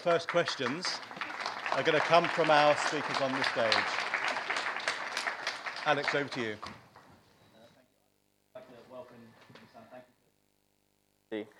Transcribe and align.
first 0.00 0.28
questions 0.28 0.98
are 1.72 1.82
going 1.82 1.98
to 1.98 2.06
come 2.06 2.24
from 2.24 2.50
our 2.50 2.74
speakers 2.76 3.20
on 3.20 3.30
the 3.32 3.42
stage. 3.44 3.84
Alex, 5.84 6.14
over 6.14 6.28
to 6.28 6.40
you. 6.40 6.56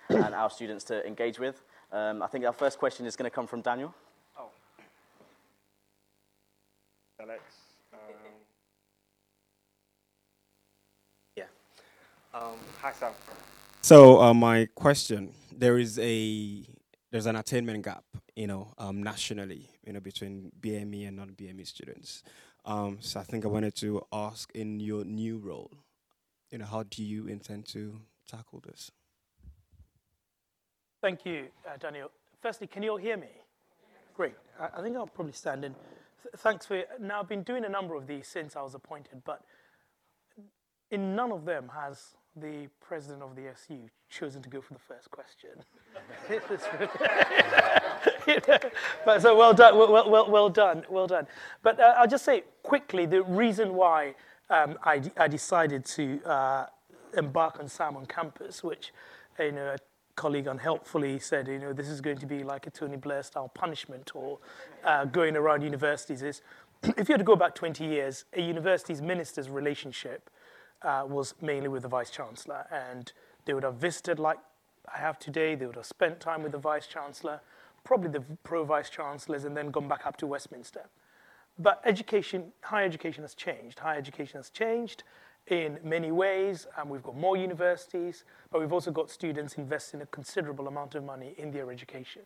and 0.09 0.35
our 0.35 0.49
students 0.49 0.83
to 0.83 1.05
engage 1.07 1.39
with. 1.39 1.63
Um, 1.91 2.21
I 2.21 2.27
think 2.27 2.45
our 2.45 2.53
first 2.53 2.77
question 2.79 3.05
is 3.05 3.15
going 3.15 3.29
to 3.29 3.33
come 3.33 3.47
from 3.47 3.61
Daniel. 3.61 3.93
Oh. 4.37 4.49
Alex. 7.21 7.41
Um, 7.93 7.99
yeah. 11.37 11.43
Um, 12.33 12.55
hi, 12.81 12.91
Sam. 12.91 13.13
So 13.81 14.21
uh, 14.21 14.33
my 14.33 14.67
question: 14.75 15.31
There 15.57 15.77
is 15.77 15.97
a 15.99 16.65
there's 17.11 17.25
an 17.25 17.35
attainment 17.35 17.83
gap, 17.83 18.05
you 18.35 18.47
know, 18.47 18.73
um, 18.77 19.03
nationally, 19.03 19.69
you 19.85 19.93
know, 19.93 19.99
between 19.99 20.51
BME 20.61 21.07
and 21.07 21.17
non-BME 21.17 21.67
students. 21.67 22.23
Um, 22.63 22.97
so 23.01 23.19
I 23.19 23.23
think 23.23 23.43
I 23.43 23.49
wanted 23.49 23.75
to 23.77 24.05
ask, 24.13 24.49
in 24.55 24.79
your 24.79 25.03
new 25.03 25.37
role, 25.37 25.71
you 26.51 26.57
know, 26.57 26.65
how 26.65 26.83
do 26.83 27.03
you 27.03 27.27
intend 27.27 27.65
to 27.69 27.99
tackle 28.27 28.61
this? 28.65 28.91
Thank 31.01 31.25
you, 31.25 31.47
uh, 31.67 31.77
Daniel. 31.77 32.11
Firstly, 32.41 32.67
can 32.67 32.81
you 32.81 32.91
all 32.91 32.97
hear 32.97 33.17
me? 33.17 33.27
Great. 34.15 34.35
I, 34.59 34.79
I 34.79 34.81
think 34.81 34.95
I'll 34.95 35.07
probably 35.07 35.33
stand 35.33 35.65
in. 35.65 35.73
Th- 35.73 36.35
thanks 36.37 36.65
for. 36.65 36.83
Now, 36.99 37.19
I've 37.19 37.27
been 37.27 37.43
doing 37.43 37.65
a 37.65 37.69
number 37.69 37.95
of 37.95 38.07
these 38.07 38.27
since 38.27 38.55
I 38.55 38.61
was 38.61 38.75
appointed, 38.75 39.23
but 39.25 39.41
in 40.91 41.15
none 41.15 41.31
of 41.31 41.45
them 41.45 41.71
has 41.73 42.15
the 42.35 42.67
president 42.79 43.21
of 43.21 43.35
the 43.35 43.47
SU 43.49 43.89
chosen 44.09 44.41
to 44.41 44.49
go 44.49 44.61
for 44.61 44.73
the 44.73 44.79
first 44.79 45.11
question. 45.11 45.51
but 49.05 49.21
so 49.21 49.37
well 49.37 49.53
done, 49.53 49.77
well, 49.77 50.09
well, 50.09 50.31
well 50.31 50.49
done, 50.49 50.83
well 50.89 51.07
done. 51.07 51.27
But 51.61 51.79
uh, 51.79 51.95
I'll 51.97 52.07
just 52.07 52.25
say 52.25 52.43
quickly 52.63 53.05
the 53.05 53.23
reason 53.23 53.73
why 53.73 54.15
um, 54.49 54.77
I, 54.83 54.99
d- 54.99 55.11
I 55.17 55.27
decided 55.27 55.85
to 55.85 56.21
uh, 56.25 56.65
embark 57.17 57.59
on 57.59 57.67
Sam 57.67 57.97
on 57.97 58.05
campus, 58.05 58.63
which 58.63 58.93
you 59.39 59.51
know 59.51 59.73
a 59.73 59.77
colleague 60.15 60.47
unhelpfully 60.47 61.19
said, 61.19 61.47
you 61.47 61.59
know, 61.59 61.73
this 61.73 61.87
is 61.87 62.01
going 62.01 62.17
to 62.17 62.25
be 62.25 62.43
like 62.43 62.67
a 62.67 62.69
Tony 62.69 62.97
Blair 62.97 63.23
style 63.23 63.49
punishment 63.49 64.11
or 64.15 64.37
uh, 64.83 65.05
going 65.05 65.35
around 65.35 65.63
universities 65.63 66.21
is, 66.21 66.41
if 66.83 67.09
you 67.09 67.13
had 67.13 67.19
to 67.19 67.23
go 67.23 67.35
back 67.35 67.55
20 67.55 67.85
years, 67.85 68.25
a 68.33 68.41
university's 68.41 69.01
minister's 69.01 69.49
relationship 69.49 70.29
uh, 70.83 71.05
was 71.07 71.35
mainly 71.41 71.67
with 71.67 71.83
the 71.83 71.87
vice 71.87 72.09
chancellor, 72.09 72.65
and 72.71 73.11
they 73.45 73.53
would 73.53 73.63
have 73.63 73.75
visited 73.75 74.19
like 74.19 74.39
I 74.93 74.97
have 74.97 75.19
today. 75.19 75.55
They 75.55 75.65
would 75.65 75.75
have 75.75 75.85
spent 75.85 76.19
time 76.19 76.43
with 76.43 76.51
the 76.51 76.57
vice 76.57 76.87
chancellor, 76.87 77.41
probably 77.83 78.09
the 78.09 78.23
pro 78.43 78.63
vice 78.63 78.89
chancellors, 78.89 79.45
and 79.45 79.55
then 79.55 79.71
gone 79.71 79.87
back 79.87 80.05
up 80.05 80.17
to 80.17 80.27
Westminster. 80.27 80.85
But 81.59 81.81
education, 81.85 82.51
higher 82.61 82.85
education 82.85 83.23
has 83.23 83.35
changed. 83.35 83.79
Higher 83.79 83.97
education 83.97 84.39
has 84.39 84.49
changed 84.49 85.03
in 85.47 85.79
many 85.83 86.11
ways, 86.11 86.67
and 86.77 86.89
we've 86.89 87.03
got 87.03 87.15
more 87.15 87.35
universities, 87.35 88.23
but 88.51 88.61
we've 88.61 88.73
also 88.73 88.91
got 88.91 89.09
students 89.09 89.55
investing 89.55 90.01
a 90.01 90.05
considerable 90.07 90.67
amount 90.67 90.95
of 90.95 91.03
money 91.03 91.33
in 91.37 91.51
their 91.51 91.71
education. 91.71 92.21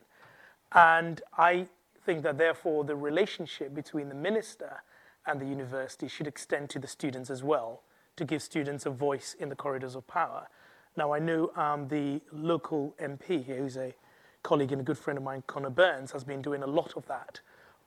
And 0.73 1.22
I 1.38 1.67
think 2.06 2.23
that 2.23 2.38
therefore 2.38 2.84
the 2.84 2.95
relationship 2.95 3.73
between 3.73 4.09
the 4.09 4.16
minister 4.16 4.84
and 5.25 5.40
the 5.40 5.45
university 5.45 6.08
should 6.08 6.28
extend 6.28 6.69
to 6.69 6.80
the 6.80 6.88
students 6.88 7.30
as 7.30 7.44
well 7.44 7.81
to 8.16 8.26
give 8.26 8.42
students 8.42 8.86
a 8.86 8.90
voice 8.90 9.36
in 9.40 9.50
the 9.50 9.56
corridors 9.56 9.96
of 9.96 10.08
power. 10.08 10.48
Now, 10.98 11.14
I 11.14 11.20
know 11.20 11.52
um, 11.56 11.88
the 11.88 12.22
local 12.32 12.96
MP 13.02 13.44
here, 13.44 13.58
who's 13.58 13.78
a 13.78 13.94
colleague 14.44 14.72
and 14.72 14.82
a 14.82 14.84
good 14.84 14.98
friend 14.98 15.18
of 15.18 15.24
mine, 15.24 15.44
Conor 15.48 15.70
Burns, 15.70 16.12
has 16.12 16.24
been 16.24 16.42
doing 16.42 16.64
a 16.64 16.68
lot 16.68 16.94
of 16.96 17.06
that 17.08 17.42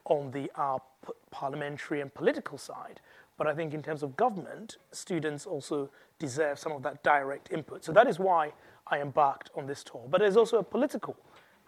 on 0.05 0.31
the 0.31 0.51
uh, 0.55 0.77
p- 1.05 1.13
parliamentary 1.31 2.01
and 2.01 2.13
political 2.13 2.57
side. 2.57 3.01
But 3.37 3.47
I 3.47 3.55
think 3.55 3.73
in 3.73 3.81
terms 3.81 4.03
of 4.03 4.15
government, 4.15 4.77
students 4.91 5.45
also 5.45 5.89
deserve 6.19 6.59
some 6.59 6.73
of 6.73 6.83
that 6.83 7.01
direct 7.03 7.51
input. 7.51 7.83
So 7.85 7.93
that 7.93 8.07
is 8.07 8.19
why 8.19 8.51
I 8.87 8.99
embarked 8.99 9.49
on 9.55 9.65
this 9.65 9.83
tour. 9.83 10.05
But 10.09 10.19
there's 10.19 10.37
also 10.37 10.57
a 10.57 10.63
political 10.63 11.15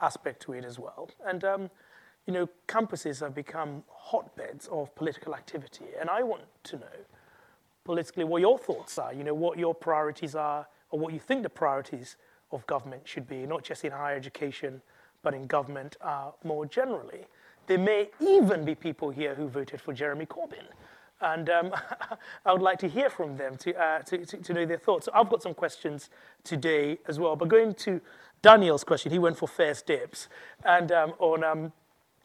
aspect 0.01 0.41
to 0.43 0.53
it 0.53 0.65
as 0.65 0.77
well. 0.77 1.09
And, 1.25 1.43
um, 1.43 1.69
you 2.27 2.33
know, 2.33 2.49
campuses 2.67 3.21
have 3.21 3.33
become 3.33 3.83
hotbeds 3.87 4.67
of 4.67 4.93
political 4.95 5.33
activity. 5.33 5.85
And 5.99 6.09
I 6.09 6.23
want 6.23 6.43
to 6.65 6.77
know 6.77 6.97
politically 7.83 8.23
what 8.23 8.41
your 8.41 8.57
thoughts 8.57 8.97
are, 8.97 9.13
you 9.13 9.23
know, 9.23 9.33
what 9.33 9.57
your 9.57 9.73
priorities 9.73 10.35
are, 10.35 10.67
or 10.89 10.99
what 10.99 11.13
you 11.13 11.19
think 11.19 11.43
the 11.43 11.49
priorities 11.49 12.17
of 12.51 12.65
government 12.67 13.01
should 13.05 13.27
be, 13.27 13.45
not 13.45 13.63
just 13.63 13.83
in 13.85 13.91
higher 13.91 14.15
education, 14.15 14.81
but 15.23 15.33
in 15.33 15.47
government 15.47 15.97
uh, 16.01 16.31
more 16.43 16.65
generally. 16.65 17.25
There 17.67 17.77
may 17.77 18.09
even 18.19 18.65
be 18.65 18.75
people 18.75 19.09
here 19.09 19.35
who 19.35 19.47
voted 19.47 19.79
for 19.79 19.93
Jeremy 19.93 20.25
Corbyn. 20.25 20.65
And 21.21 21.49
um, 21.49 21.73
I 22.45 22.51
would 22.51 22.61
like 22.61 22.79
to 22.79 22.87
hear 22.87 23.09
from 23.09 23.37
them 23.37 23.55
to, 23.57 23.79
uh, 23.79 23.99
to, 23.99 24.25
to, 24.25 24.37
to, 24.37 24.53
know 24.53 24.65
their 24.65 24.77
thoughts. 24.77 25.05
So 25.05 25.11
I've 25.13 25.29
got 25.29 25.43
some 25.43 25.53
questions 25.53 26.09
today 26.43 26.97
as 27.07 27.19
well. 27.19 27.35
But 27.35 27.47
going 27.47 27.75
to 27.75 28.01
Daniel's 28.41 28.83
question, 28.83 29.11
he 29.11 29.19
went 29.19 29.37
for 29.37 29.47
first 29.47 29.85
dibs. 29.85 30.27
And 30.65 30.91
um, 30.91 31.13
on 31.19 31.43
um, 31.43 31.71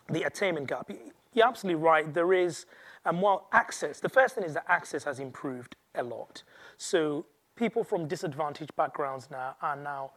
the 0.08 0.22
attainment 0.22 0.68
gap, 0.68 0.90
you're 1.34 1.46
absolutely 1.46 1.82
right. 1.82 2.12
There 2.12 2.32
is, 2.32 2.64
and 3.06 3.20
while 3.22 3.48
access, 3.52 4.00
the 4.00 4.08
first 4.08 4.34
thing 4.34 4.44
is 4.44 4.54
that 4.54 4.64
access 4.68 5.04
has 5.04 5.20
improved 5.20 5.76
a 5.94 6.02
lot. 6.02 6.42
So 6.76 7.24
people 7.54 7.84
from 7.84 8.08
disadvantaged 8.08 8.74
backgrounds 8.76 9.28
now 9.30 9.56
are 9.62 9.76
now 9.76 10.10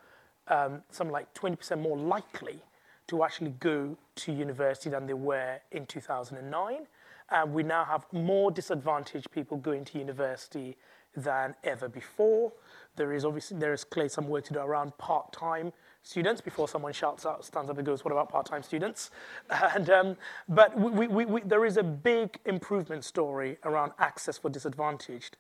um, 0.48 0.82
something 0.90 1.14
like 1.14 1.34
20% 1.36 1.80
more 1.80 1.98
likely 1.98 2.62
to 3.08 3.24
actually 3.24 3.52
go 3.60 3.96
to 4.16 4.32
university 4.32 4.90
than 4.90 5.06
they 5.06 5.14
were 5.14 5.60
in 5.72 5.86
2009. 5.86 6.88
And 7.32 7.54
we 7.54 7.62
now 7.62 7.86
have 7.86 8.06
more 8.12 8.50
disadvantaged 8.50 9.30
people 9.32 9.58
going 9.58 9.86
to 9.86 10.00
university 10.00 10.76
than 11.16 11.56
ever 11.64 11.88
before. 11.88 12.52
There 12.96 13.14
is 13.14 13.24
obviously 13.24 13.58
there 13.58 13.74
is 13.74 13.84
clearly 13.84 14.10
some 14.10 14.28
work 14.28 14.46
to 14.46 14.54
do 14.54 14.60
around 14.60 14.98
part-time 14.98 15.74
students 16.04 16.42
before 16.42 16.68
someone 16.68 16.94
shouts 16.94 17.26
out, 17.26 17.44
stands 17.46 17.70
up 17.70 17.78
and 17.78 17.86
goes, 17.86 18.04
"What 18.04 18.12
about 18.12 18.30
part-time 18.30 18.64
students?" 18.64 19.12
And 19.76 19.90
um, 19.90 20.18
but 20.48 20.78
we, 20.78 21.08
we, 21.08 21.26
we, 21.26 21.42
there 21.42 21.66
is 21.66 21.78
a 21.78 21.84
big 21.84 22.40
improvement 22.46 23.04
story 23.04 23.58
around 23.64 23.94
access 24.00 24.38
for 24.38 24.50
disadvantaged 24.50 25.38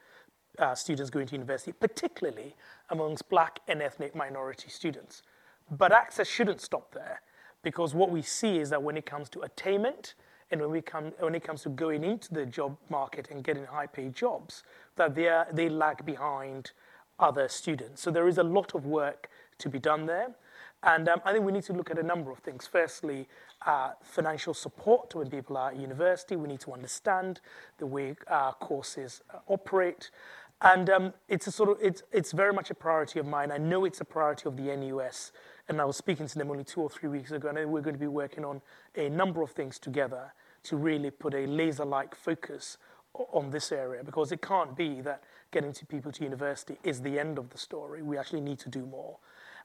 uh, 0.57 0.75
students 0.75 1.09
going 1.09 1.27
to 1.27 1.33
university, 1.33 1.71
particularly 1.71 2.55
amongst 2.89 3.29
black 3.29 3.59
and 3.67 3.81
ethnic 3.81 4.15
minority 4.15 4.69
students. 4.69 5.21
But 5.71 5.91
access 5.91 6.27
shouldn't 6.27 6.61
stop 6.61 6.93
there 6.93 7.21
because 7.61 7.93
what 7.93 8.09
we 8.09 8.21
see 8.21 8.57
is 8.57 8.69
that 8.69 8.81
when 8.81 8.97
it 8.97 9.05
comes 9.05 9.29
to 9.29 9.41
attainment, 9.41 10.15
and 10.51 10.61
when, 10.61 10.71
we 10.71 10.81
come, 10.81 11.11
when 11.19 11.35
it 11.35 11.43
comes 11.43 11.61
to 11.63 11.69
going 11.69 12.03
into 12.03 12.33
the 12.33 12.45
job 12.45 12.77
market 12.89 13.29
and 13.29 13.43
getting 13.43 13.65
high 13.65 13.85
paid 13.85 14.15
jobs, 14.15 14.63
that 14.95 15.13
they, 15.13 15.27
are, 15.27 15.47
they 15.53 15.69
lag 15.69 16.05
behind 16.05 16.71
other 17.19 17.47
students. 17.47 18.01
So 18.01 18.09
there 18.11 18.27
is 18.27 18.37
a 18.37 18.43
lot 18.43 18.73
of 18.73 18.85
work 18.85 19.29
to 19.59 19.69
be 19.69 19.77
done 19.77 20.05
there. 20.05 20.35
And 20.84 21.09
um, 21.09 21.22
I 21.25 21.34
think 21.34 21.45
we 21.45 21.51
need 21.51 21.63
to 21.63 21.73
look 21.73 21.91
at 21.91 22.00
a 22.00 22.03
number 22.03 22.31
of 22.31 22.40
things. 22.40 22.66
Firstly, 22.66 23.28
uh, 23.66 23.91
financial 24.01 24.53
support 24.53 25.13
when 25.13 25.29
people 25.29 25.57
are 25.57 25.72
at 25.72 25.78
university. 25.78 26.35
We 26.35 26.47
need 26.47 26.62
to 26.62 26.73
understand 26.73 27.41
the 27.78 27.85
way 27.85 28.16
uh, 28.28 28.53
courses 28.53 29.22
uh, 29.34 29.39
operate. 29.47 30.09
And 30.62 30.89
um, 30.89 31.13
it's 31.28 31.47
a 31.47 31.51
sort 31.51 31.69
of 31.69 31.78
it's 31.81 32.03
it's 32.12 32.31
very 32.34 32.53
much 32.53 32.69
a 32.69 32.75
priority 32.75 33.19
of 33.19 33.25
mine. 33.25 33.51
I 33.51 33.57
know 33.57 33.85
it's 33.85 34.01
a 34.01 34.06
priority 34.06 34.44
of 34.47 34.57
the 34.57 34.75
NUS, 34.75 35.31
and 35.69 35.79
I 35.79 35.85
was 35.85 35.95
speaking 35.95 36.28
to 36.28 36.38
them 36.38 36.51
only 36.51 36.66
two 36.66 36.81
or 36.81 36.89
three 36.89 37.09
weeks 37.09 37.31
ago. 37.31 37.47
And 37.50 37.72
we're 37.72 37.81
going 37.81 37.95
to 37.95 38.00
be 38.00 38.07
working 38.07 38.44
on 38.44 38.62
a 38.95 39.09
number 39.09 39.41
of 39.41 39.51
things 39.51 39.79
together 39.79 40.34
to 40.63 40.75
really 40.75 41.12
put 41.12 41.34
a 41.34 41.45
laser-like 41.45 42.13
focus 42.13 42.78
on 43.13 43.50
this 43.50 43.72
area 43.72 44.03
because 44.03 44.31
it 44.31 44.41
can't 44.41 44.75
be 44.75 45.01
that 45.01 45.23
getting 45.51 45.73
to 45.73 45.85
people 45.85 46.12
to 46.12 46.23
university 46.23 46.78
is 46.84 47.01
the 47.01 47.18
end 47.18 47.38
of 47.38 47.50
the 47.50 47.57
story. 47.57 48.01
We 48.01 48.18
actually 48.18 48.41
need 48.41 48.59
to 48.59 48.69
do 48.69 48.85
more, 48.85 49.18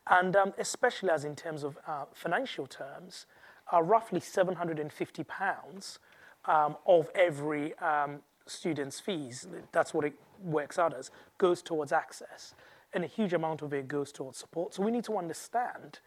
and 0.09 0.37
um, 0.37 0.53
especially 0.59 1.11
as 1.11 1.25
in 1.25 1.35
terms 1.35 1.63
of 1.65 1.79
uh, 1.87 2.05
financial 2.13 2.67
terms, 2.67 3.27
uh, 3.73 3.83
roughly 3.83 4.21
750 4.21 5.25
pounds 5.25 5.99
um, 6.45 6.77
of 6.87 7.11
every 7.15 7.77
um, 7.79 8.21
student's 8.47 9.01
fees. 9.01 9.47
That's 9.73 9.95
what 9.95 10.05
it 10.05 10.15
works 10.43 10.79
out 10.79 10.95
as, 10.97 11.11
goes 11.39 11.63
towards 11.63 11.93
access. 11.93 12.55
And 12.93 13.03
a 13.03 13.07
huge 13.07 13.33
amount 13.33 13.63
of 13.63 13.73
it 13.73 13.89
goes 13.89 14.13
towards 14.13 14.39
support. 14.39 14.75
So 14.75 14.83
we 14.83 14.91
need 14.91 15.05
to 15.05 15.17
understand 15.17 16.01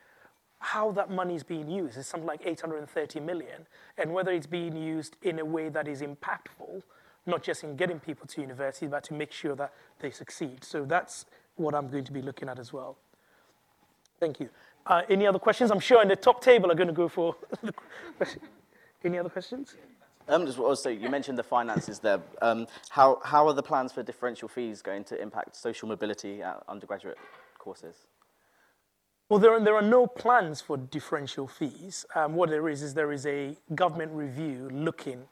how 0.59 0.91
that 0.91 1.09
money 1.09 1.35
is 1.35 1.43
being 1.43 1.69
used. 1.69 1.97
It's 1.97 2.07
something 2.07 2.27
like 2.27 2.41
830 2.45 3.19
million, 3.19 3.67
and 3.97 4.13
whether 4.13 4.31
it's 4.31 4.47
being 4.47 4.75
used 4.75 5.15
in 5.21 5.39
a 5.39 5.45
way 5.45 5.69
that 5.69 5.87
is 5.87 6.01
impactful, 6.01 6.81
not 7.25 7.43
just 7.43 7.63
in 7.63 7.75
getting 7.75 7.99
people 7.99 8.25
to 8.27 8.41
university, 8.41 8.87
but 8.87 9.03
to 9.05 9.13
make 9.13 9.31
sure 9.31 9.55
that 9.55 9.73
they 9.99 10.09
succeed. 10.09 10.63
So 10.63 10.85
that's 10.85 11.25
what 11.55 11.75
I'm 11.75 11.89
going 11.89 12.05
to 12.05 12.11
be 12.11 12.21
looking 12.21 12.49
at 12.49 12.57
as 12.57 12.73
well. 12.73 12.97
Thank 14.19 14.39
you. 14.39 14.49
Uh, 14.85 15.01
any 15.09 15.27
other 15.27 15.39
questions? 15.39 15.69
I'm 15.71 15.79
sure 15.79 16.01
in 16.01 16.07
the 16.07 16.15
top 16.15 16.41
table 16.41 16.71
are 16.71 16.75
going 16.75 16.87
to 16.87 16.93
go 16.93 17.07
for 17.07 17.35
the 17.61 17.73
question. 18.17 18.41
Any 19.03 19.17
other 19.19 19.29
questions? 19.29 19.75
Um, 20.29 20.45
just 20.45 20.59
also, 20.59 20.89
you 20.89 21.09
mentioned 21.09 21.37
the 21.37 21.43
finances 21.43 21.99
there. 21.99 22.19
Um, 22.41 22.67
how, 22.89 23.21
how 23.23 23.47
are 23.47 23.53
the 23.53 23.63
plans 23.63 23.93
for 23.93 24.03
differential 24.03 24.49
fees 24.49 24.81
going 24.81 25.03
to 25.05 25.21
impact 25.21 25.55
social 25.55 25.87
mobility 25.87 26.41
at 26.41 26.63
undergraduate 26.67 27.17
courses? 27.57 28.07
Well, 29.29 29.39
there 29.39 29.53
are, 29.53 29.59
there 29.59 29.75
are 29.75 29.81
no 29.81 30.07
plans 30.07 30.61
for 30.61 30.77
differential 30.77 31.47
fees. 31.47 32.05
Um, 32.15 32.33
what 32.33 32.49
there 32.49 32.67
is 32.69 32.81
is 32.81 32.93
there 32.93 33.11
is 33.11 33.25
a 33.25 33.55
government 33.75 34.11
review 34.13 34.69
looking 34.71 35.23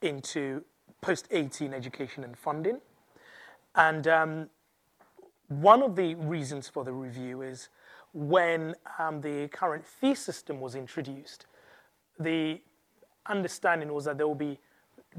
into 0.00 0.64
post-18 1.00 1.72
education 1.72 2.24
and 2.24 2.36
funding. 2.36 2.80
And 3.74 4.06
um, 4.08 4.50
one 5.48 5.82
of 5.82 5.96
the 5.96 6.14
reasons 6.14 6.68
for 6.68 6.84
the 6.84 6.92
review 6.92 7.42
is 7.42 7.68
when 8.12 8.74
um, 8.98 9.20
the 9.20 9.48
current 9.48 9.86
fee 9.86 10.14
system 10.14 10.60
was 10.60 10.74
introduced, 10.74 11.46
the 12.18 12.60
understanding 13.26 13.92
was 13.92 14.04
that 14.04 14.18
there 14.18 14.26
will 14.26 14.34
be 14.34 14.58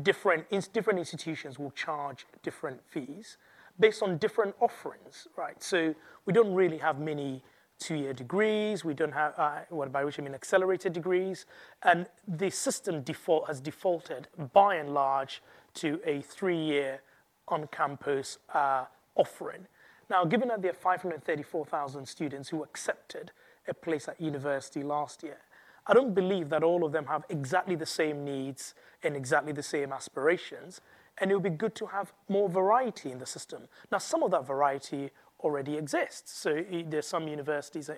different, 0.01 0.45
different 0.73 0.99
institutions 0.99 1.57
will 1.57 1.71
charge 1.71 2.25
different 2.41 2.79
fees 2.85 3.37
based 3.79 4.03
on 4.03 4.17
different 4.17 4.55
offerings, 4.59 5.27
right? 5.35 5.61
So 5.61 5.95
we 6.25 6.33
don't 6.33 6.53
really 6.53 6.77
have 6.77 6.99
many 6.99 7.43
two-year 7.79 8.13
degrees. 8.13 8.85
We 8.85 8.93
don't 8.93 9.11
have, 9.11 9.33
uh, 9.37 9.59
what 9.69 9.91
by 9.91 10.05
which 10.05 10.19
I 10.19 10.23
mean 10.23 10.35
accelerated 10.35 10.93
degrees. 10.93 11.45
And 11.81 12.07
the 12.27 12.49
system 12.49 13.01
default 13.01 13.47
has 13.47 13.59
defaulted 13.59 14.27
by 14.53 14.75
and 14.75 14.93
large 14.93 15.41
to 15.75 15.99
a 16.05 16.21
three-year 16.21 17.01
on-campus 17.47 18.37
uh, 18.53 18.85
offering. 19.15 19.67
Now, 20.09 20.25
given 20.25 20.49
that 20.49 20.61
there 20.61 20.71
are 20.71 20.75
534,000 20.75 22.05
students 22.05 22.49
who 22.49 22.63
accepted 22.63 23.31
a 23.67 23.73
place 23.73 24.07
at 24.07 24.19
university 24.19 24.83
last 24.83 25.23
year, 25.23 25.37
I 25.85 25.93
don't 25.93 26.13
believe 26.13 26.49
that 26.49 26.63
all 26.63 26.85
of 26.85 26.91
them 26.91 27.05
have 27.07 27.25
exactly 27.29 27.75
the 27.75 27.85
same 27.85 28.23
needs 28.23 28.73
and 29.03 29.15
exactly 29.15 29.51
the 29.51 29.63
same 29.63 29.91
aspirations. 29.91 30.81
And 31.17 31.29
it 31.29 31.35
would 31.35 31.43
be 31.43 31.49
good 31.49 31.75
to 31.75 31.85
have 31.87 32.13
more 32.29 32.49
variety 32.49 33.11
in 33.11 33.19
the 33.19 33.25
system. 33.25 33.67
Now, 33.91 33.97
some 33.97 34.23
of 34.23 34.31
that 34.31 34.47
variety 34.47 35.11
already 35.43 35.75
exists. 35.75 36.31
So 36.31 36.63
there's 36.87 37.05
some 37.05 37.27
universities, 37.27 37.89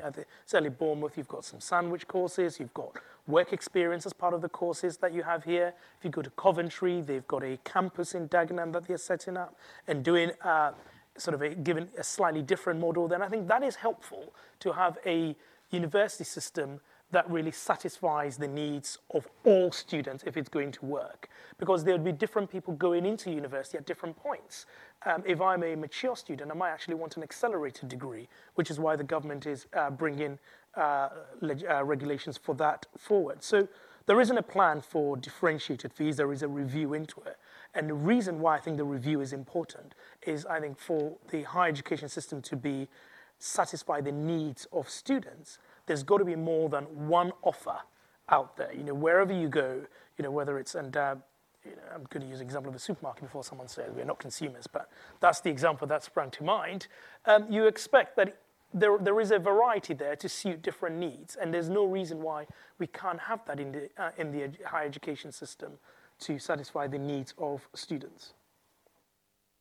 certainly 0.45 0.71
Bournemouth, 0.71 1.17
you've 1.17 1.27
got 1.27 1.45
some 1.45 1.59
sandwich 1.59 2.07
courses, 2.07 2.59
you've 2.59 2.73
got 2.73 2.97
work 3.27 3.53
experience 3.53 4.05
as 4.05 4.13
part 4.13 4.33
of 4.33 4.41
the 4.41 4.49
courses 4.49 4.97
that 4.97 5.13
you 5.13 5.23
have 5.23 5.43
here. 5.43 5.73
If 5.99 6.05
you 6.05 6.09
go 6.09 6.23
to 6.23 6.29
Coventry, 6.31 7.01
they've 7.01 7.27
got 7.27 7.43
a 7.43 7.57
campus 7.63 8.15
in 8.15 8.27
Dagenham 8.29 8.73
that 8.73 8.87
they're 8.87 8.97
setting 8.97 9.37
up 9.37 9.55
and 9.87 10.03
doing 10.03 10.31
uh, 10.43 10.71
sort 11.17 11.35
of 11.35 11.41
a, 11.41 11.55
given 11.55 11.89
a 11.97 12.03
slightly 12.03 12.41
different 12.41 12.79
model. 12.79 13.07
Then 13.07 13.21
I 13.21 13.27
think 13.27 13.47
that 13.47 13.63
is 13.63 13.75
helpful 13.75 14.33
to 14.59 14.71
have 14.73 14.97
a 15.05 15.35
university 15.71 16.23
system 16.23 16.79
that 17.11 17.29
really 17.29 17.51
satisfies 17.51 18.35
the 18.37 18.47
needs 18.47 18.97
of 19.11 19.27
all 19.43 19.71
students 19.71 20.23
if 20.25 20.37
it's 20.37 20.49
going 20.49 20.71
to 20.71 20.85
work. 20.85 21.29
Because 21.57 21.83
there 21.83 21.93
would 21.93 22.03
be 22.03 22.11
different 22.11 22.49
people 22.51 22.73
going 22.73 23.05
into 23.05 23.31
university 23.31 23.77
at 23.77 23.85
different 23.85 24.17
points. 24.17 24.65
Um, 25.05 25.23
if 25.25 25.39
I'm 25.39 25.63
a 25.63 25.75
mature 25.75 26.15
student, 26.15 26.51
I 26.51 26.55
might 26.55 26.71
actually 26.71 26.95
want 26.95 27.15
an 27.15 27.23
accelerated 27.23 27.89
degree, 27.89 28.27
which 28.55 28.71
is 28.71 28.79
why 28.79 28.95
the 28.95 29.03
government 29.03 29.45
is 29.45 29.67
uh, 29.73 29.91
bringing 29.91 30.39
uh, 30.75 31.09
uh, 31.69 31.83
regulations 31.85 32.37
for 32.37 32.55
that 32.55 32.85
forward. 32.97 33.43
So 33.43 33.67
there 34.05 34.21
isn't 34.21 34.37
a 34.37 34.43
plan 34.43 34.81
for 34.81 35.17
differentiated 35.17 35.93
fees, 35.93 36.17
there 36.17 36.31
is 36.31 36.43
a 36.43 36.47
review 36.47 36.93
into 36.93 37.21
it. 37.21 37.37
And 37.73 37.89
the 37.89 37.93
reason 37.93 38.39
why 38.39 38.55
I 38.55 38.59
think 38.59 38.77
the 38.77 38.85
review 38.85 39.21
is 39.21 39.33
important 39.33 39.95
is 40.25 40.45
I 40.45 40.59
think 40.59 40.79
for 40.79 41.17
the 41.29 41.43
higher 41.43 41.69
education 41.69 42.07
system 42.07 42.41
to 42.43 42.55
be 42.55 42.87
satisfy 43.39 44.01
the 44.01 44.11
needs 44.11 44.67
of 44.71 44.89
students, 44.89 45.57
there's 45.85 46.03
got 46.03 46.19
to 46.19 46.25
be 46.25 46.35
more 46.35 46.69
than 46.69 46.83
one 47.07 47.31
offer 47.43 47.77
out 48.29 48.57
there. 48.57 48.73
You 48.73 48.83
know, 48.83 48.93
wherever 48.93 49.33
you 49.33 49.49
go, 49.49 49.81
you 50.17 50.23
know, 50.23 50.31
whether 50.31 50.57
it's, 50.57 50.75
and 50.75 50.95
uh, 50.95 51.15
you 51.63 51.71
know, 51.71 51.81
I'm 51.93 52.03
going 52.09 52.21
to 52.21 52.27
use 52.27 52.39
an 52.39 52.45
example 52.45 52.69
of 52.69 52.75
a 52.75 52.79
supermarket 52.79 53.23
before 53.23 53.43
someone 53.43 53.67
says 53.67 53.91
we're 53.95 54.05
not 54.05 54.19
consumers, 54.19 54.67
but 54.67 54.89
that's 55.19 55.41
the 55.41 55.49
example 55.49 55.87
that 55.87 56.03
sprang 56.03 56.31
to 56.31 56.43
mind. 56.43 56.87
Um, 57.25 57.51
you 57.51 57.65
expect 57.67 58.15
that 58.17 58.37
there, 58.73 58.97
there 58.97 59.19
is 59.21 59.31
a 59.31 59.39
variety 59.39 59.93
there 59.93 60.15
to 60.17 60.27
suit 60.27 60.61
different 60.61 60.97
needs, 60.97 61.35
and 61.35 61.53
there's 61.53 61.69
no 61.69 61.85
reason 61.85 62.21
why 62.21 62.45
we 62.79 62.87
can't 62.87 63.19
have 63.19 63.39
that 63.45 63.59
in 63.59 63.71
the, 63.71 63.89
uh, 63.97 64.11
in 64.17 64.31
the 64.31 64.49
higher 64.65 64.85
education 64.85 65.31
system 65.31 65.73
to 66.19 66.39
satisfy 66.39 66.87
the 66.87 66.99
needs 66.99 67.33
of 67.37 67.67
students. 67.73 68.33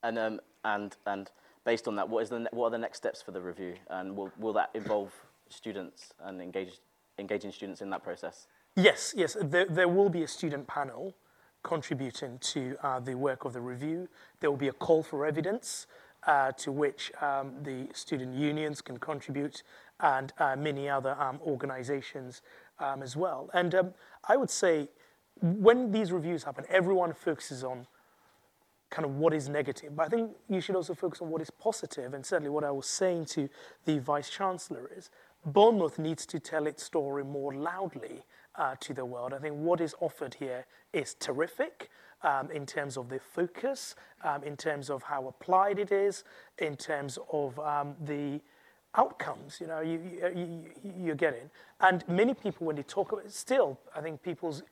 And, 0.02 0.18
um, 0.18 0.40
and, 0.64 0.96
and 1.06 1.30
based 1.64 1.88
on 1.88 1.96
that, 1.96 2.08
what, 2.08 2.22
is 2.22 2.30
the, 2.30 2.48
what 2.52 2.66
are 2.66 2.70
the 2.70 2.78
next 2.78 2.98
steps 2.98 3.22
for 3.22 3.30
the 3.30 3.40
review? 3.40 3.74
And 3.88 4.16
will, 4.16 4.30
will 4.38 4.52
that 4.54 4.70
involve 4.74 5.12
students 5.48 6.12
and 6.22 6.40
engage, 6.40 6.80
engaging 7.18 7.52
students 7.52 7.80
in 7.80 7.90
that 7.90 8.02
process? 8.02 8.46
Yes, 8.76 9.14
yes. 9.16 9.36
There, 9.40 9.66
there 9.66 9.88
will 9.88 10.08
be 10.08 10.24
a 10.24 10.28
student 10.28 10.66
panel 10.66 11.14
contributing 11.62 12.38
to 12.40 12.76
uh, 12.82 13.00
the 13.00 13.14
work 13.14 13.44
of 13.44 13.52
the 13.52 13.60
review. 13.60 14.08
There 14.40 14.50
will 14.50 14.58
be 14.58 14.68
a 14.68 14.72
call 14.72 15.02
for 15.02 15.24
evidence 15.24 15.86
uh, 16.26 16.52
to 16.52 16.72
which 16.72 17.12
um, 17.20 17.52
the 17.62 17.88
student 17.92 18.34
unions 18.34 18.80
can 18.80 18.98
contribute 18.98 19.62
and 20.00 20.32
uh, 20.38 20.56
many 20.56 20.88
other 20.88 21.16
um, 21.20 21.38
organizations 21.46 22.42
um, 22.78 23.02
as 23.02 23.16
well. 23.16 23.50
And 23.54 23.74
um, 23.74 23.94
I 24.28 24.36
would 24.36 24.50
say 24.50 24.88
when 25.40 25.90
these 25.92 26.12
reviews 26.12 26.44
happen, 26.44 26.64
everyone 26.68 27.12
focuses 27.12 27.64
on 27.64 27.86
kind 28.90 29.04
of 29.04 29.16
what 29.16 29.34
is 29.34 29.48
negative. 29.48 29.96
But 29.96 30.06
I 30.06 30.08
think 30.08 30.30
you 30.48 30.60
should 30.60 30.76
also 30.76 30.94
focus 30.94 31.20
on 31.20 31.30
what 31.30 31.42
is 31.42 31.50
positive. 31.50 32.14
And 32.14 32.24
certainly 32.24 32.50
what 32.50 32.64
I 32.64 32.70
was 32.70 32.86
saying 32.86 33.26
to 33.26 33.48
the 33.84 33.98
Vice 33.98 34.30
Chancellor 34.30 34.90
is 34.96 35.10
Bournemouth 35.44 35.98
needs 35.98 36.24
to 36.26 36.38
tell 36.38 36.66
its 36.66 36.82
story 36.82 37.24
more 37.24 37.52
loudly 37.52 38.24
uh, 38.54 38.76
to 38.80 38.94
the 38.94 39.04
world. 39.04 39.34
I 39.34 39.38
think 39.38 39.56
what 39.56 39.80
is 39.80 39.94
offered 40.00 40.34
here 40.34 40.64
is 40.92 41.14
terrific 41.14 41.90
um, 42.24 42.50
in 42.50 42.66
terms 42.66 42.96
of 42.96 43.08
the 43.08 43.20
focus, 43.20 43.94
um, 44.24 44.42
in 44.42 44.56
terms 44.56 44.90
of 44.90 45.02
how 45.04 45.28
applied 45.28 45.78
it 45.78 45.92
is, 45.92 46.24
in 46.58 46.76
terms 46.76 47.18
of 47.32 47.58
um, 47.60 47.94
the 48.04 48.40
outcomes 48.96 49.58
you 49.60 49.66
know 49.66 49.80
you, 49.80 50.00
you, 50.36 50.64
you're 51.02 51.16
getting. 51.16 51.50
And 51.80 52.06
many 52.08 52.32
people 52.32 52.66
when 52.66 52.76
they 52.76 52.84
talk 52.84 53.10
about 53.10 53.28
still 53.28 53.76
i 53.96 54.00
think 54.00 54.22
people's 54.22 54.62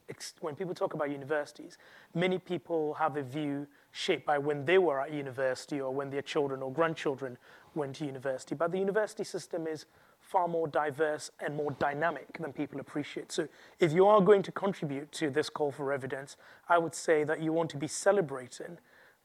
when 0.41 0.55
people 0.55 0.77
talk 0.77 0.95
about 0.95 1.11
universities 1.11 1.77
many 2.15 2.39
people 2.39 2.95
have 2.95 3.17
a 3.17 3.23
view 3.25 3.67
shaped 3.93 4.27
by 4.27 4.39
when 4.39 4.65
they 4.65 4.79
were 4.79 5.01
at 5.01 5.13
university 5.13 5.81
or 5.81 5.93
when 5.95 6.11
their 6.11 6.23
children 6.23 6.63
or 6.63 6.73
grandchildren 6.73 7.37
went 7.75 7.97
to 7.97 8.07
university. 8.07 8.55
But 8.55 8.73
the 8.73 8.79
university 8.79 9.25
system 9.25 9.67
is 9.67 9.87
far 10.33 10.49
more 10.49 10.67
diverse 10.67 11.31
and 11.41 11.55
more 11.55 11.71
dynamic 11.73 12.39
than 12.39 12.53
people 12.55 12.81
appreciate. 12.81 13.31
So 13.31 13.47
if 13.79 13.93
you 13.93 14.07
are 14.07 14.23
going 14.23 14.43
to 14.45 14.53
contribute 14.53 15.13
to 15.13 15.29
this 15.29 15.51
call 15.51 15.71
for 15.71 15.93
evidence, 15.93 16.39
I 16.69 16.79
would 16.79 16.95
say 16.95 17.23
that 17.25 17.43
you 17.43 17.53
want 17.53 17.69
to 17.71 17.77
be 17.77 17.87
celebrating 17.87 18.79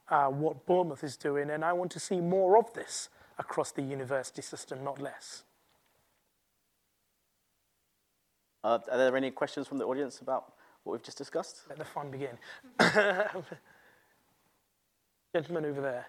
uh, 0.10 0.28
what 0.28 0.66
Bournemouth 0.66 1.06
is 1.06 1.16
doing, 1.16 1.50
and 1.50 1.64
I 1.64 1.72
want 1.74 1.92
to 1.92 2.00
see 2.00 2.20
more 2.20 2.58
of 2.58 2.74
this 2.74 3.08
across 3.40 3.72
the 3.72 3.82
university 3.82 4.42
system, 4.42 4.84
not 4.84 5.02
less. 5.02 5.44
Uh, 8.64 8.80
are 8.92 8.98
there 8.98 9.16
any 9.16 9.32
questions 9.32 9.66
from 9.68 9.78
the 9.78 9.86
audience 9.86 10.20
about 10.20 10.52
what 10.84 10.92
we've 10.94 11.04
just 11.04 11.18
discussed? 11.18 11.62
Let 11.70 11.78
the 11.78 11.86
fun 11.86 12.12
begin. 12.12 12.38
Gentleman 15.34 15.66
over 15.66 15.82
there. 15.82 16.08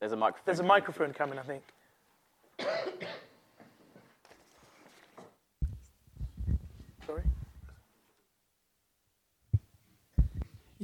There's 0.00 0.12
a 0.12 0.16
microphone. 0.16 0.42
There's 0.44 0.60
a 0.60 0.64
microphone 0.64 1.14
coming, 1.14 1.38
I 1.38 1.42
think. 1.42 1.62
Sorry? 7.06 7.22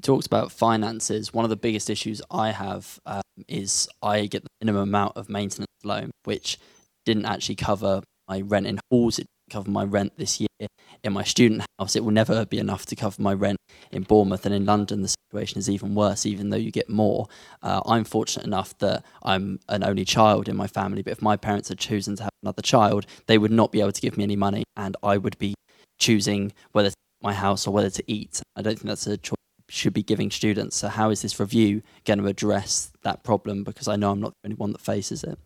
Talked 0.03 0.27
about 0.27 0.51
finances. 0.51 1.33
One 1.33 1.45
of 1.45 1.49
the 1.51 1.57
biggest 1.57 1.89
issues 1.89 2.21
I 2.29 2.51
have 2.51 2.99
um, 3.07 3.23
is 3.47 3.89
I 4.03 4.27
get 4.27 4.43
the 4.43 4.49
minimum 4.61 4.83
amount 4.83 5.17
of 5.17 5.29
maintenance 5.29 5.71
loan, 5.85 6.11
which 6.25 6.59
didn't 7.07 7.27
actually 7.27 7.55
cover 7.55 8.03
my 8.29 8.41
rent 8.41 8.67
in 8.67 8.81
halls. 8.91 9.21
It 9.21 9.27
didn't 9.29 9.53
cover 9.53 9.71
my 9.71 9.85
rent 9.85 10.15
this 10.17 10.41
year 10.41 10.49
in 11.05 11.13
my 11.13 11.23
student 11.23 11.63
house. 11.79 11.95
It 11.95 12.03
will 12.03 12.11
never 12.11 12.45
be 12.45 12.59
enough 12.59 12.85
to 12.87 12.97
cover 12.97 13.23
my 13.23 13.33
rent 13.33 13.59
in 13.93 14.03
Bournemouth 14.03 14.45
and 14.45 14.53
in 14.53 14.65
London. 14.65 15.03
The 15.03 15.15
situation 15.31 15.59
is 15.59 15.71
even 15.71 15.95
worse, 15.95 16.27
even 16.27 16.51
though 16.51 16.57
you 16.57 16.73
get 16.73 16.89
more. 16.89 17.29
Uh, 17.63 17.81
I'm 17.87 18.03
fortunate 18.03 18.45
enough 18.45 18.77
that 18.79 19.05
I'm 19.23 19.61
an 19.69 19.85
only 19.85 20.05
child 20.05 20.49
in 20.49 20.57
my 20.57 20.67
family, 20.67 21.03
but 21.03 21.13
if 21.13 21.23
my 21.23 21.37
parents 21.37 21.69
had 21.69 21.79
chosen 21.79 22.17
to 22.17 22.25
have 22.25 22.33
another 22.43 22.63
child, 22.63 23.07
they 23.27 23.39
would 23.39 23.53
not 23.53 23.71
be 23.71 23.81
able 23.81 23.93
to 23.93 24.01
give 24.01 24.17
me 24.17 24.25
any 24.25 24.37
money, 24.37 24.65
and 24.77 24.97
I 25.01 25.17
would 25.17 25.39
be 25.39 25.55
choosing 26.01 26.53
whether 26.73 26.91
to 26.91 26.97
my 27.23 27.35
house 27.35 27.69
or 27.69 27.71
whether 27.73 27.91
to 27.91 28.03
eat. 28.09 28.43
I 28.57 28.63
don't 28.63 28.75
think 28.75 28.89
that's 28.89 29.07
a 29.07 29.17
choice 29.17 29.37
should 29.73 29.95
be 29.95 30.03
giving 30.03 30.31
students. 30.31 30.77
So 30.77 30.89
how 30.89 31.09
is 31.09 31.23
this 31.23 31.41
review 31.41 31.83
going 32.05 32.19
to 32.19 32.27
address 32.27 32.93
that 33.03 33.25
problem? 33.25 33.65
Because 33.65 33.89
I 33.89 33.97
know 33.97 34.11
I'm 34.11 34.21
not 34.21 34.35
the 34.43 34.49
only 34.49 34.57
one 34.57 34.73
that 34.73 34.81
faces 34.83 35.25
it. 35.25 35.39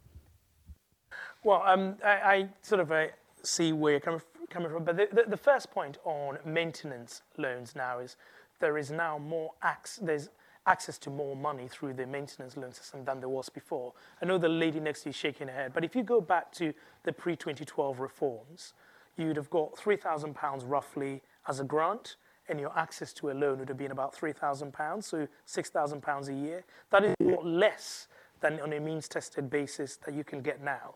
Well, 1.45 1.63
um, 1.65 1.95
I, 2.05 2.11
I, 2.11 2.49
sort 2.61 2.81
of 2.81 2.91
uh, 2.91 3.07
see 3.45 3.73
where 3.73 3.93
you're 3.93 4.01
coming 4.01 4.21
coming 4.51 4.71
from. 4.71 4.85
But 4.85 4.97
the, 4.97 5.09
the, 5.13 5.31
the, 5.31 5.37
first 5.37 5.71
point 5.71 5.99
on 6.05 6.39
maintenance 6.45 7.23
loans 7.37 7.75
now 7.77 7.99
is 7.99 8.17
there 8.61 8.79
is 8.79 8.91
now 8.91 9.19
more 9.19 9.53
ac- 9.65 10.01
there's 10.03 10.29
access 10.67 10.99
to 10.99 11.11
more 11.11 11.37
money 11.37 11.69
through 11.69 11.95
the 11.95 12.07
maintenance 12.07 12.57
loan 12.57 12.73
system 12.73 13.05
than 13.05 13.21
there 13.21 13.29
was 13.29 13.49
before. 13.49 13.93
I 14.21 14.27
know 14.27 14.39
the 14.39 14.49
lady 14.49 14.81
next 14.81 15.03
to 15.03 15.09
you 15.09 15.11
is 15.11 15.17
shaking 15.17 15.49
her 15.49 15.55
head, 15.55 15.73
but 15.73 15.85
if 15.85 15.95
you 15.95 16.03
go 16.03 16.21
back 16.21 16.53
to 16.55 16.73
the 17.05 17.13
pre-2012 17.13 17.99
reforms, 17.99 18.73
you'd 19.17 19.37
have 19.37 19.51
got 19.51 19.77
£3,000 19.77 20.63
roughly 20.67 21.23
as 21.49 21.61
a 21.61 21.65
grant, 21.65 22.17
and 22.49 22.61
your 22.61 22.77
access 22.79 23.13
to 23.15 23.31
a 23.31 23.35
loan 23.35 23.59
would 23.59 23.69
have 23.69 23.79
been 23.79 23.91
about 23.91 24.15
£3,000, 24.15 25.03
so 25.03 25.27
£6,000 25.47 26.29
a 26.29 26.35
year. 26.35 26.65
That 26.91 27.05
is 27.05 27.15
a 27.21 27.25
lot 27.25 27.47
less 27.47 28.09
than 28.41 28.61
on 28.61 28.73
a 28.73 28.81
means-tested 28.81 29.51
basis 29.51 29.97
that 30.05 30.15
you 30.15 30.25
can 30.25 30.43
get 30.43 30.63
now. 30.63 30.95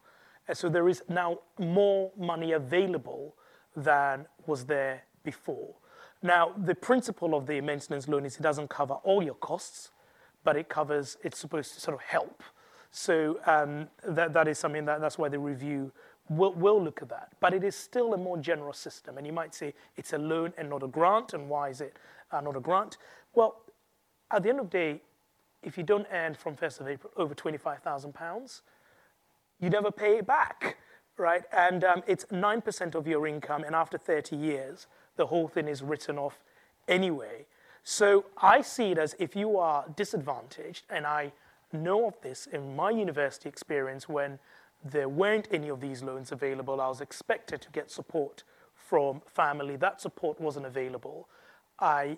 And 0.49 0.57
so 0.57 0.69
there 0.69 0.89
is 0.89 1.03
now 1.09 1.41
more 1.59 2.11
money 2.19 2.53
available 2.53 3.35
than 3.77 4.27
was 4.47 4.65
there 4.67 5.05
before. 5.25 5.75
Now, 6.23 6.53
the 6.57 6.75
principle 6.75 7.35
of 7.35 7.47
the 7.47 7.61
maintenance 7.61 8.09
loan 8.09 8.27
is 8.27 8.37
it 8.37 8.43
doesn't 8.43 8.69
cover 8.69 8.95
all 8.95 9.23
your 9.23 9.35
costs, 9.35 9.91
but 10.45 10.57
it 10.57 10.69
covers, 10.69 11.17
it's 11.23 11.39
supposed 11.39 11.75
to 11.75 11.81
sort 11.81 11.95
of 11.95 12.03
help. 12.03 12.43
So 12.91 13.39
um, 13.47 13.89
that, 14.07 14.33
that 14.33 14.49
is 14.49 14.59
something 14.59 14.85
that, 14.87 15.01
that's 15.01 15.17
why 15.17 15.29
the 15.29 15.39
review 15.39 15.93
will, 16.29 16.53
will 16.55 16.83
look 16.83 17.03
at 17.03 17.09
that. 17.09 17.33
But 17.41 17.55
it 17.55 17.65
is 17.65 17.75
still 17.75 18.15
a 18.15 18.17
more 18.17 18.37
generous 18.39 18.79
system. 18.79 19.19
And 19.19 19.27
you 19.27 19.33
might 19.33 19.55
say 19.55 19.75
it's 19.97 20.13
a 20.13 20.19
loan 20.19 20.53
and 20.57 20.71
not 20.71 20.83
a 20.83 20.89
grant. 20.89 21.33
And 21.33 21.49
why 21.49 21.69
is 21.69 21.81
it 21.81 21.97
uh, 22.31 22.41
not 22.41 22.57
a 22.57 22.61
grant? 22.61 22.99
Well, 23.35 23.63
at 24.31 24.43
the 24.43 24.49
end 24.49 24.61
of 24.61 24.71
the 24.71 24.79
day, 24.79 25.03
if 25.63 25.77
you 25.77 25.85
don't 25.85 26.07
earn 26.13 26.35
from 26.35 26.57
1st 26.57 26.81
of 26.81 26.89
April 26.89 27.13
over 27.17 27.35
£25,000, 27.35 28.61
you 29.61 29.69
never 29.69 29.91
pay 29.91 30.19
it 30.19 30.27
back, 30.27 30.79
right? 31.19 31.43
And 31.53 31.85
um, 31.85 32.03
it's 32.07 32.25
9% 32.27 32.95
of 32.95 33.07
your 33.07 33.27
income. 33.27 33.65
And 33.65 33.75
after 33.75 33.99
30 33.99 34.37
years, 34.37 34.87
the 35.17 35.27
whole 35.27 35.49
thing 35.49 35.69
is 35.69 35.83
written 35.83 36.19
off 36.19 36.39
anyway. 36.89 37.47
So 37.83 38.27
I 38.39 38.63
see 38.63 38.93
it 38.93 38.99
as 38.99 39.15
if 39.19 39.35
you 39.35 39.59
are 39.59 39.85
disadvantaged, 39.97 40.85
and 40.91 41.07
I 41.07 41.33
know 41.73 42.07
of 42.07 42.21
this 42.21 42.47
in 42.47 42.77
my 42.77 42.91
university 42.91 43.49
experience 43.49 44.09
when 44.09 44.39
there 44.85 45.09
weren't 45.09 45.49
any 45.51 45.69
of 45.69 45.81
these 45.81 46.03
loans 46.03 46.33
available. 46.33 46.81
I 46.81 46.89
was 46.89 47.01
expected 47.01 47.61
to 47.63 47.71
get 47.71 47.91
support 47.91 48.45
from 48.75 49.23
family. 49.27 49.77
That 49.77 50.01
support 50.01 50.41
wasn't 50.41 50.67
available. 50.67 51.29
I 51.79 52.17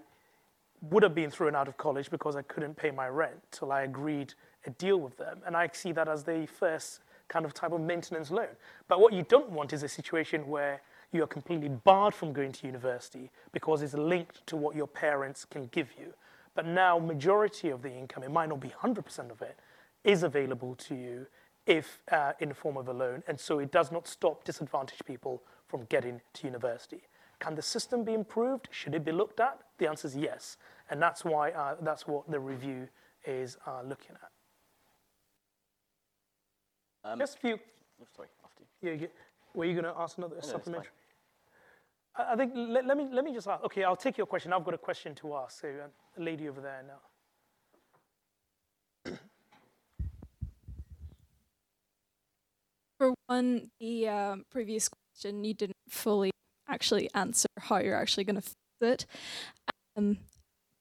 would 0.81 1.03
have 1.03 1.15
been 1.15 1.31
thrown 1.31 1.55
out 1.55 1.69
of 1.69 1.77
college 1.77 2.11
because 2.11 2.37
I 2.37 2.43
couldn't 2.43 2.77
pay 2.77 2.91
my 2.91 3.09
rent 3.09 3.41
till 3.51 3.73
I 3.73 3.83
agreed 3.83 4.35
a 4.67 4.71
deal 4.71 4.99
with 4.99 5.17
them. 5.17 5.41
And 5.47 5.57
I 5.57 5.69
see 5.73 5.93
that 5.93 6.09
as 6.09 6.25
the 6.25 6.47
first 6.47 7.01
kind 7.29 7.45
of 7.45 7.55
type 7.55 7.73
of 7.73 7.81
maintenance 7.81 8.31
loan. 8.31 8.49
But 8.89 9.01
what 9.01 9.13
you 9.13 9.23
don't 9.23 9.51
want 9.51 9.73
is 9.73 9.83
a 9.83 9.89
situation 9.89 10.47
where 10.47 10.83
you 11.13 11.23
are 11.23 11.27
completely 11.27 11.69
barred 11.69 12.15
from 12.15 12.33
going 12.33 12.53
to 12.53 12.67
university 12.67 13.31
because 13.53 13.83
it's 13.83 13.95
linked 13.95 14.47
to 14.47 14.57
what 14.57 14.75
your 14.75 14.87
parents 14.87 15.45
can 15.45 15.67
give 15.67 15.89
you. 15.99 16.15
But 16.55 16.67
now, 16.67 16.99
majority 16.99 17.71
of 17.71 17.83
the 17.83 17.93
income, 17.93 18.23
it 18.23 18.31
might 18.31 18.49
not 18.49 18.61
be 18.61 18.69
100% 18.69 19.31
of 19.31 19.41
it, 19.41 19.59
is 20.05 20.23
available 20.23 20.75
to 20.75 20.95
you 20.95 21.27
if 21.67 22.01
uh, 22.11 22.33
in 22.41 22.49
the 22.49 22.55
form 22.55 22.77
of 22.77 22.89
a 22.89 22.93
loan, 22.93 23.23
and 23.29 23.39
so 23.39 23.59
it 23.59 23.71
does 23.71 23.93
not 23.93 24.09
stop 24.09 24.45
disadvantaged 24.45 25.05
people 25.05 25.43
from 25.69 25.85
getting 25.85 26.21
to 26.35 26.47
university. 26.47 27.03
Can 27.39 27.55
the 27.55 27.63
system 27.63 28.05
be 28.05 28.15
improved? 28.15 28.69
Should 28.71 28.95
it 28.95 29.05
be 29.05 29.13
looked 29.13 29.41
at? 29.41 29.59
The 29.79 29.89
answer 29.89 30.07
is 30.09 30.17
yes, 30.17 30.57
and 30.91 31.01
that's 31.01 31.25
why 31.25 31.51
uh, 31.51 31.77
that's 31.81 32.07
what 32.07 32.31
the 32.31 32.39
review 32.39 32.89
is 33.25 33.57
uh, 33.67 33.83
looking 33.83 34.17
at. 34.23 34.31
Um, 37.05 37.19
Just 37.19 37.37
a 37.37 37.41
few. 37.41 37.59
oh, 38.01 38.07
sorry, 38.15 38.29
after 38.45 38.63
you. 38.81 38.93
Yeah, 38.93 39.07
were 39.55 39.65
you 39.65 39.73
going 39.73 39.85
to 39.85 40.01
ask 40.01 40.19
another 40.19 40.37
it's 40.37 40.49
supplementary? 40.51 40.93
I 42.17 42.33
I 42.33 42.37
think 42.37 42.53
let, 42.55 42.87
let 42.87 42.97
me 42.97 43.09
let 43.11 43.25
me 43.25 43.33
just 43.33 43.49
ask. 43.49 43.65
Okay, 43.65 43.85
I'll 43.85 43.97
take 43.97 44.19
your 44.19 44.27
question. 44.27 44.53
I've 44.53 44.65
got 44.65 44.75
a 44.75 44.79
question 44.79 45.15
to 45.17 45.35
ask. 45.35 45.61
So, 45.61 45.69
uh, 45.69 45.89
lady 46.23 46.49
over 46.49 46.61
there 46.61 46.83
now. 46.87 47.01
One, 53.33 53.71
the 53.81 54.09
um, 54.09 54.45
previous 54.51 54.91
question, 54.91 55.43
you 55.43 55.55
didn't 55.55 55.79
fully 55.89 56.33
actually 56.69 57.09
answer 57.15 57.49
how 57.59 57.79
you're 57.79 57.97
actually 57.97 58.25
going 58.25 58.37
to 58.37 58.43
fix 58.43 58.57
it. 58.83 59.07
Um, 59.97 60.19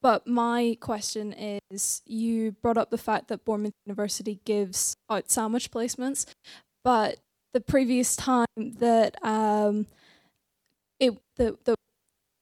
but 0.01 0.27
my 0.27 0.75
question 0.81 1.31
is 1.71 2.01
you 2.05 2.51
brought 2.51 2.77
up 2.77 2.89
the 2.89 2.97
fact 2.97 3.29
that 3.29 3.45
Bournemouth 3.45 3.71
University 3.85 4.41
gives 4.43 4.97
out 5.09 5.31
sandwich 5.31 5.71
placements, 5.71 6.25
but 6.83 7.19
the 7.53 7.61
previous 7.61 8.17
time 8.17 8.47
that 8.57 9.15
um, 9.23 9.87
it 10.99 11.17
the, 11.37 11.57
the 11.63 11.75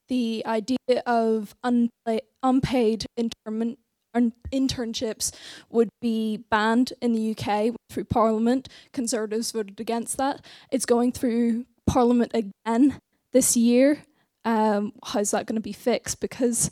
the 0.08 0.42
idea 0.48 1.04
of 1.06 1.54
unpla- 1.64 2.26
unpaid 2.42 3.06
internment 3.16 3.78
internships 4.16 5.32
would 5.70 5.90
be 6.02 6.38
banned 6.50 6.94
in 7.02 7.14
the 7.14 7.32
UK 7.32 7.76
through 7.90 8.06
Parliament. 8.06 8.70
Conservatives 8.94 9.52
voted 9.52 9.80
against 9.80 10.18
that. 10.18 10.44
It's 10.72 10.86
going 10.86 11.12
through 11.12 11.66
Parliament 11.88 12.32
again 12.34 13.00
this 13.34 13.56
year. 13.56 14.04
Um, 14.46 14.94
how's 15.04 15.32
that 15.32 15.46
going 15.46 15.56
to 15.56 15.62
be 15.62 15.74
fixed? 15.74 16.20
Because 16.20 16.72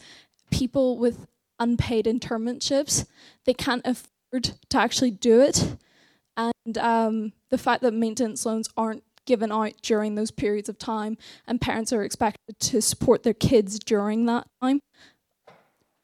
people 0.51 0.97
with 0.97 1.27
unpaid 1.59 2.05
internships 2.05 3.05
they 3.45 3.53
can't 3.53 3.81
afford 3.85 4.53
to 4.69 4.77
actually 4.77 5.11
do 5.11 5.41
it, 5.41 5.75
and 6.35 6.77
um, 6.77 7.33
the 7.49 7.57
fact 7.57 7.81
that 7.81 7.93
maintenance 7.93 8.45
loans 8.45 8.69
aren't 8.77 9.03
given 9.25 9.51
out 9.51 9.73
during 9.81 10.15
those 10.15 10.31
periods 10.31 10.69
of 10.69 10.77
time, 10.77 11.17
and 11.47 11.61
parents 11.61 11.91
are 11.93 12.03
expected 12.03 12.59
to 12.59 12.81
support 12.81 13.23
their 13.23 13.33
kids 13.33 13.79
during 13.79 14.25
that 14.25 14.47
time. 14.61 14.79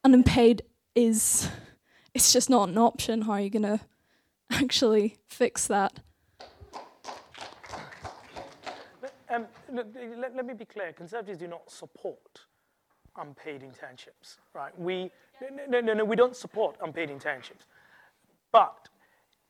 Unpaid 0.03 0.63
is 0.95 1.49
it's 2.13 2.31
just 2.31 2.49
not 2.49 2.69
an 2.69 2.77
option. 2.77 3.23
How 3.23 3.33
are 3.33 3.41
you 3.41 3.49
gonna 3.49 3.81
actually 4.51 5.17
fix 5.27 5.67
that? 5.67 5.99
Um, 9.29 9.47
let, 9.71 10.35
let 10.35 10.45
me 10.45 10.53
be 10.53 10.65
clear. 10.65 10.93
Conservatives 10.93 11.39
do 11.39 11.47
not 11.47 11.69
support 11.71 12.41
unpaid 13.17 13.61
internships, 13.61 14.37
right? 14.53 14.77
We 14.79 15.11
no, 15.67 15.81
no, 15.81 15.93
no, 15.93 16.05
we 16.05 16.15
don't 16.15 16.35
support 16.35 16.77
unpaid 16.81 17.09
internships. 17.09 17.65
But 18.51 18.89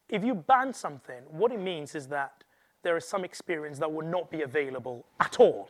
if 0.10 0.24
you 0.24 0.36
ban 0.36 0.74
something, 0.74 1.24
what 1.30 1.52
it 1.52 1.60
means 1.60 1.96
is 1.96 2.08
that 2.08 2.44
there 2.84 2.98
is 2.98 3.08
some 3.08 3.24
experience 3.24 3.80
that 3.80 3.92
will 3.92 4.06
not 4.06 4.32
be 4.32 4.42
available 4.42 5.06
at 5.20 5.40
all. 5.40 5.70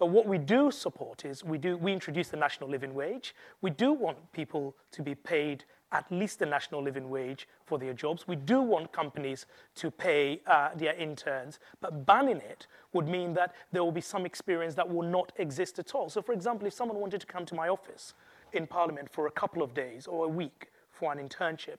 But 0.00 0.06
what 0.06 0.26
we 0.26 0.38
do 0.38 0.70
support 0.70 1.26
is 1.26 1.44
we 1.44 1.58
do 1.58 1.76
we 1.76 1.92
introduce 1.92 2.28
the 2.28 2.38
national 2.38 2.70
living 2.70 2.94
wage. 2.94 3.34
We 3.60 3.68
do 3.68 3.92
want 3.92 4.16
people 4.32 4.74
to 4.92 5.02
be 5.02 5.14
paid 5.14 5.64
at 5.92 6.10
least 6.10 6.38
the 6.38 6.46
national 6.46 6.82
living 6.82 7.10
wage 7.10 7.46
for 7.66 7.78
their 7.78 7.92
jobs. 7.92 8.26
We 8.26 8.36
do 8.36 8.62
want 8.62 8.92
companies 8.92 9.44
to 9.74 9.90
pay 9.90 10.40
uh, 10.46 10.70
their 10.74 10.94
interns, 10.94 11.58
but 11.82 12.06
banning 12.06 12.38
it 12.38 12.66
would 12.94 13.08
mean 13.08 13.34
that 13.34 13.54
there 13.72 13.84
will 13.84 13.92
be 13.92 14.00
some 14.00 14.24
experience 14.24 14.74
that 14.76 14.88
will 14.88 15.06
not 15.06 15.32
exist 15.36 15.78
at 15.78 15.94
all. 15.94 16.08
So, 16.08 16.22
for 16.22 16.32
example, 16.32 16.66
if 16.66 16.72
someone 16.72 16.98
wanted 16.98 17.20
to 17.20 17.26
come 17.26 17.44
to 17.44 17.54
my 17.54 17.68
office 17.68 18.14
in 18.54 18.66
Parliament 18.66 19.10
for 19.12 19.26
a 19.26 19.30
couple 19.30 19.62
of 19.62 19.74
days 19.74 20.06
or 20.06 20.24
a 20.24 20.28
week 20.28 20.70
for 20.90 21.12
an 21.12 21.18
internship, 21.18 21.76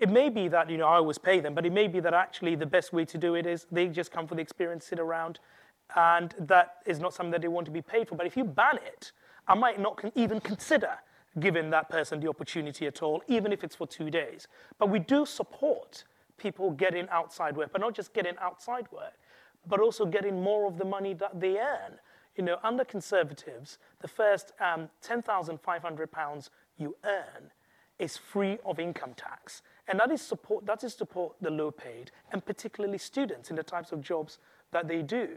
it 0.00 0.08
may 0.08 0.30
be 0.30 0.48
that 0.48 0.68
you 0.68 0.78
know 0.78 0.88
I 0.88 0.96
always 0.96 1.18
pay 1.18 1.38
them, 1.38 1.54
but 1.54 1.64
it 1.64 1.72
may 1.72 1.86
be 1.86 2.00
that 2.00 2.12
actually 2.12 2.56
the 2.56 2.66
best 2.66 2.92
way 2.92 3.04
to 3.04 3.16
do 3.16 3.36
it 3.36 3.46
is 3.46 3.68
they 3.70 3.86
just 3.86 4.10
come 4.10 4.26
for 4.26 4.34
the 4.34 4.42
experience, 4.42 4.86
sit 4.86 4.98
around, 4.98 5.38
and 5.96 6.34
that 6.38 6.76
is 6.86 6.98
not 6.98 7.14
something 7.14 7.30
that 7.32 7.42
they 7.42 7.48
want 7.48 7.66
to 7.66 7.70
be 7.70 7.82
paid 7.82 8.08
for. 8.08 8.16
But 8.16 8.26
if 8.26 8.36
you 8.36 8.44
ban 8.44 8.78
it, 8.84 9.12
I 9.46 9.54
might 9.54 9.80
not 9.80 9.96
con- 9.96 10.12
even 10.14 10.40
consider 10.40 10.90
giving 11.40 11.70
that 11.70 11.88
person 11.88 12.20
the 12.20 12.28
opportunity 12.28 12.86
at 12.86 13.02
all, 13.02 13.22
even 13.28 13.52
if 13.52 13.64
it's 13.64 13.74
for 13.74 13.86
two 13.86 14.10
days. 14.10 14.46
But 14.78 14.88
we 14.88 14.98
do 14.98 15.26
support 15.26 16.04
people 16.36 16.70
getting 16.70 17.08
outside 17.10 17.56
work, 17.56 17.70
but 17.72 17.80
not 17.80 17.94
just 17.94 18.12
getting 18.12 18.36
outside 18.40 18.86
work, 18.92 19.14
but 19.66 19.80
also 19.80 20.06
getting 20.06 20.42
more 20.42 20.66
of 20.66 20.78
the 20.78 20.84
money 20.84 21.14
that 21.14 21.40
they 21.40 21.58
earn. 21.58 21.98
You 22.36 22.44
know, 22.44 22.58
under 22.62 22.84
Conservatives, 22.84 23.78
the 24.00 24.08
first 24.08 24.52
um, 24.60 24.88
£10,500 25.06 26.50
you 26.78 26.96
earn 27.04 27.50
is 27.98 28.16
free 28.16 28.58
of 28.64 28.80
income 28.80 29.14
tax. 29.16 29.62
And 29.86 30.00
that 30.00 30.10
is 30.10 30.20
support, 30.20 30.66
that 30.66 30.82
is 30.82 30.94
support 30.94 31.36
the 31.40 31.50
low 31.50 31.70
paid, 31.70 32.10
and 32.32 32.44
particularly 32.44 32.98
students 32.98 33.50
in 33.50 33.56
the 33.56 33.62
types 33.62 33.92
of 33.92 34.00
jobs 34.00 34.38
that 34.72 34.88
they 34.88 35.02
do. 35.02 35.28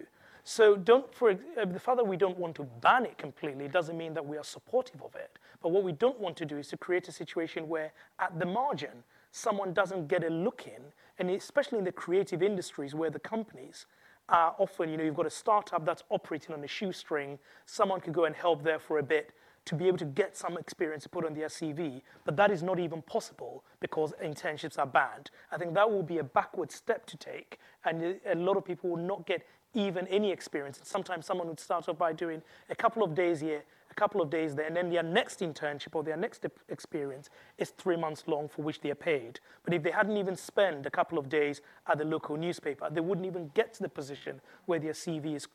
So 0.49 0.77
don't, 0.77 1.13
for 1.13 1.31
uh, 1.31 1.65
the 1.65 1.77
fact 1.77 1.97
that 1.97 2.07
we 2.07 2.15
don't 2.15 2.37
want 2.37 2.55
to 2.55 2.63
ban 2.79 3.03
it 3.03 3.17
completely 3.17 3.67
doesn't 3.67 3.97
mean 3.97 4.13
that 4.13 4.25
we 4.25 4.37
are 4.37 4.45
supportive 4.45 5.03
of 5.03 5.13
it. 5.13 5.37
But 5.61 5.73
what 5.73 5.83
we 5.83 5.91
don't 5.91 6.17
want 6.21 6.37
to 6.37 6.45
do 6.45 6.57
is 6.57 6.69
to 6.69 6.77
create 6.77 7.05
a 7.09 7.11
situation 7.11 7.67
where, 7.67 7.91
at 8.17 8.39
the 8.39 8.45
margin, 8.45 9.03
someone 9.33 9.73
doesn't 9.73 10.07
get 10.07 10.23
a 10.23 10.29
look 10.29 10.63
in, 10.65 10.81
and 11.19 11.29
especially 11.31 11.79
in 11.79 11.83
the 11.83 11.91
creative 11.91 12.41
industries 12.41 12.95
where 12.95 13.09
the 13.09 13.19
companies 13.19 13.87
are 14.29 14.55
often, 14.57 14.89
you 14.89 14.95
know, 14.95 15.03
you've 15.03 15.17
got 15.17 15.25
a 15.25 15.29
startup 15.29 15.85
that's 15.85 16.03
operating 16.11 16.55
on 16.55 16.63
a 16.63 16.67
shoestring, 16.67 17.37
someone 17.65 17.99
could 17.99 18.13
go 18.13 18.23
and 18.23 18.33
help 18.33 18.63
there 18.63 18.79
for 18.79 18.99
a 18.99 19.03
bit 19.03 19.33
to 19.67 19.75
be 19.75 19.85
able 19.85 19.97
to 19.97 20.05
get 20.05 20.37
some 20.37 20.57
experience 20.57 21.03
to 21.03 21.09
put 21.09 21.25
on 21.25 21.33
their 21.33 21.49
CV, 21.49 22.01
but 22.23 22.37
that 22.37 22.51
is 22.51 22.63
not 22.63 22.79
even 22.79 23.01
possible 23.01 23.65
because 23.81 24.13
internships 24.23 24.79
are 24.79 24.87
banned. 24.87 25.29
I 25.51 25.57
think 25.57 25.73
that 25.73 25.91
will 25.91 26.03
be 26.03 26.19
a 26.19 26.23
backward 26.23 26.71
step 26.71 27.05
to 27.07 27.17
take, 27.17 27.59
and 27.83 28.17
a 28.25 28.35
lot 28.35 28.55
of 28.55 28.63
people 28.63 28.91
will 28.91 29.03
not 29.03 29.27
get 29.27 29.45
even 29.77 30.07
any 30.07 30.31
experience. 30.31 30.77
And 30.77 30.87
Sometimes 30.87 31.25
someone 31.25 31.47
would 31.47 31.59
start 31.59 31.87
off 31.87 31.97
by 31.97 32.13
doing 32.13 32.41
a 32.69 32.75
couple 32.75 33.03
of 33.03 33.13
days 33.15 33.39
here, 33.39 33.63
a 33.89 33.93
couple 33.93 34.21
of 34.21 34.29
days 34.29 34.55
there, 34.55 34.65
and 34.65 34.75
then 34.75 34.89
their 34.89 35.03
next 35.03 35.39
internship 35.39 35.93
or 35.93 36.03
their 36.03 36.17
next 36.17 36.45
experience 36.69 37.29
is 37.57 37.69
three 37.69 37.95
months 37.95 38.23
long 38.27 38.47
for 38.47 38.63
which 38.63 38.81
they 38.81 38.91
are 38.91 38.95
paid. 38.95 39.39
But 39.63 39.73
if 39.73 39.83
they 39.83 39.91
hadn't 39.91 40.17
even 40.17 40.35
spent 40.35 40.85
a 40.85 40.91
couple 40.91 41.17
of 41.17 41.29
days 41.29 41.61
at 41.87 41.97
the 41.97 42.05
local 42.05 42.35
newspaper, 42.37 42.89
they 42.91 43.01
wouldn't 43.01 43.27
even 43.27 43.51
get 43.53 43.73
to 43.75 43.83
the 43.83 43.89
position 43.89 44.41
where 44.65 44.79
their 44.79 44.93
CV 44.93 45.35
is 45.35 45.47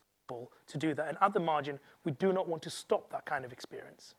to 0.67 0.79
do 0.79 0.95
that. 0.95 1.09
And 1.09 1.19
at 1.21 1.35
the 1.35 1.41
margin, 1.41 1.79
we 2.05 2.12
do 2.12 2.33
not 2.33 2.49
want 2.49 2.62
to 2.62 2.71
stop 2.71 3.11
that 3.11 3.26
kind 3.26 3.45
of 3.45 3.52
experience. 3.52 4.14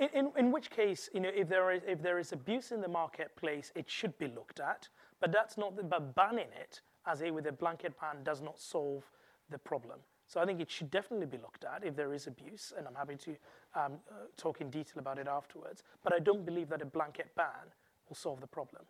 In, 0.00 0.32
in, 0.36 0.52
which 0.52 0.70
case, 0.70 1.08
you 1.12 1.20
know, 1.20 1.30
if 1.34 1.48
there, 1.48 1.70
is, 1.70 1.82
if 1.86 2.02
there 2.02 2.18
is 2.18 2.32
abuse 2.32 2.72
in 2.72 2.80
the 2.80 2.88
marketplace, 2.88 3.70
it 3.74 3.88
should 3.88 4.16
be 4.18 4.28
looked 4.28 4.60
at. 4.60 4.88
But 5.20 5.32
that's 5.32 5.58
not, 5.58 5.76
the, 5.76 5.82
but 5.82 6.14
banning 6.14 6.48
it 6.58 6.80
as 7.06 7.22
a 7.22 7.30
with 7.30 7.46
a 7.46 7.52
blanket 7.52 7.98
ban 8.00 8.22
does 8.24 8.40
not 8.40 8.58
solve 8.58 9.04
the 9.50 9.58
problem. 9.58 9.98
So 10.26 10.40
I 10.40 10.46
think 10.46 10.60
it 10.60 10.70
should 10.70 10.90
definitely 10.90 11.26
be 11.26 11.38
looked 11.38 11.64
at 11.64 11.84
if 11.84 11.96
there 11.96 12.14
is 12.14 12.26
abuse, 12.26 12.72
and 12.76 12.86
I'm 12.86 12.94
happy 12.94 13.16
to 13.16 13.30
um, 13.74 13.94
uh, 14.10 14.26
talk 14.36 14.60
in 14.60 14.70
detail 14.70 14.98
about 14.98 15.18
it 15.18 15.26
afterwards. 15.26 15.82
But 16.04 16.12
I 16.12 16.18
don't 16.18 16.46
believe 16.46 16.68
that 16.68 16.80
a 16.82 16.86
blanket 16.86 17.34
ban 17.36 17.74
will 18.08 18.16
solve 18.16 18.40
the 18.40 18.46
problem. 18.46 18.82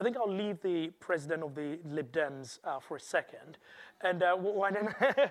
I 0.00 0.04
think 0.04 0.16
I'll 0.16 0.32
leave 0.32 0.62
the 0.62 0.88
president 0.98 1.42
of 1.42 1.54
the 1.54 1.78
Lib 1.84 2.10
Dems 2.10 2.58
uh, 2.64 2.80
for 2.80 2.96
a 2.96 3.00
second, 3.00 3.58
and 4.00 4.22
uh, 4.22 4.34
why 4.34 4.70
don't 4.70 4.88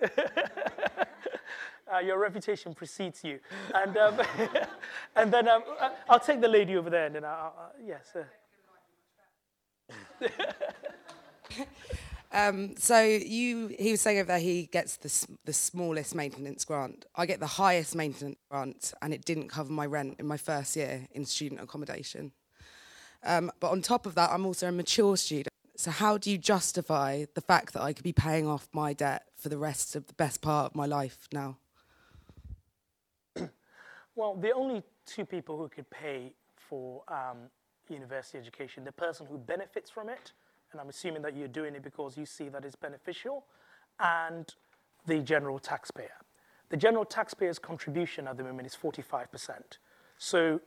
uh, 1.92 1.98
your 1.98 2.18
reputation 2.18 2.74
precedes 2.74 3.24
you, 3.24 3.40
and 3.74 3.96
um, 3.96 4.20
and 5.16 5.32
then 5.32 5.48
um, 5.48 5.62
uh, 5.80 5.90
I'll 6.08 6.20
take 6.20 6.40
the 6.40 6.48
lady 6.48 6.76
over 6.76 6.90
there, 6.90 7.06
and 7.06 7.14
then 7.14 7.24
I'll, 7.24 7.54
uh, 7.58 7.70
yes. 7.84 8.16
Um, 12.34 12.74
so 12.76 13.00
you, 13.00 13.68
he 13.78 13.92
was 13.92 14.00
saying 14.00 14.18
over 14.18 14.26
there 14.26 14.40
he 14.40 14.66
gets 14.66 14.96
the, 14.96 15.36
the 15.44 15.52
smallest 15.52 16.16
maintenance 16.16 16.64
grant. 16.64 17.06
I 17.14 17.26
get 17.26 17.38
the 17.38 17.46
highest 17.46 17.94
maintenance 17.94 18.38
grant, 18.50 18.92
and 19.00 19.14
it 19.14 19.24
didn't 19.24 19.48
cover 19.48 19.72
my 19.72 19.86
rent 19.86 20.16
in 20.18 20.26
my 20.26 20.36
first 20.36 20.74
year 20.74 21.06
in 21.12 21.24
student 21.26 21.60
accommodation. 21.60 22.32
Um, 23.22 23.52
but 23.60 23.70
on 23.70 23.82
top 23.82 24.04
of 24.04 24.16
that, 24.16 24.30
I'm 24.32 24.46
also 24.46 24.66
a 24.66 24.72
mature 24.72 25.16
student. 25.16 25.48
So 25.76 25.92
how 25.92 26.18
do 26.18 26.28
you 26.28 26.36
justify 26.36 27.24
the 27.34 27.40
fact 27.40 27.72
that 27.74 27.82
I 27.82 27.92
could 27.92 28.04
be 28.04 28.12
paying 28.12 28.48
off 28.48 28.66
my 28.72 28.92
debt 28.94 29.26
for 29.36 29.48
the 29.48 29.58
rest 29.58 29.94
of 29.94 30.08
the 30.08 30.14
best 30.14 30.42
part 30.42 30.72
of 30.72 30.74
my 30.74 30.86
life 30.86 31.28
now? 31.32 31.58
Well, 34.16 34.36
the 34.36 34.52
only 34.52 34.82
two 35.06 35.24
people 35.24 35.58
who 35.58 35.68
could 35.68 35.88
pay 35.90 36.32
for 36.56 37.02
um, 37.08 37.50
university 37.88 38.38
education, 38.38 38.84
the 38.84 38.92
person 38.92 39.26
who 39.26 39.38
benefits 39.38 39.90
from 39.90 40.08
it, 40.08 40.32
and 40.72 40.80
I'm 40.80 40.88
assuming 40.88 41.22
that 41.22 41.36
you're 41.36 41.48
doing 41.48 41.74
it 41.74 41.82
because 41.82 42.16
you 42.16 42.26
see 42.26 42.48
that 42.48 42.64
it's 42.64 42.76
beneficial, 42.76 43.44
and 44.00 44.52
the 45.06 45.20
general 45.20 45.58
taxpayer. 45.58 46.24
The 46.70 46.76
general 46.76 47.04
taxpayer's 47.04 47.58
contribution 47.58 48.26
at 48.26 48.36
the 48.36 48.44
moment 48.44 48.66
is 48.66 48.76
45%. 48.76 49.78
So 50.18 50.60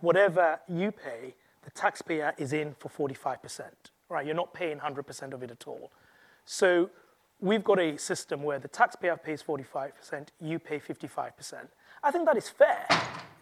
whatever 0.00 0.60
you 0.68 0.90
pay, 0.90 1.34
the 1.62 1.70
taxpayer 1.70 2.34
is 2.36 2.52
in 2.52 2.74
for 2.78 2.88
45%, 2.88 3.62
right? 4.08 4.26
You're 4.26 4.34
not 4.34 4.52
paying 4.52 4.78
100% 4.78 5.32
of 5.32 5.42
it 5.42 5.50
at 5.50 5.66
all. 5.66 5.90
So 6.44 6.90
we've 7.40 7.64
got 7.64 7.78
a 7.78 7.96
system 7.98 8.42
where 8.42 8.58
the 8.58 8.68
taxpayer 8.68 9.16
pays 9.16 9.42
45%, 9.42 10.28
you 10.40 10.58
pay 10.58 10.78
55%. 10.78 11.54
I 12.02 12.10
think 12.10 12.26
that 12.26 12.36
is 12.36 12.48
fair, 12.48 12.86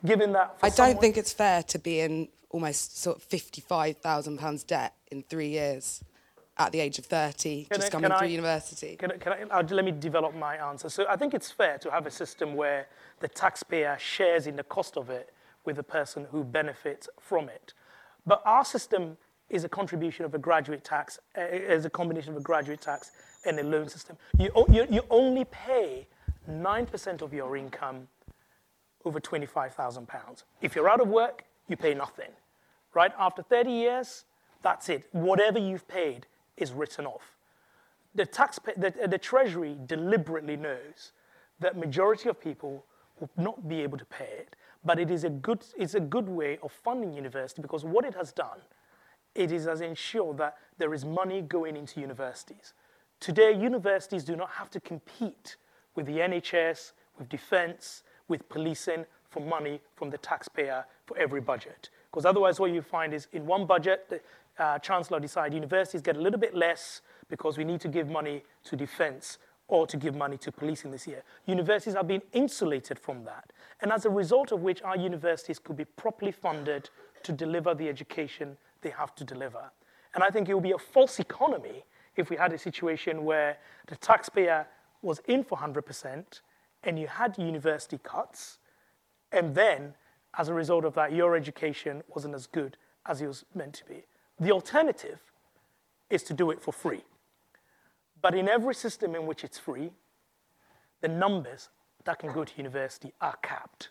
given 0.04 0.32
that. 0.32 0.56
I 0.62 0.70
don't 0.70 1.00
think 1.00 1.16
it's 1.16 1.32
fair 1.32 1.62
to 1.64 1.78
be 1.78 2.00
in 2.00 2.28
almost 2.50 3.00
sort 3.00 3.16
of 3.16 3.22
fifty-five 3.24 3.96
thousand 3.96 4.38
pounds 4.38 4.62
debt 4.62 4.94
in 5.10 5.22
three 5.24 5.48
years, 5.48 6.04
at 6.58 6.70
the 6.70 6.78
age 6.78 6.98
of 6.98 7.06
thirty, 7.06 7.64
Can 7.64 7.80
just 7.80 7.88
I- 7.88 7.90
coming 7.90 8.10
through 8.16 8.28
I- 8.28 8.30
university. 8.30 8.94
Can, 8.96 9.18
can 9.18 9.48
I, 9.50 9.62
let 9.62 9.84
me 9.84 9.90
develop 9.90 10.34
my 10.36 10.56
answer. 10.56 10.88
So 10.90 11.06
I 11.08 11.16
think 11.16 11.34
it's 11.34 11.50
fair 11.50 11.78
to 11.78 11.90
have 11.90 12.06
a 12.06 12.10
system 12.10 12.54
where 12.54 12.86
the 13.18 13.26
taxpayer 13.26 13.96
shares 13.98 14.46
in 14.46 14.54
the 14.54 14.62
cost 14.64 14.96
of 14.96 15.10
it 15.10 15.32
with 15.64 15.74
the 15.76 15.82
person 15.82 16.26
who 16.30 16.44
benefits 16.44 17.08
from 17.18 17.48
it. 17.48 17.72
But 18.24 18.42
our 18.44 18.64
system 18.64 19.16
is 19.52 19.64
a 19.64 19.68
contribution 19.68 20.24
of 20.24 20.34
a 20.34 20.38
graduate 20.38 20.82
tax, 20.82 21.20
uh, 21.38 21.42
is 21.42 21.84
a 21.84 21.90
combination 21.90 22.32
of 22.32 22.38
a 22.38 22.42
graduate 22.42 22.80
tax 22.80 23.12
and 23.44 23.58
a 23.60 23.62
loan 23.62 23.88
system. 23.88 24.16
You, 24.38 24.50
you, 24.70 24.86
you 24.90 25.02
only 25.10 25.44
pay 25.44 26.08
9% 26.50 27.22
of 27.22 27.32
your 27.32 27.56
income 27.56 28.08
over 29.04 29.20
£25,000. 29.20 30.42
If 30.62 30.74
you're 30.74 30.88
out 30.88 31.00
of 31.00 31.08
work, 31.08 31.44
you 31.68 31.76
pay 31.76 31.94
nothing. 31.94 32.30
Right? 32.94 33.12
After 33.18 33.42
30 33.42 33.70
years, 33.70 34.24
that's 34.62 34.88
it. 34.88 35.08
Whatever 35.12 35.58
you've 35.58 35.86
paid 35.86 36.26
is 36.56 36.72
written 36.72 37.06
off. 37.06 37.36
The, 38.14 38.26
taxpay- 38.26 38.80
the, 38.80 39.08
the 39.08 39.18
Treasury 39.18 39.76
deliberately 39.86 40.56
knows 40.56 41.12
that 41.60 41.76
majority 41.76 42.28
of 42.28 42.40
people 42.40 42.84
will 43.20 43.30
not 43.36 43.68
be 43.68 43.80
able 43.82 43.98
to 43.98 44.04
pay 44.04 44.28
it, 44.38 44.56
but 44.84 44.98
it 44.98 45.10
is 45.10 45.24
a 45.24 45.30
good, 45.30 45.64
it's 45.78 45.94
a 45.94 46.00
good 46.00 46.28
way 46.28 46.58
of 46.62 46.72
funding 46.72 47.12
university 47.12 47.62
because 47.62 47.84
what 47.84 48.04
it 48.04 48.14
has 48.14 48.32
done, 48.32 48.58
it 49.34 49.52
is 49.52 49.64
has 49.64 49.80
ensured 49.80 50.38
that 50.38 50.56
there 50.78 50.92
is 50.94 51.04
money 51.04 51.42
going 51.42 51.76
into 51.76 52.00
universities. 52.00 52.74
Today, 53.20 53.52
universities 53.52 54.24
do 54.24 54.36
not 54.36 54.50
have 54.50 54.70
to 54.70 54.80
compete 54.80 55.56
with 55.94 56.06
the 56.06 56.18
NHS, 56.18 56.92
with 57.18 57.28
defense, 57.28 58.02
with 58.28 58.48
policing 58.48 59.04
for 59.30 59.40
money 59.40 59.80
from 59.94 60.10
the 60.10 60.18
taxpayer 60.18 60.84
for 61.06 61.16
every 61.18 61.40
budget. 61.40 61.90
Because 62.10 62.24
otherwise, 62.24 62.60
what 62.60 62.72
you 62.72 62.82
find 62.82 63.14
is 63.14 63.28
in 63.32 63.46
one 63.46 63.66
budget, 63.66 64.08
the 64.08 64.20
uh, 64.58 64.78
chancellor 64.78 65.18
decide 65.20 65.54
universities 65.54 66.02
get 66.02 66.16
a 66.16 66.20
little 66.20 66.38
bit 66.38 66.54
less 66.54 67.00
because 67.30 67.56
we 67.56 67.64
need 67.64 67.80
to 67.80 67.88
give 67.88 68.08
money 68.08 68.42
to 68.64 68.76
defense 68.76 69.38
or 69.68 69.86
to 69.86 69.96
give 69.96 70.14
money 70.14 70.36
to 70.36 70.52
policing 70.52 70.90
this 70.90 71.06
year. 71.06 71.22
Universities 71.46 71.94
are 71.94 72.04
being 72.04 72.20
insulated 72.32 72.98
from 72.98 73.24
that. 73.24 73.52
And 73.80 73.90
as 73.90 74.04
a 74.04 74.10
result 74.10 74.52
of 74.52 74.60
which, 74.60 74.82
our 74.82 74.96
universities 74.96 75.58
could 75.58 75.76
be 75.76 75.86
properly 75.86 76.32
funded 76.32 76.90
to 77.22 77.32
deliver 77.32 77.74
the 77.74 77.88
education 77.88 78.58
they 78.82 78.90
have 78.90 79.14
to 79.16 79.24
deliver. 79.24 79.70
And 80.14 80.22
I 80.22 80.30
think 80.30 80.48
it 80.48 80.54
would 80.54 80.62
be 80.62 80.72
a 80.72 80.78
false 80.78 81.18
economy 81.18 81.84
if 82.16 82.28
we 82.28 82.36
had 82.36 82.52
a 82.52 82.58
situation 82.58 83.24
where 83.24 83.56
the 83.86 83.96
taxpayer 83.96 84.66
was 85.00 85.20
in 85.26 85.42
for 85.42 85.56
100% 85.58 86.40
and 86.84 86.98
you 86.98 87.06
had 87.06 87.38
university 87.38 87.98
cuts, 88.02 88.58
and 89.30 89.54
then 89.54 89.94
as 90.38 90.48
a 90.48 90.54
result 90.54 90.84
of 90.84 90.94
that, 90.94 91.12
your 91.12 91.36
education 91.36 92.02
wasn't 92.08 92.34
as 92.34 92.46
good 92.46 92.76
as 93.06 93.20
it 93.20 93.26
was 93.26 93.44
meant 93.54 93.74
to 93.74 93.84
be. 93.84 94.04
The 94.40 94.52
alternative 94.52 95.20
is 96.10 96.22
to 96.24 96.34
do 96.34 96.50
it 96.50 96.60
for 96.60 96.72
free. 96.72 97.02
But 98.20 98.34
in 98.34 98.48
every 98.48 98.74
system 98.74 99.14
in 99.14 99.26
which 99.26 99.44
it's 99.44 99.58
free, 99.58 99.90
the 101.00 101.08
numbers 101.08 101.68
that 102.04 102.18
can 102.18 102.32
go 102.32 102.44
to 102.44 102.52
university 102.56 103.12
are 103.20 103.36
capped. 103.42 103.90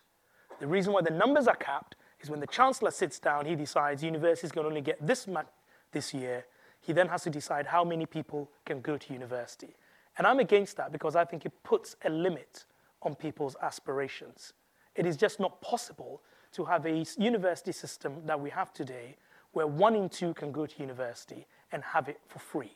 The 0.60 0.68
reason 0.68 0.94
why 0.94 1.02
the 1.02 1.12
numbers 1.12 1.48
are 1.48 1.56
capped 1.56 1.96
is 2.24 2.30
when 2.30 2.40
the 2.40 2.48
chancellor 2.48 2.92
sits 2.92 3.20
down, 3.20 3.46
he 3.46 3.56
decides 3.56 4.04
universities 4.04 4.52
can 4.52 4.66
only 4.66 4.82
get 4.82 5.06
this 5.06 5.28
much 5.28 5.48
this 5.92 6.14
year. 6.14 6.46
He 6.80 6.94
then 6.94 7.08
has 7.10 7.24
to 7.24 7.30
decide 7.30 7.68
how 7.68 7.84
many 7.84 8.06
people 8.06 8.50
can 8.66 8.82
go 8.82 8.98
to 8.98 9.14
university. 9.14 9.76
And 10.18 10.28
I'm 10.28 10.40
against 10.40 10.78
that 10.78 10.92
because 10.92 11.16
I 11.16 11.26
think 11.26 11.46
it 11.46 11.54
puts 11.64 11.96
a 12.04 12.10
limit 12.10 12.66
on 13.02 13.16
people's 13.16 13.56
aspirations. 13.62 14.54
It 14.96 15.06
is 15.06 15.16
just 15.16 15.40
not 15.40 15.62
possible 15.62 16.22
to 16.54 16.66
have 16.66 16.86
a 16.86 17.06
university 17.18 17.72
system 17.72 18.22
that 18.26 18.40
we 18.40 18.50
have 18.50 18.74
today 18.74 19.16
where 19.54 19.68
one 19.68 19.96
in 19.96 20.10
two 20.10 20.34
can 20.34 20.52
go 20.52 20.66
to 20.66 20.80
university 20.80 21.46
and 21.72 21.84
have 21.84 22.10
it 22.10 22.20
for 22.28 22.40
free. 22.40 22.76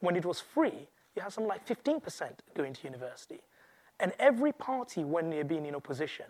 When 0.00 0.16
it 0.16 0.24
was 0.24 0.40
free, 0.40 0.88
you 1.14 1.22
had 1.22 1.32
something 1.32 1.48
like 1.48 1.66
15% 1.66 2.30
going 2.54 2.72
to 2.72 2.84
university. 2.84 3.40
And 3.98 4.12
every 4.18 4.52
party, 4.52 5.04
when 5.04 5.30
they're 5.30 5.44
being 5.44 5.66
in 5.66 5.74
opposition, 5.74 6.26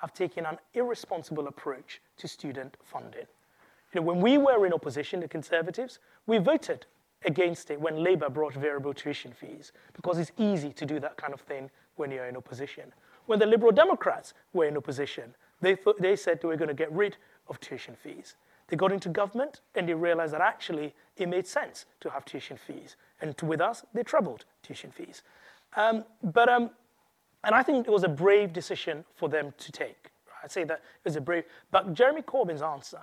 have 0.00 0.14
taken 0.14 0.46
an 0.46 0.58
irresponsible 0.74 1.48
approach 1.48 2.00
to 2.16 2.28
student 2.28 2.76
funding. 2.84 3.26
You 3.92 4.00
know, 4.00 4.06
when 4.06 4.20
we 4.20 4.38
were 4.38 4.66
in 4.66 4.72
opposition, 4.72 5.20
the 5.20 5.28
Conservatives, 5.28 5.98
we 6.26 6.38
voted 6.38 6.86
against 7.24 7.70
it 7.70 7.80
when 7.80 8.02
Labour 8.02 8.30
brought 8.30 8.54
variable 8.54 8.94
tuition 8.94 9.32
fees 9.32 9.72
because 9.92 10.18
it's 10.18 10.32
easy 10.38 10.72
to 10.72 10.86
do 10.86 11.00
that 11.00 11.16
kind 11.16 11.34
of 11.34 11.40
thing 11.40 11.70
when 11.96 12.10
you're 12.10 12.26
in 12.26 12.36
opposition. 12.36 12.92
When 13.26 13.38
the 13.38 13.46
Liberal 13.46 13.72
Democrats 13.72 14.32
were 14.52 14.66
in 14.66 14.76
opposition, 14.76 15.34
they, 15.60 15.76
they 15.98 16.16
said 16.16 16.40
they 16.40 16.48
were 16.48 16.56
going 16.56 16.68
to 16.68 16.74
get 16.74 16.90
rid 16.92 17.16
of 17.48 17.60
tuition 17.60 17.94
fees. 17.94 18.36
They 18.68 18.76
got 18.76 18.92
into 18.92 19.08
government 19.08 19.60
and 19.74 19.88
they 19.88 19.94
realized 19.94 20.32
that 20.32 20.40
actually 20.40 20.94
it 21.16 21.28
made 21.28 21.46
sense 21.46 21.86
to 22.00 22.10
have 22.10 22.24
tuition 22.24 22.56
fees. 22.56 22.96
And 23.20 23.36
to, 23.38 23.44
with 23.44 23.60
us, 23.60 23.84
they 23.92 24.02
trebled 24.02 24.44
tuition 24.62 24.90
fees. 24.92 25.22
Um, 25.76 26.04
but, 26.22 26.48
um, 26.48 26.70
and 27.44 27.54
I 27.54 27.62
think 27.62 27.86
it 27.86 27.90
was 27.90 28.04
a 28.04 28.08
brave 28.08 28.52
decision 28.52 29.04
for 29.14 29.28
them 29.28 29.54
to 29.58 29.72
take. 29.72 30.10
I'd 30.42 30.50
say 30.50 30.64
that 30.64 30.78
it 30.78 31.04
was 31.04 31.16
a 31.16 31.20
brave, 31.20 31.44
but 31.70 31.94
Jeremy 31.94 32.22
Corbyn's 32.22 32.62
answer 32.62 33.00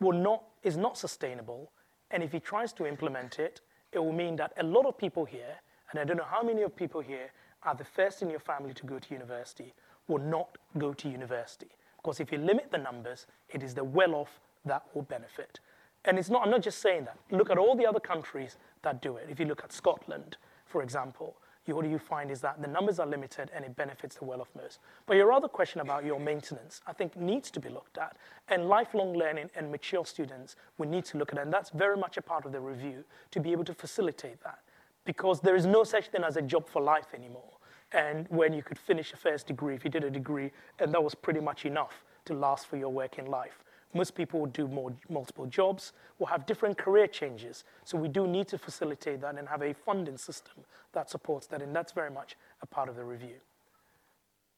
will 0.00 0.12
not, 0.12 0.44
is 0.62 0.76
not 0.76 0.98
sustainable. 0.98 1.70
And 2.10 2.22
if 2.22 2.32
he 2.32 2.40
tries 2.40 2.72
to 2.74 2.86
implement 2.86 3.38
it, 3.38 3.60
it 3.92 3.98
will 3.98 4.12
mean 4.12 4.36
that 4.36 4.52
a 4.58 4.62
lot 4.62 4.86
of 4.86 4.96
people 4.98 5.24
here, 5.24 5.56
and 5.90 6.00
I 6.00 6.04
don't 6.04 6.16
know 6.16 6.26
how 6.28 6.42
many 6.42 6.62
of 6.62 6.76
people 6.76 7.00
here 7.00 7.30
are 7.62 7.74
the 7.74 7.84
first 7.84 8.22
in 8.22 8.30
your 8.30 8.40
family 8.40 8.74
to 8.74 8.86
go 8.86 8.98
to 8.98 9.12
university, 9.12 9.74
will 10.06 10.22
not 10.22 10.58
go 10.76 10.92
to 10.92 11.08
university. 11.08 11.68
Because 11.96 12.20
if 12.20 12.30
you 12.32 12.38
limit 12.38 12.70
the 12.70 12.78
numbers, 12.78 13.26
it 13.50 13.62
is 13.62 13.74
the 13.74 13.84
well 13.84 14.14
off 14.14 14.40
that 14.64 14.84
will 14.94 15.02
benefit. 15.02 15.60
And 16.04 16.18
it's 16.18 16.30
not, 16.30 16.44
I'm 16.44 16.50
not 16.50 16.62
just 16.62 16.80
saying 16.80 17.06
that. 17.06 17.18
Look 17.30 17.50
at 17.50 17.58
all 17.58 17.74
the 17.76 17.86
other 17.86 18.00
countries 18.00 18.56
that 18.82 19.02
do 19.02 19.16
it. 19.16 19.26
If 19.28 19.40
you 19.40 19.46
look 19.46 19.64
at 19.64 19.72
Scotland, 19.72 20.36
for 20.64 20.82
example, 20.82 21.36
you, 21.68 21.76
what 21.76 21.86
you 21.86 21.98
find 21.98 22.30
is 22.30 22.40
that 22.40 22.60
the 22.60 22.66
numbers 22.66 22.98
are 22.98 23.06
limited 23.06 23.50
and 23.54 23.64
it 23.64 23.76
benefits 23.76 24.16
the 24.16 24.24
well 24.24 24.40
of 24.40 24.48
most. 24.56 24.80
But 25.06 25.16
your 25.16 25.32
other 25.32 25.48
question 25.48 25.80
about 25.80 26.04
your 26.04 26.18
maintenance, 26.18 26.80
I 26.86 26.92
think, 26.92 27.16
needs 27.16 27.50
to 27.52 27.60
be 27.60 27.68
looked 27.68 27.98
at. 27.98 28.16
And 28.48 28.68
lifelong 28.68 29.12
learning 29.14 29.50
and 29.54 29.70
mature 29.70 30.04
students, 30.06 30.56
we 30.78 30.86
need 30.86 31.04
to 31.06 31.18
look 31.18 31.32
at 31.32 31.38
it. 31.38 31.42
And 31.42 31.52
that's 31.52 31.70
very 31.70 31.96
much 31.96 32.16
a 32.16 32.22
part 32.22 32.46
of 32.46 32.52
the 32.52 32.60
review 32.60 33.04
to 33.30 33.40
be 33.40 33.52
able 33.52 33.64
to 33.64 33.74
facilitate 33.74 34.42
that. 34.42 34.60
Because 35.04 35.40
there 35.40 35.56
is 35.56 35.66
no 35.66 35.84
such 35.84 36.08
thing 36.08 36.24
as 36.24 36.36
a 36.36 36.42
job 36.42 36.68
for 36.68 36.82
life 36.82 37.14
anymore. 37.14 37.52
and 37.92 38.26
when 38.28 38.52
you 38.52 38.62
could 38.62 38.78
finish 38.78 39.12
a 39.12 39.16
first 39.16 39.46
degree, 39.46 39.74
if 39.74 39.84
you 39.84 39.90
did 39.90 40.04
a 40.04 40.10
degree, 40.10 40.50
and 40.78 40.92
that 40.92 41.02
was 41.02 41.14
pretty 41.14 41.40
much 41.40 41.64
enough 41.64 42.04
to 42.26 42.34
last 42.34 42.66
for 42.66 42.76
your 42.76 42.90
working 42.90 43.26
life. 43.26 43.64
Most 43.94 44.14
people 44.14 44.40
will 44.40 44.48
do 44.48 44.68
more, 44.68 44.92
multiple 45.08 45.46
jobs, 45.46 45.92
will 46.18 46.26
have 46.26 46.46
different 46.46 46.76
career 46.76 47.06
changes. 47.06 47.64
So 47.84 47.96
we 47.96 48.08
do 48.08 48.26
need 48.26 48.48
to 48.48 48.58
facilitate 48.58 49.20
that 49.22 49.38
and 49.38 49.48
have 49.48 49.62
a 49.62 49.72
funding 49.72 50.18
system 50.18 50.64
that 50.92 51.08
supports 51.08 51.46
that, 51.48 51.62
and 51.62 51.74
that's 51.74 51.92
very 51.92 52.10
much 52.10 52.36
a 52.62 52.66
part 52.66 52.88
of 52.88 52.96
the 52.96 53.04
review. 53.04 53.36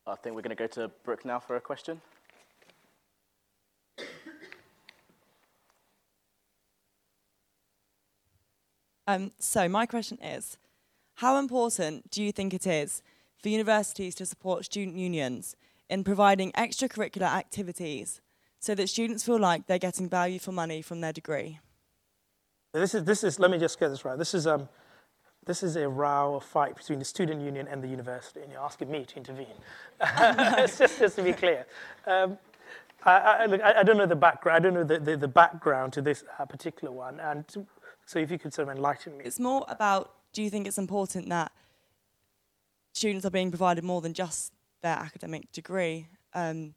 I 0.06 0.16
think 0.16 0.34
we're 0.34 0.42
going 0.42 0.56
to 0.56 0.56
go 0.56 0.66
to 0.66 0.90
Brooke 1.04 1.24
now 1.24 1.38
for 1.38 1.56
a 1.56 1.60
question. 1.60 2.00
Um, 9.06 9.32
so 9.40 9.68
my 9.68 9.86
question 9.86 10.18
is, 10.22 10.56
how 11.14 11.36
important 11.36 12.10
do 12.10 12.22
you 12.22 12.30
think 12.30 12.54
it 12.54 12.66
is 12.66 13.02
for 13.42 13.48
universities 13.48 14.14
to 14.16 14.26
support 14.26 14.64
student 14.64 14.96
unions 14.96 15.56
in 15.88 16.04
providing 16.04 16.52
extracurricular 16.52 17.26
activities 17.26 18.20
so 18.60 18.74
that 18.74 18.88
students 18.88 19.24
feel 19.24 19.38
like 19.38 19.66
they're 19.66 19.78
getting 19.78 20.08
value 20.08 20.38
for 20.38 20.52
money 20.52 20.82
from 20.82 21.00
their 21.00 21.12
degree? 21.12 21.58
This 22.72 22.94
is, 22.94 23.04
this 23.04 23.24
is 23.24 23.40
let 23.40 23.50
me 23.50 23.58
just 23.58 23.80
get 23.80 23.88
this 23.88 24.04
right. 24.04 24.16
This 24.16 24.34
is, 24.34 24.46
um, 24.46 24.68
this 25.44 25.62
is 25.62 25.74
a 25.76 25.88
row, 25.88 26.36
a 26.36 26.40
fight 26.40 26.76
between 26.76 26.98
the 27.00 27.04
student 27.04 27.42
union 27.42 27.66
and 27.66 27.82
the 27.82 27.88
university, 27.88 28.40
and 28.40 28.52
you're 28.52 28.60
asking 28.60 28.90
me 28.90 29.04
to 29.04 29.16
intervene. 29.16 29.46
it's 30.00 30.78
just, 30.78 30.98
just 30.98 31.16
to 31.16 31.22
be 31.22 31.32
clear. 31.32 31.66
Um, 32.06 32.38
I, 33.04 33.12
I, 33.12 33.46
look, 33.46 33.62
I, 33.62 33.80
I, 33.80 33.82
don't 33.82 33.96
know 33.96 34.06
the 34.06 34.14
background. 34.14 34.56
I 34.56 34.60
don't 34.60 34.74
know 34.74 34.84
the, 34.84 34.98
the, 34.98 35.16
the 35.16 35.28
background 35.28 35.94
to 35.94 36.02
this 36.02 36.22
uh, 36.38 36.44
particular 36.44 36.92
one, 36.92 37.18
and 37.18 37.48
to, 37.48 37.66
so 38.04 38.18
if 38.18 38.30
you 38.30 38.38
could 38.38 38.52
sort 38.52 38.68
of 38.68 38.76
enlighten 38.76 39.16
me. 39.16 39.24
It's 39.24 39.40
more 39.40 39.64
about 39.68 40.12
do 40.32 40.42
you 40.42 40.50
think 40.50 40.66
it's 40.66 40.78
important 40.78 41.28
that 41.30 41.50
students 42.92 43.24
are 43.24 43.30
being 43.30 43.50
provided 43.50 43.82
more 43.82 44.00
than 44.00 44.14
just 44.14 44.52
their 44.82 44.96
academic 44.96 45.50
degree? 45.50 46.08
Um, 46.34 46.74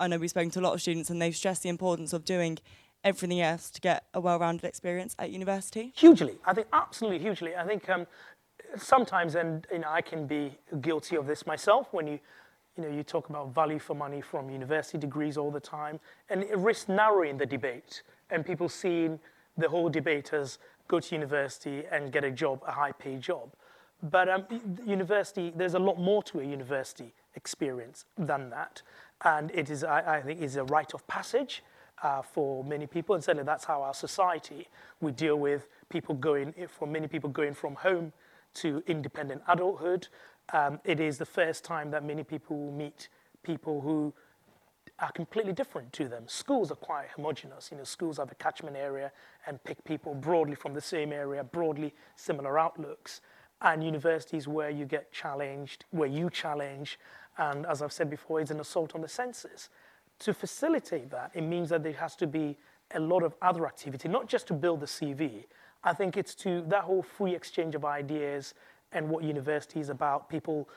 I 0.00 0.06
know 0.06 0.18
we've 0.18 0.30
spoken 0.30 0.50
to 0.52 0.60
a 0.60 0.62
lot 0.62 0.72
of 0.72 0.80
students 0.80 1.10
and 1.10 1.20
they've 1.20 1.36
stressed 1.36 1.62
the 1.62 1.68
importance 1.68 2.14
of 2.14 2.24
doing 2.24 2.58
everything 3.04 3.40
else 3.40 3.70
to 3.70 3.80
get 3.82 4.06
a 4.14 4.20
well-rounded 4.20 4.64
experience 4.64 5.14
at 5.18 5.30
university. 5.30 5.92
Hugely, 5.94 6.38
I 6.46 6.54
think 6.54 6.68
absolutely 6.72 7.18
hugely. 7.18 7.54
I 7.54 7.66
think 7.66 7.88
um, 7.90 8.06
sometimes, 8.76 9.34
and 9.34 9.66
you 9.70 9.80
know, 9.80 9.88
I 9.90 10.00
can 10.00 10.26
be 10.26 10.58
guilty 10.80 11.16
of 11.16 11.26
this 11.26 11.46
myself 11.46 11.88
when 11.92 12.06
you, 12.06 12.18
you 12.76 12.84
know, 12.84 12.90
you 12.90 13.02
talk 13.02 13.28
about 13.28 13.54
value 13.54 13.78
for 13.78 13.94
money 13.94 14.22
from 14.22 14.48
university 14.48 14.96
degrees 14.96 15.36
all 15.36 15.50
the 15.50 15.60
time, 15.60 16.00
and 16.30 16.42
it 16.42 16.56
risks 16.56 16.88
narrowing 16.88 17.36
the 17.36 17.46
debate 17.46 18.02
and 18.30 18.44
people 18.44 18.68
seeing 18.68 19.20
the 19.58 19.68
whole 19.68 19.90
debate 19.90 20.32
as 20.32 20.58
go 20.88 20.98
to 20.98 21.14
university 21.14 21.84
and 21.92 22.10
get 22.10 22.24
a 22.24 22.30
job, 22.30 22.62
a 22.66 22.72
high-paid 22.72 23.20
job. 23.20 23.52
But 24.02 24.30
um, 24.30 24.46
university, 24.86 25.52
there's 25.54 25.74
a 25.74 25.78
lot 25.78 25.98
more 25.98 26.22
to 26.24 26.40
a 26.40 26.44
university 26.44 27.12
experience 27.34 28.06
than 28.16 28.48
that. 28.50 28.82
And 29.22 29.50
it 29.52 29.70
is, 29.70 29.84
I, 29.84 30.16
I 30.16 30.22
think, 30.22 30.40
is 30.40 30.56
a 30.56 30.64
rite 30.64 30.94
of 30.94 31.06
passage 31.06 31.62
uh, 32.02 32.22
for 32.22 32.64
many 32.64 32.86
people. 32.86 33.14
And 33.14 33.22
certainly 33.22 33.44
that's 33.44 33.64
how 33.64 33.82
our 33.82 33.94
society, 33.94 34.68
we 35.00 35.12
deal 35.12 35.36
with 35.36 35.66
people 35.88 36.14
going, 36.14 36.54
for 36.68 36.86
many 36.86 37.06
people 37.06 37.30
going 37.30 37.54
from 37.54 37.74
home 37.74 38.12
to 38.54 38.82
independent 38.86 39.42
adulthood. 39.48 40.08
Um, 40.52 40.80
it 40.84 41.00
is 41.00 41.18
the 41.18 41.26
first 41.26 41.64
time 41.64 41.90
that 41.90 42.04
many 42.04 42.24
people 42.24 42.56
will 42.56 42.72
meet 42.72 43.08
people 43.42 43.80
who 43.80 44.12
are 44.98 45.12
completely 45.12 45.52
different 45.52 45.92
to 45.94 46.08
them. 46.08 46.24
Schools 46.26 46.70
are 46.70 46.76
quite 46.76 47.08
homogenous. 47.14 47.70
You 47.70 47.78
know, 47.78 47.84
schools 47.84 48.18
have 48.18 48.30
a 48.30 48.34
catchment 48.34 48.76
area 48.76 49.12
and 49.46 49.62
pick 49.64 49.82
people 49.84 50.14
broadly 50.14 50.54
from 50.54 50.74
the 50.74 50.80
same 50.80 51.12
area, 51.12 51.44
broadly 51.44 51.94
similar 52.16 52.58
outlooks. 52.58 53.20
And 53.62 53.84
universities 53.84 54.48
where 54.48 54.70
you 54.70 54.86
get 54.86 55.12
challenged, 55.12 55.84
where 55.90 56.08
you 56.08 56.30
challenge, 56.30 56.98
and 57.38 57.66
as 57.66 57.82
I've 57.82 57.92
said 57.92 58.10
before, 58.10 58.40
it's 58.40 58.50
an 58.50 58.60
assault 58.60 58.94
on 58.94 59.00
the 59.00 59.08
senses. 59.08 59.68
To 60.20 60.34
facilitate 60.34 61.10
that, 61.10 61.30
it 61.34 61.42
means 61.42 61.70
that 61.70 61.82
there 61.82 61.92
has 61.94 62.14
to 62.16 62.26
be 62.26 62.56
a 62.94 63.00
lot 63.00 63.22
of 63.22 63.34
other 63.40 63.66
activity, 63.66 64.08
not 64.08 64.28
just 64.28 64.46
to 64.48 64.54
build 64.54 64.80
the 64.80 64.86
CV. 64.86 65.44
I 65.82 65.94
think 65.94 66.16
it's 66.16 66.34
to 66.36 66.62
that 66.68 66.82
whole 66.82 67.02
free 67.02 67.34
exchange 67.34 67.74
of 67.74 67.84
ideas 67.84 68.54
and 68.92 69.08
what 69.08 69.24
university 69.24 69.80
is 69.80 69.88
about, 69.88 70.28
people 70.28 70.68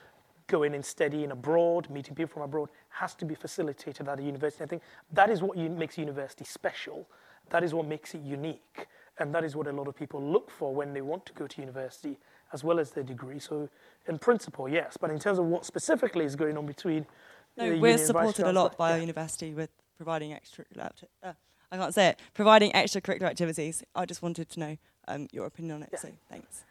going 0.48 0.76
and 0.76 0.86
studying 0.86 1.32
abroad, 1.32 1.90
meeting 1.90 2.16
people 2.16 2.34
from 2.34 2.44
abroad, 2.44 2.70
has 2.90 3.16
to 3.16 3.26
be 3.26 3.36
facilitated 3.36 4.08
at 4.08 4.20
a 4.20 4.24
university. 4.24 4.64
I 4.64 4.68
think 4.68 4.82
that 5.12 5.30
is 5.30 5.42
what 5.42 5.58
makes 5.58 5.98
university 5.98 6.46
special. 6.46 7.08
That 7.50 7.64
is 7.64 7.74
what 7.74 7.88
makes 7.88 8.14
it 8.14 8.22
unique. 8.22 8.88
And 9.20 9.34
that 9.34 9.44
is 9.44 9.56
what 9.56 9.68
a 9.68 9.72
lot 9.72 9.88
of 9.88 9.96
people 9.96 10.22
look 10.22 10.50
for 10.50 10.74
when 10.74 10.94
they 10.94 11.02
want 11.02 11.26
to 11.28 11.34
go 11.34 11.48
to 11.48 11.62
university, 11.62 12.18
as 12.52 12.64
well 12.64 12.80
as 12.80 12.92
their 12.92 13.04
degree. 13.04 13.40
So, 13.40 13.70
in 14.08 14.20
principle, 14.20 14.68
yes. 14.68 14.98
But 15.00 15.12
in 15.12 15.20
terms 15.20 15.40
of 15.40 15.46
what 15.46 15.66
specifically 15.66 16.26
is 16.26 16.36
going 16.36 16.58
on 16.58 16.66
between 16.66 17.06
no, 17.58 17.78
we're 17.78 17.98
supported 17.98 18.48
a 18.48 18.54
lot 18.54 18.78
by 18.78 18.90
yeah. 18.90 18.96
our 18.96 19.00
university 19.00 19.54
with 19.54 19.70
providing 19.98 20.32
extracurricular. 20.32 20.92
Uh, 21.22 21.34
I 21.72 21.78
can't 21.78 21.94
say 21.94 22.10
it. 22.10 22.20
Providing 22.34 22.72
extracurricular 22.72 23.24
activities. 23.24 23.84
I 23.96 24.06
just 24.06 24.22
wanted 24.22 24.50
to 24.50 24.60
know 24.60 24.78
um, 25.08 25.28
your 25.32 25.46
opinion 25.46 25.76
on 25.76 25.84
it. 25.84 25.90
Yeah. 25.94 26.00
So 26.00 26.10
thanks. 26.30 26.66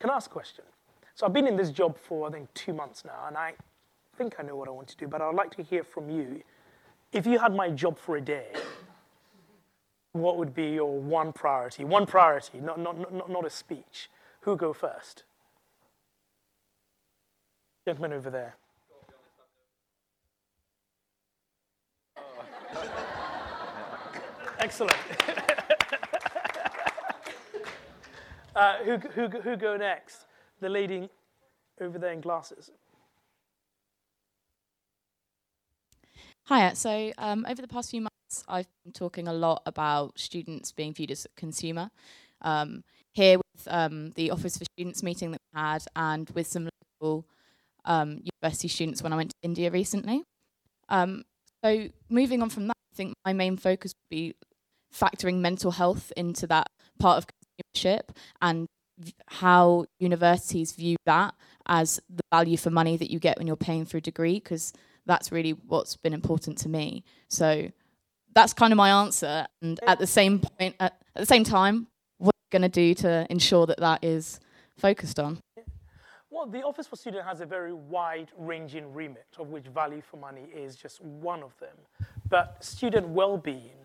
Can 0.00 0.10
I 0.10 0.14
ask 0.14 0.30
a 0.30 0.32
question? 0.32 0.64
So 1.14 1.26
I've 1.26 1.32
been 1.32 1.46
in 1.46 1.56
this 1.56 1.70
job 1.70 1.96
for 1.96 2.28
I 2.28 2.32
think 2.32 2.52
two 2.54 2.72
months 2.72 3.04
now, 3.04 3.26
and 3.28 3.36
I 3.36 3.54
think 4.16 4.34
I 4.38 4.42
know 4.42 4.56
what 4.56 4.68
I 4.68 4.72
want 4.72 4.88
to 4.88 4.96
do. 4.96 5.06
But 5.06 5.22
I'd 5.22 5.34
like 5.34 5.54
to 5.56 5.62
hear 5.62 5.84
from 5.84 6.10
you. 6.10 6.42
If 7.12 7.26
you 7.26 7.38
had 7.38 7.54
my 7.54 7.70
job 7.70 7.96
for 7.96 8.16
a 8.16 8.20
day, 8.20 8.48
what 10.12 10.36
would 10.36 10.54
be 10.54 10.70
your 10.70 10.98
one 10.98 11.32
priority? 11.32 11.84
One 11.84 12.06
priority, 12.06 12.58
not, 12.60 12.80
not, 12.80 13.12
not, 13.12 13.30
not 13.30 13.46
a 13.46 13.50
speech. 13.50 14.10
Who 14.40 14.56
go 14.56 14.72
first? 14.72 15.24
Gentleman 17.84 18.14
over 18.14 18.30
there. 18.30 18.56
Excellent. 24.58 24.96
uh, 28.56 28.76
who, 28.78 28.96
who, 28.96 29.28
who 29.28 29.56
go 29.56 29.76
next? 29.76 30.24
The 30.60 30.70
lady 30.70 31.10
over 31.78 31.98
there 31.98 32.12
in 32.12 32.22
glasses. 32.22 32.70
Hiya. 36.48 36.76
So 36.76 37.12
um, 37.18 37.44
over 37.48 37.60
the 37.60 37.68
past 37.68 37.90
few 37.90 38.00
months, 38.00 38.44
I've 38.48 38.68
been 38.84 38.92
talking 38.92 39.28
a 39.28 39.34
lot 39.34 39.62
about 39.66 40.18
students 40.18 40.72
being 40.72 40.94
viewed 40.94 41.10
as 41.10 41.26
a 41.26 41.28
consumer. 41.38 41.90
Um, 42.40 42.84
here 43.12 43.38
with 43.38 43.68
um, 43.68 44.10
the 44.12 44.30
Office 44.30 44.56
for 44.56 44.64
Students 44.76 45.02
meeting 45.02 45.32
that 45.32 45.40
we 45.54 45.60
had, 45.60 45.84
and 45.94 46.30
with 46.30 46.46
some 46.46 46.68
local 47.00 47.26
um, 47.84 48.20
university 48.42 48.68
students 48.68 49.02
when 49.02 49.12
I 49.12 49.16
went 49.16 49.30
to 49.30 49.36
India 49.42 49.70
recently. 49.70 50.22
Um, 50.88 51.24
so 51.64 51.88
moving 52.08 52.42
on 52.42 52.50
from 52.50 52.68
that, 52.68 52.76
I 52.92 52.96
think 52.96 53.14
my 53.24 53.32
main 53.32 53.56
focus 53.56 53.92
would 53.94 54.14
be 54.14 54.34
factoring 54.94 55.40
mental 55.40 55.72
health 55.72 56.12
into 56.16 56.46
that 56.46 56.68
part 56.98 57.18
of 57.18 57.26
consumership 57.26 58.10
and 58.40 58.66
how 59.26 59.86
universities 59.98 60.72
view 60.72 60.96
that 61.06 61.34
as 61.66 62.00
the 62.08 62.22
value 62.32 62.56
for 62.56 62.70
money 62.70 62.96
that 62.96 63.10
you 63.10 63.18
get 63.18 63.38
when 63.38 63.46
you're 63.46 63.56
paying 63.56 63.84
for 63.84 63.96
a 63.96 64.00
degree, 64.00 64.34
because 64.34 64.72
that's 65.06 65.32
really 65.32 65.50
what's 65.50 65.96
been 65.96 66.12
important 66.12 66.58
to 66.58 66.68
me. 66.68 67.02
So 67.28 67.70
that's 68.34 68.52
kind 68.52 68.72
of 68.72 68.76
my 68.76 68.90
answer. 69.02 69.46
And 69.62 69.80
at 69.86 69.98
the 69.98 70.06
same 70.06 70.38
point, 70.38 70.76
at, 70.78 70.92
at 71.16 71.20
the 71.20 71.26
same 71.26 71.44
time, 71.44 71.88
what 72.18 72.34
are 72.34 72.44
you 72.46 72.58
going 72.58 72.70
to 72.70 72.80
do 72.80 72.94
to 73.02 73.26
ensure 73.30 73.66
that 73.66 73.78
that 73.78 74.04
is 74.04 74.38
focused 74.76 75.18
on? 75.18 75.38
Well, 76.34 76.46
the 76.46 76.64
Office 76.64 76.88
for 76.88 76.96
Students 76.96 77.28
has 77.28 77.40
a 77.40 77.46
very 77.46 77.72
wide-ranging 77.72 78.92
remit, 78.92 79.28
of 79.38 79.50
which 79.50 79.66
value 79.66 80.02
for 80.02 80.16
money 80.16 80.48
is 80.52 80.74
just 80.74 81.00
one 81.00 81.44
of 81.44 81.56
them. 81.60 81.76
But 82.28 82.56
student 82.62 83.06
well-being 83.06 83.76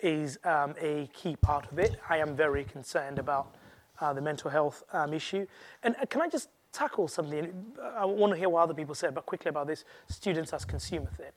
is 0.00 0.38
um, 0.44 0.74
a 0.80 1.10
key 1.12 1.36
part 1.36 1.70
of 1.70 1.78
it. 1.78 2.00
I 2.08 2.16
am 2.16 2.34
very 2.34 2.64
concerned 2.64 3.18
about 3.18 3.54
uh, 4.00 4.14
the 4.14 4.22
mental 4.22 4.50
health 4.50 4.82
um, 4.94 5.12
issue. 5.12 5.46
And 5.82 5.94
uh, 6.00 6.06
can 6.06 6.22
I 6.22 6.28
just 6.30 6.48
tackle 6.72 7.06
something? 7.06 7.52
I 7.94 8.06
want 8.06 8.32
to 8.32 8.38
hear 8.38 8.48
what 8.48 8.62
other 8.62 8.72
people 8.72 8.94
say, 8.94 9.10
but 9.10 9.26
quickly 9.26 9.50
about 9.50 9.66
this 9.66 9.84
students 10.08 10.54
as 10.54 10.64
consumer 10.64 11.10
thing. 11.18 11.32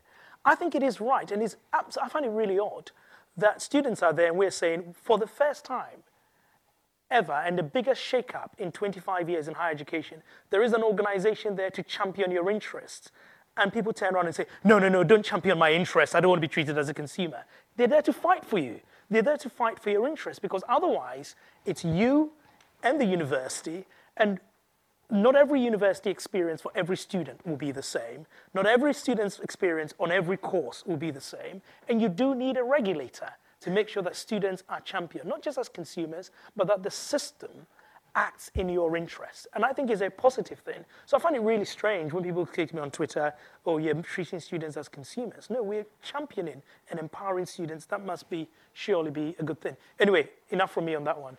I 0.46 0.56
think 0.56 0.76
it 0.76 0.82
is 0.82 1.02
right, 1.02 1.30
and 1.30 1.44
it's 1.44 1.58
I 1.74 2.08
find 2.08 2.26
it 2.26 2.30
really 2.30 2.58
odd 2.58 2.92
that 3.36 3.62
students 3.62 4.02
are 4.02 4.14
there 4.14 4.28
and 4.28 4.38
we're 4.38 4.50
saying, 4.50 4.96
for 5.04 5.18
the 5.18 5.28
first 5.28 5.66
time 5.66 6.04
ever, 7.14 7.32
and 7.32 7.58
the 7.58 7.64
biggest 7.64 8.02
shakeup 8.02 8.50
in 8.58 8.72
25 8.72 9.30
years 9.30 9.48
in 9.48 9.54
higher 9.54 9.72
education, 9.72 10.22
there 10.50 10.64
is 10.64 10.74
an 10.74 10.84
organization 10.84 11.56
there 11.56 11.70
to 11.70 11.84
champion 11.84 12.32
your 12.32 12.50
interests. 12.50 13.12
And 13.56 13.72
people 13.72 13.94
turn 13.94 14.16
around 14.16 14.26
and 14.26 14.36
say, 14.36 14.48
no, 14.64 14.80
no, 14.80 14.90
no, 14.90 15.04
don't 15.04 15.24
champion 15.24 15.60
my 15.60 15.72
interests. 15.72 16.16
I 16.16 16.20
don't 16.20 16.30
want 16.30 16.42
to 16.42 16.48
be 16.48 16.52
treated 16.52 16.78
as 16.78 16.90
a 16.90 16.94
consumer. 16.94 17.46
They're 17.78 17.88
there 17.88 18.02
to 18.02 18.14
fight 18.14 18.44
for 18.44 18.58
you. 18.58 18.80
They're 19.10 19.22
there 19.22 19.38
to 19.38 19.50
fight 19.50 19.80
for 19.80 19.92
your 19.92 20.08
interests 20.08 20.40
because 20.40 20.64
otherwise 20.68 21.36
it's 21.66 21.86
you 21.86 22.32
and 22.82 23.00
the 23.00 23.06
university. 23.06 23.86
And 24.18 24.40
not 25.12 25.36
every 25.36 25.62
university 25.62 26.10
experience 26.10 26.62
for 26.62 26.72
every 26.74 26.98
student 26.98 27.46
will 27.46 27.58
be 27.58 27.72
the 27.72 27.84
same. 27.84 28.26
Not 28.56 28.66
every 28.66 28.94
student's 28.94 29.40
experience 29.40 29.94
on 30.00 30.12
every 30.12 30.38
course 30.38 30.84
will 30.86 30.98
be 30.98 31.12
the 31.12 31.22
same. 31.22 31.62
And 31.88 32.02
you 32.02 32.10
do 32.10 32.34
need 32.34 32.58
a 32.58 32.64
regulator 32.64 33.34
to 33.64 33.72
make 33.72 33.88
sure 33.88 34.04
that 34.04 34.16
students 34.16 34.62
are 34.68 34.82
championed, 34.82 35.30
not 35.30 35.42
just 35.42 35.58
as 35.58 35.70
consumers, 35.70 36.32
but 36.56 36.68
that 36.68 36.84
the 36.84 36.92
system 36.92 37.66
acts 38.14 38.52
in 38.56 38.68
your 38.68 38.98
interest. 38.98 39.48
And 39.56 39.64
I 39.64 39.72
think 39.72 39.90
it's 39.90 40.02
a 40.02 40.10
positive 40.10 40.60
thing. 40.60 40.84
So 41.06 41.16
I 41.16 41.20
find 41.22 41.36
it 41.36 41.42
really 41.42 41.64
strange 41.64 42.12
when 42.12 42.24
people 42.24 42.46
click 42.46 42.74
me 42.74 42.82
on 42.82 42.92
Twitter, 42.92 43.34
oh, 43.66 43.78
you're 43.78 43.96
treating 44.02 44.42
students 44.42 44.76
as 44.76 44.90
consumers. 44.90 45.50
No, 45.50 45.64
we're 45.64 45.86
championing 46.04 46.62
and 46.92 47.00
empowering 47.00 47.46
students. 47.46 47.86
That 47.86 48.06
must 48.06 48.30
be 48.30 48.50
surely 48.74 49.12
be 49.12 49.36
a 49.40 49.44
good 49.44 49.62
thing. 49.62 49.78
Anyway, 49.98 50.30
enough 50.50 50.72
from 50.74 50.86
me 50.86 50.96
on 50.96 51.06
that 51.06 51.20
one. 51.20 51.38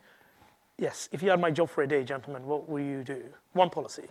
Yes, 0.79 1.11
if 1.13 1.23
you 1.23 1.29
had 1.29 1.41
my 1.41 1.51
job 1.51 1.69
for 1.69 1.83
a 1.83 1.87
day, 1.87 2.03
gentlemen, 2.03 2.47
what 2.47 2.69
will 2.69 2.83
you 2.83 3.05
do? 3.05 3.23
One 3.53 3.69
policy. 3.69 4.09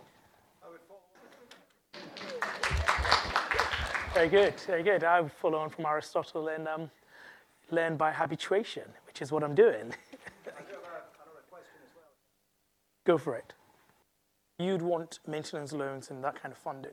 Very 4.14 4.28
good, 4.28 4.54
very 4.60 4.84
good. 4.84 5.02
I 5.02 5.20
would 5.20 5.32
follow 5.32 5.58
on 5.58 5.68
from 5.70 5.86
Aristotle 5.86 6.46
and 6.46 6.68
um, 6.68 6.90
learn 7.70 7.96
by 7.96 8.12
habituation, 8.12 8.84
which 9.06 9.22
is 9.22 9.32
what 9.32 9.42
I'm 9.42 9.54
doing. 9.54 9.94
Go 13.04 13.18
for 13.18 13.36
it. 13.36 13.52
You'd 14.58 14.82
want 14.82 15.18
maintenance 15.26 15.72
loans 15.72 16.10
and 16.10 16.22
that 16.24 16.40
kind 16.40 16.52
of 16.52 16.58
funding. 16.58 16.92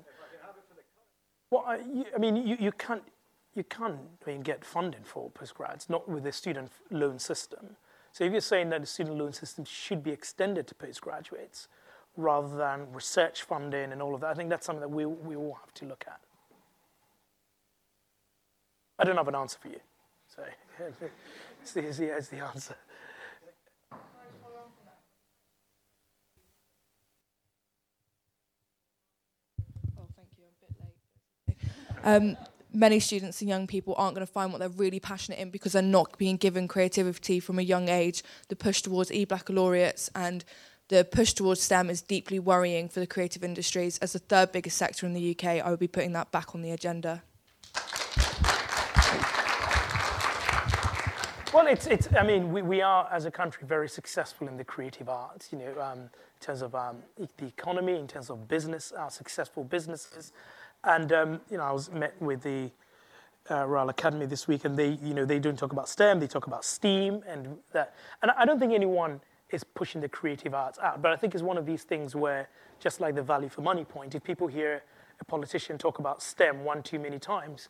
Well, 1.49 1.63
I, 1.67 1.77
you, 1.77 2.05
I 2.15 2.17
mean, 2.17 2.35
you, 2.35 2.57
you 2.59 2.71
can't, 2.71 3.03
you 3.55 3.63
can't 3.63 3.99
I 4.25 4.29
mean, 4.29 4.41
get 4.41 4.65
funding 4.65 5.03
for 5.03 5.29
postgrads, 5.31 5.89
not 5.89 6.09
with 6.09 6.23
the 6.23 6.31
student 6.31 6.71
loan 6.89 7.19
system. 7.19 7.75
So 8.13 8.23
if 8.23 8.31
you're 8.31 8.41
saying 8.41 8.69
that 8.69 8.81
the 8.81 8.87
student 8.87 9.17
loan 9.17 9.33
system 9.33 9.65
should 9.65 10.03
be 10.03 10.11
extended 10.11 10.67
to 10.67 10.75
postgraduates 10.75 11.67
rather 12.17 12.55
than 12.57 12.91
research 12.91 13.43
funding 13.43 13.91
and 13.91 14.01
all 14.01 14.15
of 14.15 14.21
that, 14.21 14.31
I 14.31 14.33
think 14.33 14.49
that's 14.49 14.65
something 14.65 14.81
that 14.81 14.89
we, 14.89 15.05
we 15.05 15.35
all 15.35 15.57
have 15.61 15.73
to 15.75 15.85
look 15.85 16.05
at. 16.07 16.19
I 18.99 19.03
don't 19.03 19.17
have 19.17 19.27
an 19.27 19.35
answer 19.35 19.57
for 19.59 19.69
you. 19.69 19.79
So 20.35 20.43
here's 20.77 20.95
the, 21.73 22.01
the 22.29 22.39
answer. 22.39 22.75
Oh, 29.97 30.07
thank 30.15 30.29
you. 30.37 30.45
I'm 30.47 30.53
a 30.57 31.51
bit 31.51 31.57
late. 31.57 31.57
Um, 32.03 32.37
many 32.73 33.01
students 33.01 33.41
and 33.41 33.49
young 33.49 33.67
people 33.67 33.93
aren't 33.97 34.15
going 34.15 34.25
to 34.25 34.31
find 34.31 34.53
what 34.53 34.59
they're 34.59 34.69
really 34.69 35.01
passionate 35.01 35.37
in 35.39 35.49
because 35.49 35.73
they're 35.73 35.81
not 35.81 36.17
being 36.17 36.37
given 36.37 36.65
creativity 36.69 37.41
from 37.41 37.59
a 37.59 37.63
young 37.63 37.89
age. 37.89 38.23
The 38.47 38.55
push 38.55 38.81
towards 38.81 39.11
e-baccalaureates 39.11 40.09
and 40.15 40.45
the 40.87 41.03
push 41.03 41.33
towards 41.33 41.61
STEM 41.61 41.89
is 41.89 42.01
deeply 42.01 42.39
worrying 42.39 42.87
for 42.87 43.01
the 43.01 43.07
creative 43.07 43.43
industries. 43.43 43.97
As 43.97 44.13
the 44.13 44.19
third 44.19 44.53
biggest 44.53 44.77
sector 44.77 45.05
in 45.05 45.13
the 45.13 45.31
UK, 45.31 45.65
I 45.65 45.69
would 45.69 45.79
be 45.79 45.89
putting 45.89 46.13
that 46.13 46.31
back 46.31 46.55
on 46.55 46.61
the 46.61 46.71
agenda. 46.71 47.23
Well, 51.53 51.67
it's, 51.67 51.85
it's 51.87 52.07
I 52.17 52.23
mean, 52.23 52.53
we, 52.53 52.61
we 52.61 52.81
are, 52.81 53.09
as 53.11 53.25
a 53.25 53.31
country, 53.31 53.67
very 53.67 53.89
successful 53.89 54.47
in 54.47 54.55
the 54.55 54.63
creative 54.63 55.09
arts, 55.09 55.49
you 55.51 55.57
know, 55.57 55.81
um, 55.81 55.99
in 55.99 56.09
terms 56.39 56.61
of 56.61 56.73
um, 56.73 56.99
the 57.17 57.45
economy, 57.45 57.99
in 57.99 58.07
terms 58.07 58.29
of 58.29 58.47
business, 58.47 58.93
our 58.93 59.11
successful 59.11 59.65
businesses. 59.65 60.31
And 60.85 61.11
um, 61.11 61.41
you 61.49 61.57
know, 61.57 61.63
I 61.63 61.73
was 61.73 61.91
met 61.91 62.13
with 62.21 62.43
the 62.43 62.71
uh, 63.49 63.65
Royal 63.65 63.89
Academy 63.89 64.27
this 64.27 64.47
week, 64.47 64.63
and 64.63 64.77
they, 64.77 64.97
you 65.03 65.13
know, 65.13 65.25
they 65.25 65.39
don't 65.39 65.59
talk 65.59 65.73
about 65.73 65.89
STEM, 65.89 66.21
they 66.21 66.27
talk 66.27 66.47
about 66.47 66.63
STEAM, 66.63 67.21
and 67.27 67.57
that. 67.73 67.95
And 68.21 68.31
I 68.31 68.45
don't 68.45 68.57
think 68.57 68.71
anyone 68.71 69.19
is 69.49 69.65
pushing 69.65 69.99
the 69.99 70.07
creative 70.07 70.53
arts 70.53 70.79
out, 70.79 71.01
but 71.01 71.11
I 71.11 71.17
think 71.17 71.33
it's 71.33 71.43
one 71.43 71.57
of 71.57 71.65
these 71.65 71.83
things 71.83 72.15
where, 72.15 72.47
just 72.79 73.01
like 73.01 73.15
the 73.15 73.23
value 73.23 73.49
for 73.49 73.59
money 73.59 73.83
point, 73.83 74.15
if 74.15 74.23
people 74.23 74.47
hear 74.47 74.83
a 75.19 75.25
politician 75.25 75.77
talk 75.77 75.99
about 75.99 76.23
STEM 76.23 76.63
one 76.63 76.81
too 76.81 76.97
many 76.97 77.19
times, 77.19 77.67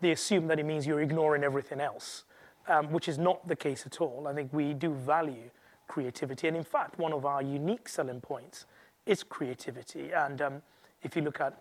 they 0.00 0.10
assume 0.10 0.48
that 0.48 0.58
it 0.58 0.66
means 0.66 0.84
you're 0.84 1.00
ignoring 1.00 1.44
everything 1.44 1.80
else, 1.80 2.24
um, 2.68 2.92
which 2.92 3.08
is 3.08 3.18
not 3.18 3.46
the 3.48 3.56
case 3.56 3.84
at 3.86 4.00
all. 4.00 4.26
I 4.28 4.34
think 4.34 4.52
we 4.52 4.74
do 4.74 4.92
value 4.92 5.50
creativity, 5.88 6.48
and 6.48 6.56
in 6.56 6.64
fact, 6.64 6.98
one 6.98 7.12
of 7.12 7.24
our 7.24 7.42
unique 7.42 7.88
selling 7.88 8.20
points 8.20 8.66
is 9.06 9.22
creativity. 9.22 10.12
And 10.12 10.40
um, 10.40 10.62
if 11.02 11.16
you 11.16 11.22
look 11.22 11.40
at 11.40 11.58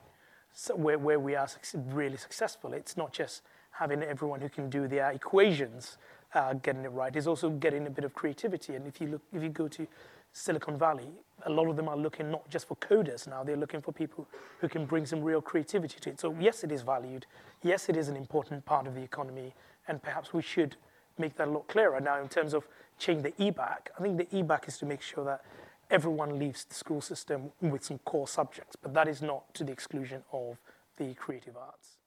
where, 0.76 0.98
where 0.98 1.20
we 1.20 1.36
are 1.36 1.48
really 1.94 2.18
successful. 2.18 2.74
It's 2.74 2.98
not 2.98 3.14
just 3.14 3.44
having 3.72 4.04
everyone 4.04 4.42
who 4.42 4.50
can 4.50 4.70
do 4.70 4.88
their 4.88 5.12
equations 5.12 5.98
uh, 6.34 6.54
getting 6.54 6.84
it 6.84 6.92
right. 6.92 7.16
It's 7.16 7.28
also 7.28 7.50
getting 7.50 7.88
a 7.88 7.90
bit 7.90 8.04
of 8.04 8.14
creativity. 8.14 8.76
And 8.76 8.86
if 8.86 9.00
you 9.02 9.08
look, 9.08 9.22
if 9.34 9.42
you 9.42 9.50
go 9.50 9.68
to 9.70 9.88
Silicon 10.34 10.78
Valley, 10.78 11.08
a 11.46 11.50
lot 11.50 11.68
of 11.68 11.76
them 11.76 11.88
are 11.88 11.98
looking 11.98 12.30
not 12.30 12.48
just 12.50 12.68
for 12.68 12.76
coders 12.78 13.28
now. 13.28 13.44
They're 13.44 13.58
looking 13.58 13.82
for 13.82 13.92
people 13.92 14.28
who 14.60 14.68
can 14.68 14.86
bring 14.86 15.06
some 15.06 15.24
real 15.24 15.42
creativity 15.42 16.00
to 16.02 16.10
it. 16.12 16.20
So 16.20 16.36
yes, 16.40 16.64
it 16.64 16.72
is 16.72 16.82
valued. 16.82 17.26
Yes, 17.64 17.90
it 17.90 17.98
is 17.98 18.10
an 18.10 18.16
important 18.16 18.66
part 18.66 18.86
of 18.86 18.96
the 18.96 19.02
economy, 19.02 19.54
and 19.88 20.02
perhaps 20.02 20.34
we 20.34 20.42
should 20.42 20.76
make 21.20 21.36
that 21.38 21.48
a 21.48 21.52
lot 21.52 21.68
clearer. 21.68 22.00
Now, 22.00 22.22
in 22.22 22.30
terms 22.30 22.54
of 22.54 22.68
changing 22.98 23.24
the 23.24 23.52
EBacc, 23.52 23.88
I 23.98 24.02
think 24.02 24.18
the 24.18 24.26
EBacc 24.26 24.68
is 24.68 24.78
to 24.80 24.86
make 24.86 25.02
sure 25.02 25.24
that 25.26 25.44
everyone 25.90 26.40
leaves 26.40 26.66
the 26.66 26.76
school 26.76 27.02
system 27.02 27.52
with 27.62 27.84
some 27.84 28.00
core 28.00 28.28
subjects, 28.28 28.76
but 28.76 28.94
that 28.94 29.08
is 29.08 29.22
not 29.22 29.54
to 29.56 29.64
the 29.64 29.72
exclusion 29.72 30.24
of 30.32 30.58
the 30.98 31.14
creative 31.16 31.56
arts. 31.58 31.99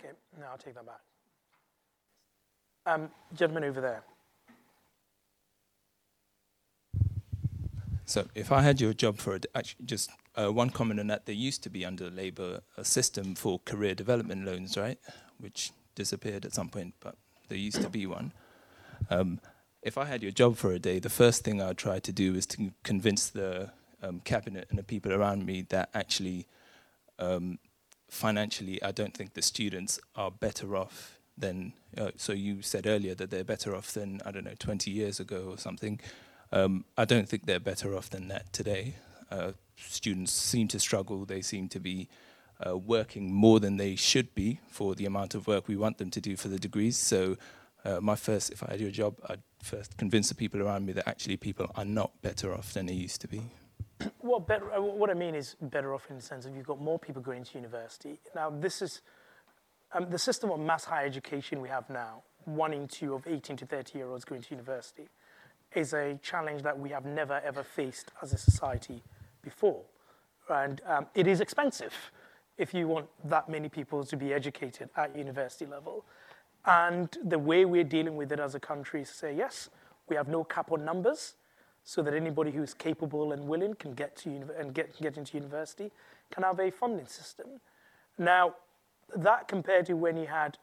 Okay, 0.00 0.12
now 0.38 0.46
I'll 0.52 0.58
take 0.58 0.74
that 0.74 0.86
back. 0.86 1.00
Um, 2.86 3.10
gentleman 3.34 3.64
over 3.64 3.80
there. 3.80 4.02
So, 8.04 8.26
if 8.34 8.50
I 8.52 8.62
had 8.62 8.80
your 8.80 8.94
job 8.94 9.18
for 9.18 9.34
it, 9.34 9.44
actually, 9.54 9.84
just 9.84 10.10
uh, 10.34 10.50
one 10.50 10.70
comment 10.70 10.98
on 10.98 11.08
that, 11.08 11.26
there 11.26 11.34
used 11.34 11.62
to 11.64 11.70
be 11.70 11.84
under 11.84 12.08
Labour 12.08 12.60
a 12.76 12.84
system 12.84 13.34
for 13.34 13.58
career 13.66 13.94
development 13.94 14.46
loans, 14.46 14.78
right? 14.78 14.98
Which 15.38 15.72
disappeared 15.94 16.46
at 16.46 16.54
some 16.54 16.70
point, 16.70 16.94
but 17.00 17.16
there 17.48 17.58
used 17.58 17.82
to 17.82 17.90
be 17.90 18.06
one. 18.06 18.32
Um, 19.10 19.40
if 19.82 19.98
I 19.98 20.06
had 20.06 20.22
your 20.22 20.32
job 20.32 20.56
for 20.56 20.72
a 20.72 20.78
day, 20.78 21.00
the 21.00 21.10
first 21.10 21.44
thing 21.44 21.60
I'd 21.60 21.76
try 21.76 21.98
to 21.98 22.12
do 22.12 22.34
is 22.34 22.46
to 22.46 22.70
convince 22.82 23.28
the 23.28 23.72
um, 24.02 24.20
cabinet 24.20 24.68
and 24.70 24.78
the 24.78 24.82
people 24.82 25.12
around 25.12 25.44
me 25.44 25.66
that 25.68 25.90
actually 25.92 26.46
um, 27.18 27.58
financially, 28.08 28.82
I 28.82 28.92
don't 28.92 29.14
think 29.14 29.34
the 29.34 29.42
students 29.42 30.00
are 30.14 30.30
better 30.30 30.76
off 30.76 31.18
than. 31.36 31.72
Uh, 31.96 32.10
so 32.16 32.32
you 32.32 32.62
said 32.62 32.86
earlier 32.86 33.14
that 33.14 33.30
they're 33.30 33.44
better 33.44 33.74
off 33.74 33.92
than 33.92 34.20
I 34.24 34.30
don't 34.30 34.44
know 34.44 34.54
20 34.58 34.90
years 34.90 35.20
ago 35.20 35.48
or 35.50 35.58
something. 35.58 36.00
Um, 36.50 36.84
I 36.96 37.04
don't 37.04 37.28
think 37.28 37.46
they're 37.46 37.60
better 37.60 37.94
off 37.96 38.10
than 38.10 38.28
that 38.28 38.52
today. 38.52 38.94
Uh, 39.30 39.52
students 39.76 40.32
seem 40.32 40.68
to 40.68 40.80
struggle. 40.80 41.24
They 41.24 41.42
seem 41.42 41.68
to 41.68 41.80
be 41.80 42.08
uh, 42.66 42.76
working 42.76 43.32
more 43.32 43.60
than 43.60 43.76
they 43.76 43.94
should 43.94 44.34
be 44.34 44.60
for 44.68 44.94
the 44.94 45.06
amount 45.06 45.34
of 45.34 45.46
work 45.46 45.68
we 45.68 45.76
want 45.76 45.98
them 45.98 46.10
to 46.10 46.20
do 46.20 46.36
for 46.36 46.48
the 46.48 46.58
degrees. 46.58 46.96
So, 46.96 47.36
uh, 47.84 48.00
my 48.00 48.16
first, 48.16 48.50
if 48.50 48.62
I 48.64 48.72
had 48.72 48.80
your 48.80 48.90
job, 48.90 49.16
I'd 49.28 49.42
first 49.62 49.96
convince 49.96 50.28
the 50.28 50.34
people 50.34 50.60
around 50.60 50.84
me 50.84 50.92
that 50.94 51.08
actually 51.08 51.36
people 51.36 51.70
are 51.76 51.84
not 51.84 52.10
better 52.22 52.52
off 52.52 52.72
than 52.72 52.86
they 52.86 52.94
used 52.94 53.20
to 53.20 53.28
be. 53.28 53.42
Well, 54.20 54.40
better, 54.40 54.72
uh, 54.72 54.80
what 54.80 55.10
I 55.10 55.14
mean 55.14 55.34
is 55.34 55.56
better 55.60 55.94
off 55.94 56.08
in 56.10 56.16
the 56.16 56.22
sense 56.22 56.46
of 56.46 56.56
you've 56.56 56.66
got 56.66 56.80
more 56.80 56.98
people 56.98 57.22
going 57.22 57.44
to 57.44 57.54
university. 57.54 58.20
Now, 58.34 58.50
this 58.50 58.82
is 58.82 59.00
um, 59.92 60.10
the 60.10 60.18
system 60.18 60.50
of 60.50 60.60
mass 60.60 60.84
higher 60.84 61.06
education 61.06 61.60
we 61.60 61.68
have 61.68 61.88
now, 61.90 62.22
one 62.44 62.72
in 62.72 62.86
two 62.88 63.14
of 63.14 63.26
18 63.26 63.56
to 63.56 63.66
30 63.66 63.98
year 63.98 64.08
olds 64.08 64.24
going 64.24 64.42
to 64.42 64.50
university, 64.50 65.08
is 65.74 65.92
a 65.92 66.18
challenge 66.22 66.62
that 66.62 66.78
we 66.78 66.90
have 66.90 67.04
never 67.04 67.40
ever 67.44 67.62
faced 67.62 68.12
as 68.22 68.32
a 68.32 68.38
society 68.38 69.02
before. 69.42 69.82
And 70.48 70.80
um, 70.86 71.06
it 71.14 71.26
is 71.26 71.40
expensive 71.40 71.94
if 72.56 72.74
you 72.74 72.88
want 72.88 73.06
that 73.24 73.48
many 73.48 73.68
people 73.68 74.04
to 74.04 74.16
be 74.16 74.32
educated 74.32 74.90
at 74.96 75.16
university 75.16 75.66
level. 75.66 76.04
And 76.64 77.16
the 77.24 77.38
way 77.38 77.64
we're 77.64 77.84
dealing 77.84 78.16
with 78.16 78.32
it 78.32 78.40
as 78.40 78.54
a 78.54 78.60
country 78.60 79.02
is 79.02 79.08
to 79.08 79.14
say, 79.14 79.36
yes, 79.36 79.70
we 80.08 80.16
have 80.16 80.28
no 80.28 80.44
cap 80.44 80.72
on 80.72 80.84
numbers 80.84 81.34
so 81.84 82.02
that 82.02 82.14
anybody 82.14 82.50
who's 82.50 82.74
capable 82.74 83.32
and 83.32 83.48
willing 83.48 83.74
can 83.74 83.94
get 83.94 84.16
to 84.16 84.30
uni- 84.30 84.44
and 84.58 84.74
get, 84.74 85.00
get 85.00 85.16
into 85.16 85.36
university 85.36 85.90
can 86.30 86.42
have 86.42 86.60
a 86.60 86.70
funding 86.70 87.06
system. 87.06 87.46
Now, 88.18 88.54
that 89.16 89.48
compared 89.48 89.86
to 89.86 89.94
when 89.94 90.16
you 90.16 90.26
had 90.26 90.58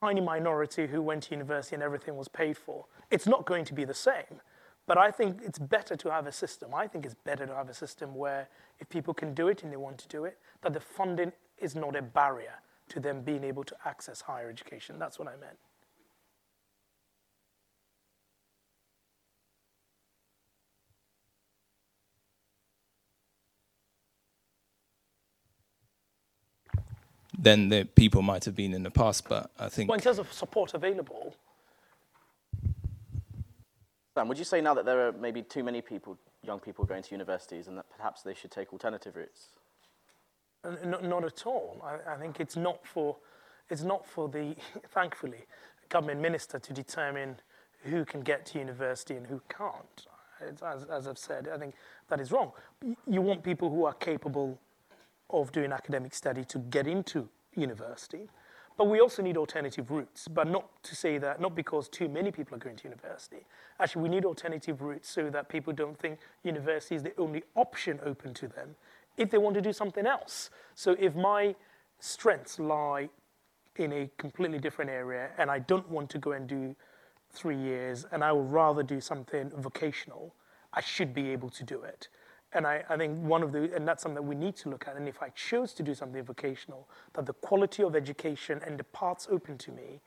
tiny 0.00 0.20
minority 0.20 0.86
who 0.86 1.02
went 1.02 1.24
to 1.24 1.32
university 1.32 1.74
and 1.74 1.82
everything 1.82 2.16
was 2.16 2.28
paid 2.28 2.56
for, 2.56 2.86
it's 3.10 3.26
not 3.26 3.44
going 3.46 3.64
to 3.64 3.74
be 3.74 3.84
the 3.84 3.94
same. 3.94 4.40
But 4.86 4.98
I 4.98 5.10
think 5.10 5.40
it's 5.44 5.58
better 5.58 5.96
to 5.96 6.10
have 6.10 6.26
a 6.26 6.32
system. 6.32 6.74
I 6.74 6.86
think 6.86 7.04
it's 7.04 7.14
better 7.14 7.46
to 7.46 7.54
have 7.54 7.68
a 7.68 7.74
system 7.74 8.14
where 8.14 8.48
if 8.78 8.88
people 8.88 9.14
can 9.14 9.34
do 9.34 9.48
it 9.48 9.62
and 9.62 9.72
they 9.72 9.76
want 9.76 9.98
to 9.98 10.08
do 10.08 10.24
it, 10.24 10.38
that 10.62 10.72
the 10.72 10.80
funding 10.80 11.32
is 11.58 11.74
not 11.74 11.94
a 11.94 12.02
barrier 12.02 12.54
to 12.88 13.00
them 13.00 13.22
being 13.22 13.44
able 13.44 13.62
to 13.64 13.76
access 13.84 14.20
higher 14.20 14.48
education. 14.48 14.98
That's 14.98 15.18
what 15.18 15.28
I 15.28 15.36
meant. 15.36 15.58
Than 27.40 27.70
the 27.70 27.84
people 27.84 28.22
might 28.22 28.44
have 28.44 28.54
been 28.54 28.74
in 28.74 28.82
the 28.82 28.90
past. 28.90 29.28
But 29.28 29.50
I 29.58 29.68
think 29.68 29.88
Well, 29.88 29.96
in 29.96 30.02
terms 30.02 30.18
of 30.18 30.32
support 30.32 30.74
available, 30.74 31.34
Sam, 34.14 34.28
would 34.28 34.38
you 34.38 34.44
say 34.44 34.60
now 34.60 34.74
that 34.74 34.84
there 34.84 35.08
are 35.08 35.12
maybe 35.12 35.42
too 35.42 35.64
many 35.64 35.80
people, 35.80 36.18
young 36.42 36.58
people 36.58 36.84
going 36.84 37.02
to 37.02 37.10
universities, 37.12 37.68
and 37.68 37.78
that 37.78 37.86
perhaps 37.96 38.22
they 38.22 38.34
should 38.34 38.50
take 38.50 38.72
alternative 38.72 39.16
routes? 39.16 39.48
Not, 40.84 41.04
not 41.04 41.24
at 41.24 41.46
all. 41.46 41.80
I, 41.82 42.14
I 42.14 42.16
think 42.18 42.38
it's 42.38 42.56
not 42.56 42.86
for, 42.86 43.16
it's 43.70 43.82
not 43.82 44.06
for 44.06 44.28
the, 44.28 44.56
thankfully, 44.90 45.46
government 45.88 46.20
minister 46.20 46.58
to 46.58 46.72
determine 46.72 47.36
who 47.84 48.04
can 48.04 48.20
get 48.20 48.44
to 48.46 48.58
university 48.58 49.14
and 49.14 49.26
who 49.26 49.40
can't. 49.48 50.06
It's, 50.46 50.62
as, 50.62 50.84
as 50.84 51.06
I've 51.06 51.18
said, 51.18 51.48
I 51.52 51.56
think 51.56 51.74
that 52.08 52.20
is 52.20 52.30
wrong. 52.30 52.52
You 53.06 53.22
want 53.22 53.42
people 53.42 53.70
who 53.70 53.84
are 53.84 53.94
capable 53.94 54.58
of 55.32 55.52
doing 55.52 55.72
academic 55.72 56.14
study 56.14 56.44
to 56.44 56.58
get 56.58 56.86
into 56.86 57.28
university, 57.54 58.28
but 58.76 58.88
we 58.88 59.00
also 59.00 59.22
need 59.22 59.36
alternative 59.36 59.90
routes. 59.90 60.26
But 60.26 60.48
not 60.48 60.82
to 60.84 60.96
say 60.96 61.18
that, 61.18 61.40
not 61.40 61.54
because 61.54 61.88
too 61.88 62.08
many 62.08 62.30
people 62.30 62.54
are 62.56 62.58
going 62.58 62.76
to 62.76 62.84
university. 62.84 63.44
Actually, 63.78 64.02
we 64.02 64.08
need 64.08 64.24
alternative 64.24 64.80
routes 64.80 65.08
so 65.08 65.28
that 65.30 65.48
people 65.48 65.72
don't 65.72 65.98
think 65.98 66.18
university 66.44 66.94
is 66.94 67.02
the 67.02 67.12
only 67.18 67.42
option 67.56 68.00
open 68.04 68.32
to 68.34 68.48
them 68.48 68.74
if 69.16 69.30
they 69.30 69.38
want 69.38 69.54
to 69.54 69.60
do 69.60 69.72
something 69.72 70.06
else. 70.06 70.50
So 70.74 70.96
if 70.98 71.14
my 71.14 71.54
strengths 71.98 72.58
lie 72.58 73.10
in 73.76 73.92
a 73.92 74.10
completely 74.18 74.58
different 74.58 74.90
area 74.90 75.28
and 75.38 75.50
I 75.50 75.58
don't 75.58 75.88
want 75.90 76.10
to 76.10 76.18
go 76.18 76.32
and 76.32 76.46
do 76.46 76.74
three 77.30 77.56
years 77.56 78.06
and 78.12 78.24
I 78.24 78.32
would 78.32 78.50
rather 78.50 78.82
do 78.82 79.00
something 79.00 79.50
vocational, 79.56 80.34
I 80.72 80.80
should 80.80 81.12
be 81.12 81.30
able 81.30 81.50
to 81.50 81.64
do 81.64 81.82
it. 81.82 82.08
And 82.52 82.66
I, 82.66 82.82
I 82.88 82.96
think 82.96 83.18
one 83.22 83.42
of 83.42 83.52
the, 83.52 83.72
and 83.74 83.86
that's 83.86 84.02
something 84.02 84.16
that 84.16 84.22
we 84.28 84.34
need 84.34 84.56
to 84.56 84.68
look 84.68 84.88
at. 84.88 84.96
And 84.96 85.06
if 85.08 85.22
I 85.22 85.28
chose 85.30 85.72
to 85.74 85.82
do 85.82 85.94
something 85.94 86.22
vocational, 86.22 86.88
that 87.12 87.26
the 87.26 87.32
quality 87.32 87.82
of 87.82 87.94
education 87.94 88.60
and 88.66 88.78
the 88.78 88.84
paths 88.84 89.28
open 89.30 89.56
to 89.58 89.72
me 89.72 90.00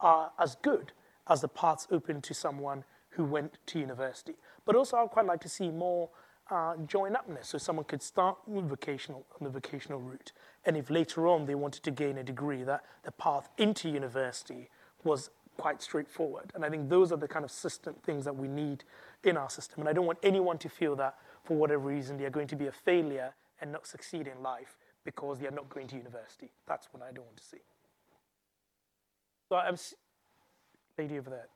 are 0.00 0.30
as 0.38 0.56
good 0.62 0.92
as 1.28 1.40
the 1.40 1.48
paths 1.48 1.88
open 1.90 2.20
to 2.22 2.34
someone 2.34 2.84
who 3.10 3.24
went 3.24 3.58
to 3.66 3.80
university. 3.80 4.34
But 4.64 4.76
also, 4.76 4.96
I'd 4.96 5.10
quite 5.10 5.26
like 5.26 5.40
to 5.40 5.48
see 5.48 5.70
more 5.70 6.08
uh, 6.50 6.76
join 6.86 7.16
upness. 7.16 7.48
So 7.48 7.58
someone 7.58 7.84
could 7.84 8.02
start 8.02 8.38
vocational 8.46 9.26
on 9.38 9.44
the 9.44 9.50
vocational 9.50 10.00
route, 10.00 10.32
and 10.64 10.76
if 10.76 10.88
later 10.88 11.26
on 11.26 11.46
they 11.46 11.54
wanted 11.54 11.82
to 11.82 11.90
gain 11.90 12.18
a 12.18 12.22
degree, 12.22 12.62
that 12.62 12.84
the 13.02 13.12
path 13.12 13.48
into 13.58 13.88
university 13.88 14.70
was 15.04 15.30
quite 15.56 15.82
straightforward. 15.82 16.52
And 16.54 16.64
I 16.64 16.70
think 16.70 16.88
those 16.88 17.12
are 17.12 17.16
the 17.16 17.28
kind 17.28 17.44
of 17.44 17.50
system 17.50 17.94
things 18.04 18.24
that 18.24 18.36
we 18.36 18.48
need 18.48 18.84
in 19.24 19.36
our 19.36 19.50
system. 19.50 19.80
And 19.80 19.88
I 19.88 19.92
don't 19.92 20.06
want 20.06 20.18
anyone 20.22 20.58
to 20.58 20.68
feel 20.68 20.94
that 20.96 21.16
for 21.48 21.56
whatever 21.56 21.88
reason 21.88 22.18
they 22.18 22.26
are 22.26 22.30
going 22.30 22.46
to 22.46 22.56
be 22.56 22.66
a 22.66 22.72
failure 22.72 23.32
and 23.62 23.72
not 23.72 23.86
succeed 23.86 24.26
in 24.26 24.42
life 24.42 24.76
because 25.02 25.38
they 25.38 25.46
are 25.46 25.50
not 25.50 25.70
going 25.70 25.86
to 25.86 25.96
university. 25.96 26.50
That's 26.68 26.88
what 26.92 27.02
I 27.02 27.10
don't 27.10 27.24
want 27.24 27.38
to 27.38 27.44
see. 27.44 27.62
So 29.48 29.56
I'm, 29.56 29.76
lady 30.98 31.18
over 31.18 31.30
there. 31.30 31.48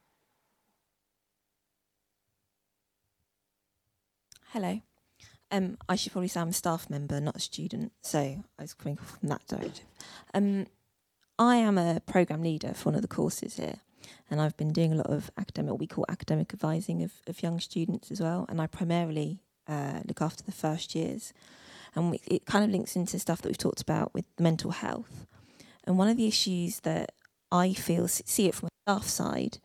Hello. 4.53 4.81
Um, 5.51 5.77
I 5.91 5.97
should 5.97 6.13
probably 6.13 6.29
say 6.29 6.41
I'm 6.41 6.49
a 6.49 6.55
staff 6.55 6.89
member, 6.89 7.21
not 7.21 7.37
a 7.37 7.41
student, 7.41 7.93
so 8.01 8.19
I 8.19 8.63
was 8.63 8.73
coming 8.73 8.97
from 8.97 9.29
that 9.29 9.47
directive. 9.47 9.85
Um, 10.33 10.69
I 11.39 11.57
am 11.57 11.77
a 11.77 12.01
program 12.01 12.43
leader 12.43 12.73
for 12.73 12.89
one 12.89 12.95
of 12.95 13.03
the 13.03 13.09
courses 13.09 13.57
here, 13.57 13.81
and 14.31 14.41
I've 14.41 14.57
been 14.57 14.73
doing 14.73 14.95
a 14.95 14.97
lot 14.97 15.11
of 15.11 15.31
academic, 15.37 15.73
what 15.73 15.81
we 15.81 15.87
call 15.87 16.07
academic 16.09 16.55
advising 16.55 17.03
of, 17.03 17.13
of 17.27 17.43
young 17.43 17.61
students 17.61 18.11
as 18.11 18.23
well, 18.23 18.47
and 18.49 18.59
I 18.59 18.67
primarily 18.67 19.41
uh, 19.73 20.01
look 20.07 20.21
after 20.21 20.43
the 20.45 20.53
first 20.53 20.95
years. 20.95 21.33
And 21.95 22.11
we, 22.11 22.21
it 22.27 22.47
kind 22.47 22.65
of 22.65 22.71
links 22.71 22.97
into 22.97 23.19
stuff 23.19 23.43
that 23.43 23.49
we've 23.49 23.59
talked 23.67 23.83
about 23.83 24.15
with 24.15 24.25
mental 24.39 24.71
health. 24.71 25.27
And 25.85 25.99
one 25.99 26.09
of 26.09 26.17
the 26.17 26.27
issues 26.27 26.81
that 26.81 27.13
I 27.51 27.73
feel, 27.75 28.09
see 28.09 28.47
it 28.49 28.55
from 28.55 28.69
a 28.69 28.91
staff 28.91 29.05
side, 29.09 29.59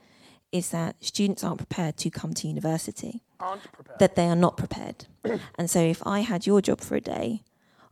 is 0.52 0.70
that 0.72 0.96
students 1.04 1.44
aren't 1.44 1.60
prepared 1.60 1.98
to 1.98 2.10
come 2.10 2.34
to 2.34 2.48
university 2.48 3.22
Aren't 3.40 3.64
prepared. 3.72 4.00
that 4.00 4.16
they 4.16 4.28
are 4.28 4.36
not 4.36 4.58
prepared. 4.58 5.06
and 5.58 5.70
so 5.70 5.80
if 5.80 6.06
I 6.06 6.20
had 6.22 6.48
your 6.48 6.62
job 6.62 6.82
for 6.82 6.96
a 6.96 7.02
day, 7.02 7.44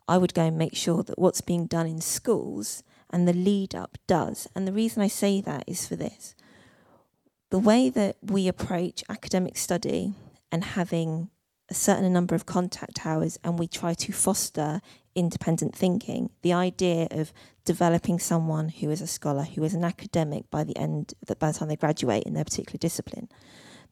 I 0.08 0.18
would 0.18 0.34
go 0.34 0.44
and 0.44 0.58
make 0.58 0.76
sure 0.76 1.04
that 1.04 1.20
what's 1.20 1.42
being 1.42 1.66
done 1.68 1.88
in 1.88 2.02
schools 2.02 2.84
and 3.10 3.28
the 3.28 3.34
lead 3.34 3.74
up 3.76 3.98
does. 4.08 4.48
And 4.56 4.68
the 4.68 4.72
reason 4.74 5.02
I 5.02 5.08
say 5.08 5.42
that 5.42 5.64
is 5.68 5.88
for 5.88 5.96
this. 5.96 6.36
The 7.50 7.60
way 7.60 7.90
that 7.90 8.18
we 8.22 8.48
approach 8.48 9.04
academic 9.10 9.58
study 9.58 10.14
and 10.52 10.64
having 10.64 11.30
a 11.70 11.74
certain 11.74 12.12
number 12.14 12.36
of 12.36 12.46
contact 12.46 13.06
hours 13.06 13.40
and 13.44 13.58
we 13.58 13.68
try 13.68 13.94
to 13.94 14.12
foster 14.12 14.82
independent 15.16 15.76
thinking, 15.76 16.30
the 16.42 16.54
idea 16.54 17.08
of 17.12 17.32
developing 17.64 18.20
someone 18.20 18.70
who 18.70 18.92
is 18.92 19.02
a 19.02 19.08
scholar, 19.08 19.44
who 19.44 19.64
is 19.64 19.74
an 19.74 19.84
academic 19.84 20.50
by 20.52 20.64
the 20.64 20.78
end 20.78 21.14
that 21.26 21.40
by 21.40 21.52
the 21.52 21.58
time 21.58 21.70
they 21.70 21.76
graduate 21.76 22.24
in 22.24 22.34
their 22.34 22.44
particular 22.44 22.78
discipline, 22.78 23.30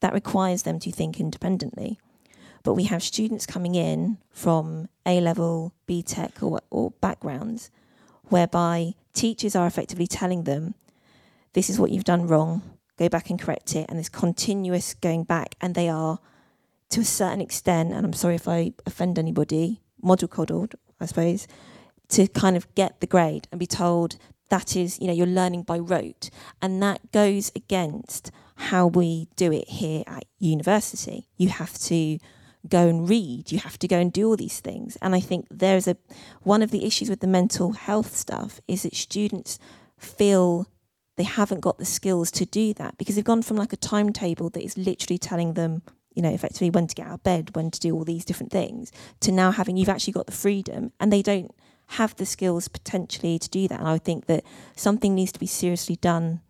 that 0.01 0.13
requires 0.13 0.63
them 0.63 0.79
to 0.79 0.91
think 0.91 1.19
independently. 1.19 1.99
But 2.63 2.75
we 2.75 2.85
have 2.85 3.03
students 3.03 3.45
coming 3.45 3.75
in 3.75 4.17
from 4.29 4.89
A 5.05 5.19
level, 5.19 5.73
BTEC, 5.87 6.43
or, 6.43 6.61
or 6.69 6.91
backgrounds 7.01 7.71
whereby 8.25 8.93
teachers 9.13 9.55
are 9.55 9.67
effectively 9.67 10.07
telling 10.07 10.43
them, 10.43 10.75
this 11.53 11.69
is 11.69 11.79
what 11.79 11.91
you've 11.91 12.03
done 12.03 12.27
wrong, 12.27 12.61
go 12.97 13.09
back 13.09 13.29
and 13.29 13.39
correct 13.39 13.75
it. 13.75 13.85
And 13.89 13.99
this 13.99 14.09
continuous 14.09 14.93
going 14.93 15.23
back, 15.23 15.55
and 15.61 15.75
they 15.75 15.89
are, 15.89 16.19
to 16.93 17.01
a 17.01 17.05
certain 17.05 17.41
extent, 17.41 17.91
and 17.91 18.05
I'm 18.05 18.13
sorry 18.13 18.35
if 18.35 18.47
I 18.47 18.73
offend 18.85 19.17
anybody, 19.17 19.81
model 20.01 20.27
coddled, 20.27 20.75
I 20.99 21.07
suppose, 21.07 21.47
to 22.09 22.27
kind 22.27 22.55
of 22.55 22.73
get 22.75 22.99
the 22.99 23.07
grade 23.07 23.47
and 23.51 23.59
be 23.59 23.65
told 23.65 24.17
that 24.49 24.75
is, 24.75 24.99
you 24.99 25.07
know, 25.07 25.13
you're 25.13 25.25
learning 25.25 25.63
by 25.63 25.79
rote. 25.79 26.29
And 26.61 26.83
that 26.83 27.11
goes 27.11 27.51
against 27.55 28.29
how 28.55 28.85
we 28.85 29.27
do 29.35 29.51
it 29.51 29.67
here 29.67 30.03
at 30.05 30.25
university. 30.37 31.27
You 31.37 31.49
have 31.49 31.79
to 31.79 32.19
go 32.69 32.87
and 32.87 33.09
read, 33.09 33.51
you 33.51 33.57
have 33.57 33.79
to 33.79 33.87
go 33.87 33.97
and 33.97 34.13
do 34.13 34.27
all 34.27 34.37
these 34.37 34.59
things. 34.59 34.95
And 35.01 35.15
I 35.15 35.19
think 35.19 35.47
there's 35.49 35.87
a 35.87 35.97
one 36.43 36.61
of 36.61 36.69
the 36.69 36.85
issues 36.85 37.09
with 37.09 37.21
the 37.21 37.27
mental 37.27 37.71
health 37.71 38.15
stuff 38.15 38.61
is 38.67 38.83
that 38.83 38.95
students 38.95 39.57
feel 39.97 40.67
they 41.17 41.23
haven't 41.23 41.61
got 41.61 41.79
the 41.79 41.85
skills 41.85 42.29
to 42.31 42.45
do 42.45 42.73
that 42.75 42.99
because 42.99 43.15
they've 43.15 43.25
gone 43.25 43.41
from 43.41 43.57
like 43.57 43.73
a 43.73 43.77
timetable 43.77 44.51
that 44.51 44.63
is 44.63 44.77
literally 44.77 45.17
telling 45.17 45.53
them 45.53 45.81
you 46.13 46.21
know 46.21 46.31
effectively 46.31 46.69
when 46.69 46.87
to 46.87 46.95
get 46.95 47.07
out 47.07 47.13
of 47.13 47.23
bed 47.23 47.55
when 47.55 47.71
to 47.71 47.79
do 47.79 47.93
all 47.93 48.03
these 48.03 48.25
different 48.25 48.51
things 48.51 48.91
to 49.19 49.31
now 49.31 49.51
having 49.51 49.77
you've 49.77 49.89
actually 49.89 50.13
got 50.13 50.25
the 50.25 50.31
freedom 50.31 50.91
and 50.99 51.11
they 51.11 51.21
don't 51.21 51.53
have 51.87 52.15
the 52.15 52.25
skills 52.25 52.67
potentially 52.67 53.37
to 53.37 53.49
do 53.49 53.67
that. 53.67 53.79
And 53.79 53.87
i 53.87 53.97
think 53.97 54.25
that 54.25 54.43
something 54.75 55.13
needs 55.15 55.31
to 55.33 55.39
be 55.39 55.47
seriously 55.47 55.95
done 55.97 56.41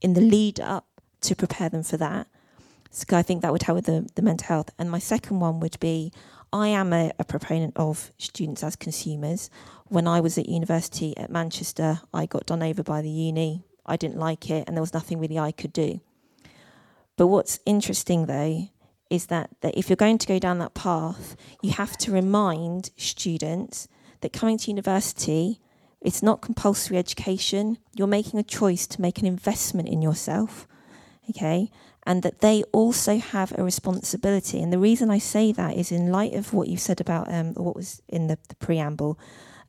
in 0.00 0.14
the 0.14 0.20
lead 0.20 0.60
up 0.60 0.86
to 1.20 1.34
prepare 1.34 1.68
them 1.68 1.82
for 1.82 1.96
that. 1.96 2.26
So 2.90 3.16
i 3.16 3.22
think 3.22 3.42
that 3.42 3.52
would 3.52 3.62
help 3.62 3.76
with 3.76 3.86
the, 3.86 4.08
the 4.14 4.22
mental 4.22 4.46
health. 4.46 4.70
And 4.78 4.90
my 4.90 4.98
second 4.98 5.40
one 5.40 5.60
would 5.60 5.78
be 5.80 6.12
i 6.52 6.68
am 6.68 6.92
a, 6.92 7.12
a 7.18 7.24
proponent 7.24 7.74
of 7.76 8.12
students 8.18 8.62
as 8.62 8.76
consumers. 8.76 9.50
When 9.86 10.06
i 10.06 10.20
was 10.20 10.38
at 10.38 10.48
university 10.48 11.16
at 11.16 11.30
manchester 11.30 12.00
i 12.14 12.26
got 12.26 12.46
done 12.46 12.62
over 12.62 12.82
by 12.82 13.02
the 13.02 13.10
uni. 13.10 13.64
I 13.84 13.96
didn't 13.96 14.18
like 14.18 14.50
it 14.50 14.64
and 14.66 14.76
there 14.76 14.82
was 14.82 14.94
nothing 14.94 15.18
really 15.18 15.38
i 15.38 15.52
could 15.52 15.72
do. 15.72 16.00
But 17.16 17.26
what's 17.26 17.58
interesting 17.66 18.26
though 18.26 18.68
is 19.10 19.26
that, 19.26 19.50
that 19.60 19.76
if 19.76 19.88
you're 19.88 19.96
going 19.96 20.18
to 20.18 20.26
go 20.26 20.38
down 20.38 20.58
that 20.58 20.74
path, 20.74 21.36
you 21.62 21.72
have 21.72 21.96
to 21.98 22.12
remind 22.12 22.90
students 22.96 23.88
that 24.20 24.32
coming 24.32 24.58
to 24.58 24.70
university, 24.70 25.60
it's 26.00 26.22
not 26.22 26.42
compulsory 26.42 26.98
education. 26.98 27.78
You're 27.94 28.06
making 28.06 28.38
a 28.38 28.44
choice 28.44 28.86
to 28.88 29.00
make 29.00 29.18
an 29.18 29.26
investment 29.26 29.88
in 29.88 30.02
yourself, 30.02 30.66
okay? 31.30 31.70
And 32.04 32.22
that 32.22 32.40
they 32.40 32.62
also 32.72 33.18
have 33.18 33.52
a 33.56 33.64
responsibility. 33.64 34.62
And 34.62 34.72
the 34.72 34.78
reason 34.78 35.10
I 35.10 35.18
say 35.18 35.52
that 35.52 35.76
is 35.76 35.90
in 35.90 36.12
light 36.12 36.34
of 36.34 36.52
what 36.52 36.68
you 36.68 36.76
said 36.76 37.00
about, 37.00 37.32
um, 37.32 37.54
what 37.54 37.76
was 37.76 38.02
in 38.08 38.26
the, 38.26 38.38
the 38.48 38.54
preamble, 38.56 39.18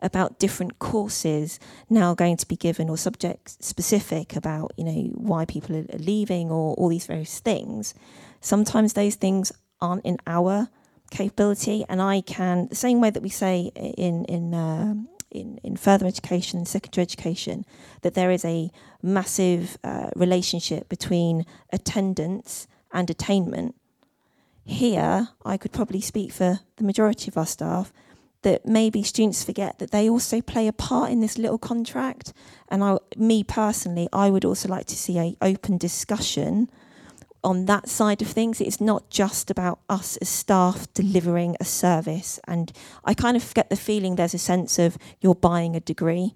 about 0.01 0.39
different 0.39 0.79
courses 0.79 1.59
now 1.89 2.13
going 2.13 2.37
to 2.37 2.47
be 2.47 2.55
given 2.55 2.89
or 2.89 2.97
subject 2.97 3.61
specific 3.61 4.33
about, 4.35 4.71
you 4.77 4.85
know, 4.85 5.01
why 5.13 5.43
people 5.43 5.75
are 5.75 5.97
leaving 5.97 6.49
or 6.49 6.73
all 6.75 6.87
these 6.87 7.05
various 7.05 7.39
things 7.39 7.93
sometimes 8.41 8.93
those 8.93 9.15
things 9.15 9.51
aren't 9.81 10.05
in 10.05 10.17
our 10.27 10.69
capability. 11.09 11.85
And 11.89 12.01
i 12.01 12.21
can 12.21 12.67
the 12.67 12.75
same 12.75 13.01
way 13.01 13.09
that 13.09 13.23
we 13.23 13.29
say 13.29 13.71
in 13.75 14.25
in 14.25 14.53
uh, 14.53 14.95
in, 15.31 15.59
in 15.63 15.75
further 15.77 16.07
education 16.07 16.65
secondary 16.65 17.03
education 17.03 17.65
that 18.01 18.15
there 18.15 18.31
is 18.31 18.43
a 18.43 18.71
massive 19.01 19.77
uh, 19.83 20.09
relationship 20.15 20.89
between 20.89 21.45
attendance 21.71 22.67
and 22.91 23.09
attainment. 23.09 23.75
Here 24.63 25.29
i 25.45 25.57
could 25.57 25.71
probably 25.71 26.01
speak 26.01 26.31
for 26.31 26.59
the 26.77 26.83
majority 26.83 27.29
of 27.29 27.37
our 27.37 27.45
staff 27.45 27.91
that 28.41 28.65
maybe 28.65 29.03
students 29.03 29.43
forget 29.43 29.79
that 29.79 29.91
they 29.91 30.09
also 30.09 30.39
play 30.39 30.65
a 30.67 30.71
part 30.71 31.11
in 31.11 31.19
this 31.19 31.37
little 31.37 31.57
contract. 31.57 32.31
And 32.69 32.83
I, 32.83 32.97
me 33.17 33.43
personally 33.43 34.07
i 34.13 34.29
would 34.29 34.45
also 34.45 34.69
like 34.69 34.85
to 34.87 34.95
see 34.95 35.17
a 35.17 35.35
open 35.41 35.77
discussion 35.77 36.69
on 37.43 37.65
that 37.65 37.89
side 37.89 38.21
of 38.21 38.27
things. 38.27 38.59
It's 38.61 38.81
not 38.81 39.09
just 39.09 39.49
about 39.49 39.79
us 39.89 40.17
as 40.17 40.29
staff 40.29 40.91
delivering 40.93 41.55
a 41.59 41.65
service. 41.65 42.39
And 42.47 42.71
I 43.05 43.13
kind 43.13 43.37
of 43.37 43.53
get 43.53 43.69
the 43.69 43.75
feeling 43.75 44.15
there's 44.15 44.33
a 44.33 44.39
sense 44.39 44.77
of 44.79 44.97
you're 45.21 45.35
buying 45.35 45.75
a 45.75 45.79
degree. 45.79 46.33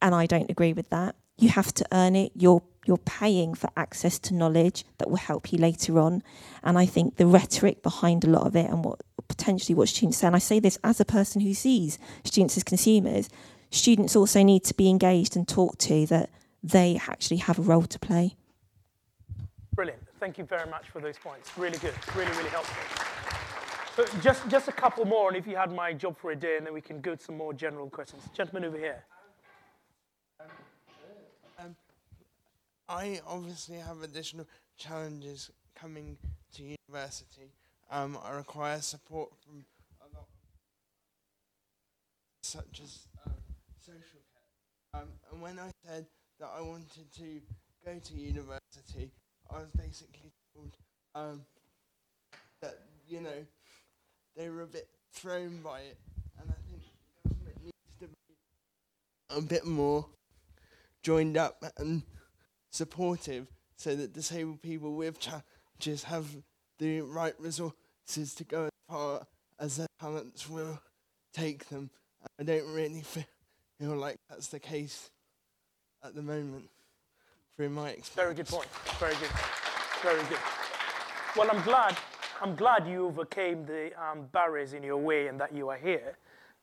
and 0.00 0.14
I 0.14 0.26
don't 0.26 0.50
agree 0.50 0.72
with 0.72 0.90
that. 0.90 1.16
You 1.36 1.48
have 1.50 1.72
to 1.74 1.86
earn 1.92 2.16
it. 2.16 2.32
You're 2.34 2.62
you're 2.86 2.96
paying 2.98 3.54
for 3.54 3.68
access 3.76 4.18
to 4.18 4.34
knowledge 4.34 4.84
that 4.96 5.10
will 5.10 5.18
help 5.18 5.52
you 5.52 5.58
later 5.58 5.98
on. 5.98 6.22
And 6.62 6.78
I 6.78 6.86
think 6.86 7.16
the 7.16 7.26
rhetoric 7.26 7.82
behind 7.82 8.24
a 8.24 8.30
lot 8.30 8.46
of 8.46 8.56
it 8.56 8.70
and 8.70 8.82
what 8.82 9.00
potentially 9.28 9.74
what 9.74 9.90
students 9.90 10.16
say, 10.16 10.26
and 10.26 10.34
I 10.34 10.38
say 10.38 10.58
this 10.58 10.78
as 10.82 10.98
a 10.98 11.04
person 11.04 11.42
who 11.42 11.52
sees 11.52 11.98
students 12.24 12.56
as 12.56 12.64
consumers, 12.64 13.28
students 13.70 14.16
also 14.16 14.42
need 14.42 14.64
to 14.64 14.74
be 14.74 14.88
engaged 14.88 15.36
and 15.36 15.46
talked 15.46 15.80
to 15.80 16.06
that 16.06 16.30
they 16.62 16.98
actually 17.08 17.36
have 17.38 17.58
a 17.58 17.62
role 17.62 17.82
to 17.82 17.98
play. 17.98 18.36
Brilliant. 19.74 20.07
Thank 20.18 20.36
you 20.36 20.44
very 20.44 20.68
much 20.68 20.88
for 20.90 21.00
those 21.00 21.16
points. 21.16 21.56
Really 21.56 21.78
good. 21.78 21.94
Really, 22.16 22.30
really 22.32 22.50
helpful. 22.50 24.04
Just, 24.20 24.48
just 24.48 24.68
a 24.68 24.72
couple 24.72 25.04
more, 25.04 25.28
and 25.28 25.36
if 25.36 25.46
you 25.46 25.56
had 25.56 25.72
my 25.72 25.92
job 25.92 26.16
for 26.16 26.30
a 26.30 26.36
day, 26.36 26.56
and 26.56 26.66
then 26.66 26.72
we 26.72 26.80
can 26.80 27.00
go 27.00 27.14
to 27.14 27.22
some 27.22 27.36
more 27.36 27.52
general 27.52 27.88
questions. 27.90 28.22
Gentleman 28.32 28.64
over 28.64 28.78
here. 28.78 29.04
Um, 31.58 31.76
I 32.88 33.20
obviously 33.26 33.76
have 33.76 34.02
additional 34.02 34.46
challenges 34.76 35.50
coming 35.74 36.16
to 36.54 36.62
university. 36.62 37.52
Um, 37.90 38.18
I 38.24 38.32
require 38.32 38.80
support 38.80 39.30
from 39.44 39.64
a 40.00 40.16
lot, 40.16 40.26
such 42.42 42.80
as 42.82 43.06
um, 43.26 43.32
social 43.80 44.20
care. 44.32 45.00
Um, 45.02 45.08
and 45.32 45.42
when 45.42 45.58
I 45.58 45.70
said 45.86 46.06
that 46.38 46.50
I 46.56 46.60
wanted 46.60 47.12
to 47.16 47.40
go 47.84 47.98
to 47.98 48.14
university, 48.14 49.10
I 49.50 49.60
was 49.60 49.70
basically 49.72 50.30
told 50.54 50.70
um, 51.14 51.42
that 52.60 52.78
you 53.08 53.20
know 53.20 53.46
they 54.36 54.48
were 54.48 54.62
a 54.62 54.66
bit 54.66 54.88
thrown 55.12 55.60
by 55.62 55.80
it, 55.80 55.96
and 56.40 56.50
I 56.50 56.54
think 56.68 56.82
the 57.24 57.30
government 57.30 57.64
needs 57.64 57.74
to 58.00 58.06
be 58.06 59.36
a 59.36 59.40
bit 59.40 59.66
more 59.66 60.06
joined 61.02 61.36
up 61.36 61.64
and 61.78 62.02
supportive 62.70 63.46
so 63.76 63.94
that 63.94 64.12
disabled 64.12 64.60
people 64.60 64.94
with 64.94 65.18
challenges 65.18 66.04
have 66.04 66.26
the 66.78 67.00
right 67.00 67.34
resources 67.38 68.34
to 68.36 68.44
go 68.44 68.64
as 68.64 68.70
far 68.88 69.26
as 69.58 69.76
their 69.76 69.86
talents 70.00 70.48
will 70.48 70.80
take 71.32 71.68
them. 71.68 71.90
I 72.38 72.42
don't 72.42 72.70
really 72.72 73.02
feel 73.02 73.24
like 73.80 74.16
that's 74.28 74.48
the 74.48 74.60
case 74.60 75.10
at 76.04 76.14
the 76.14 76.22
moment 76.22 76.68
through 77.58 77.68
my 77.70 77.88
experience. 77.88 78.14
Very 78.14 78.34
good 78.34 78.46
point. 78.46 78.68
Very 79.00 79.14
good. 79.16 79.30
Very 80.00 80.22
good. 80.28 80.38
Well, 81.36 81.50
I'm 81.50 81.60
glad. 81.64 81.98
I'm 82.40 82.54
glad 82.54 82.86
you 82.86 83.06
overcame 83.06 83.66
the 83.66 83.90
um, 84.00 84.26
barriers 84.30 84.74
in 84.74 84.84
your 84.84 84.98
way 84.98 85.26
and 85.26 85.40
that 85.40 85.52
you 85.52 85.68
are 85.68 85.76
here. 85.76 86.16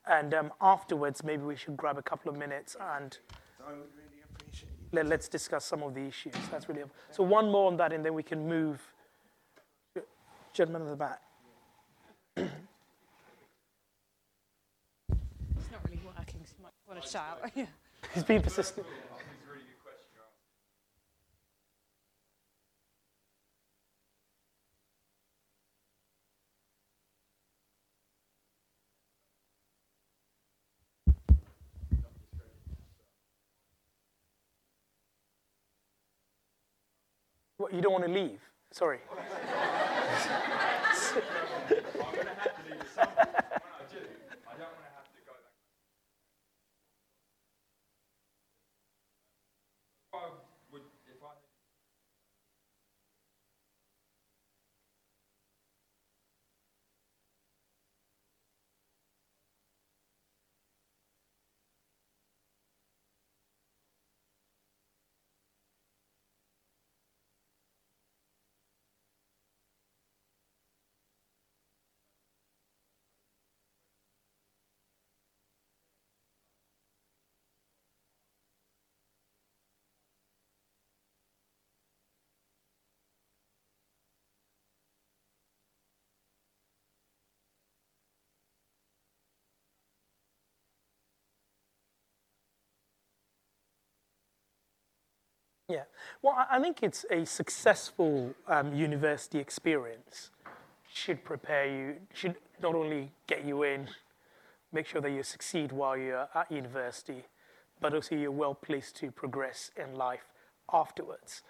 And 0.08 0.34
um, 0.34 0.54
afterwards, 0.62 1.22
maybe 1.22 1.43
we 1.43 1.58
should 1.58 1.76
grab 1.76 1.98
a 1.98 2.02
couple 2.02 2.32
of 2.32 2.38
minutes 2.38 2.78
and 2.80 3.18
I 3.68 3.72
would 3.72 3.80
really 3.98 4.22
appreciate 4.24 4.72
let, 4.93 5.12
us 5.20 5.28
discuss 5.28 5.66
some 5.66 5.84
of 5.84 5.93
the 5.93 6.00
issues. 6.00 6.34
That's 6.50 6.70
really 6.70 6.84
so. 7.12 7.24
One 7.24 7.52
more 7.52 7.68
on 7.68 7.76
that, 7.78 7.91
and 7.91 8.06
then 8.06 8.14
we 8.14 8.24
can 8.24 8.48
move. 8.48 8.82
Gentleman 10.54 10.84
at 10.84 10.89
the 10.89 10.96
back. 10.96 11.22
It's 12.38 12.50
not 15.72 15.84
really 15.84 16.00
working, 16.06 16.39
so 16.46 16.54
you 16.58 16.64
might 16.64 16.72
want 16.88 17.04
to 17.04 17.10
shout. 17.10 17.41
yeah. 17.56 17.66
He's 18.14 18.24
being 18.24 18.41
persistent. 18.41 18.88
What, 37.66 37.74
you 37.74 37.82
don't 37.82 37.93
want 37.93 38.03
to 38.05 38.11
leave? 38.11 38.39
Sorry. 38.72 38.99
Yeah, 95.68 95.84
well, 96.22 96.45
I 96.49 96.59
think 96.59 96.84
it's 96.84 97.05
a 97.09 97.26
successful 97.26 98.36
um, 98.47 98.76
university 98.76 99.39
experience 99.39 100.30
should 100.93 101.24
prepare 101.24 101.66
you, 101.66 101.95
should 102.13 102.36
not 102.61 102.76
only 102.76 103.11
get 103.26 103.43
you 103.43 103.63
in, 103.63 103.88
make 104.72 104.86
sure 104.86 105.01
that 105.01 105.09
you 105.09 105.24
succeed 105.24 105.72
while 105.72 105.97
you're 105.97 106.28
at 106.36 106.51
university, 106.51 107.24
but 107.82 107.95
also 107.95 108.13
you're 108.13 108.30
well 108.30 108.53
placed 108.53 108.95
to 108.97 109.09
progress 109.09 109.72
in 109.76 109.95
life 109.95 110.32
afterwards. 110.72 111.41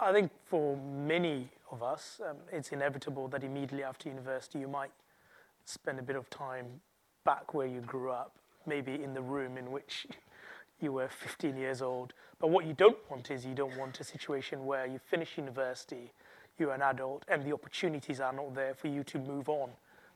I 0.00 0.12
think 0.12 0.32
for 0.44 0.76
many 0.76 1.48
of 1.70 1.84
us, 1.84 2.20
um, 2.28 2.38
it's 2.50 2.72
inevitable 2.72 3.28
that 3.28 3.44
immediately 3.44 3.84
after 3.84 4.08
university 4.08 4.58
you 4.58 4.68
might 4.68 4.90
spend 5.64 6.00
a 6.00 6.02
bit 6.02 6.16
of 6.16 6.28
time 6.30 6.66
back 7.24 7.54
where 7.54 7.66
you 7.68 7.80
grew 7.80 8.10
up, 8.10 8.32
maybe 8.66 9.00
in 9.00 9.14
the 9.14 9.22
room 9.22 9.56
in 9.56 9.70
which 9.70 10.08
you 10.80 10.92
were 10.92 11.08
15 11.08 11.56
years 11.56 11.82
old. 11.82 12.12
But 12.38 12.48
what 12.48 12.66
you 12.66 12.74
don't 12.74 12.98
want 13.10 13.30
is 13.30 13.46
you 13.46 13.54
don't 13.54 13.76
want 13.78 13.98
a 14.00 14.04
situation 14.04 14.66
where 14.66 14.86
you 14.86 14.98
finish 14.98 15.38
university, 15.38 16.12
you're 16.58 16.74
an 16.74 16.82
adult, 16.82 17.24
and 17.28 17.44
the 17.44 17.52
opportunities 17.52 18.20
are 18.20 18.32
not 18.32 18.54
there 18.54 18.74
for 18.74 18.88
you 18.88 19.02
to 19.04 19.18
move 19.18 19.48
on 19.48 19.70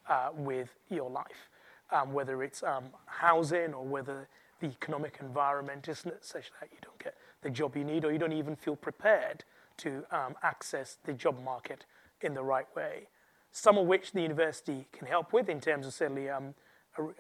uh, 0.09 0.31
with 0.35 0.69
your 0.89 1.11
life. 1.11 1.49
Um, 1.93 2.13
whether 2.13 2.43
it's 2.43 2.63
um, 2.63 2.85
housing 3.07 3.75
or 3.75 3.85
whether 3.85 4.29
the 4.61 4.67
economic 4.67 5.19
environment 5.21 5.89
is 5.89 6.05
such 6.21 6.51
that 6.61 6.69
you 6.71 6.79
don't 6.83 6.99
get 7.03 7.17
the 7.43 7.51
job 7.51 7.77
you 7.77 7.85
need 7.85 8.05
or 8.05 8.13
you 8.13 8.19
don't 8.19 8.33
even 8.33 8.55
feel 8.55 8.77
prepared 8.77 9.45
to 9.79 10.05
um, 10.13 10.35
access 10.43 10.99
the 11.05 11.13
job 11.13 11.43
market 11.43 11.87
in 12.21 12.35
the 12.35 12.43
right 12.43 12.67
way. 12.77 13.09
Some 13.51 13.79
of 13.79 13.87
which 13.87 14.13
the 14.13 14.21
university 14.21 14.87
can 14.93 15.07
help 15.09 15.33
with 15.33 15.49
in 15.49 15.61
terms 15.61 15.87
of 15.87 15.95
certainly 15.95 16.29
um, 16.29 16.55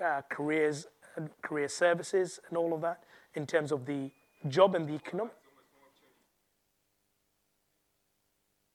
uh, 0.05 0.21
careers, 0.29 0.87
career 1.43 1.69
services 1.69 2.39
and 2.49 2.57
all 2.57 2.73
of 2.73 2.83
that 2.83 3.03
in 3.35 3.47
terms 3.47 3.73
of 3.73 3.87
the 3.87 4.11
job 4.49 4.75
and 4.75 4.89
the 4.89 4.95
economic. 4.95 5.33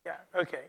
Yeah, 0.06 0.18
okay. 0.36 0.66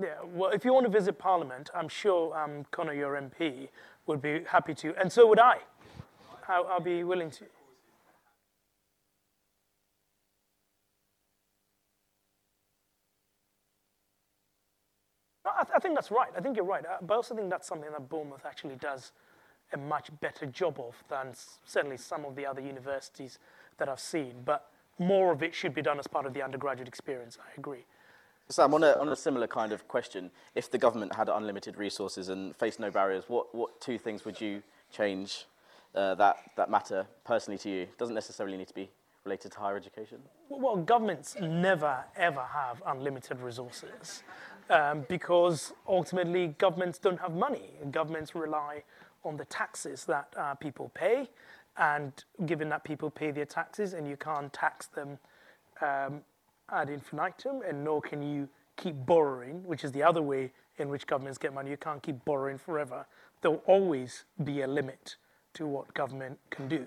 Yeah, 0.00 0.14
well, 0.24 0.50
if 0.50 0.64
you 0.64 0.72
want 0.72 0.84
to 0.86 0.90
visit 0.90 1.18
Parliament, 1.18 1.70
I'm 1.74 1.88
sure 1.88 2.36
um, 2.36 2.66
Conor, 2.72 2.94
your 2.94 3.14
MP, 3.14 3.68
would 4.06 4.20
be 4.20 4.42
happy 4.46 4.74
to, 4.74 4.94
and 5.00 5.10
so 5.10 5.26
would 5.28 5.38
I. 5.38 5.58
I'll, 6.48 6.66
I'll 6.66 6.80
be 6.80 7.04
willing 7.04 7.30
to. 7.30 7.44
I, 15.64 15.66
th- 15.66 15.76
I, 15.76 15.78
think 15.78 15.94
that's 15.94 16.10
right. 16.10 16.28
I 16.36 16.40
think 16.40 16.56
you're 16.56 16.66
right. 16.66 16.84
Uh, 16.84 16.98
but 17.00 17.14
I 17.14 17.16
also 17.16 17.34
think 17.34 17.48
that's 17.48 17.66
something 17.66 17.90
that 17.90 18.08
Bournemouth 18.10 18.44
actually 18.44 18.76
does 18.76 19.12
a 19.72 19.78
much 19.78 20.10
better 20.20 20.44
job 20.44 20.78
of 20.78 21.02
than 21.08 21.28
s- 21.28 21.58
certainly 21.64 21.96
some 21.96 22.26
of 22.26 22.36
the 22.36 22.44
other 22.44 22.60
universities 22.60 23.38
that 23.78 23.88
I've 23.88 24.00
seen. 24.00 24.34
But 24.44 24.68
more 24.98 25.32
of 25.32 25.42
it 25.42 25.54
should 25.54 25.74
be 25.74 25.80
done 25.80 25.98
as 25.98 26.06
part 26.06 26.26
of 26.26 26.34
the 26.34 26.42
undergraduate 26.42 26.86
experience. 26.86 27.38
I 27.40 27.48
agree. 27.58 27.86
Sam, 28.50 28.74
on 28.74 28.84
a, 28.84 28.92
on 28.92 29.08
a 29.08 29.16
similar 29.16 29.46
kind 29.46 29.72
of 29.72 29.88
question, 29.88 30.30
if 30.54 30.70
the 30.70 30.76
government 30.76 31.14
had 31.14 31.30
unlimited 31.30 31.78
resources 31.78 32.28
and 32.28 32.54
faced 32.56 32.78
no 32.78 32.90
barriers, 32.90 33.24
what, 33.28 33.54
what 33.54 33.80
two 33.80 33.96
things 33.96 34.26
would 34.26 34.38
you 34.38 34.62
change 34.92 35.46
uh, 35.94 36.14
that, 36.16 36.36
that 36.56 36.70
matter 36.70 37.06
personally 37.24 37.56
to 37.58 37.70
you? 37.70 37.82
It 37.82 37.96
doesn't 37.96 38.14
necessarily 38.14 38.58
need 38.58 38.68
to 38.68 38.74
be 38.74 38.90
related 39.24 39.52
to 39.52 39.58
higher 39.58 39.76
education? 39.76 40.18
Well, 40.48 40.76
governments 40.76 41.36
never 41.40 42.04
ever 42.16 42.42
have 42.42 42.82
unlimited 42.86 43.40
resources 43.40 44.22
um, 44.70 45.04
because 45.08 45.72
ultimately 45.86 46.48
governments 46.58 46.98
don't 46.98 47.20
have 47.20 47.34
money. 47.34 47.70
Governments 47.90 48.34
rely 48.34 48.82
on 49.24 49.36
the 49.36 49.44
taxes 49.46 50.04
that 50.04 50.28
uh, 50.36 50.54
people 50.54 50.90
pay, 50.94 51.28
and 51.76 52.12
given 52.46 52.68
that 52.68 52.84
people 52.84 53.10
pay 53.10 53.30
their 53.30 53.46
taxes 53.46 53.94
and 53.94 54.06
you 54.06 54.16
can't 54.16 54.52
tax 54.52 54.86
them 54.86 55.18
um, 55.80 56.20
ad 56.70 56.88
infinitum, 56.88 57.62
and 57.66 57.84
nor 57.84 58.00
can 58.00 58.22
you 58.22 58.48
keep 58.76 58.94
borrowing, 59.06 59.64
which 59.64 59.84
is 59.84 59.92
the 59.92 60.02
other 60.02 60.22
way 60.22 60.50
in 60.78 60.88
which 60.88 61.06
governments 61.06 61.38
get 61.38 61.54
money. 61.54 61.70
You 61.70 61.76
can't 61.76 62.02
keep 62.02 62.24
borrowing 62.24 62.58
forever. 62.58 63.06
There'll 63.40 63.62
always 63.66 64.24
be 64.42 64.62
a 64.62 64.66
limit 64.66 65.16
to 65.54 65.66
what 65.66 65.92
government 65.94 66.38
can 66.50 66.68
do, 66.68 66.86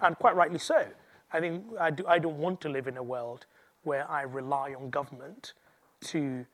and 0.00 0.16
quite 0.16 0.36
rightly 0.36 0.58
so. 0.58 0.86
I 1.32 1.40
think 1.40 1.64
I, 1.78 1.90
do, 1.90 2.04
I 2.08 2.18
don't 2.18 2.38
want 2.38 2.60
to 2.62 2.68
live 2.68 2.88
in 2.88 2.96
a 2.96 3.02
world 3.02 3.46
where 3.84 4.10
I 4.10 4.22
rely 4.22 4.74
on 4.74 4.90
government 4.90 5.52
to 6.06 6.44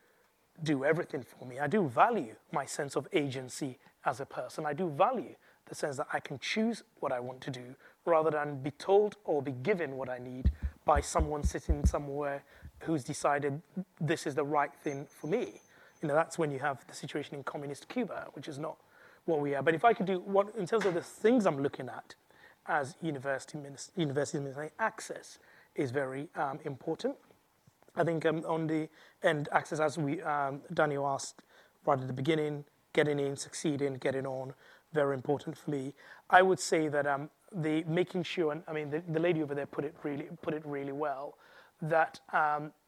do 0.63 0.83
everything 0.83 1.23
for 1.23 1.45
me. 1.45 1.59
I 1.59 1.67
do 1.67 1.87
value 1.87 2.35
my 2.51 2.65
sense 2.65 2.95
of 2.95 3.07
agency 3.13 3.77
as 4.05 4.19
a 4.19 4.25
person. 4.25 4.65
I 4.65 4.73
do 4.73 4.89
value 4.89 5.35
the 5.67 5.75
sense 5.75 5.97
that 5.97 6.07
I 6.13 6.19
can 6.19 6.39
choose 6.39 6.83
what 6.99 7.11
I 7.11 7.19
want 7.19 7.41
to 7.41 7.51
do 7.51 7.75
rather 8.05 8.31
than 8.31 8.61
be 8.61 8.71
told 8.71 9.17
or 9.25 9.41
be 9.41 9.51
given 9.51 9.97
what 9.97 10.09
I 10.09 10.17
need 10.17 10.51
by 10.85 11.01
someone 11.01 11.43
sitting 11.43 11.85
somewhere 11.85 12.43
who's 12.79 13.03
decided 13.03 13.61
this 13.99 14.25
is 14.25 14.35
the 14.35 14.45
right 14.45 14.73
thing 14.83 15.05
for 15.09 15.27
me. 15.27 15.61
You 16.01 16.07
know, 16.07 16.13
that's 16.13 16.37
when 16.37 16.51
you 16.51 16.59
have 16.59 16.85
the 16.87 16.93
situation 16.93 17.35
in 17.35 17.43
communist 17.43 17.89
Cuba, 17.89 18.27
which 18.33 18.47
is 18.47 18.57
not 18.59 18.77
what 19.25 19.39
we 19.41 19.55
are. 19.55 19.63
But 19.63 19.75
if 19.75 19.83
I 19.83 19.93
could 19.93 20.05
do 20.05 20.19
what, 20.19 20.53
in 20.57 20.65
terms 20.65 20.85
of 20.85 20.93
the 20.93 21.01
things 21.01 21.45
I'm 21.45 21.61
looking 21.61 21.89
at, 21.89 22.15
as 22.67 22.95
university 23.01 23.57
minister, 23.57 23.91
university 23.95 24.39
minister, 24.39 24.69
access 24.79 25.39
is 25.75 25.91
very 25.91 26.27
um, 26.35 26.59
important. 26.65 27.15
I 27.97 28.03
think 28.03 28.25
um, 28.25 28.43
on 28.47 28.67
the 28.67 28.87
end, 29.23 29.49
access, 29.51 29.79
as 29.79 29.97
we 29.97 30.21
um, 30.21 30.61
Daniel 30.73 31.07
asked 31.07 31.41
right 31.85 31.99
at 31.99 32.07
the 32.07 32.13
beginning, 32.13 32.63
getting 32.93 33.19
in, 33.19 33.35
succeeding, 33.35 33.95
getting 33.95 34.25
on, 34.25 34.53
very 34.93 35.15
important 35.15 35.57
for 35.57 35.71
me. 35.71 35.93
I 36.29 36.41
would 36.41 36.59
say 36.59 36.87
that 36.87 37.05
um, 37.07 37.29
the 37.51 37.83
making 37.83 38.23
sure, 38.23 38.51
and 38.51 38.63
I 38.67 38.73
mean, 38.73 38.89
the, 38.89 39.01
the 39.09 39.19
lady 39.19 39.41
over 39.41 39.55
there 39.55 39.65
put 39.65 39.83
it 39.83 39.95
really 40.03 40.27
put 40.41 40.53
it 40.53 40.63
really 40.65 40.91
well, 40.91 41.37
that 41.81 42.19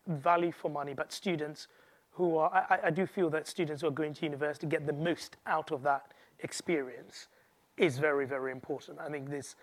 value 0.08 0.52
for 0.52 0.70
money, 0.70 0.94
but 0.94 1.12
students 1.12 1.68
who 2.12 2.38
are, 2.38 2.52
I, 2.70 2.88
I 2.88 2.90
do 2.90 3.06
feel 3.06 3.30
that 3.30 3.48
students 3.48 3.82
who 3.82 3.88
are 3.88 3.92
going 3.92 4.14
to 4.16 4.26
university 4.26 4.68
get 4.68 4.86
the 4.86 4.94
most 4.94 5.38
out 5.46 5.72
of 5.72 5.84
that 5.84 6.14
experience 6.40 7.28
is 7.78 7.98
very, 7.98 8.26
very 8.26 8.52
important. 8.52 9.00
I 9.00 9.10
think 9.10 9.30
this 9.30 9.56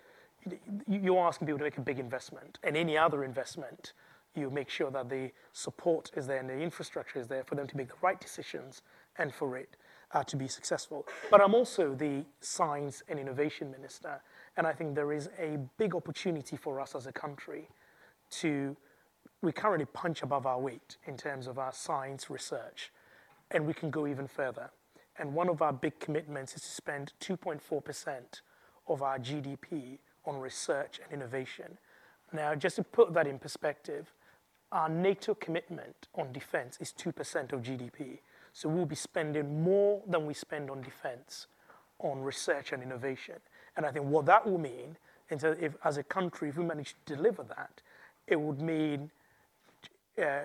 you're 0.88 1.26
asking 1.26 1.46
people 1.48 1.58
to 1.58 1.64
make 1.64 1.78
a 1.78 1.80
big 1.80 1.98
investment, 1.98 2.58
and 2.62 2.76
any 2.76 2.96
other 2.96 3.24
investment, 3.24 3.92
you 4.36 4.50
make 4.50 4.68
sure 4.68 4.90
that 4.90 5.08
the 5.08 5.30
support 5.52 6.10
is 6.16 6.26
there 6.26 6.38
and 6.38 6.48
the 6.48 6.58
infrastructure 6.58 7.18
is 7.18 7.26
there 7.26 7.44
for 7.44 7.54
them 7.54 7.66
to 7.66 7.76
make 7.76 7.88
the 7.88 7.94
right 8.02 8.20
decisions 8.20 8.82
and 9.18 9.34
for 9.34 9.56
it 9.56 9.76
uh, 10.12 10.22
to 10.24 10.36
be 10.36 10.48
successful. 10.48 11.06
But 11.30 11.40
I'm 11.40 11.54
also 11.54 11.94
the 11.94 12.24
science 12.40 13.02
and 13.08 13.18
innovation 13.18 13.70
minister, 13.70 14.20
and 14.56 14.66
I 14.66 14.72
think 14.72 14.94
there 14.94 15.12
is 15.12 15.28
a 15.38 15.58
big 15.78 15.94
opportunity 15.94 16.56
for 16.56 16.80
us 16.80 16.94
as 16.94 17.06
a 17.06 17.12
country 17.12 17.68
to. 18.30 18.76
We 19.42 19.52
currently 19.52 19.86
punch 19.92 20.22
above 20.22 20.46
our 20.46 20.58
weight 20.58 20.96
in 21.04 21.16
terms 21.16 21.46
of 21.46 21.58
our 21.58 21.72
science 21.72 22.30
research, 22.30 22.90
and 23.50 23.66
we 23.66 23.74
can 23.74 23.90
go 23.90 24.06
even 24.06 24.26
further. 24.26 24.70
And 25.18 25.34
one 25.34 25.48
of 25.48 25.60
our 25.60 25.72
big 25.72 26.00
commitments 26.00 26.54
is 26.56 26.62
to 26.62 26.68
spend 26.68 27.12
2.4% 27.20 27.60
of 28.88 29.02
our 29.02 29.18
GDP 29.18 29.98
on 30.24 30.40
research 30.40 31.00
and 31.02 31.12
innovation. 31.12 31.78
Now, 32.32 32.54
just 32.54 32.76
to 32.76 32.82
put 32.82 33.12
that 33.14 33.26
in 33.26 33.38
perspective, 33.38 34.12
our 34.72 34.88
NATO 34.88 35.34
commitment 35.34 36.08
on 36.14 36.32
defense 36.32 36.78
is 36.80 36.92
2% 36.92 37.52
of 37.52 37.62
GDP. 37.62 38.18
So 38.52 38.68
we'll 38.68 38.86
be 38.86 38.96
spending 38.96 39.62
more 39.62 40.02
than 40.08 40.26
we 40.26 40.34
spend 40.34 40.70
on 40.70 40.80
defense 40.80 41.46
on 41.98 42.20
research 42.20 42.72
and 42.72 42.82
innovation. 42.82 43.36
And 43.76 43.86
I 43.86 43.90
think 43.90 44.06
what 44.06 44.26
that 44.26 44.46
will 44.46 44.58
mean, 44.58 44.96
is 45.30 45.44
if, 45.44 45.76
as 45.84 45.96
a 45.98 46.02
country, 46.02 46.48
if 46.48 46.56
we 46.56 46.64
manage 46.64 46.94
to 47.04 47.14
deliver 47.14 47.42
that, 47.44 47.82
it 48.26 48.40
would 48.40 48.60
mean 48.60 49.10
uh, 50.22 50.42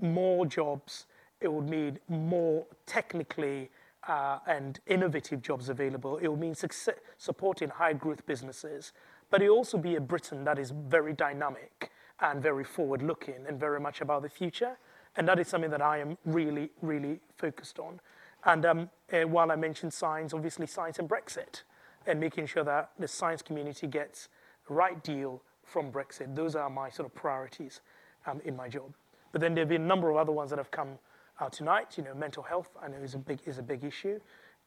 more 0.00 0.46
jobs, 0.46 1.06
it 1.40 1.52
would 1.52 1.68
mean 1.68 1.98
more 2.08 2.64
technically 2.86 3.70
uh, 4.06 4.38
and 4.46 4.80
innovative 4.86 5.42
jobs 5.42 5.68
available. 5.68 6.18
It 6.18 6.28
would 6.28 6.40
mean 6.40 6.54
success, 6.54 6.96
supporting 7.16 7.68
high 7.68 7.92
growth 7.92 8.24
businesses 8.26 8.92
but 9.30 9.42
it 9.42 9.48
also 9.48 9.78
be 9.78 9.96
a 9.96 10.00
Britain 10.00 10.44
that 10.44 10.58
is 10.58 10.70
very 10.70 11.12
dynamic 11.12 11.90
and 12.20 12.42
very 12.42 12.64
forward 12.64 13.02
looking 13.02 13.46
and 13.46 13.58
very 13.58 13.80
much 13.80 14.00
about 14.00 14.22
the 14.22 14.28
future. 14.28 14.76
And 15.16 15.26
that 15.28 15.38
is 15.38 15.48
something 15.48 15.70
that 15.70 15.82
I 15.82 15.98
am 15.98 16.16
really, 16.24 16.70
really 16.82 17.20
focused 17.36 17.78
on. 17.78 18.00
And 18.44 18.64
um, 18.64 18.90
uh, 19.12 19.22
while 19.22 19.50
I 19.50 19.56
mentioned 19.56 19.92
science, 19.92 20.32
obviously 20.32 20.66
science 20.66 20.98
and 20.98 21.08
Brexit, 21.08 21.62
and 22.06 22.20
making 22.20 22.46
sure 22.46 22.64
that 22.64 22.90
the 22.98 23.08
science 23.08 23.42
community 23.42 23.86
gets 23.86 24.28
the 24.66 24.74
right 24.74 25.02
deal 25.02 25.42
from 25.64 25.92
Brexit, 25.92 26.34
those 26.34 26.54
are 26.54 26.70
my 26.70 26.88
sort 26.88 27.06
of 27.06 27.14
priorities 27.14 27.80
um, 28.26 28.40
in 28.44 28.56
my 28.56 28.68
job. 28.68 28.94
But 29.32 29.40
then 29.40 29.54
there 29.54 29.62
have 29.62 29.68
been 29.68 29.82
a 29.82 29.86
number 29.86 30.10
of 30.10 30.16
other 30.16 30.32
ones 30.32 30.50
that 30.50 30.58
have 30.58 30.70
come 30.70 30.98
out 31.40 31.52
tonight. 31.52 31.98
You 31.98 32.04
know, 32.04 32.14
mental 32.14 32.42
health, 32.42 32.70
I 32.82 32.88
know, 32.88 32.98
is 33.02 33.14
a 33.14 33.18
big, 33.18 33.40
is 33.44 33.58
a 33.58 33.62
big 33.62 33.84
issue. 33.84 34.20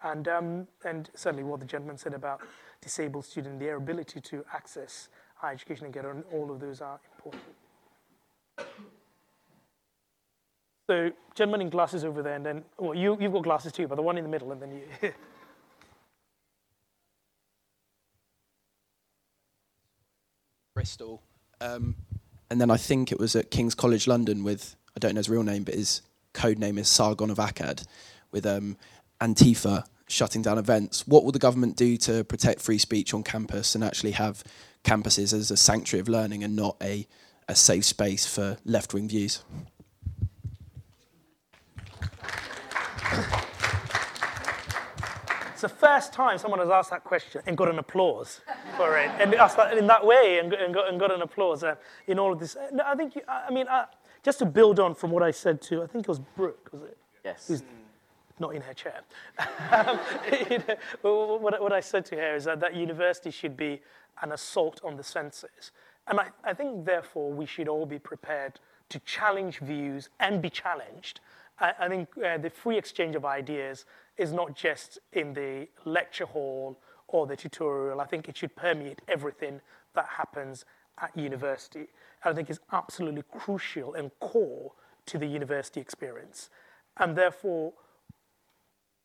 And, 0.04 0.28
um, 0.28 0.68
and 0.84 1.10
certainly 1.16 1.43
what 1.43 1.60
the 1.60 1.66
gentleman 1.66 1.97
said 1.97 2.14
about 2.14 2.41
disabled 2.82 3.26
students, 3.26 3.60
their 3.60 3.78
ability 3.78 4.20
to 4.22 4.43
access 4.54 5.10
higher 5.42 5.54
education 5.54 5.86
and 5.86 5.94
get 5.94 6.06
on, 6.06 6.24
all 6.32 6.52
of 6.52 6.60
those 6.60 6.82
are 6.82 7.00
important. 7.16 7.44
So, 10.88 11.12
gentleman 11.36 11.62
in 11.62 11.70
glasses 11.70 12.06
over 12.06 12.22
there, 12.22 12.36
and 12.36 12.46
then, 12.46 12.64
well, 12.78 12.94
you, 12.94 13.18
you've 13.20 13.34
got 13.34 13.44
glasses 13.44 13.72
too, 13.72 13.88
but 13.88 13.96
the 13.96 14.04
one 14.04 14.18
in 14.18 14.24
the 14.24 14.30
middle, 14.30 14.52
and 14.52 14.62
then 14.62 14.72
you. 14.72 14.84
Bristol. 20.76 21.22
Um, 21.60 21.96
and 22.50 22.62
then 22.62 22.70
I 22.70 22.78
think 22.78 23.12
it 23.12 23.20
was 23.20 23.36
at 23.36 23.50
King's 23.50 23.74
College 23.74 24.08
London 24.08 24.44
with, 24.44 24.76
I 24.96 25.00
don't 25.00 25.16
know 25.16 25.20
his 25.20 25.30
real 25.30 25.44
name, 25.44 25.64
but 25.64 25.74
his 25.74 26.02
code 26.34 26.60
name 26.60 26.78
is 26.78 26.88
Sargon 26.88 27.30
of 27.30 27.38
Akkad, 27.38 27.86
with 28.32 28.46
um, 28.46 28.78
Antifa 29.20 29.86
shutting 30.12 30.41
down 30.41 30.57
events. 30.57 31.07
What 31.07 31.24
will 31.24 31.32
the 31.32 31.39
government 31.39 31.78
do 31.78 31.97
to 31.97 32.24
protect 32.24 32.62
free 32.62 32.78
speech 32.78 33.14
on 33.14 33.24
campus 33.24 33.76
and 33.76 33.84
actually 33.84 34.12
have 34.12 34.43
campuses 34.84 35.34
as 35.34 35.49
a 35.51 35.57
sanctuary 35.57 36.01
of 36.01 36.09
learning 36.09 36.43
and 36.43 36.55
not 36.55 36.76
a, 36.82 37.07
a 37.47 37.55
safe 37.55 37.86
space 37.86 38.26
for 38.26 38.57
left 38.66 38.93
wing 38.93 39.07
views? 39.07 39.43
It's 45.51 45.62
the 45.62 45.70
first 45.70 46.12
time 46.12 46.39
someone 46.39 46.59
has 46.59 46.70
asked 46.70 46.89
that 46.89 47.03
question 47.03 47.43
and 47.45 47.55
got 47.55 47.70
an 47.70 47.78
applause 47.78 48.41
for 48.78 48.97
it, 48.97 49.12
and 49.20 49.34
asked 49.36 49.57
that 49.57 49.78
in 49.78 49.86
that 49.88 50.03
way 50.03 50.39
and, 50.39 50.51
and, 50.53 50.74
got, 50.74 50.89
and 50.89 50.99
got 50.99 51.12
an 51.12 51.22
applause 51.22 51.64
uh, 51.64 51.76
in 52.07 52.18
all 52.18 52.34
of 52.34 52.39
this. 52.39 52.55
Uh, 52.55 52.68
no, 52.74 52.84
I 52.84 52.95
think, 52.95 53.16
you, 53.16 53.22
I 53.28 53.51
mean, 53.51 53.68
uh, 53.68 53.86
just 54.24 54.39
to 54.39 54.45
build 54.45 54.80
on 54.80 54.95
from 54.95 55.12
what 55.12 55.22
I 55.22 55.30
said 55.30 55.62
to, 55.64 55.84
I 55.84 55.86
think 55.86 56.05
it 56.05 56.07
was 56.07 56.20
Brooke, 56.20 56.70
was 56.72 56.82
it? 56.82 56.97
Yes. 57.24 57.47
Who's, 57.47 57.64
not 58.42 58.54
in 58.56 58.62
her 58.62 58.74
chair. 58.74 59.02
you 60.50 60.58
know, 60.68 61.38
what, 61.38 61.62
what, 61.62 61.72
I 61.72 61.80
said 61.80 62.06
to 62.08 62.16
her 62.18 62.36
is 62.36 62.44
that, 62.44 62.60
that 62.60 62.76
university 62.76 63.32
should 63.32 63.56
be 63.56 63.82
an 64.22 64.34
assault 64.34 64.82
on 64.84 64.98
the 64.98 65.04
senses. 65.04 65.72
And 66.08 66.20
I, 66.20 66.28
I 66.44 66.54
think, 66.54 66.86
therefore, 66.86 67.32
we 67.32 67.46
should 67.46 67.70
all 67.70 67.86
be 67.86 68.00
prepared 68.00 68.60
to 68.89 69.00
challenge 69.00 69.60
views 69.60 70.10
and 70.20 70.42
be 70.42 70.50
challenged. 70.50 71.22
I, 71.60 71.74
I 71.80 71.88
think 71.88 72.10
uh, 72.18 72.38
the 72.38 72.50
free 72.50 72.78
exchange 72.78 73.16
of 73.16 73.24
ideas 73.24 73.86
is 74.18 74.34
not 74.34 74.56
just 74.56 75.00
in 75.14 75.34
the 75.34 75.68
lecture 75.86 76.26
hall 76.26 76.78
or 77.08 77.28
the 77.28 77.36
tutorial. 77.36 78.02
I 78.02 78.06
think 78.06 78.28
it 78.28 78.38
should 78.38 78.56
permeate 78.56 79.02
everything 79.08 79.62
that 79.96 80.06
happens 80.06 80.66
at 81.00 81.16
university. 81.18 81.88
I 82.24 82.34
think 82.34 82.50
it's 82.50 82.60
absolutely 82.72 83.24
crucial 83.32 83.94
and 83.94 84.12
core 84.20 84.74
to 85.08 85.18
the 85.18 85.26
university 85.26 85.80
experience. 85.80 86.50
And 86.98 87.16
therefore, 87.16 87.74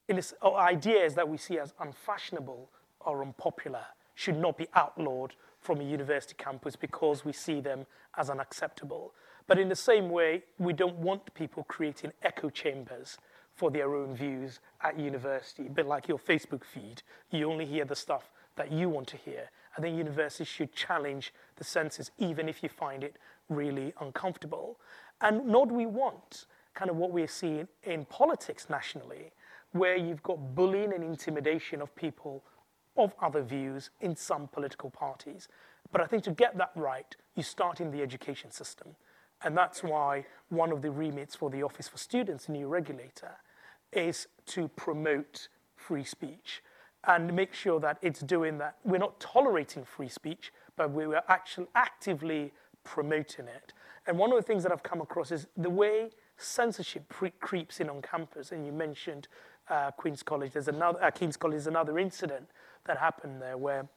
in 0.09 0.17
this, 0.17 0.35
oh, 0.43 0.57
ideas 0.57 1.15
that 1.15 1.29
we 1.29 1.37
see 1.37 1.59
as 1.59 1.75
unfashionable 1.81 2.71
or 3.01 3.23
unpopular 3.23 3.85
should 4.15 4.39
not 4.39 4.57
be 4.57 4.67
outlawed 4.75 5.35
from 5.61 5.81
a 5.81 5.85
university 5.85 6.35
campus 6.39 6.77
because 6.77 7.25
we 7.25 7.33
see 7.33 7.61
them 7.61 7.87
as 8.17 8.31
unacceptable. 8.31 9.13
But 9.47 9.59
in 9.59 9.69
the 9.69 9.77
same 9.77 10.11
way, 10.11 10.45
we 10.59 10.73
don't 10.73 10.97
want 10.97 11.35
people 11.35 11.65
creating 11.65 12.13
echo 12.23 12.51
chambers 12.51 13.19
for 13.55 13.71
their 13.71 13.95
own 13.95 14.15
views 14.15 14.61
at 14.83 14.99
university. 14.99 15.67
A 15.67 15.71
bit 15.71 15.87
like 15.87 16.09
your 16.09 16.19
Facebook 16.19 16.65
feed, 16.65 17.03
you 17.31 17.51
only 17.51 17.65
hear 17.65 17.85
the 17.85 17.97
stuff 17.97 18.31
that 18.57 18.71
you 18.71 18.89
want 18.89 19.07
to 19.09 19.17
hear. 19.17 19.51
I 19.77 19.81
think 19.81 19.97
universities 19.97 20.49
should 20.49 20.73
challenge 20.73 21.33
the 21.57 21.65
senses, 21.65 22.11
even 22.19 22.49
if 22.49 22.63
you 22.63 22.69
find 22.69 23.05
it 23.05 23.17
really 23.49 23.93
uncomfortable. 24.01 24.79
And 25.21 25.47
nor 25.47 25.67
do 25.67 25.75
we 25.75 25.87
want 25.87 26.47
kind 26.75 26.91
of 26.91 26.97
what 26.97 27.11
we're 27.11 27.29
seeing 27.29 27.69
in 27.85 28.05
politics 28.05 28.69
nationally, 28.69 29.33
where 29.79 29.97
you've 29.97 30.23
got 30.23 30.55
bullying 30.55 30.93
and 30.93 31.03
intimidation 31.03 31.81
of 31.81 31.95
people 31.95 32.43
of 32.97 33.15
other 33.21 33.43
views 33.43 33.91
in 34.01 34.17
some 34.17 34.49
political 34.49 34.91
parties. 34.91 35.49
But 35.93 36.01
I 36.01 36.07
think 36.07 36.25
to 36.25 36.31
get 36.31 36.57
that 36.59 36.73
right, 36.75 37.15
you 37.35 37.43
start 37.43 37.81
in 37.81 37.91
the 37.91 38.03
education 38.03 38.51
system. 38.51 38.97
And 39.43 39.57
that's 39.57 39.83
why 39.83 40.25
one 40.49 40.73
of 40.73 40.83
the 40.83 40.91
remits 40.91 41.35
for 41.35 41.51
the 41.51 41.63
Office 41.63 41.89
for 41.89 41.99
Students, 41.99 42.47
the 42.47 42.53
new 42.53 42.69
regulator, 42.69 43.37
is 43.93 44.29
to 44.47 44.69
promote 44.69 45.49
free 45.77 46.05
speech 46.05 46.63
and 47.07 47.33
make 47.35 47.55
sure 47.55 47.79
that 47.81 47.99
it's 48.03 48.21
doing 48.21 48.59
that. 48.59 48.77
We're 48.85 48.99
not 48.99 49.21
tolerating 49.21 49.85
free 49.85 50.09
speech, 50.09 50.53
but 50.77 50.91
we 50.91 51.05
are 51.05 51.23
actually 51.29 51.69
actively 51.75 52.53
promoting 52.83 53.47
it. 53.47 53.73
And 54.07 54.19
one 54.19 54.33
of 54.33 54.37
the 54.37 54.43
things 54.43 54.63
that 54.63 54.73
I've 54.73 54.83
come 54.83 55.01
across 55.01 55.31
is 55.31 55.47
the 55.57 55.71
way 55.71 56.11
censorship 56.37 57.09
pre- 57.09 57.33
creeps 57.41 57.81
in 57.81 57.89
on 57.89 58.03
campus. 58.03 58.53
And 58.53 58.67
you 58.67 58.73
mentioned 58.73 59.29
uh, 59.69 59.91
Queen's 59.93 60.23
College. 60.23 60.53
There's 60.53 60.69
another 60.69 61.03
uh, 61.03 61.11
King's 61.11 61.37
College. 61.37 61.55
There's 61.55 61.67
another 61.67 61.99
incident 61.99 62.49
that 62.87 62.99
happened 62.99 63.43
there 63.43 63.57
where 63.57 63.89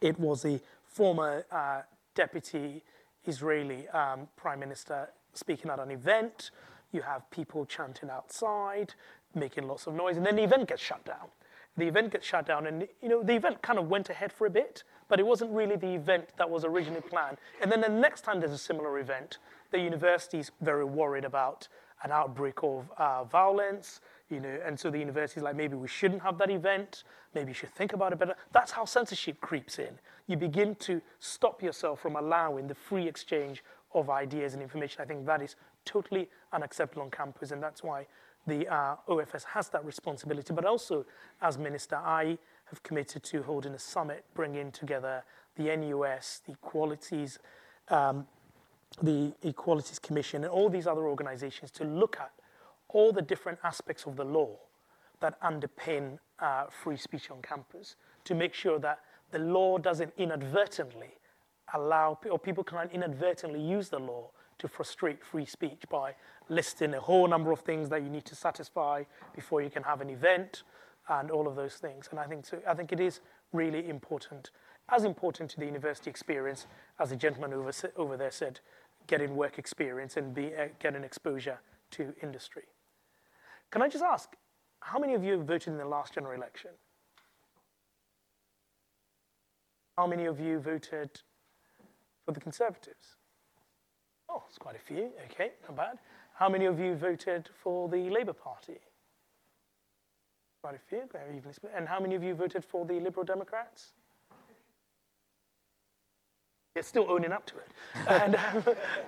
it 0.00 0.18
was 0.18 0.44
a 0.44 0.60
former 0.86 1.44
uh, 1.50 1.82
deputy 2.14 2.82
Israeli 3.26 3.88
um, 3.88 4.28
prime 4.36 4.60
minister 4.60 5.08
speaking 5.34 5.70
at 5.70 5.78
an 5.78 5.90
event. 5.90 6.50
You 6.92 7.02
have 7.02 7.30
people 7.30 7.66
chanting 7.66 8.10
outside, 8.10 8.94
making 9.34 9.68
lots 9.68 9.86
of 9.86 9.94
noise, 9.94 10.16
and 10.16 10.24
then 10.24 10.36
the 10.36 10.42
event 10.42 10.68
gets 10.68 10.82
shut 10.82 11.04
down. 11.04 11.28
The 11.76 11.86
event 11.86 12.12
gets 12.12 12.26
shut 12.26 12.46
down, 12.46 12.66
and 12.66 12.88
you 13.02 13.08
know 13.08 13.22
the 13.22 13.34
event 13.36 13.62
kind 13.62 13.78
of 13.78 13.88
went 13.88 14.10
ahead 14.10 14.32
for 14.32 14.46
a 14.46 14.50
bit, 14.50 14.82
but 15.08 15.20
it 15.20 15.26
wasn't 15.26 15.52
really 15.52 15.76
the 15.76 15.94
event 15.94 16.28
that 16.36 16.48
was 16.48 16.64
originally 16.64 17.02
planned. 17.02 17.36
And 17.62 17.70
then 17.70 17.80
the 17.80 17.88
next 17.88 18.22
time 18.22 18.40
there's 18.40 18.52
a 18.52 18.58
similar 18.58 18.98
event, 18.98 19.38
the 19.70 19.78
university's 19.78 20.50
very 20.60 20.84
worried 20.84 21.24
about 21.24 21.68
an 22.02 22.10
outbreak 22.10 22.62
of 22.62 22.90
uh, 22.96 23.24
violence, 23.24 24.00
you 24.30 24.40
know, 24.40 24.58
and 24.64 24.78
so 24.78 24.90
the 24.90 24.98
university's 24.98 25.42
like, 25.42 25.56
maybe 25.56 25.74
we 25.74 25.88
shouldn't 25.88 26.22
have 26.22 26.38
that 26.38 26.50
event, 26.50 27.04
maybe 27.34 27.50
you 27.50 27.54
should 27.54 27.74
think 27.74 27.92
about 27.92 28.12
it 28.12 28.18
better. 28.18 28.34
That's 28.52 28.72
how 28.72 28.84
censorship 28.84 29.40
creeps 29.40 29.78
in. 29.78 29.98
You 30.26 30.36
begin 30.36 30.74
to 30.76 31.00
stop 31.18 31.62
yourself 31.62 32.00
from 32.00 32.16
allowing 32.16 32.66
the 32.66 32.74
free 32.74 33.08
exchange 33.08 33.64
of 33.94 34.10
ideas 34.10 34.52
and 34.52 34.62
information. 34.62 35.00
I 35.00 35.06
think 35.06 35.24
that 35.26 35.40
is 35.40 35.56
totally 35.84 36.28
unacceptable 36.52 37.02
on 37.02 37.10
campus, 37.10 37.50
and 37.50 37.62
that's 37.62 37.82
why 37.82 38.06
the 38.46 38.68
uh, 38.68 38.96
OFS 39.08 39.44
has 39.44 39.68
that 39.70 39.84
responsibility. 39.84 40.52
But 40.52 40.64
also, 40.64 41.06
as 41.40 41.56
minister, 41.56 41.96
I 41.96 42.38
have 42.66 42.82
committed 42.82 43.22
to 43.24 43.42
holding 43.42 43.72
a 43.72 43.78
summit 43.78 44.24
bringing 44.34 44.70
together 44.72 45.24
the 45.56 45.74
NUS, 45.74 46.42
the 46.46 46.52
Equalities, 46.52 47.38
um, 47.88 48.26
the 49.02 49.32
Equalities 49.42 49.98
Commission, 49.98 50.44
and 50.44 50.52
all 50.52 50.68
these 50.68 50.86
other 50.86 51.06
organizations 51.06 51.70
to 51.72 51.84
look 51.84 52.18
at 52.20 52.30
all 52.88 53.12
the 53.12 53.22
different 53.22 53.58
aspects 53.62 54.06
of 54.06 54.16
the 54.16 54.24
law 54.24 54.56
that 55.20 55.40
underpin 55.42 56.18
uh, 56.38 56.66
free 56.66 56.96
speech 56.96 57.30
on 57.30 57.42
campus 57.42 57.96
to 58.24 58.34
make 58.34 58.54
sure 58.54 58.78
that 58.78 59.00
the 59.30 59.38
law 59.38 59.78
doesn't 59.78 60.12
inadvertently 60.16 61.10
allow, 61.74 62.18
or 62.30 62.38
people 62.38 62.64
can't 62.64 62.92
inadvertently 62.92 63.60
use 63.60 63.88
the 63.88 63.98
law 63.98 64.30
to 64.58 64.68
frustrate 64.68 65.24
free 65.24 65.44
speech 65.44 65.82
by 65.90 66.14
listing 66.48 66.94
a 66.94 67.00
whole 67.00 67.28
number 67.28 67.52
of 67.52 67.60
things 67.60 67.88
that 67.88 68.02
you 68.02 68.08
need 68.08 68.24
to 68.24 68.34
satisfy 68.34 69.04
before 69.34 69.62
you 69.62 69.70
can 69.70 69.82
have 69.82 70.00
an 70.00 70.10
event 70.10 70.62
and 71.08 71.30
all 71.30 71.46
of 71.46 71.56
those 71.56 71.74
things. 71.74 72.08
And 72.10 72.18
I 72.18 72.26
think, 72.26 72.46
so, 72.46 72.58
I 72.66 72.74
think 72.74 72.92
it 72.92 73.00
is 73.00 73.20
really 73.52 73.88
important, 73.88 74.50
as 74.88 75.04
important 75.04 75.50
to 75.50 75.60
the 75.60 75.66
university 75.66 76.10
experience 76.10 76.66
as 76.98 77.10
the 77.10 77.16
gentleman 77.16 77.52
over, 77.52 77.72
over 77.96 78.16
there 78.16 78.30
said, 78.30 78.60
getting 79.06 79.36
work 79.36 79.58
experience 79.58 80.16
and 80.16 80.34
be, 80.34 80.54
uh, 80.54 80.68
getting 80.80 81.04
exposure 81.04 81.60
to 81.92 82.14
industry. 82.22 82.64
Can 83.70 83.82
I 83.82 83.88
just 83.88 84.04
ask, 84.04 84.34
how 84.80 84.98
many 84.98 85.14
of 85.14 85.22
you 85.22 85.42
voted 85.42 85.68
in 85.68 85.78
the 85.78 85.84
last 85.84 86.14
general 86.14 86.34
election? 86.34 86.70
How 89.96 90.06
many 90.06 90.26
of 90.26 90.40
you 90.40 90.58
voted 90.58 91.10
for 92.24 92.32
the 92.32 92.40
Conservatives? 92.40 93.16
Oh, 94.28 94.42
it's 94.48 94.58
quite 94.58 94.76
a 94.76 94.78
few. 94.78 95.10
Okay, 95.30 95.52
not 95.64 95.76
bad. 95.76 95.98
How 96.34 96.48
many 96.48 96.66
of 96.66 96.78
you 96.78 96.94
voted 96.94 97.48
for 97.62 97.88
the 97.88 98.08
Labour 98.10 98.32
Party? 98.32 98.78
Quite 100.62 100.76
a 100.76 100.78
few, 100.78 101.02
very 101.12 101.36
evenly 101.36 101.52
split. 101.52 101.72
And 101.76 101.88
how 101.88 102.00
many 102.00 102.14
of 102.14 102.22
you 102.22 102.34
voted 102.34 102.64
for 102.64 102.86
the 102.86 103.00
Liberal 103.00 103.24
Democrats? 103.24 103.94
You're 106.74 106.84
still 106.84 107.06
owning 107.10 107.32
up 107.32 107.44
to 107.46 107.54
it. 107.56 107.70
and, 108.08 108.36
um, 108.36 108.64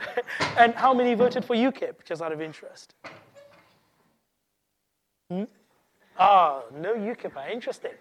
and 0.58 0.74
how 0.74 0.92
many 0.92 1.14
voted 1.14 1.44
for 1.44 1.54
UKIP, 1.54 2.04
just 2.04 2.20
out 2.20 2.32
of 2.32 2.40
interest? 2.40 2.94
Hmm? 5.30 5.44
Ah, 6.18 6.62
no 6.74 6.94
UKIP, 6.94 7.50
interesting. 7.50 7.92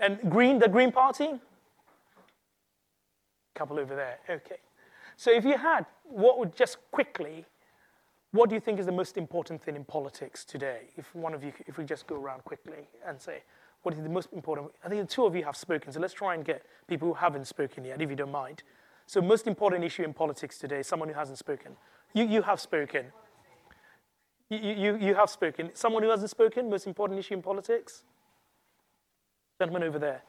And 0.00 0.18
Green, 0.28 0.58
the 0.58 0.68
Green 0.68 0.92
Party? 0.92 1.30
Couple 3.54 3.78
over 3.78 3.96
there, 3.96 4.18
okay. 4.28 4.58
So 5.16 5.30
if 5.30 5.44
you 5.44 5.56
had, 5.56 5.86
what 6.04 6.38
would 6.38 6.54
just 6.54 6.76
quickly, 6.90 7.46
what 8.32 8.50
do 8.50 8.54
you 8.54 8.60
think 8.60 8.78
is 8.78 8.84
the 8.84 8.92
most 8.92 9.16
important 9.16 9.62
thing 9.62 9.74
in 9.74 9.84
politics 9.84 10.44
today? 10.44 10.82
If 10.98 11.14
one 11.14 11.32
of 11.32 11.42
you, 11.42 11.52
if 11.66 11.78
we 11.78 11.84
just 11.84 12.06
go 12.06 12.16
around 12.16 12.44
quickly 12.44 12.86
and 13.06 13.18
say, 13.18 13.42
what 13.82 13.94
is 13.94 14.02
the 14.02 14.10
most 14.10 14.28
important? 14.32 14.70
I 14.84 14.88
think 14.90 15.00
the 15.08 15.14
two 15.14 15.24
of 15.24 15.34
you 15.34 15.44
have 15.44 15.56
spoken, 15.56 15.92
so 15.92 16.00
let's 16.00 16.12
try 16.12 16.34
and 16.34 16.44
get 16.44 16.62
people 16.86 17.08
who 17.08 17.14
haven't 17.14 17.46
spoken 17.46 17.84
yet, 17.84 18.02
if 18.02 18.10
you 18.10 18.16
don't 18.16 18.32
mind. 18.32 18.62
So 19.06 19.22
most 19.22 19.46
important 19.46 19.82
issue 19.84 20.02
in 20.02 20.12
politics 20.12 20.58
today, 20.58 20.82
someone 20.82 21.08
who 21.08 21.14
hasn't 21.14 21.38
spoken. 21.38 21.72
You, 22.12 22.26
you 22.26 22.42
have 22.42 22.60
spoken. 22.60 23.06
You, 24.48 24.58
you, 24.58 24.96
you 24.98 25.14
have 25.14 25.28
spoken. 25.28 25.70
Someone 25.74 26.02
who 26.04 26.10
hasn't 26.10 26.30
spoken, 26.30 26.70
most 26.70 26.86
important 26.86 27.18
issue 27.18 27.34
in 27.34 27.42
politics? 27.42 28.04
Gentleman 29.58 29.82
over 29.82 29.98
there. 29.98 30.22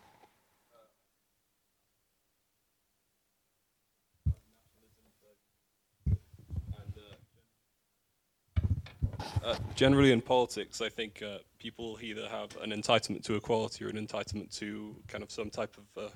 Uh, 9.44 9.56
generally 9.76 10.12
in 10.12 10.20
politics, 10.20 10.82
I 10.82 10.90
think 10.90 11.22
uh, 11.22 11.38
people 11.60 11.98
either 12.02 12.28
have 12.28 12.58
an 12.62 12.72
entitlement 12.72 13.24
to 13.26 13.36
equality 13.36 13.86
or 13.86 13.90
an 13.90 13.96
entitlement 13.96 14.58
to 14.60 14.96
kind 15.08 15.24
of 15.24 15.32
some 15.32 15.50
type 15.50 15.78
of 15.78 16.06
uh, 16.06 16.10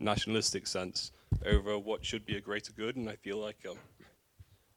nationalistic 0.00 0.66
sense 0.66 1.12
over 1.46 1.78
what 1.78 2.04
should 2.04 2.26
be 2.26 2.36
a 2.36 2.40
greater 2.40 2.72
good. 2.72 2.96
And 2.96 3.08
I 3.08 3.16
feel 3.16 3.38
like 3.38 3.64
um, 3.70 3.78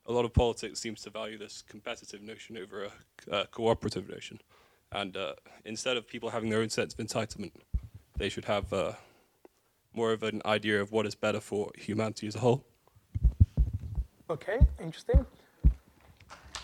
a 0.09 0.11
lot 0.11 0.25
of 0.25 0.33
politics 0.33 0.79
seems 0.79 1.01
to 1.03 1.11
value 1.11 1.37
this 1.37 1.63
competitive 1.69 2.21
notion 2.21 2.57
over 2.57 2.87
a 3.31 3.45
cooperative 3.45 4.09
notion. 4.09 4.41
And 4.91 5.15
uh, 5.15 5.33
instead 5.65 5.97
of 5.97 6.07
people 6.07 6.31
having 6.31 6.49
their 6.49 6.61
own 6.61 6.69
sense 6.69 6.95
of 6.95 6.99
entitlement, 6.99 7.51
they 8.17 8.27
should 8.27 8.45
have 8.45 8.73
uh, 8.73 8.93
more 9.93 10.11
of 10.11 10.23
an 10.23 10.41
idea 10.45 10.81
of 10.81 10.91
what 10.91 11.05
is 11.05 11.13
better 11.13 11.39
for 11.39 11.71
humanity 11.77 12.25
as 12.25 12.35
a 12.35 12.39
whole. 12.39 12.65
Okay, 14.31 14.59
interesting. 14.81 15.25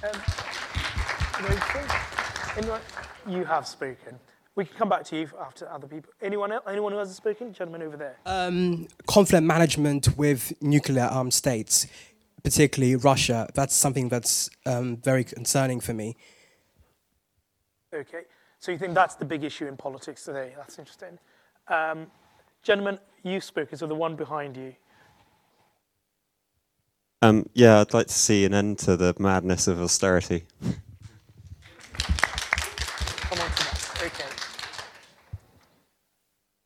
Um, 0.04 0.22
Anyone? 2.58 2.82
You 3.28 3.46
have 3.46 3.68
spoken. 3.68 4.18
We 4.56 4.66
can 4.66 4.76
come 4.78 4.89
back 4.89 5.04
to 5.06 5.18
you 5.18 5.30
after 5.39 5.70
other 5.70 5.88
people. 5.88 6.14
Anyone 6.22 6.52
else? 6.52 6.64
Anyone 6.68 6.93
who 6.93 6.98
hasn't 6.98 7.18
spoken? 7.18 7.54
Gentleman 7.54 7.84
over 7.84 7.98
there. 7.98 8.18
Um, 8.26 8.88
conflict 9.08 9.43
management 9.43 10.18
with 10.18 10.54
nuclear 10.62 11.04
armed 11.04 11.34
states, 11.34 11.88
particularly 12.46 12.96
Russia. 12.96 13.50
That's 13.56 13.76
something 13.76 14.08
that's 14.08 14.52
um, 14.68 14.98
very 14.98 15.24
concerning 15.24 15.80
for 15.82 15.93
me. 15.93 16.16
Okay. 17.93 18.22
So 18.60 18.72
you 18.72 18.78
think 18.78 18.93
that's 18.93 19.16
the 19.16 19.26
big 19.26 19.43
issue 19.43 19.66
in 19.68 19.76
politics 19.76 20.24
today? 20.24 20.54
That's 20.56 20.78
interesting. 20.78 21.18
Um, 21.68 22.08
gentlemen, 22.62 23.00
you've 23.24 23.43
spoken, 23.43 23.78
so 23.78 23.88
the 23.88 23.96
one 23.96 24.16
behind 24.16 24.56
you. 24.56 24.76
Um, 27.24 27.50
yeah, 27.54 27.82
I'd 27.82 27.93
like 27.96 28.08
to 28.08 28.14
see 28.14 28.46
an 28.46 28.54
end 28.54 28.78
to 28.80 28.96
the 28.96 29.16
madness 29.18 29.68
of 29.68 29.82
austerity. 29.82 30.43
Come 30.62 30.74
on 33.39 33.50
to 33.50 33.64
that. 33.64 34.02
Okay. 34.06 34.30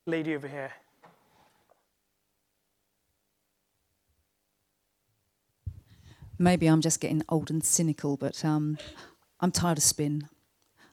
Lady 0.06 0.34
over 0.34 0.46
here. 0.46 0.72
Maybe 6.40 6.68
I'm 6.68 6.80
just 6.80 7.00
getting 7.00 7.22
old 7.28 7.50
and 7.50 7.62
cynical, 7.62 8.16
but 8.16 8.42
um, 8.46 8.78
I'm 9.40 9.52
tired 9.52 9.76
of 9.76 9.84
spin. 9.84 10.26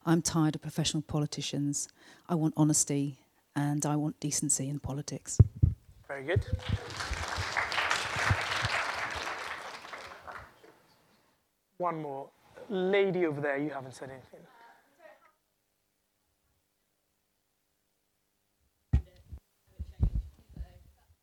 I'm 0.05 0.21
tired 0.21 0.55
of 0.55 0.61
professional 0.61 1.01
politicians. 1.01 1.87
I 2.27 2.35
want 2.35 2.53
honesty 2.57 3.19
and 3.55 3.85
I 3.85 3.95
want 3.95 4.19
decency 4.19 4.67
in 4.67 4.79
politics. 4.79 5.37
Very 6.05 6.25
good. 6.25 6.45
One 11.77 12.01
more. 12.01 12.29
Lady 12.67 13.25
over 13.25 13.39
there, 13.39 13.57
you 13.57 13.69
haven't 13.69 13.93
said 13.93 14.09
anything. 14.09 14.41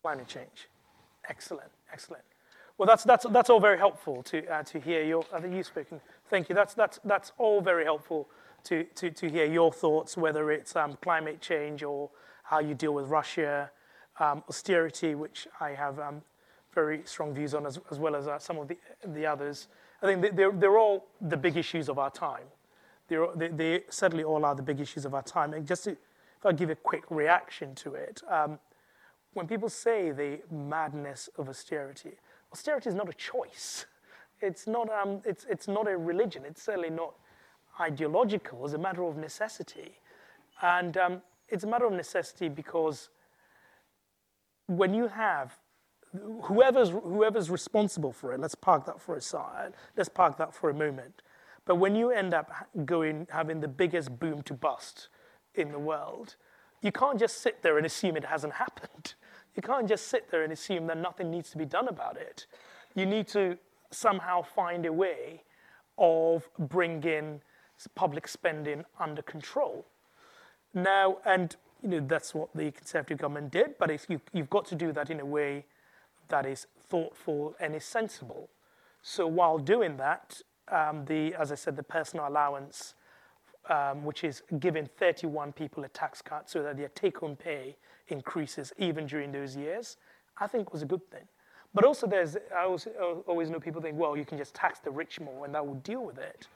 climate 0.01 0.29
change. 0.29 0.69
Excellent, 1.31 1.71
excellent. 1.91 2.25
Well, 2.77 2.87
that's, 2.87 3.05
that's, 3.05 3.25
that's 3.31 3.51
all 3.51 3.61
very 3.61 3.79
helpful 3.79 4.23
to, 4.25 4.47
uh, 4.49 4.63
to 4.65 4.81
hear 4.81 5.05
your, 5.05 5.25
I 5.33 5.41
think 5.41 5.55
you've 5.55 5.67
spoken, 5.67 6.01
thank 6.29 6.49
you. 6.49 6.55
That's, 6.57 6.75
that's, 6.75 6.99
that's 7.05 7.33
all 7.39 7.61
very 7.61 7.85
helpful 7.85 8.29
to, 8.65 8.85
to, 8.97 9.11
to 9.11 9.29
hear 9.31 9.45
your 9.45 9.73
thoughts, 9.73 10.17
whether 10.17 10.51
it's 10.51 10.75
um, 10.75 10.99
climate 11.01 11.41
change 11.41 11.83
or 11.85 12.11
how 12.43 12.59
you 12.59 12.75
deal 12.75 12.93
with 12.93 13.07
Russia 13.07 13.71
um, 14.19 14.43
austerity, 14.49 15.15
which 15.15 15.47
I 15.61 15.71
have 15.71 15.99
um, 16.01 16.23
very 16.75 17.03
strong 17.05 17.33
views 17.33 17.55
on, 17.55 17.65
as, 17.65 17.79
as 17.91 17.99
well 18.01 18.17
as 18.17 18.27
uh, 18.27 18.39
some 18.41 18.59
of 18.59 18.67
the, 18.67 18.77
the 19.07 19.25
others. 19.25 19.69
I 20.03 20.07
think 20.07 20.23
they- 20.23 20.31
they're, 20.31 20.53
they're 20.53 20.79
all 20.79 21.07
the 21.21 21.37
big 21.37 21.57
issues 21.57 21.89
of 21.89 21.99
our 22.01 22.11
time. 22.11 22.45
They're, 23.07 23.27
they, 23.37 23.49
they 23.49 23.83
certainly 23.89 24.25
all 24.25 24.45
are 24.45 24.55
the 24.55 24.63
big 24.63 24.81
issues 24.81 25.05
of 25.05 25.15
our 25.15 25.23
time. 25.23 25.53
And 25.53 25.65
just 25.67 25.85
to, 25.85 25.91
if 25.93 26.45
I 26.45 26.53
give 26.53 26.71
a 26.71 26.75
quick 26.75 27.05
reaction 27.11 27.75
to 27.77 27.95
it, 27.95 28.23
um, 28.29 28.59
when 29.35 29.47
people 29.47 29.69
say 29.69 30.11
the 30.11 30.41
madness 30.51 31.29
of 31.39 31.49
austerity, 31.49 32.13
austerity 32.55 32.89
is 32.89 32.95
not 32.95 33.09
a 33.09 33.13
choice. 33.15 33.87
It's 34.41 34.69
not, 34.69 34.89
um, 34.89 35.21
it's, 35.25 35.45
it's 35.51 35.67
not 35.67 35.89
a 35.89 35.97
religion. 35.97 36.45
It's 36.47 36.63
certainly 36.63 36.89
not 36.89 37.15
ideological. 37.81 38.65
It's 38.65 38.75
a 38.75 38.79
matter 38.79 39.03
of 39.03 39.17
necessity. 39.17 39.99
And 40.63 40.97
um, 40.97 41.23
it's 41.49 41.65
a 41.65 41.67
matter 41.67 41.87
of 41.87 41.93
necessity 41.93 42.49
because 42.49 43.09
when 44.67 44.95
you 44.95 45.09
have 45.09 45.59
whoever's, 46.43 46.91
whoever's 46.91 47.51
responsible 47.51 48.13
for 48.13 48.33
it, 48.33 48.39
let's 48.39 48.55
park 48.55 48.87
that 48.87 49.01
for 49.01 49.17
a 49.17 49.21
side, 49.21 49.73
let's 49.97 50.09
park 50.09 50.39
that 50.39 50.55
for 50.55 50.71
a 50.71 50.75
moment. 50.75 51.23
But 51.65 51.77
when 51.77 51.97
you 51.97 52.11
end 52.11 52.35
up 52.35 52.53
going, 52.85 53.27
having 53.31 53.61
the 53.61 53.69
biggest 53.69 54.17
boom 54.21 54.43
to 54.43 54.55
bust 54.55 55.09
in 55.57 55.73
the 55.73 55.79
world, 55.81 56.37
you 56.83 56.93
can't 56.93 57.19
just 57.19 57.39
sit 57.39 57.63
there 57.63 57.79
and 57.79 57.85
assume 57.85 58.17
it 58.17 58.27
hasn't 58.27 58.53
happened. 58.53 59.15
You 59.57 59.63
can't 59.63 59.89
just 59.89 60.09
sit 60.09 60.31
there 60.31 60.43
and 60.43 60.53
assume 60.53 60.87
that 60.89 60.99
nothing 60.99 61.31
needs 61.31 61.51
to 61.51 61.59
be 61.59 61.65
done 61.65 61.89
about 61.89 62.17
it. 62.17 62.47
You 62.95 63.07
need 63.07 63.29
to 63.29 63.57
somehow 63.91 64.43
find 64.43 64.85
a 64.87 64.93
way 64.93 65.43
of 65.99 66.49
bringing 66.59 67.41
public 67.95 68.27
spending 68.29 68.85
under 68.99 69.23
control. 69.23 69.87
Now, 70.73 71.19
and 71.25 71.55
you 71.83 71.89
know 71.89 72.01
that's 72.01 72.35
what 72.35 72.49
the 72.55 72.71
Conservative 72.73 73.19
government 73.19 73.53
did, 73.53 73.79
but 73.79 73.91
you, 74.09 74.21
you've 74.33 74.51
got 74.51 74.65
to 74.67 74.75
do 74.75 74.93
that 74.93 75.11
in 75.11 75.21
a 75.21 75.25
way 75.25 75.65
that 76.29 76.47
is 76.47 76.67
thoughtful 76.89 77.55
and 77.61 77.75
is 77.75 77.85
sensible. 77.85 78.49
So 79.03 79.27
while 79.27 79.59
doing 79.59 79.97
that, 79.99 80.41
um, 80.69 81.05
the 81.05 81.35
as 81.35 81.53
I 81.53 81.57
said, 81.57 81.77
the 81.77 81.83
personal 81.83 82.27
allowance, 82.27 82.95
um, 83.69 84.05
which 84.05 84.25
is 84.25 84.43
giving 84.59 84.89
31 84.99 85.53
people 85.53 85.85
a 85.85 85.89
tax 85.89 86.21
cut 86.21 86.51
so 86.51 86.63
that 86.63 86.77
their 86.77 86.89
take-home 86.89 87.37
pay 87.37 87.77
increases 88.09 88.73
even 88.79 89.07
during 89.07 89.33
those 89.33 89.57
years, 89.57 89.97
I 90.39 90.47
think 90.47 90.73
was 90.73 90.83
a 90.83 90.87
good 90.87 91.09
thing. 91.11 91.27
But 91.73 91.85
also, 91.85 92.07
there's 92.07 92.37
I 92.57 92.65
always, 92.65 92.87
always 93.27 93.51
know 93.51 93.59
people 93.59 93.83
think, 93.83 93.99
well, 93.99 94.17
you 94.17 94.25
can 94.25 94.39
just 94.39 94.55
tax 94.55 94.79
the 94.79 94.91
rich 94.91 95.21
more 95.21 95.45
and 95.45 95.55
that 95.55 95.67
will 95.67 95.75
deal 95.75 96.05
with 96.05 96.19
it. 96.19 96.47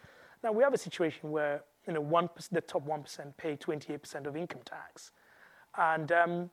Now 0.44 0.52
we 0.52 0.62
have 0.62 0.74
a 0.74 0.78
situation 0.78 1.30
where 1.30 1.62
you 1.86 1.92
know 1.92 2.00
one 2.00 2.28
the 2.52 2.60
top 2.60 2.82
one 2.82 3.02
percent 3.02 3.36
pay 3.36 3.56
28% 3.56 4.26
of 4.26 4.36
income 4.36 4.60
tax, 4.64 5.10
and 5.76 6.12
um, 6.12 6.50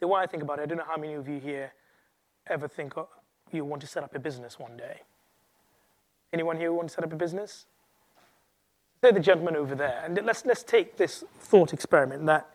the 0.00 0.06
way 0.06 0.20
I 0.20 0.26
think 0.26 0.42
about 0.42 0.58
it, 0.58 0.62
I 0.62 0.66
don't 0.66 0.78
know 0.78 0.84
how 0.86 0.98
many 0.98 1.14
of 1.14 1.26
you 1.28 1.40
here 1.40 1.72
ever 2.46 2.68
think 2.68 2.98
oh, 2.98 3.08
you 3.50 3.64
want 3.64 3.80
to 3.82 3.86
set 3.86 4.02
up 4.04 4.14
a 4.14 4.18
business 4.18 4.58
one 4.58 4.76
day. 4.76 5.00
Anyone 6.32 6.58
here 6.58 6.72
want 6.72 6.88
to 6.88 6.94
set 6.94 7.04
up 7.04 7.12
a 7.12 7.16
business? 7.16 7.66
Say 9.02 9.12
the 9.12 9.20
gentleman 9.20 9.56
over 9.56 9.74
there, 9.74 10.02
and 10.04 10.20
let's 10.26 10.44
let's 10.44 10.62
take 10.62 10.98
this 10.98 11.24
thought 11.38 11.72
experiment 11.72 12.26
that 12.26 12.50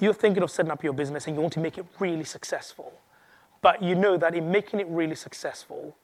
you're 0.00 0.14
thinking 0.14 0.42
of 0.42 0.50
setting 0.50 0.72
up 0.72 0.82
your 0.82 0.94
business 0.94 1.26
and 1.26 1.36
you 1.36 1.42
want 1.42 1.52
to 1.52 1.60
make 1.60 1.76
it 1.76 1.84
really 1.98 2.24
successful, 2.24 2.94
but 3.60 3.82
you 3.82 3.94
know 3.94 4.16
that 4.16 4.34
in 4.34 4.50
making 4.50 4.80
it 4.80 4.86
really 4.88 5.14
successful, 5.14 5.94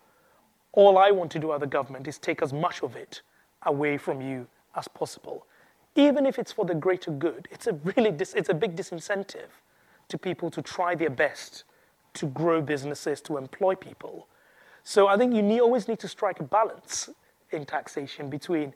all 0.73 0.99
I 0.99 1.11
want 1.11 1.31
to 1.33 1.39
do 1.39 1.55
as 1.55 1.61
the 1.61 1.67
government 1.67 2.07
is 2.07 2.19
take 2.19 2.43
as 2.43 2.53
much 2.53 2.83
of 2.83 2.97
it 2.97 3.23
away 3.63 3.97
from 3.97 4.21
you 4.21 4.47
as 4.77 4.89
possible. 4.89 5.47
Even 5.95 6.27
if 6.27 6.39
it's 6.39 6.53
for 6.53 6.67
the 6.67 6.75
greater 6.75 7.11
good, 7.11 7.49
it's 7.51 7.67
a 7.67 7.73
really 7.97 8.11
dis- 8.11 8.35
it's 8.35 8.51
a 8.51 8.55
big 8.55 8.77
disincentive 8.77 9.53
to 10.09 10.19
people 10.19 10.51
to 10.51 10.61
try 10.61 10.95
their 10.95 11.11
best 11.11 11.65
to 12.13 12.27
grow 12.27 12.61
businesses, 12.61 13.23
to 13.23 13.39
employ 13.39 13.75
people. 13.75 14.27
So 14.85 15.07
I 15.07 15.17
think 15.17 15.35
you 15.35 15.41
need, 15.41 15.61
always 15.61 15.89
need 15.89 15.99
to 16.01 16.09
strike 16.09 16.41
a 16.41 16.45
balance 16.45 17.09
in 17.51 17.65
taxation 17.65 18.29
between 18.29 18.75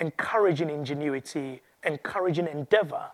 encouraging 0.00 0.70
ingenuity, 0.70 1.62
encouraging 1.84 2.48
endeavor, 2.48 3.10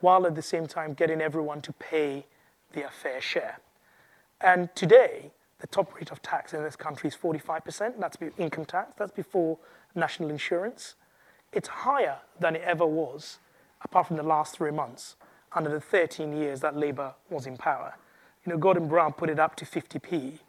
while 0.00 0.26
at 0.26 0.34
the 0.34 0.42
same 0.42 0.66
time 0.66 0.94
getting 0.94 1.20
everyone 1.20 1.60
to 1.62 1.72
pay 1.72 2.26
their 2.72 2.90
fair 2.90 3.20
share. 3.20 3.58
And 4.40 4.68
today, 4.74 5.30
the 5.60 5.66
top 5.66 5.94
rate 5.94 6.10
of 6.10 6.20
tax 6.20 6.52
in 6.52 6.62
this 6.62 6.76
country 6.76 7.08
is 7.08 7.16
45%. 7.16 7.98
That's 7.98 8.18
income 8.36 8.64
tax. 8.64 8.92
That's 8.98 9.12
before 9.12 9.58
national 9.94 10.30
insurance. 10.30 10.94
It's 11.52 11.68
higher 11.68 12.18
than 12.40 12.56
it 12.56 12.62
ever 12.62 12.86
was, 12.86 13.38
apart 13.82 14.08
from 14.08 14.16
the 14.16 14.22
last 14.22 14.56
three 14.56 14.72
months, 14.72 15.16
under 15.52 15.70
the 15.70 15.80
13 15.80 16.36
years 16.36 16.60
that 16.60 16.76
Labour 16.76 17.14
was 17.30 17.46
in 17.46 17.56
power. 17.56 17.94
You 18.44 18.52
know, 18.52 18.58
Gordon 18.58 18.88
Brown 18.88 19.12
put 19.12 19.30
it 19.30 19.38
up 19.38 19.56
to 19.56 19.64
50p 19.64 20.40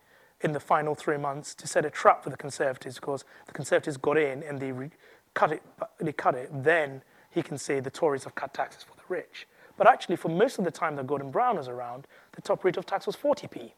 in 0.41 0.51
the 0.51 0.59
final 0.59 0.95
three 0.95 1.17
months 1.17 1.55
to 1.55 1.67
set 1.67 1.85
a 1.85 1.89
trap 1.89 2.23
for 2.23 2.29
the 2.29 2.37
Conservatives 2.37 2.95
because 2.95 3.23
the 3.45 3.53
Conservatives 3.53 3.97
got 3.97 4.17
in 4.17 4.43
and 4.43 4.59
they 4.59 4.71
re- 4.71 4.91
cut 5.35 5.51
it. 5.51 5.61
They 5.99 6.13
cut 6.13 6.33
it. 6.33 6.49
Then 6.63 7.03
he 7.29 7.43
can 7.43 7.59
say 7.59 7.79
the 7.79 7.91
Tories 7.91 8.23
have 8.23 8.33
cut 8.33 8.53
taxes 8.53 8.83
for 8.83 8.95
the 8.95 9.03
rich. 9.07 9.47
But 9.77 9.87
actually, 9.87 10.15
for 10.15 10.29
most 10.29 10.57
of 10.57 10.65
the 10.65 10.71
time 10.71 10.95
that 10.95 11.05
Gordon 11.05 11.29
Brown 11.29 11.57
was 11.57 11.67
around, 11.67 12.07
the 12.31 12.41
top 12.41 12.63
rate 12.63 12.77
of 12.77 12.85
tax 12.85 13.05
was 13.05 13.15
40p. 13.15 13.71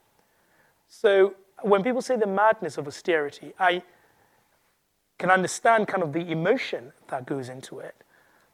So 0.88 1.36
when 1.64 1.84
people 1.84 2.02
say 2.02 2.16
the 2.16 2.28
madness 2.28 2.78
of 2.78 2.88
austerity, 2.88 3.54
I 3.60 3.82
can 5.18 5.32
understand 5.32 5.88
kind 5.88 6.04
of 6.04 6.14
the 6.14 6.32
emotion 6.32 6.94
that 7.08 7.26
goes 7.26 7.50
into 7.50 7.80
it. 7.80 7.96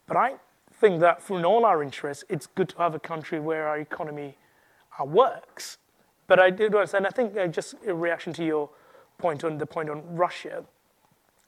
But 0.07 0.17
I 0.17 0.35
think 0.79 1.01
that 1.01 1.21
for 1.21 1.37
in 1.37 1.45
all 1.45 1.65
our 1.65 1.83
interests, 1.83 2.23
it's 2.29 2.47
good 2.47 2.69
to 2.69 2.77
have 2.77 2.95
a 2.95 2.99
country 2.99 3.39
where 3.39 3.67
our 3.67 3.79
economy 3.79 4.37
uh, 4.99 5.03
works. 5.03 5.77
But 6.27 6.39
I 6.39 6.49
did 6.49 6.73
understand, 6.73 7.05
I 7.05 7.09
think 7.09 7.35
uh, 7.35 7.47
just 7.47 7.75
a 7.85 7.93
reaction 7.93 8.31
to 8.33 8.45
your 8.45 8.69
point 9.17 9.43
on 9.43 9.57
the 9.57 9.65
point 9.65 9.89
on 9.89 10.01
Russia 10.15 10.63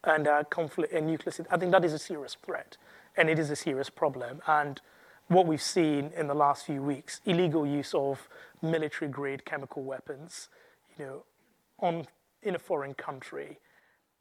and 0.06 0.28
uh, 0.28 0.44
conflict 0.46 0.94
and 0.94 1.08
nuclear, 1.08 1.34
I 1.52 1.58
think 1.58 1.72
that 1.72 1.84
is 1.84 1.94
a 1.94 2.00
serious 2.00 2.38
threat 2.46 2.78
and 3.18 3.30
it 3.30 3.40
is 3.40 3.50
a 3.50 3.56
serious 3.56 3.90
problem. 3.90 4.42
And 4.48 4.82
what 5.28 5.48
we've 5.48 5.62
seen 5.62 6.12
in 6.16 6.28
the 6.28 6.34
last 6.34 6.66
few 6.66 6.82
weeks, 6.82 7.22
illegal 7.26 7.66
use 7.66 7.94
of 7.94 8.28
military 8.62 9.10
grade 9.10 9.46
chemical 9.46 9.84
weapons, 9.84 10.50
you 10.98 11.06
know, 11.06 11.24
on, 11.80 12.08
in 12.44 12.56
a 12.56 12.60
foreign 12.60 12.94
country. 12.94 13.60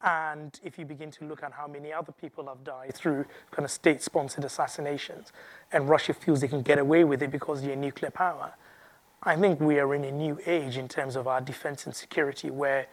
And 0.01 0.59
if 0.63 0.77
you 0.77 0.85
begin 0.85 1.11
to 1.11 1.25
look 1.25 1.41
at 1.43 1.53
how 1.53 1.67
many 1.67 1.93
other 1.93 2.11
people 2.11 2.47
have 2.47 2.63
died 2.63 2.93
through 2.93 3.25
kind 3.51 3.65
of 3.65 3.71
state 3.71 4.01
sponsored 4.01 4.43
assassinations, 4.43 5.31
and 5.71 5.87
Russia 5.89 6.13
feels 6.13 6.41
they 6.41 6.47
can 6.47 6.61
get 6.61 6.79
away 6.79 7.03
with 7.03 7.21
it 7.23 7.31
because 7.31 7.61
they're 7.61 7.75
nuclear 7.75 8.11
power, 8.11 8.53
I 9.23 9.35
think 9.35 9.59
we 9.59 9.79
are 9.79 9.95
in 9.95 10.03
a 10.03 10.11
new 10.11 10.39
age 10.45 10.77
in 10.77 10.87
terms 10.87 11.15
of 11.15 11.27
our 11.27 11.41
defense 11.41 11.85
and 11.85 11.95
security 11.95 12.51
where 12.51 12.87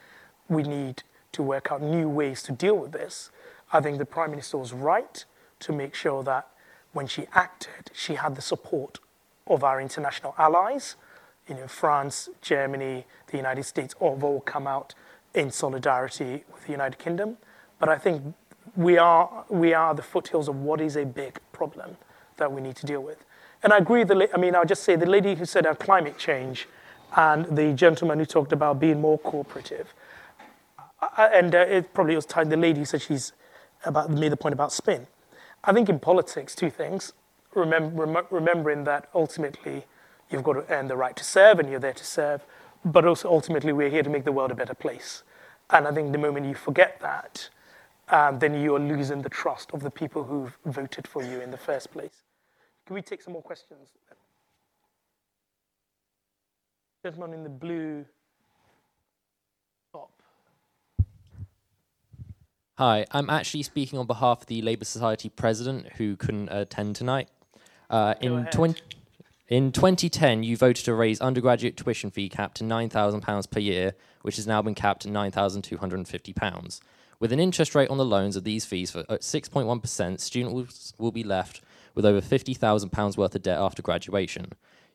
we 0.48 0.62
need 0.62 1.02
to 1.32 1.42
work 1.42 1.72
out 1.72 1.82
new 1.82 2.08
ways 2.08 2.42
to 2.44 2.52
deal 2.52 2.76
with 2.76 2.92
this. 2.92 3.30
I 3.72 3.80
think 3.80 3.98
the 3.98 4.04
Prime 4.04 4.30
Minister 4.30 4.58
was 4.58 4.72
right 4.72 5.24
to 5.60 5.72
make 5.72 5.94
sure 5.94 6.22
that 6.24 6.48
when 6.92 7.06
she 7.06 7.26
acted, 7.34 7.90
she 7.94 8.14
had 8.14 8.36
the 8.36 8.42
support 8.42 8.98
of 9.46 9.64
our 9.64 9.80
international 9.80 10.34
allies. 10.38 10.96
You 11.48 11.56
know, 11.56 11.66
France, 11.66 12.28
Germany, 12.40 13.06
the 13.28 13.36
United 13.36 13.64
States 13.64 13.94
have 14.00 14.22
all 14.22 14.40
come 14.40 14.66
out 14.66 14.94
in 15.34 15.50
solidarity 15.50 16.44
with 16.52 16.66
the 16.66 16.72
United 16.72 16.98
Kingdom. 16.98 17.38
But 17.78 17.88
I 17.88 17.98
think 17.98 18.34
we 18.76 18.98
are, 18.98 19.44
we 19.48 19.74
are 19.74 19.94
the 19.94 20.02
foothills 20.02 20.48
of 20.48 20.56
what 20.56 20.80
is 20.80 20.96
a 20.96 21.04
big 21.04 21.38
problem 21.52 21.96
that 22.36 22.52
we 22.52 22.60
need 22.60 22.76
to 22.76 22.86
deal 22.86 23.02
with. 23.02 23.24
And 23.62 23.72
I 23.72 23.78
agree, 23.78 24.04
the, 24.04 24.28
I 24.34 24.38
mean, 24.38 24.54
I'll 24.54 24.64
just 24.64 24.82
say 24.82 24.96
the 24.96 25.06
lady 25.06 25.34
who 25.34 25.44
said 25.44 25.66
uh, 25.66 25.74
climate 25.74 26.18
change 26.18 26.68
and 27.16 27.56
the 27.56 27.72
gentleman 27.72 28.18
who 28.18 28.24
talked 28.24 28.52
about 28.52 28.80
being 28.80 29.00
more 29.00 29.18
cooperative. 29.18 29.92
And 31.18 31.54
uh, 31.54 31.58
it 31.58 31.92
probably 31.94 32.14
was 32.14 32.26
time 32.26 32.48
the 32.48 32.56
lady 32.56 32.84
said 32.84 33.02
she's 33.02 33.32
about, 33.84 34.10
made 34.10 34.32
the 34.32 34.36
point 34.36 34.52
about 34.52 34.72
spin. 34.72 35.06
I 35.64 35.72
think 35.72 35.88
in 35.88 35.98
politics, 35.98 36.54
two 36.54 36.70
things. 36.70 37.12
Rem- 37.54 38.26
remembering 38.30 38.84
that 38.84 39.08
ultimately 39.14 39.84
you've 40.30 40.42
got 40.42 40.54
to 40.54 40.64
earn 40.72 40.88
the 40.88 40.96
right 40.96 41.14
to 41.16 41.24
serve 41.24 41.58
and 41.58 41.68
you're 41.68 41.80
there 41.80 41.92
to 41.92 42.04
serve, 42.04 42.42
but 42.84 43.04
also 43.04 43.28
ultimately 43.28 43.72
we're 43.72 43.90
here 43.90 44.02
to 44.02 44.10
make 44.10 44.24
the 44.24 44.32
world 44.32 44.50
a 44.50 44.54
better 44.54 44.74
place. 44.74 45.22
And 45.70 45.86
I 45.86 45.92
think 45.92 46.12
the 46.12 46.18
moment 46.18 46.46
you 46.46 46.54
forget 46.54 47.00
that, 47.00 47.48
um, 48.08 48.38
then 48.38 48.60
you're 48.60 48.80
losing 48.80 49.22
the 49.22 49.28
trust 49.28 49.70
of 49.72 49.82
the 49.82 49.90
people 49.90 50.24
who've 50.24 50.56
voted 50.66 51.06
for 51.06 51.22
you 51.22 51.40
in 51.40 51.50
the 51.50 51.56
first 51.56 51.92
place. 51.92 52.22
Can 52.86 52.94
we 52.94 53.02
take 53.02 53.22
some 53.22 53.32
more 53.32 53.42
questions? 53.42 53.90
Gentleman 57.02 57.34
in 57.34 57.42
the 57.42 57.48
blue 57.48 58.04
top. 59.92 60.10
Hi, 62.78 63.04
I'm 63.10 63.28
actually 63.28 63.64
speaking 63.64 63.98
on 63.98 64.06
behalf 64.06 64.40
of 64.40 64.46
the 64.46 64.62
Labour 64.62 64.86
Society 64.86 65.28
president 65.28 65.92
who 65.98 66.16
couldn't 66.16 66.48
attend 66.48 66.96
tonight. 66.96 67.28
Uh, 67.90 68.14
in. 68.22 68.46
20, 68.50 68.80
in 69.48 69.72
2010, 69.72 70.42
you 70.42 70.56
voted 70.56 70.86
to 70.86 70.94
raise 70.94 71.20
undergraduate 71.20 71.76
tuition 71.76 72.10
fee 72.10 72.30
cap 72.30 72.54
to 72.54 72.64
£9,000 72.64 73.50
per 73.50 73.60
year, 73.60 73.92
which 74.22 74.36
has 74.36 74.46
now 74.46 74.62
been 74.62 74.74
capped 74.74 75.04
at 75.04 75.12
£9,250. 75.12 76.80
With 77.20 77.30
an 77.30 77.38
interest 77.38 77.74
rate 77.74 77.90
on 77.90 77.98
the 77.98 78.06
loans 78.06 78.36
of 78.36 78.44
these 78.44 78.64
fees 78.64 78.90
for 78.90 79.00
uh, 79.00 79.18
6.1%, 79.18 80.18
students 80.18 80.94
will, 80.98 81.04
will 81.04 81.12
be 81.12 81.22
left 81.22 81.60
with 81.94 82.06
over 82.06 82.22
£50,000 82.22 83.16
worth 83.18 83.34
of 83.34 83.42
debt 83.42 83.58
after 83.58 83.82
graduation. 83.82 84.52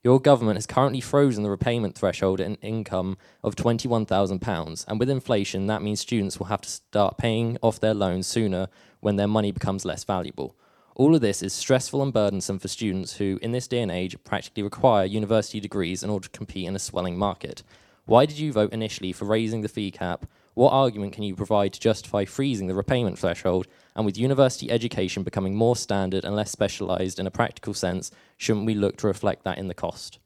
Your 0.07 0.21
government 0.21 0.55
has 0.55 0.65
currently 0.65 1.01
frozen 1.01 1.43
the 1.43 1.49
repayment 1.49 1.93
threshold 1.93 2.39
in 2.39 2.55
income 2.61 3.17
of 3.43 3.57
£21,000, 3.57 4.85
and 4.87 4.99
with 5.01 5.09
inflation, 5.09 5.67
that 5.67 5.81
means 5.81 5.99
students 5.99 6.39
will 6.39 6.45
have 6.45 6.61
to 6.61 6.69
start 6.69 7.17
paying 7.17 7.57
off 7.61 7.81
their 7.81 7.93
loans 7.93 8.25
sooner 8.25 8.69
when 9.01 9.17
their 9.17 9.27
money 9.27 9.51
becomes 9.51 9.83
less 9.83 10.05
valuable. 10.05 10.55
All 10.95 11.13
of 11.13 11.19
this 11.19 11.43
is 11.43 11.51
stressful 11.51 12.01
and 12.01 12.13
burdensome 12.13 12.57
for 12.57 12.69
students 12.69 13.17
who, 13.17 13.37
in 13.41 13.51
this 13.51 13.67
day 13.67 13.81
and 13.81 13.91
age, 13.91 14.15
practically 14.23 14.63
require 14.63 15.03
university 15.03 15.59
degrees 15.59 16.03
in 16.03 16.09
order 16.09 16.29
to 16.29 16.37
compete 16.37 16.67
in 16.67 16.75
a 16.77 16.79
swelling 16.79 17.17
market. 17.17 17.63
Why 18.05 18.25
did 18.25 18.39
you 18.39 18.53
vote 18.53 18.71
initially 18.71 19.11
for 19.11 19.25
raising 19.25 19.59
the 19.59 19.67
fee 19.67 19.91
cap? 19.91 20.25
What 20.57 20.73
argument 20.73 21.13
can 21.13 21.21
you 21.21 21.35
provide 21.35 21.73
to 21.73 21.79
justify 21.79 22.25
freezing 22.25 22.65
the 22.65 22.73
repayment 22.73 23.19
threshold? 23.19 23.67
And 23.95 24.07
with 24.07 24.17
university 24.17 24.71
education 24.71 25.21
becoming 25.21 25.53
more 25.53 25.75
standard 25.75 26.25
and 26.25 26.35
less 26.35 26.49
specialised 26.49 27.19
in 27.19 27.27
a 27.27 27.29
practical 27.29 27.75
sense, 27.75 28.09
shouldn't 28.37 28.65
we 28.65 28.73
look 28.73 28.97
to 28.97 29.07
reflect 29.07 29.43
that 29.43 29.59
in 29.59 29.67
the 29.67 29.75
cost? 29.75 30.17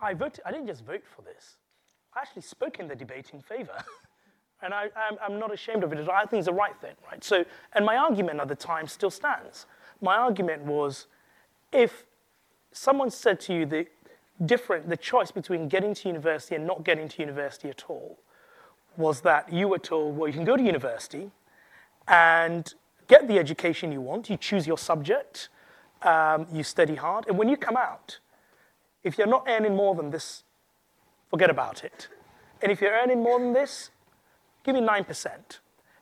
I. 0.00 0.10
I 0.10 0.52
didn't 0.52 0.68
just 0.68 0.84
vote 0.84 1.02
for 1.04 1.22
this. 1.22 1.56
I 2.14 2.20
actually 2.20 2.42
spoke 2.42 2.78
in 2.78 2.86
the 2.86 2.94
debate 2.94 3.30
in 3.32 3.40
favour, 3.40 3.82
and 4.62 4.72
I, 4.72 4.84
I'm, 4.96 5.18
I'm 5.20 5.40
not 5.40 5.52
ashamed 5.52 5.82
of 5.82 5.92
it. 5.92 6.08
I 6.08 6.24
think 6.26 6.38
it's 6.38 6.46
the 6.46 6.52
right 6.52 6.80
thing, 6.80 6.94
right? 7.10 7.24
So, 7.24 7.44
and 7.72 7.84
my 7.84 7.96
argument 7.96 8.38
at 8.38 8.46
the 8.46 8.54
time 8.54 8.86
still 8.86 9.10
stands. 9.10 9.66
My 10.00 10.18
argument 10.18 10.62
was, 10.62 11.08
if 11.72 12.04
someone 12.70 13.10
said 13.10 13.40
to 13.40 13.54
you 13.54 13.66
the 13.66 13.86
different, 14.46 14.88
the 14.88 14.96
choice 14.96 15.32
between 15.32 15.66
getting 15.66 15.94
to 15.94 16.06
university 16.06 16.54
and 16.54 16.64
not 16.64 16.84
getting 16.84 17.08
to 17.08 17.22
university 17.22 17.68
at 17.68 17.82
all, 17.88 18.20
was 18.96 19.20
that 19.22 19.52
you 19.52 19.68
were 19.68 19.78
told, 19.78 20.16
well, 20.16 20.28
you 20.28 20.34
can 20.34 20.44
go 20.44 20.56
to 20.56 20.62
university 20.62 21.30
and 22.08 22.74
get 23.08 23.28
the 23.28 23.38
education 23.38 23.92
you 23.92 24.00
want. 24.00 24.30
You 24.30 24.36
choose 24.36 24.66
your 24.66 24.78
subject, 24.78 25.48
um, 26.02 26.46
you 26.52 26.62
study 26.62 26.94
hard, 26.94 27.26
and 27.28 27.38
when 27.38 27.48
you 27.48 27.56
come 27.56 27.76
out, 27.76 28.18
if 29.02 29.18
you're 29.18 29.26
not 29.26 29.46
earning 29.48 29.76
more 29.76 29.94
than 29.94 30.10
this, 30.10 30.44
forget 31.30 31.50
about 31.50 31.84
it. 31.84 32.08
And 32.62 32.72
if 32.72 32.80
you're 32.80 32.92
earning 32.92 33.22
more 33.22 33.38
than 33.38 33.52
this, 33.52 33.90
give 34.64 34.74
me 34.74 34.80
9%. 34.80 35.28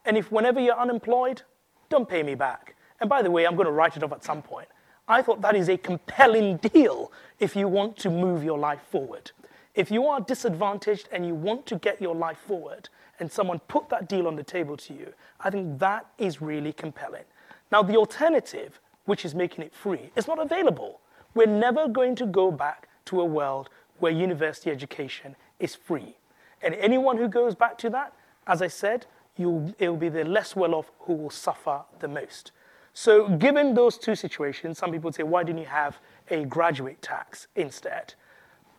And 0.05 0.16
if 0.16 0.30
whenever 0.30 0.61
you're 0.61 0.78
unemployed, 0.78 1.43
don't 1.88 2.09
pay 2.09 2.22
me 2.22 2.34
back. 2.34 2.76
And 3.01 3.11
by 3.11 3.22
the 3.22 3.30
way, 3.30 3.47
I'm 3.47 3.57
going 3.57 3.66
to 3.66 3.72
write 3.72 3.97
it 3.97 4.05
off 4.05 4.12
at 4.12 4.24
some 4.24 4.43
point. 4.43 4.68
I 5.09 5.22
thought 5.22 5.40
that 5.40 5.57
is 5.57 5.68
a 5.68 5.76
compelling 5.76 6.57
deal 6.59 7.11
if 7.40 7.57
you 7.57 7.66
want 7.66 7.97
to 7.99 8.11
move 8.11 8.45
your 8.45 8.59
life 8.59 8.80
forward. 8.90 9.32
If 9.75 9.91
you 9.91 10.07
are 10.07 10.20
disadvantaged 10.20 11.09
and 11.12 11.27
you 11.27 11.35
want 11.35 11.66
to 11.66 11.77
get 11.77 12.01
your 12.01 12.14
life 12.14 12.39
forward, 12.39 12.89
and 13.18 13.31
someone 13.31 13.61
put 13.68 13.89
that 13.89 14.09
deal 14.09 14.27
on 14.27 14.37
the 14.37 14.43
table 14.43 14.77
to 14.77 14.93
you, 14.93 15.12
I 15.41 15.51
think 15.51 15.79
that 15.79 16.07
is 16.18 16.43
really 16.43 16.73
compelling. 16.73 17.25
Now, 17.70 17.83
the 17.83 17.97
alternative, 17.97 18.81
which 19.05 19.25
is 19.25 19.35
making 19.35 19.64
it 19.64 19.75
free, 19.75 20.11
is 20.16 20.27
not 20.27 20.39
available. 20.39 21.01
We're 21.35 21.47
never 21.47 21.89
going 21.89 22.16
to 22.16 22.27
go 22.27 22.51
back 22.51 22.89
to 23.07 23.20
a 23.20 23.25
world 23.25 23.70
where 23.99 24.12
university 24.12 24.70
education 24.70 25.37
is 25.59 25.75
free. 25.75 26.16
And 26.61 26.75
anyone 26.75 27.16
who 27.16 27.29
goes 27.29 27.55
back 27.55 27.79
to 27.79 27.91
that, 27.91 28.12
as 28.47 28.61
I 28.61 28.68
said, 28.68 29.07
it'll 29.39 29.97
be 29.97 30.09
the 30.09 30.25
less 30.25 30.55
well 30.55 30.75
off 30.75 30.91
who 31.01 31.14
will 31.14 31.31
suffer 31.31 31.83
the 32.01 32.09
most. 32.09 32.53
So, 32.93 33.29
given 33.29 33.75
those 33.75 33.97
two 33.97 34.14
situations, 34.14 34.79
some 34.79 34.93
people 34.93 35.12
say, 35.12 35.23
why 35.23 35.45
didn't 35.45 35.62
you 35.62 35.66
have 35.66 35.99
a 36.31 36.45
graduate 36.45 37.01
tax 37.01 37.47
instead? 37.57 38.14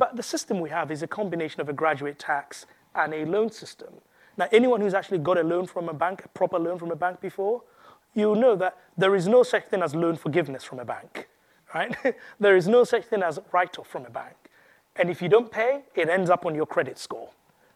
But 0.03 0.17
the 0.17 0.23
system 0.23 0.59
we 0.59 0.69
have 0.69 0.91
is 0.91 1.01
a 1.01 1.07
combination 1.07 1.61
of 1.61 1.69
a 1.69 1.71
graduate 1.71 2.19
tax 2.19 2.65
and 2.93 3.13
a 3.13 3.23
loan 3.23 3.49
system. 3.49 3.93
Now, 4.35 4.49
anyone 4.51 4.81
who's 4.81 4.93
actually 4.93 5.19
got 5.19 5.37
a 5.37 5.43
loan 5.43 5.65
from 5.65 5.87
a 5.87 5.93
bank, 5.93 6.25
a 6.25 6.27
proper 6.27 6.59
loan 6.59 6.77
from 6.77 6.91
a 6.91 6.95
bank 6.97 7.21
before, 7.21 7.61
you'll 8.13 8.35
know 8.35 8.53
that 8.57 8.77
there 8.97 9.15
is 9.15 9.29
no 9.29 9.43
such 9.43 9.63
thing 9.67 9.81
as 9.81 9.95
loan 9.95 10.17
forgiveness 10.17 10.61
from 10.61 10.79
a 10.79 10.83
bank, 10.83 11.29
right? 11.73 11.95
there 12.41 12.57
is 12.57 12.67
no 12.67 12.83
such 12.83 13.05
thing 13.05 13.23
as 13.23 13.39
write-off 13.53 13.87
from 13.87 14.05
a 14.05 14.09
bank. 14.09 14.35
And 14.97 15.09
if 15.09 15.21
you 15.21 15.29
don't 15.29 15.49
pay, 15.49 15.83
it 15.95 16.09
ends 16.09 16.29
up 16.29 16.45
on 16.45 16.53
your 16.53 16.65
credit 16.65 16.99
score, 16.99 17.29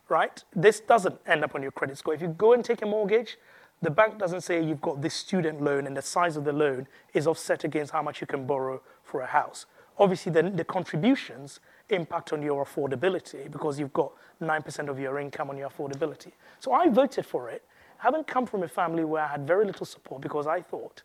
right? 0.09 0.43
This 0.53 0.81
doesn't 0.81 1.15
end 1.27 1.45
up 1.45 1.55
on 1.55 1.61
your 1.61 1.71
credit 1.71 1.97
score. 1.97 2.13
If 2.13 2.21
you 2.21 2.27
go 2.27 2.51
and 2.51 2.61
take 2.61 2.81
a 2.81 2.85
mortgage, 2.85 3.37
the 3.81 3.89
bank 3.89 4.17
doesn't 4.17 4.41
say 4.41 4.61
you've 4.61 4.81
got 4.81 5.01
this 5.01 5.13
student 5.13 5.61
loan 5.61 5.87
and 5.87 5.95
the 5.95 6.01
size 6.01 6.35
of 6.35 6.43
the 6.43 6.51
loan 6.51 6.87
is 7.13 7.25
offset 7.25 7.63
against 7.63 7.93
how 7.93 8.01
much 8.01 8.19
you 8.19 8.27
can 8.27 8.45
borrow 8.45 8.81
for 9.01 9.21
a 9.21 9.27
house. 9.27 9.65
Obviously, 9.97 10.33
the, 10.33 10.43
the 10.43 10.65
contributions 10.65 11.61
impact 11.89 12.33
on 12.33 12.41
your 12.41 12.65
affordability 12.65 13.49
because 13.51 13.79
you've 13.79 13.93
got 13.93 14.11
9% 14.41 14.89
of 14.89 14.99
your 14.99 15.19
income 15.19 15.49
on 15.49 15.57
your 15.57 15.69
affordability. 15.69 16.31
So 16.59 16.73
I 16.73 16.89
voted 16.89 17.25
for 17.25 17.49
it, 17.49 17.63
having 17.97 18.23
come 18.23 18.45
from 18.45 18.63
a 18.63 18.67
family 18.67 19.03
where 19.03 19.23
I 19.23 19.27
had 19.27 19.47
very 19.47 19.65
little 19.65 19.85
support 19.85 20.21
because 20.21 20.47
I 20.47 20.61
thought, 20.61 21.03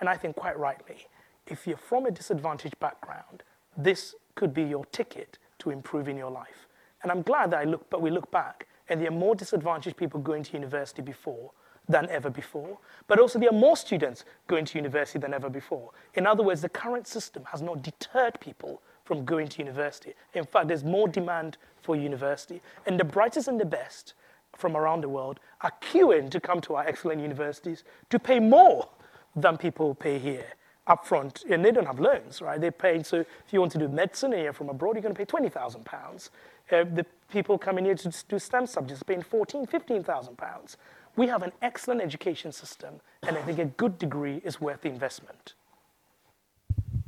and 0.00 0.08
I 0.08 0.16
think 0.16 0.36
quite 0.36 0.58
rightly, 0.58 1.06
if 1.46 1.66
you're 1.66 1.76
from 1.76 2.06
a 2.06 2.10
disadvantaged 2.10 2.78
background, 2.80 3.42
this 3.76 4.14
could 4.34 4.54
be 4.54 4.62
your 4.62 4.84
ticket 4.86 5.38
to 5.58 5.70
improving 5.70 6.16
your 6.16 6.30
life. 6.30 6.68
And 7.02 7.10
I'm 7.10 7.22
glad 7.22 7.50
that 7.50 7.60
I 7.60 7.64
look, 7.64 7.88
but 7.90 8.00
we 8.00 8.10
look 8.10 8.30
back 8.30 8.66
and 8.88 9.00
there 9.00 9.08
are 9.08 9.12
more 9.12 9.34
disadvantaged 9.34 9.96
people 9.96 10.20
going 10.20 10.42
to 10.44 10.52
university 10.52 11.02
before 11.02 11.50
than 11.88 12.08
ever 12.10 12.30
before. 12.30 12.78
But 13.06 13.18
also, 13.18 13.38
there 13.38 13.50
are 13.50 13.52
more 13.52 13.76
students 13.76 14.24
going 14.46 14.64
to 14.66 14.78
university 14.78 15.18
than 15.18 15.34
ever 15.34 15.50
before. 15.50 15.90
In 16.14 16.26
other 16.26 16.42
words, 16.42 16.62
the 16.62 16.68
current 16.68 17.06
system 17.06 17.44
has 17.50 17.60
not 17.60 17.82
deterred 17.82 18.40
people 18.40 18.82
from 19.04 19.24
going 19.24 19.48
to 19.48 19.58
university. 19.58 20.14
In 20.32 20.44
fact, 20.44 20.68
there's 20.68 20.84
more 20.84 21.08
demand 21.08 21.56
for 21.82 21.94
university. 21.94 22.60
And 22.86 22.98
the 22.98 23.04
brightest 23.04 23.48
and 23.48 23.60
the 23.60 23.66
best 23.66 24.14
from 24.56 24.76
around 24.76 25.02
the 25.02 25.08
world 25.08 25.40
are 25.60 25.72
queuing 25.80 26.30
to 26.30 26.40
come 26.40 26.60
to 26.62 26.74
our 26.74 26.86
excellent 26.86 27.20
universities 27.20 27.84
to 28.10 28.18
pay 28.18 28.40
more 28.40 28.88
than 29.36 29.56
people 29.56 29.94
pay 29.94 30.18
here 30.18 30.46
upfront. 30.88 31.48
And 31.50 31.64
they 31.64 31.70
don't 31.70 31.86
have 31.86 32.00
loans, 32.00 32.42
right? 32.42 32.60
They're 32.60 32.70
paying, 32.70 33.04
so 33.04 33.20
if 33.20 33.52
you 33.52 33.60
want 33.60 33.72
to 33.72 33.78
do 33.78 33.88
medicine 33.88 34.32
and 34.32 34.42
you're 34.42 34.52
from 34.52 34.68
abroad, 34.68 34.96
you're 34.96 35.02
going 35.02 35.14
to 35.14 35.18
pay 35.18 35.48
£20,000. 35.48 36.30
Uh, 36.70 36.84
the 36.94 37.06
people 37.30 37.58
coming 37.58 37.84
here 37.84 37.94
to 37.94 38.12
do 38.28 38.38
STEM 38.38 38.66
subjects 38.66 39.02
are 39.02 39.04
paying 39.04 39.22
14, 39.22 39.66
15,000 39.66 40.36
pounds. 40.36 40.76
We 41.16 41.26
have 41.28 41.42
an 41.42 41.52
excellent 41.62 42.00
education 42.00 42.52
system, 42.52 42.94
and 43.22 43.36
I 43.36 43.42
think 43.42 43.58
a 43.58 43.66
good 43.66 43.98
degree 43.98 44.40
is 44.44 44.60
worth 44.60 44.82
the 44.82 44.88
investment. 44.88 45.54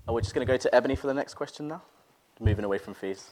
Oh, 0.09 0.13
we're 0.13 0.21
just 0.21 0.35
going 0.35 0.47
to 0.47 0.53
go 0.53 0.57
to 0.57 0.73
Ebony 0.73 0.95
for 0.95 1.09
the 1.09 1.15
next 1.15 1.35
question 1.35 1.67
now, 1.67 1.83
moving 2.39 2.65
away 2.65 2.79
from 2.79 2.95
fees. 2.95 3.31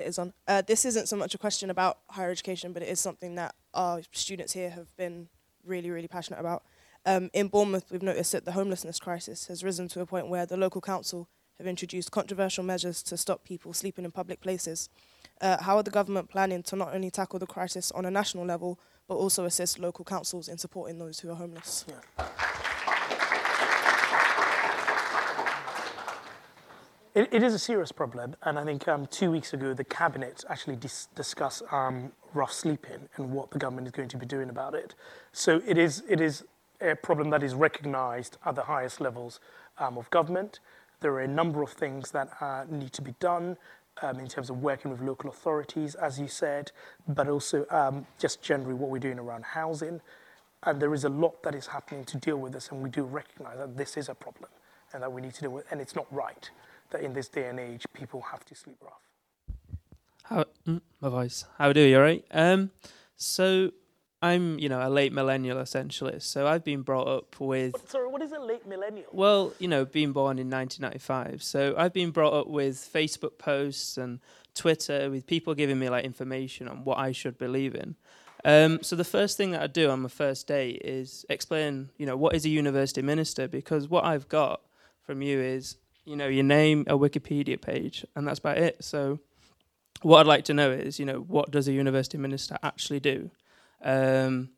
It 0.00 0.08
is 0.08 0.18
on. 0.18 0.32
Uh, 0.48 0.60
this 0.60 0.84
isn't 0.84 1.08
so 1.08 1.16
much 1.16 1.36
a 1.36 1.38
question 1.38 1.70
about 1.70 1.98
higher 2.10 2.32
education, 2.32 2.72
but 2.72 2.82
it 2.82 2.88
is 2.88 2.98
something 2.98 3.36
that 3.36 3.54
our 3.74 4.00
students 4.10 4.54
here 4.54 4.70
have 4.70 4.94
been 4.96 5.28
really, 5.64 5.88
really 5.88 6.08
passionate 6.08 6.40
about. 6.40 6.64
Um, 7.06 7.30
in 7.32 7.46
Bournemouth, 7.46 7.92
we've 7.92 8.02
noticed 8.02 8.32
that 8.32 8.44
the 8.44 8.52
homelessness 8.52 8.98
crisis 8.98 9.46
has 9.46 9.62
risen 9.62 9.86
to 9.88 10.00
a 10.00 10.06
point 10.06 10.28
where 10.28 10.44
the 10.44 10.56
local 10.56 10.80
council 10.80 11.28
have 11.58 11.68
introduced 11.68 12.10
controversial 12.10 12.64
measures 12.64 13.04
to 13.04 13.16
stop 13.16 13.44
people 13.44 13.72
sleeping 13.72 14.04
in 14.04 14.10
public 14.10 14.40
places. 14.40 14.88
Uh, 15.40 15.62
how 15.62 15.76
are 15.76 15.84
the 15.84 15.92
government 15.92 16.28
planning 16.28 16.64
to 16.64 16.74
not 16.74 16.92
only 16.92 17.10
tackle 17.10 17.38
the 17.38 17.46
crisis 17.46 17.92
on 17.92 18.04
a 18.04 18.10
national 18.10 18.44
level, 18.44 18.80
but 19.06 19.14
also 19.14 19.44
assist 19.44 19.78
local 19.78 20.04
councils 20.04 20.48
in 20.48 20.58
supporting 20.58 20.98
those 20.98 21.20
who 21.20 21.30
are 21.30 21.36
homeless? 21.36 21.84
Yeah. 21.88 22.26
It, 27.14 27.28
it 27.30 27.44
is 27.44 27.54
a 27.54 27.60
serious 27.60 27.92
problem, 27.92 28.34
and 28.42 28.58
I 28.58 28.64
think 28.64 28.88
um, 28.88 29.06
two 29.06 29.30
weeks 29.30 29.52
ago 29.52 29.72
the 29.72 29.84
cabinet 29.84 30.44
actually 30.48 30.74
dis- 30.74 31.06
discussed 31.14 31.62
um, 31.70 32.10
rough 32.32 32.52
sleeping 32.52 33.08
and 33.16 33.30
what 33.30 33.52
the 33.52 33.58
government 33.58 33.86
is 33.86 33.92
going 33.92 34.08
to 34.08 34.16
be 34.16 34.26
doing 34.26 34.50
about 34.50 34.74
it. 34.74 34.96
So 35.32 35.62
it 35.64 35.78
is 35.78 36.02
it 36.08 36.20
is 36.20 36.44
a 36.80 36.96
problem 36.96 37.30
that 37.30 37.44
is 37.44 37.54
recognised 37.54 38.36
at 38.44 38.56
the 38.56 38.64
highest 38.64 39.00
levels 39.00 39.38
um, 39.78 39.96
of 39.96 40.10
government. 40.10 40.58
There 41.00 41.12
are 41.12 41.20
a 41.20 41.28
number 41.28 41.62
of 41.62 41.70
things 41.70 42.10
that 42.10 42.30
uh, 42.40 42.64
need 42.68 42.92
to 42.94 43.02
be 43.02 43.14
done 43.20 43.58
um, 44.02 44.18
in 44.18 44.26
terms 44.26 44.50
of 44.50 44.60
working 44.60 44.90
with 44.90 45.00
local 45.00 45.30
authorities, 45.30 45.94
as 45.94 46.18
you 46.18 46.26
said, 46.26 46.72
but 47.06 47.28
also 47.28 47.64
um, 47.70 48.08
just 48.18 48.42
generally 48.42 48.74
what 48.74 48.90
we're 48.90 48.98
doing 48.98 49.20
around 49.20 49.44
housing. 49.44 50.00
And 50.64 50.82
there 50.82 50.92
is 50.92 51.04
a 51.04 51.10
lot 51.10 51.44
that 51.44 51.54
is 51.54 51.68
happening 51.68 52.04
to 52.06 52.16
deal 52.16 52.38
with 52.38 52.54
this, 52.54 52.70
and 52.70 52.82
we 52.82 52.90
do 52.90 53.04
recognise 53.04 53.58
that 53.58 53.76
this 53.76 53.96
is 53.96 54.08
a 54.08 54.14
problem 54.16 54.50
and 54.92 55.00
that 55.02 55.12
we 55.12 55.22
need 55.22 55.34
to 55.34 55.42
deal 55.42 55.50
with, 55.50 55.64
and 55.70 55.80
it's 55.80 55.94
not 55.94 56.12
right 56.12 56.50
that 56.94 57.02
in 57.02 57.12
this 57.12 57.28
day 57.28 57.48
and 57.48 57.60
age 57.60 57.84
people 57.92 58.22
have 58.22 58.44
to 58.46 58.54
sleep 58.54 58.78
rough. 58.80 58.92
How 60.22 60.44
mm, 60.66 60.80
my 61.00 61.08
voice? 61.08 61.44
How 61.58 61.72
do 61.72 61.80
you? 61.80 61.96
All 61.96 62.02
right. 62.02 62.24
Um, 62.30 62.70
so 63.16 63.72
I'm, 64.22 64.58
you 64.58 64.68
know, 64.70 64.86
a 64.86 64.88
late 64.88 65.12
millennial 65.12 65.58
essentially. 65.58 66.20
So 66.20 66.46
I've 66.46 66.64
been 66.64 66.82
brought 66.82 67.08
up 67.08 67.38
with. 67.40 67.74
Sorry, 67.90 68.08
what 68.08 68.22
is 68.22 68.32
a 68.32 68.38
late 68.38 68.66
millennial? 68.66 69.08
Well, 69.12 69.52
you 69.58 69.68
know, 69.68 69.84
being 69.84 70.12
born 70.12 70.38
in 70.38 70.48
1995. 70.48 71.42
So 71.42 71.74
I've 71.76 71.92
been 71.92 72.10
brought 72.10 72.32
up 72.32 72.46
with 72.46 72.76
Facebook 72.76 73.36
posts 73.38 73.98
and 73.98 74.20
Twitter 74.54 75.10
with 75.10 75.26
people 75.26 75.54
giving 75.54 75.78
me 75.78 75.90
like 75.90 76.04
information 76.04 76.68
on 76.68 76.84
what 76.84 76.98
I 76.98 77.12
should 77.12 77.36
believe 77.36 77.74
in. 77.74 77.96
Um, 78.46 78.82
so 78.82 78.94
the 78.94 79.04
first 79.04 79.36
thing 79.36 79.50
that 79.50 79.62
I 79.62 79.66
do 79.66 79.90
on 79.90 80.02
my 80.02 80.08
first 80.08 80.46
day 80.46 80.70
is 80.70 81.26
explain, 81.28 81.90
you 81.98 82.06
know, 82.06 82.16
what 82.16 82.34
is 82.34 82.44
a 82.44 82.50
university 82.50 83.02
minister? 83.02 83.48
Because 83.48 83.88
what 83.88 84.04
I've 84.04 84.28
got 84.28 84.60
from 85.02 85.22
you 85.22 85.38
is, 85.40 85.76
you 86.04 86.16
know, 86.16 86.28
your 86.28 86.44
name, 86.44 86.84
a 86.86 86.98
Wikipedia 86.98 87.60
page, 87.60 88.04
and 88.14 88.26
that's 88.26 88.38
about 88.38 88.58
it. 88.58 88.84
So 88.84 89.18
what 90.02 90.20
I'd 90.20 90.26
like 90.26 90.44
to 90.44 90.54
know 90.54 90.70
is, 90.70 90.98
you 90.98 91.06
know, 91.06 91.20
what 91.20 91.50
does 91.50 91.68
a 91.68 91.72
university 91.72 92.18
minister 92.18 92.58
actually 92.62 93.00
do? 93.00 93.30
Um, 93.82 94.50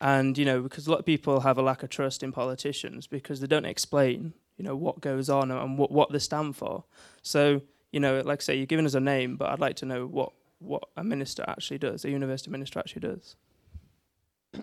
and 0.00 0.36
you 0.36 0.44
know, 0.44 0.62
because 0.62 0.86
a 0.86 0.90
lot 0.90 1.00
of 1.00 1.06
people 1.06 1.40
have 1.40 1.58
a 1.58 1.62
lack 1.62 1.82
of 1.82 1.90
trust 1.90 2.22
in 2.22 2.32
politicians 2.32 3.06
because 3.06 3.40
they 3.40 3.46
don't 3.46 3.64
explain, 3.64 4.32
you 4.56 4.64
know, 4.64 4.76
what 4.76 5.00
goes 5.00 5.30
on 5.30 5.50
and 5.50 5.78
what, 5.78 5.90
what 5.90 6.10
they 6.12 6.18
stand 6.18 6.56
for. 6.56 6.84
So, 7.22 7.62
you 7.92 8.00
know, 8.00 8.20
like 8.24 8.40
I 8.40 8.42
say, 8.42 8.56
you're 8.56 8.66
giving 8.66 8.86
us 8.86 8.94
a 8.94 9.00
name, 9.00 9.36
but 9.36 9.50
I'd 9.50 9.60
like 9.60 9.76
to 9.76 9.86
know 9.86 10.06
what, 10.06 10.32
what 10.58 10.84
a 10.96 11.04
minister 11.04 11.44
actually 11.46 11.78
does, 11.78 12.04
a 12.04 12.10
university 12.10 12.50
minister 12.50 12.78
actually 12.78 13.00
does. 13.00 13.36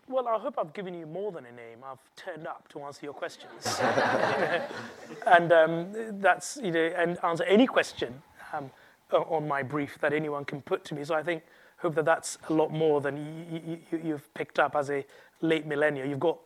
Well, 0.07 0.27
I 0.27 0.37
hope 0.37 0.55
I've 0.59 0.73
given 0.73 0.93
you 0.93 1.07
more 1.07 1.31
than 1.31 1.45
a 1.45 1.51
name. 1.51 1.79
I've 1.83 1.97
turned 2.15 2.45
up 2.45 2.67
to 2.69 2.81
answer 2.81 3.05
your 3.05 3.13
questions, 3.13 3.79
and 5.27 5.51
um, 5.51 5.91
that's 6.21 6.59
you 6.61 6.71
know, 6.71 6.91
and 6.95 7.17
answer 7.23 7.43
any 7.45 7.65
question 7.65 8.21
um, 8.53 8.69
on 9.11 9.47
my 9.47 9.63
brief 9.63 9.97
that 10.01 10.13
anyone 10.13 10.45
can 10.45 10.61
put 10.61 10.85
to 10.85 10.93
me. 10.93 11.03
So 11.03 11.15
I 11.15 11.23
think 11.23 11.41
hope 11.77 11.95
that 11.95 12.05
that's 12.05 12.37
a 12.49 12.53
lot 12.53 12.71
more 12.71 13.01
than 13.01 13.17
you, 13.51 13.79
you, 13.91 14.01
you've 14.03 14.31
picked 14.35 14.59
up 14.59 14.75
as 14.75 14.91
a 14.91 15.03
late 15.41 15.65
millennial. 15.65 16.07
You've 16.07 16.19
got 16.19 16.37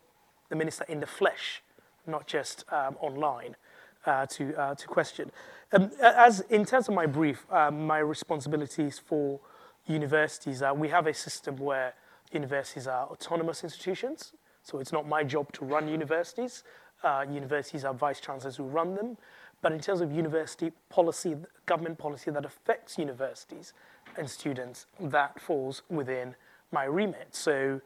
the 0.48 0.56
minister 0.56 0.86
in 0.88 1.02
the 1.02 1.08
flesh, 1.08 1.62
not 2.08 2.28
just 2.28 2.64
um, 2.72 2.96
online, 3.02 3.58
uh, 4.06 4.26
to 4.28 4.56
uh, 4.56 4.76
to 4.76 4.88
question. 4.88 5.32
Um, 5.74 5.92
as 6.02 6.42
in 6.50 6.64
terms 6.64 6.88
of 6.88 6.94
my 6.94 7.08
brief, 7.08 7.46
um, 7.52 7.86
my 7.86 8.00
responsibilities 8.00 9.00
for 9.00 9.42
universities, 9.86 10.62
uh, 10.62 10.72
we 10.74 10.88
have 10.88 11.08
a 11.08 11.14
system 11.14 11.58
where 11.58 11.94
universities 12.34 12.88
are 12.88 13.08
autonomous 13.08 13.64
institutions, 13.64 14.34
so 14.64 14.80
it's 14.80 14.92
not 14.92 15.08
my 15.08 15.24
job 15.24 15.52
to 15.54 15.66
run 15.66 15.88
universities. 15.88 16.64
Uh, 17.04 17.26
universities 17.30 17.84
are 17.84 17.94
vice 17.94 18.20
chancellors 18.20 18.56
who 18.56 18.64
run 18.64 18.96
them. 18.96 19.18
But 19.62 19.72
in 19.72 19.80
terms 19.80 20.02
of 20.02 20.12
university 20.12 20.72
policy, 20.90 21.38
government 21.66 21.98
policy 21.98 22.32
that 22.32 22.46
affects 22.46 22.98
universities 22.98 23.74
and 24.18 24.30
students, 24.30 24.86
that 25.00 25.40
falls 25.40 25.84
within 25.90 26.36
my 26.72 26.84
remit. 26.84 27.30
So, 27.32 27.82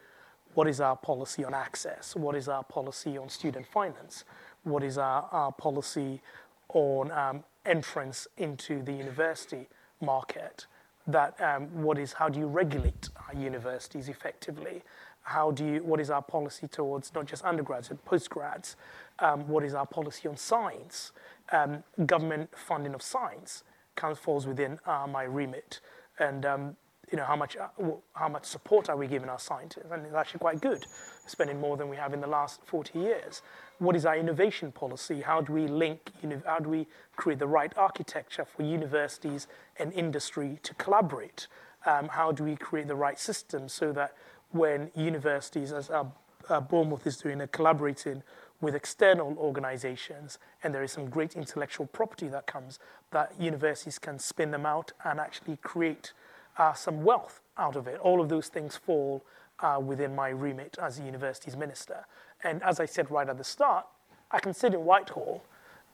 what 0.56 0.68
is 0.68 0.82
our 0.82 0.95
policy 0.95 1.45
on 1.45 1.54
access? 1.54 2.16
What 2.16 2.36
is 2.36 2.50
our 2.50 2.64
policy 2.64 3.16
on 3.16 3.30
student 3.30 3.68
finance? 3.68 4.24
What 4.64 4.84
is 4.84 4.98
our, 4.98 5.30
our 5.32 5.52
policy 5.52 6.22
on 6.70 7.12
um, 7.12 7.43
entrance 7.64 8.28
into 8.38 8.82
the 8.82 8.93
university 8.93 9.68
market? 10.02 10.66
That 11.08 11.39
um, 11.41 11.64
what 11.82 11.97
is 11.97 12.14
how 12.14 12.30
do 12.30 12.39
you 12.39 12.47
regulate 12.47 13.10
our 13.28 13.39
universities 13.39 14.10
effectively? 14.10 14.84
How 15.22 15.51
do 15.51 15.66
you 15.66 15.84
what 15.84 15.99
is 15.99 16.10
our 16.10 16.22
policy 16.22 16.68
towards 16.68 17.14
not 17.14 17.26
just 17.26 17.43
undergrads 17.43 17.89
but 17.89 18.03
postgrads? 18.05 18.76
Um, 19.20 19.47
what 19.47 19.64
is 19.64 19.74
our 19.74 19.86
policy 19.86 20.28
on 20.28 20.38
science? 20.38 21.12
Um, 21.51 21.84
government 22.05 22.49
funding 22.55 22.93
of 22.93 23.01
science 23.01 23.64
comes 23.95 24.18
falls 24.18 24.45
within 24.45 24.80
uh, 24.86 25.08
my 25.10 25.24
remit, 25.24 25.80
and 26.20 26.45
um, 26.45 26.76
you 27.12 27.18
know 27.18 27.26
how 27.26 27.36
much 27.36 27.55
uh, 27.58 27.68
how 28.14 28.30
much 28.30 28.45
support 28.45 28.89
are 28.89 28.97
we 28.97 29.08
giving 29.08 29.30
our 29.30 29.39
scientists? 29.39 29.91
And 29.91 30.05
it's 30.05 30.16
actually 30.16 30.39
quite 30.39 30.62
good, 30.62 30.86
spending 31.26 31.60
more 31.60 31.78
than 31.78 31.89
we 31.89 31.95
have 31.97 32.14
in 32.14 32.22
the 32.22 32.28
last 32.28 32.62
40 32.66 32.99
years 32.99 33.41
what 33.80 33.95
is 33.95 34.05
our 34.05 34.17
innovation 34.17 34.71
policy? 34.71 35.21
How 35.21 35.41
do 35.41 35.53
we 35.53 35.67
link, 35.67 36.11
how 36.45 36.59
do 36.59 36.69
we 36.69 36.88
create 37.15 37.39
the 37.39 37.47
right 37.47 37.71
architecture 37.78 38.45
for 38.45 38.63
universities 38.63 39.47
and 39.78 39.93
industry 39.93 40.59
to 40.63 40.73
collaborate? 40.75 41.47
Um, 41.86 42.09
how 42.09 42.32
do 42.32 42.43
we 42.43 42.55
create 42.55 42.88
the 42.88 42.95
right 42.95 43.19
system 43.19 43.69
so 43.69 43.91
that 43.93 44.13
when 44.51 44.91
universities, 44.95 45.71
as 45.71 45.89
uh, 45.89 46.05
uh, 46.49 46.61
Bournemouth 46.61 47.05
is 47.05 47.17
doing, 47.17 47.41
are 47.41 47.47
collaborating 47.47 48.23
with 48.59 48.73
external 48.73 49.38
organizations, 49.38 50.39
and 50.63 50.73
there 50.73 50.84
is 50.84 50.91
some 50.91 51.09
great 51.09 51.36
intellectual 51.36 51.86
property 51.86 52.28
that 52.28 52.47
comes, 52.47 52.80
that 53.11 53.32
universities 53.39 53.99
can 53.99 54.17
spin 54.17 54.51
them 54.51 54.65
out 54.65 54.91
and 55.05 55.19
actually 55.19 55.57
create 55.57 56.13
uh, 56.57 56.73
some 56.73 57.03
wealth 57.03 57.41
out 57.57 57.75
of 57.75 57.88
it. 57.88 57.99
All 57.99 58.19
of 58.19 58.30
those 58.30 58.47
things 58.47 58.75
fall 58.75 59.23
uh, 59.59 59.80
within 59.84 60.15
my 60.15 60.30
remit 60.30 60.78
as 60.82 60.99
a 60.99 61.03
universities 61.03 61.55
minister. 61.55 62.05
And 62.43 62.61
as 62.63 62.79
I 62.79 62.85
said 62.85 63.09
right 63.09 63.27
at 63.27 63.38
the 63.38 63.43
start, 63.43 63.85
I 64.31 64.39
can 64.39 64.53
sit 64.53 64.73
in 64.73 64.85
Whitehall 64.85 65.43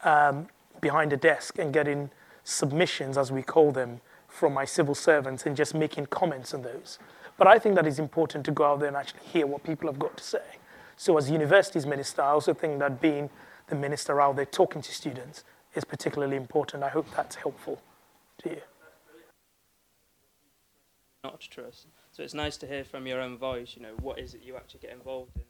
um, 0.03 0.47
behind 0.81 1.13
a 1.13 1.17
desk 1.17 1.57
and 1.59 1.73
getting 1.73 2.09
submissions, 2.43 3.17
as 3.17 3.31
we 3.31 3.41
call 3.41 3.71
them, 3.71 4.01
from 4.27 4.53
my 4.53 4.65
civil 4.65 4.95
servants 4.95 5.45
and 5.45 5.55
just 5.55 5.73
making 5.73 6.07
comments 6.07 6.53
on 6.53 6.63
those. 6.63 6.99
But 7.37 7.47
I 7.47 7.59
think 7.59 7.75
that 7.75 7.87
it's 7.87 7.99
important 7.99 8.45
to 8.45 8.51
go 8.51 8.65
out 8.65 8.79
there 8.79 8.87
and 8.87 8.97
actually 8.97 9.21
hear 9.23 9.47
what 9.47 9.63
people 9.63 9.89
have 9.89 9.99
got 9.99 10.17
to 10.17 10.23
say. 10.23 10.43
So, 10.97 11.17
as 11.17 11.29
universities 11.29 11.85
minister, 11.85 12.21
I 12.21 12.29
also 12.29 12.53
think 12.53 12.79
that 12.79 13.01
being 13.01 13.29
the 13.67 13.75
minister 13.75 14.21
out 14.21 14.35
there 14.35 14.45
talking 14.45 14.81
to 14.81 14.91
students 14.91 15.43
is 15.73 15.83
particularly 15.83 16.35
important. 16.35 16.83
I 16.83 16.89
hope 16.89 17.07
that's 17.15 17.35
helpful 17.35 17.81
to 18.39 18.49
you. 18.49 18.61
Not 21.23 21.39
trust. 21.39 21.87
So 22.11 22.21
it's 22.21 22.33
nice 22.33 22.57
to 22.57 22.67
hear 22.67 22.83
from 22.83 23.07
your 23.07 23.21
own 23.21 23.37
voice. 23.37 23.73
You 23.75 23.81
know, 23.83 23.95
what 24.01 24.19
is 24.19 24.33
it 24.33 24.41
you 24.43 24.55
actually 24.55 24.81
get 24.81 24.91
involved 24.91 25.37
in? 25.37 25.43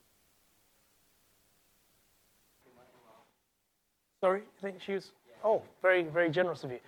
Sorry, 4.23 4.43
I 4.57 4.61
think 4.61 4.81
she 4.81 4.93
was. 4.93 5.11
Oh, 5.43 5.61
very, 5.81 6.03
very 6.03 6.29
generous 6.29 6.63
of 6.63 6.71
you. 6.71 6.79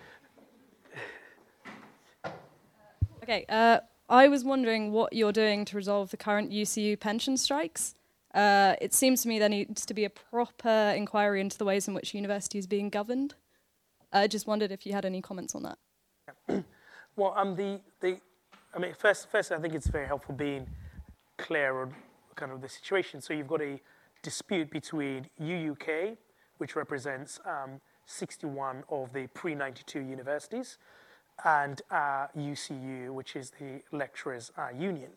Okay, 3.23 3.45
uh, 3.49 3.79
I 4.07 4.29
was 4.29 4.45
wondering 4.45 4.93
what 4.93 5.11
you're 5.11 5.33
doing 5.33 5.65
to 5.65 5.75
resolve 5.75 6.11
the 6.11 6.15
current 6.15 6.49
UCU 6.49 6.97
pension 6.97 7.36
strikes. 7.36 7.95
Uh, 8.33 8.75
it 8.79 8.93
seems 8.93 9.21
to 9.23 9.27
me 9.27 9.38
there 9.38 9.49
needs 9.49 9.86
to 9.86 9.93
be 9.93 10.05
a 10.05 10.09
proper 10.09 10.93
inquiry 10.95 11.41
into 11.41 11.57
the 11.57 11.65
ways 11.65 11.89
in 11.89 11.93
which 11.93 12.13
university 12.13 12.57
is 12.57 12.67
being 12.67 12.89
governed. 12.89 13.36
I 14.13 14.27
just 14.27 14.47
wondered 14.47 14.71
if 14.71 14.86
you 14.86 14.93
had 14.93 15.03
any 15.03 15.21
comments 15.21 15.55
on 15.55 15.63
that. 15.63 15.77
well, 17.17 17.33
um, 17.36 17.57
the, 17.57 17.81
the, 17.99 18.17
I 18.73 18.79
mean, 18.79 18.93
first, 18.97 19.29
first, 19.29 19.51
I 19.51 19.59
think 19.59 19.73
it's 19.73 19.88
very 19.88 20.07
helpful 20.07 20.36
being 20.36 20.67
clear 21.38 21.81
on 21.81 21.93
kind 22.38 22.53
of 22.53 22.61
the 22.61 22.69
situation. 22.69 23.19
So 23.19 23.33
you've 23.33 23.49
got 23.49 23.61
a 23.61 23.81
dispute 24.23 24.71
between 24.71 25.27
UUK 25.41 26.15
which 26.57 26.75
represents 26.75 27.39
um, 27.45 27.81
61 28.05 28.83
of 28.89 29.13
the 29.13 29.27
pre-92 29.27 30.07
universities, 30.07 30.77
and 31.43 31.81
uh, 31.91 32.27
UCU, 32.37 33.09
which 33.09 33.35
is 33.35 33.51
the 33.59 33.81
lecturers' 33.91 34.51
uh, 34.57 34.69
union. 34.77 35.11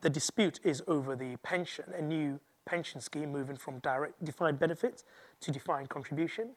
The 0.00 0.10
dispute 0.10 0.60
is 0.64 0.82
over 0.88 1.14
the 1.14 1.36
pension, 1.36 1.84
a 1.96 2.02
new 2.02 2.40
pension 2.64 3.00
scheme 3.00 3.30
moving 3.30 3.56
from 3.56 3.78
direct 3.78 4.24
defined 4.24 4.58
benefit 4.58 5.04
to 5.40 5.50
defined 5.50 5.90
contribution, 5.90 6.50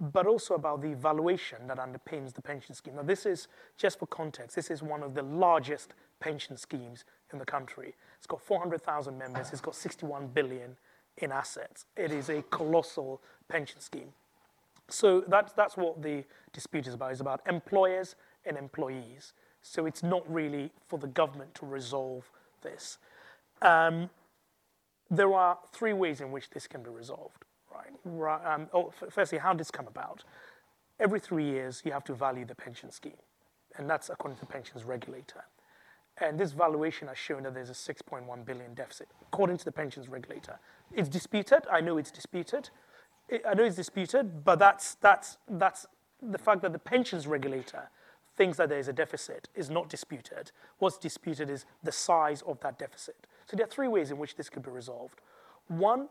but 0.00 0.26
also 0.26 0.54
about 0.54 0.82
the 0.82 0.94
valuation 0.94 1.66
that 1.66 1.78
underpins 1.78 2.34
the 2.34 2.42
pension 2.42 2.74
scheme. 2.74 2.96
Now, 2.96 3.02
this 3.02 3.26
is, 3.26 3.48
just 3.76 3.98
for 3.98 4.06
context, 4.06 4.54
this 4.54 4.70
is 4.70 4.82
one 4.82 5.02
of 5.02 5.14
the 5.14 5.22
largest 5.22 5.94
pension 6.20 6.56
schemes 6.56 7.04
in 7.32 7.38
the 7.38 7.44
country. 7.44 7.94
It's 8.18 8.26
got 8.26 8.42
400,000 8.42 9.16
members, 9.16 9.50
it's 9.52 9.60
got 9.60 9.74
61 9.74 10.28
billion 10.28 10.76
in 11.18 11.32
assets. 11.32 11.86
It 11.96 12.12
is 12.12 12.28
a 12.28 12.42
colossal 12.42 13.20
pension 13.48 13.80
scheme. 13.80 14.12
So 14.88 15.24
that's, 15.26 15.52
that's 15.52 15.76
what 15.76 16.02
the 16.02 16.24
dispute 16.52 16.86
is 16.86 16.94
about. 16.94 17.12
It's 17.12 17.20
about 17.20 17.40
employers 17.48 18.14
and 18.44 18.56
employees. 18.56 19.32
So 19.62 19.86
it's 19.86 20.02
not 20.02 20.22
really 20.32 20.70
for 20.86 20.98
the 20.98 21.08
government 21.08 21.54
to 21.56 21.66
resolve 21.66 22.30
this. 22.62 22.98
Um, 23.62 24.10
there 25.10 25.32
are 25.32 25.58
three 25.72 25.92
ways 25.92 26.20
in 26.20 26.30
which 26.30 26.50
this 26.50 26.66
can 26.66 26.82
be 26.82 26.90
resolved. 26.90 27.44
Right? 28.04 28.46
Um, 28.46 28.68
oh, 28.72 28.92
firstly, 29.10 29.38
how 29.38 29.52
did 29.52 29.60
this 29.60 29.70
come 29.70 29.86
about? 29.86 30.24
Every 30.98 31.20
three 31.20 31.44
years, 31.44 31.82
you 31.84 31.92
have 31.92 32.04
to 32.04 32.14
value 32.14 32.44
the 32.44 32.54
pension 32.54 32.90
scheme, 32.90 33.18
and 33.76 33.88
that's 33.88 34.08
according 34.08 34.38
to 34.38 34.46
the 34.46 34.52
pensions 34.52 34.84
regulator. 34.84 35.44
And 36.18 36.38
this 36.38 36.52
valuation 36.52 37.08
has 37.08 37.18
shown 37.18 37.42
that 37.42 37.54
there's 37.54 37.70
a 37.70 37.74
6.1 37.74 38.44
billion 38.44 38.74
deficit, 38.74 39.08
according 39.20 39.58
to 39.58 39.64
the 39.64 39.72
pensions 39.72 40.08
regulator. 40.08 40.58
It's 40.92 41.08
disputed. 41.08 41.64
I 41.70 41.80
know 41.80 41.98
it's 41.98 42.10
disputed. 42.10 42.70
I 43.46 43.54
know 43.54 43.64
it's 43.64 43.76
disputed, 43.76 44.44
but 44.44 44.58
that's, 44.58 44.94
that's, 44.94 45.36
that's 45.48 45.86
the 46.22 46.38
fact 46.38 46.62
that 46.62 46.72
the 46.72 46.78
pensions 46.78 47.26
regulator 47.26 47.90
thinks 48.36 48.56
that 48.58 48.68
there 48.68 48.78
is 48.78 48.88
a 48.88 48.92
deficit 48.92 49.48
is 49.54 49.68
not 49.68 49.88
disputed. 49.88 50.52
What's 50.78 50.98
disputed 50.98 51.50
is 51.50 51.64
the 51.82 51.92
size 51.92 52.42
of 52.42 52.60
that 52.60 52.78
deficit. 52.78 53.16
So 53.46 53.56
there 53.56 53.66
are 53.66 53.70
three 53.70 53.88
ways 53.88 54.10
in 54.10 54.18
which 54.18 54.36
this 54.36 54.48
could 54.48 54.62
be 54.62 54.70
resolved. 54.70 55.20
One 55.68 56.08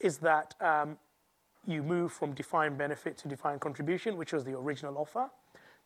is 0.00 0.18
that 0.18 0.54
um, 0.60 0.98
you 1.66 1.82
move 1.82 2.12
from 2.12 2.32
defined 2.32 2.76
benefit 2.76 3.16
to 3.18 3.28
defined 3.28 3.60
contribution, 3.60 4.16
which 4.16 4.32
was 4.32 4.44
the 4.44 4.56
original 4.56 4.98
offer. 4.98 5.30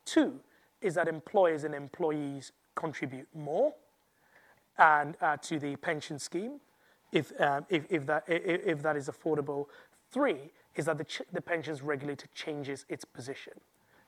Two 0.05 0.41
is 0.87 0.95
that 0.95 1.09
employers 1.09 1.65
and 1.65 1.75
employees 1.75 2.53
contribute 2.77 3.27
more 3.35 3.75
and 4.79 5.17
uh, 5.21 5.37
to 5.39 5.59
the 5.59 5.75
pension 5.77 6.19
scheme 6.19 6.61
if, 7.13 7.33
um, 7.41 7.67
if, 7.69 7.85
if, 7.91 8.07
that, 8.07 8.23
if, 8.29 8.83
that 8.83 8.97
is 8.97 9.09
affordable. 9.09 9.67
Three 10.13 10.53
is 10.77 10.85
that 10.85 10.99
the, 10.99 11.05
ch- 11.05 11.23
the 11.33 11.41
pensions 11.41 11.83
regulator 11.83 12.29
changes 12.35 12.85
its 12.89 13.05
position. 13.05 13.55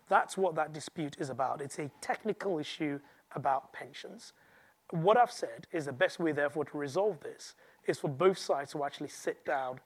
That's 0.09 0.37
what 0.37 0.55
that 0.55 0.73
dispute 0.73 1.17
is 1.19 1.31
about. 1.31 1.61
It's 1.61 1.79
a 1.79 1.91
technical 2.01 2.59
issue 2.59 3.01
about 3.35 3.73
pensions. 3.73 4.33
What 4.91 5.17
I've 5.17 5.33
said 5.33 5.67
is 5.73 5.87
the 5.87 5.93
best 5.93 6.21
way, 6.21 6.33
therefore, 6.33 6.65
to 6.67 6.79
resolve 6.79 7.21
this 7.21 7.55
is 7.87 7.99
for 7.99 8.09
both 8.09 8.39
sides 8.39 8.73
to 8.73 8.85
actually 8.85 9.09
sit 9.09 9.45
down 9.45 9.81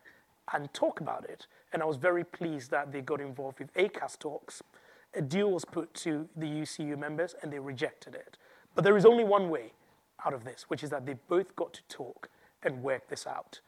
and 0.52 0.72
talk 0.74 1.00
about 1.00 1.24
it. 1.28 1.46
And 1.72 1.82
I 1.82 1.86
was 1.86 1.96
very 1.96 2.24
pleased 2.24 2.70
that 2.70 2.92
they 2.92 3.00
got 3.00 3.20
involved 3.20 3.60
with 3.60 3.72
ACAS 3.74 4.18
talks. 4.18 4.62
A 5.14 5.22
deal 5.22 5.50
was 5.50 5.64
put 5.64 5.92
to 5.94 6.28
the 6.36 6.46
UCU 6.46 6.98
members 6.98 7.34
and 7.42 7.52
they 7.52 7.58
rejected 7.58 8.14
it. 8.14 8.38
But 8.74 8.84
there 8.84 8.96
is 8.96 9.04
only 9.04 9.24
one 9.24 9.50
way 9.50 9.72
out 10.24 10.32
of 10.32 10.44
this, 10.44 10.64
which 10.68 10.82
is 10.82 10.90
that 10.90 11.04
they 11.04 11.14
both 11.28 11.54
got 11.56 11.72
to 11.74 11.82
talk 11.88 12.28
and 12.62 12.82
work 12.82 13.08
this 13.08 13.26
out. 13.26 13.60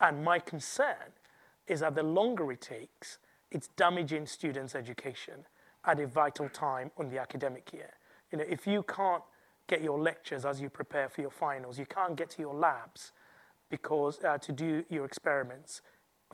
And 0.00 0.24
my 0.24 0.38
concern 0.38 1.12
is 1.66 1.80
that 1.80 1.94
the 1.94 2.02
longer 2.02 2.50
it 2.52 2.60
takes, 2.60 3.18
it's 3.50 3.68
damaging 3.68 4.26
students' 4.26 4.74
education 4.74 5.46
at 5.84 6.00
a 6.00 6.06
vital 6.06 6.48
time 6.48 6.90
on 6.98 7.08
the 7.08 7.18
academic 7.18 7.72
year. 7.72 7.90
You 8.32 8.38
know, 8.38 8.44
if 8.48 8.66
you 8.66 8.82
can't 8.82 9.22
get 9.68 9.82
your 9.82 9.98
lectures 9.98 10.44
as 10.44 10.60
you 10.60 10.70
prepare 10.70 11.08
for 11.08 11.20
your 11.20 11.30
finals, 11.30 11.78
you 11.78 11.86
can't 11.86 12.16
get 12.16 12.30
to 12.30 12.42
your 12.42 12.54
labs 12.54 13.12
because 13.70 14.22
uh, 14.24 14.38
to 14.38 14.52
do 14.52 14.84
your 14.88 15.04
experiments 15.04 15.82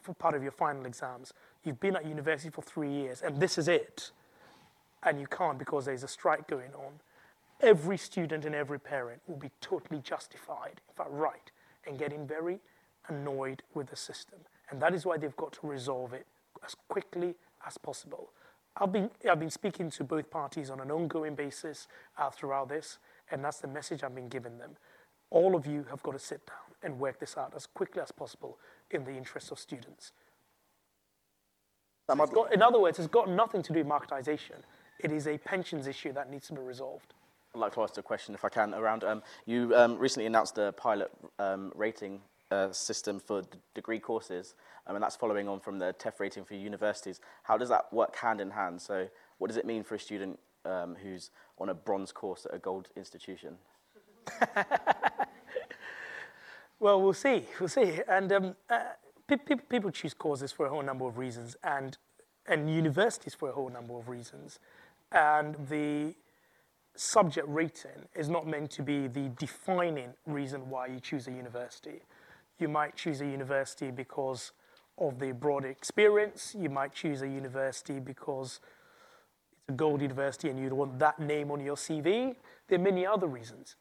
for 0.01 0.15
part 0.15 0.35
of 0.35 0.43
your 0.43 0.53
final 0.53 0.87
exams. 0.87 1.33
You've 1.65 1.81
been 1.81 1.97
at 1.97 2.07
university 2.07 2.51
for 2.51 2.62
three 2.62 2.91
years, 2.91 3.23
and 3.23 3.41
this 3.41 3.59
is 3.59 3.69
it, 3.69 4.11
and 5.05 5.20
you 5.20 5.26
can't 5.26 5.59
because 5.59 5.84
there's 5.84 6.02
a 6.02 6.09
strike 6.09 6.48
going 6.48 6.72
on. 6.74 6.92
Every 7.61 7.96
student 7.96 8.44
and 8.44 8.55
every 8.55 8.80
parent 8.80 9.20
will 9.26 9.36
be 9.36 9.50
totally 9.61 10.00
justified, 10.00 10.80
in 10.88 10.94
fact, 10.96 11.11
right, 11.12 11.50
in 11.86 11.96
getting 11.96 12.26
very 12.26 12.61
annoyed 13.09 13.62
with 13.74 13.88
the 13.88 13.96
system. 13.96 14.40
And 14.70 14.80
that 14.82 14.94
is 14.94 15.07
why 15.07 15.18
they've 15.18 15.36
got 15.36 15.52
to 15.55 15.66
resolve 15.66 16.12
it 16.12 16.26
as 16.64 16.74
quickly 16.88 17.34
as 17.66 17.78
possible. 17.78 18.30
I've 18.76 18.92
been, 18.92 19.11
I've 19.30 19.38
been 19.38 19.50
speaking 19.50 19.90
to 19.90 20.05
both 20.05 20.30
parties 20.30 20.68
on 20.68 20.80
an 20.80 20.90
ongoing 20.90 21.34
basis 21.34 21.86
uh, 22.18 22.30
throughout 22.30 22.68
this, 22.68 22.98
and 23.30 23.44
that's 23.44 23.59
the 23.59 23.68
message 23.68 24.02
I've 24.02 24.14
been 24.14 24.28
giving 24.28 24.59
them. 24.59 24.72
All 25.30 25.55
of 25.55 25.66
you 25.66 25.86
have 25.90 26.02
got 26.02 26.12
to 26.12 26.18
sit 26.18 26.44
down 26.46 26.57
and 26.82 26.98
work 26.98 27.20
this 27.20 27.36
out 27.36 27.52
as 27.55 27.66
quickly 27.66 28.02
as 28.02 28.11
possible 28.11 28.59
in 28.90 29.05
the 29.05 29.12
interests 29.12 29.50
of 29.50 29.59
students. 29.59 30.12
Got, 32.09 32.52
in 32.52 32.62
other 32.62 32.78
words, 32.78 32.98
it's 32.98 33.09
got 33.09 33.28
nothing 33.30 33.62
to 33.62 33.72
do 33.72 33.78
with 33.78 33.88
marketization. 33.88 34.61
It 35.01 35.12
is 35.12 35.26
a 35.26 35.38
pensions 35.38 35.86
issue 35.86 36.12
that 36.12 36.30
needs 36.30 36.47
to 36.49 36.55
be 36.55 36.61
resolved. 36.61 37.14
I'd 37.55 37.61
like 37.61 37.74
to 37.74 37.82
ask 37.82 37.97
a 37.99 38.03
question, 38.03 38.34
if 38.34 38.45
I 38.45 38.49
can, 38.49 38.74
around 38.74 39.05
um, 39.05 39.22
you 39.47 39.74
um, 39.76 39.97
recently 39.99 40.26
announced 40.26 40.59
a 40.59 40.72
pilot 40.72 41.11
um, 41.38 41.72
rating 41.76 42.20
uh, 42.51 42.72
system 42.72 43.20
for 43.20 43.42
degree 43.74 44.01
courses, 44.01 44.55
um, 44.86 44.97
and 44.97 45.03
that's 45.03 45.16
following 45.16 45.49
on 45.49 45.61
from 45.61 45.78
the 45.78 45.95
TEF 45.99 46.20
rating 46.20 46.45
for 46.45 46.55
universities. 46.55 47.20
How 47.45 47.57
does 47.57 47.68
that 47.68 47.92
work 47.92 48.16
hand 48.16 48.40
in 48.40 48.51
hand? 48.51 48.80
So, 48.82 49.09
what 49.38 49.49
does 49.49 49.57
it 49.57 49.66
mean 49.66 49.84
for 49.84 49.95
a 49.95 49.99
student 49.99 50.38
um, 50.64 50.97
who's 51.01 51.30
on 51.59 51.68
a 51.68 51.74
bronze 51.74 52.12
course 52.12 52.47
at 52.47 52.55
a 52.55 52.59
gold 52.59 52.88
institution? 52.97 53.57
well, 56.80 57.01
we'll 57.01 57.12
see. 57.12 57.47
We'll 57.61 57.68
see. 57.68 58.01
And 58.09 58.32
um, 58.32 58.57
uh, 58.68 58.80
pe- 59.28 59.36
pe- 59.36 59.57
people 59.68 59.90
choose 59.90 60.14
courses 60.14 60.51
for 60.53 60.66
a 60.66 60.70
whole 60.70 60.82
number 60.82 61.07
of 61.07 61.18
reasons, 61.18 61.57
and 61.62 61.97
and 62.47 62.68
universities 62.68 63.34
for 63.34 63.49
a 63.49 63.53
whole 63.53 63.70
number 63.70 63.97
of 63.97 64.09
reasons. 64.09 64.59
And 65.12 65.55
the 65.68 66.14
subject 66.96 67.46
rating 67.48 68.09
is 68.14 68.28
not 68.28 68.46
meant 68.46 68.70
to 68.72 68.82
be 68.82 69.09
the 69.09 69.30
defining 69.36 70.14
reason 70.26 70.68
why 70.70 70.86
you 70.86 71.00
choose 71.00 71.26
a 71.26 71.32
university. 71.32 72.02
You 72.59 72.68
might 72.68 72.96
choose 72.96 73.20
a 73.20 73.26
university 73.26 73.90
because 73.90 74.52
of 74.98 75.18
the 75.18 75.32
broader 75.32 75.68
experience. 75.68 76.55
You 76.57 76.70
might 76.70 76.94
choose 76.94 77.22
a 77.22 77.28
university 77.28 77.98
because 77.98 78.61
it's 79.52 79.68
a 79.70 79.72
gold 79.72 80.02
university 80.02 80.50
and 80.50 80.59
you'd 80.59 80.72
want 80.72 80.98
that 81.00 81.18
name 81.18 81.50
on 81.50 81.61
your 81.61 81.76
CV. 81.76 82.36
There 82.68 82.78
are 82.78 82.82
many 82.82 83.05
other 83.05 83.26
reasons. 83.26 83.76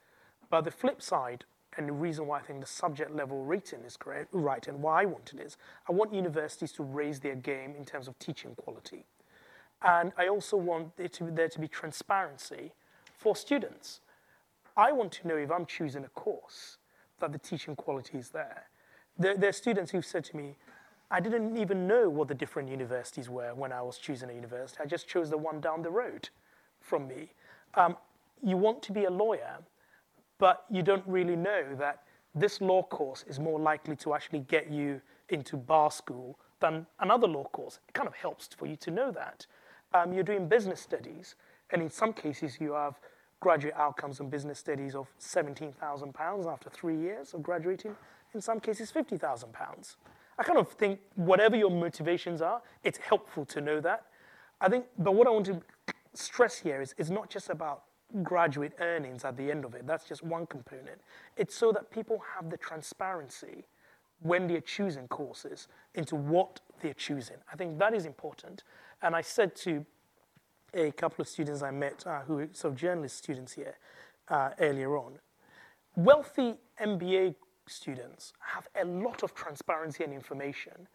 But 0.49 0.61
the 0.61 0.71
flip 0.71 1.01
side, 1.01 1.45
and 1.78 1.88
the 1.88 1.93
reason 1.93 2.28
why 2.28 2.39
I 2.39 2.41
think 2.41 2.61
the 2.61 2.67
subject 2.67 3.11
level 3.15 3.43
rating 3.43 3.80
is 3.84 3.97
correct, 3.97 4.30
right 4.32 4.67
and 4.67 4.82
why 4.82 5.03
I 5.03 5.05
want 5.05 5.34
it 5.34 5.39
is, 5.39 5.57
I 5.88 5.91
want 5.91 6.13
universities 6.13 6.71
to 6.74 6.84
raise 6.84 7.19
their 7.19 7.36
game 7.36 7.76
in 7.76 7.86
terms 7.86 8.07
of 8.07 8.17
teaching 8.19 8.55
quality. 8.55 9.05
And 9.84 10.14
I 10.18 10.28
also 10.28 10.58
want 10.58 10.96
there 10.96 11.10
to, 11.10 11.32
there 11.32 11.50
to 11.50 11.60
be 11.60 11.68
transparency 11.68 12.72
for 13.18 13.36
students. 13.36 14.00
I 14.76 14.92
want 14.92 15.12
to 15.14 15.28
know 15.28 15.36
if 15.36 15.52
I'm 15.52 15.66
choosing 15.66 16.04
a 16.06 16.10
course 16.10 16.78
that 17.20 17.32
the 17.32 17.38
teaching 17.38 17.76
quality 17.76 18.18
is 18.18 18.30
there. 18.30 18.64
There, 19.18 19.38
there 19.38 19.50
are 19.50 19.54
students 19.54 19.92
who've 19.92 20.06
said 20.06 20.24
to 20.26 20.38
me, 20.38 20.56
I 21.12 21.20
didn't 21.20 21.58
even 21.58 21.88
know 21.88 22.10
what 22.10 22.28
the 22.28 22.34
different 22.34 22.70
universities 22.70 23.30
were 23.30 23.54
when 23.54 23.72
I 23.72 23.82
was 23.82 23.98
choosing 23.98 24.30
a 24.30 24.34
university. 24.34 24.80
I 24.82 24.88
just 24.88 25.08
chose 25.08 25.30
the 25.30 25.38
one 25.38 25.62
down 25.62 25.84
the 25.84 25.92
road 25.92 26.30
from 26.80 27.08
me. 27.08 27.32
Um, 27.76 27.98
you 28.42 28.58
want 28.58 28.82
to 28.84 28.92
be 28.92 29.06
a 29.06 29.12
lawyer, 29.12 29.60
but 30.40 30.66
you 30.72 30.82
don't 30.82 31.04
really 31.06 31.36
know 31.36 31.76
that 31.78 32.04
this 32.34 32.62
law 32.62 32.82
course 32.84 33.24
is 33.28 33.40
more 33.40 33.60
likely 33.60 33.96
to 33.98 34.16
actually 34.16 34.40
get 34.40 34.72
you 34.72 35.02
into 35.30 35.56
bar 35.56 35.92
school 35.92 36.40
than 36.60 36.88
another 37.00 37.28
law 37.28 37.44
course. 37.46 37.80
It 37.88 37.94
kind 37.94 38.08
of 38.08 38.16
helps 38.16 38.50
for 38.58 38.66
you 38.66 38.76
to 38.78 38.92
know 38.92 39.12
that. 39.12 39.46
Um, 39.94 40.14
you're 40.14 40.24
doing 40.24 40.48
business 40.48 40.82
studies, 40.82 41.36
and 41.72 41.82
in 41.82 41.89
some 41.89 42.14
cases, 42.14 42.58
you 42.60 42.74
have 42.74 43.00
graduate 43.39 43.74
outcomes 43.76 44.20
in 44.20 44.30
business 44.30 44.58
studies 44.58 44.96
of 44.96 45.08
£17,000 45.20 46.52
after 46.52 46.70
three 46.70 46.98
years 46.98 47.34
of 47.34 47.44
graduating, 47.44 47.96
in 48.34 48.41
some 48.41 48.60
cases, 48.60 48.91
£50,000. 48.91 49.96
I 50.39 50.44
kind 50.44 50.58
of 50.58 50.70
think 50.70 51.00
whatever 51.16 51.56
your 51.56 51.70
motivations 51.70 52.41
are, 52.41 52.62
it's 52.84 52.98
helpful 52.98 53.46
to 53.46 53.62
know 53.62 53.80
that. 53.82 54.06
I 54.62 54.70
think, 54.70 54.86
but 54.98 55.14
what 55.14 55.28
I 55.28 55.30
want 55.30 55.46
to 55.48 55.62
stress 56.14 56.58
here 56.58 56.82
is 56.82 56.96
it's 56.98 57.10
not 57.10 57.30
just 57.30 57.50
about 57.50 57.84
graduate 58.22 58.74
earnings 58.80 59.26
at 59.26 59.38
the 59.38 59.52
end 59.52 59.66
of 59.66 59.76
it. 59.76 59.86
That's 59.86 60.06
just 60.06 60.24
one 60.24 60.46
component. 60.46 61.02
It's 61.38 61.56
so 61.56 61.72
that 61.72 61.91
people 61.91 62.22
have 62.36 62.50
the 62.50 62.58
transparency 62.58 63.66
when 64.22 64.48
they're 64.48 64.62
choosing 64.62 65.08
courses 65.08 65.68
into 65.96 66.16
what 66.16 66.60
they're 66.82 66.94
choosing. 66.94 67.38
I 67.52 67.56
think 67.56 67.78
that 67.80 67.94
is 67.94 68.06
important. 68.06 68.64
And 69.04 69.18
I 69.18 69.22
said 69.22 69.54
to 69.58 69.86
a 70.74 70.91
couple 70.91 71.22
of 71.22 71.28
students 71.28 71.62
I 71.62 71.72
met 71.72 72.08
uh, 72.08 72.22
who 72.22 72.39
are 72.39 72.47
sort 72.54 72.74
of 72.74 72.80
journalist 72.80 73.18
students 73.18 73.51
here 73.51 73.76
uh, 74.30 74.51
earlier 74.60 74.97
on, 74.97 75.20
wealthy 75.97 76.56
MBA 76.82 77.36
students 77.68 78.32
have 78.39 78.68
a 78.82 78.86
lot 78.86 79.22
of 79.22 79.36
transparency 79.36 80.06
and 80.06 80.14
information. 80.14 80.88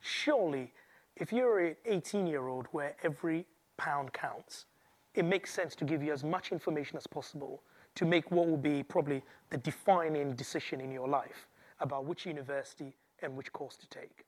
Surely, 0.00 0.72
if 1.16 1.32
you're 1.32 1.60
an 1.60 1.76
18 1.86 2.26
year 2.26 2.48
old 2.48 2.66
where 2.72 2.96
every 3.04 3.46
pound 3.76 4.12
counts, 4.12 4.66
it 5.14 5.24
makes 5.24 5.54
sense 5.54 5.76
to 5.76 5.84
give 5.84 6.02
you 6.02 6.12
as 6.12 6.24
much 6.24 6.50
information 6.50 6.96
as 6.96 7.06
possible 7.06 7.62
to 7.94 8.04
make 8.04 8.28
what 8.32 8.48
will 8.48 8.56
be 8.56 8.82
probably 8.82 9.22
the 9.50 9.58
defining 9.58 10.34
decision 10.34 10.80
in 10.80 10.90
your 10.90 11.06
life 11.06 11.46
about 11.78 12.04
which 12.04 12.26
university 12.26 12.96
and 13.22 13.36
which 13.36 13.52
course 13.52 13.76
to 13.76 13.88
take. 13.88 14.24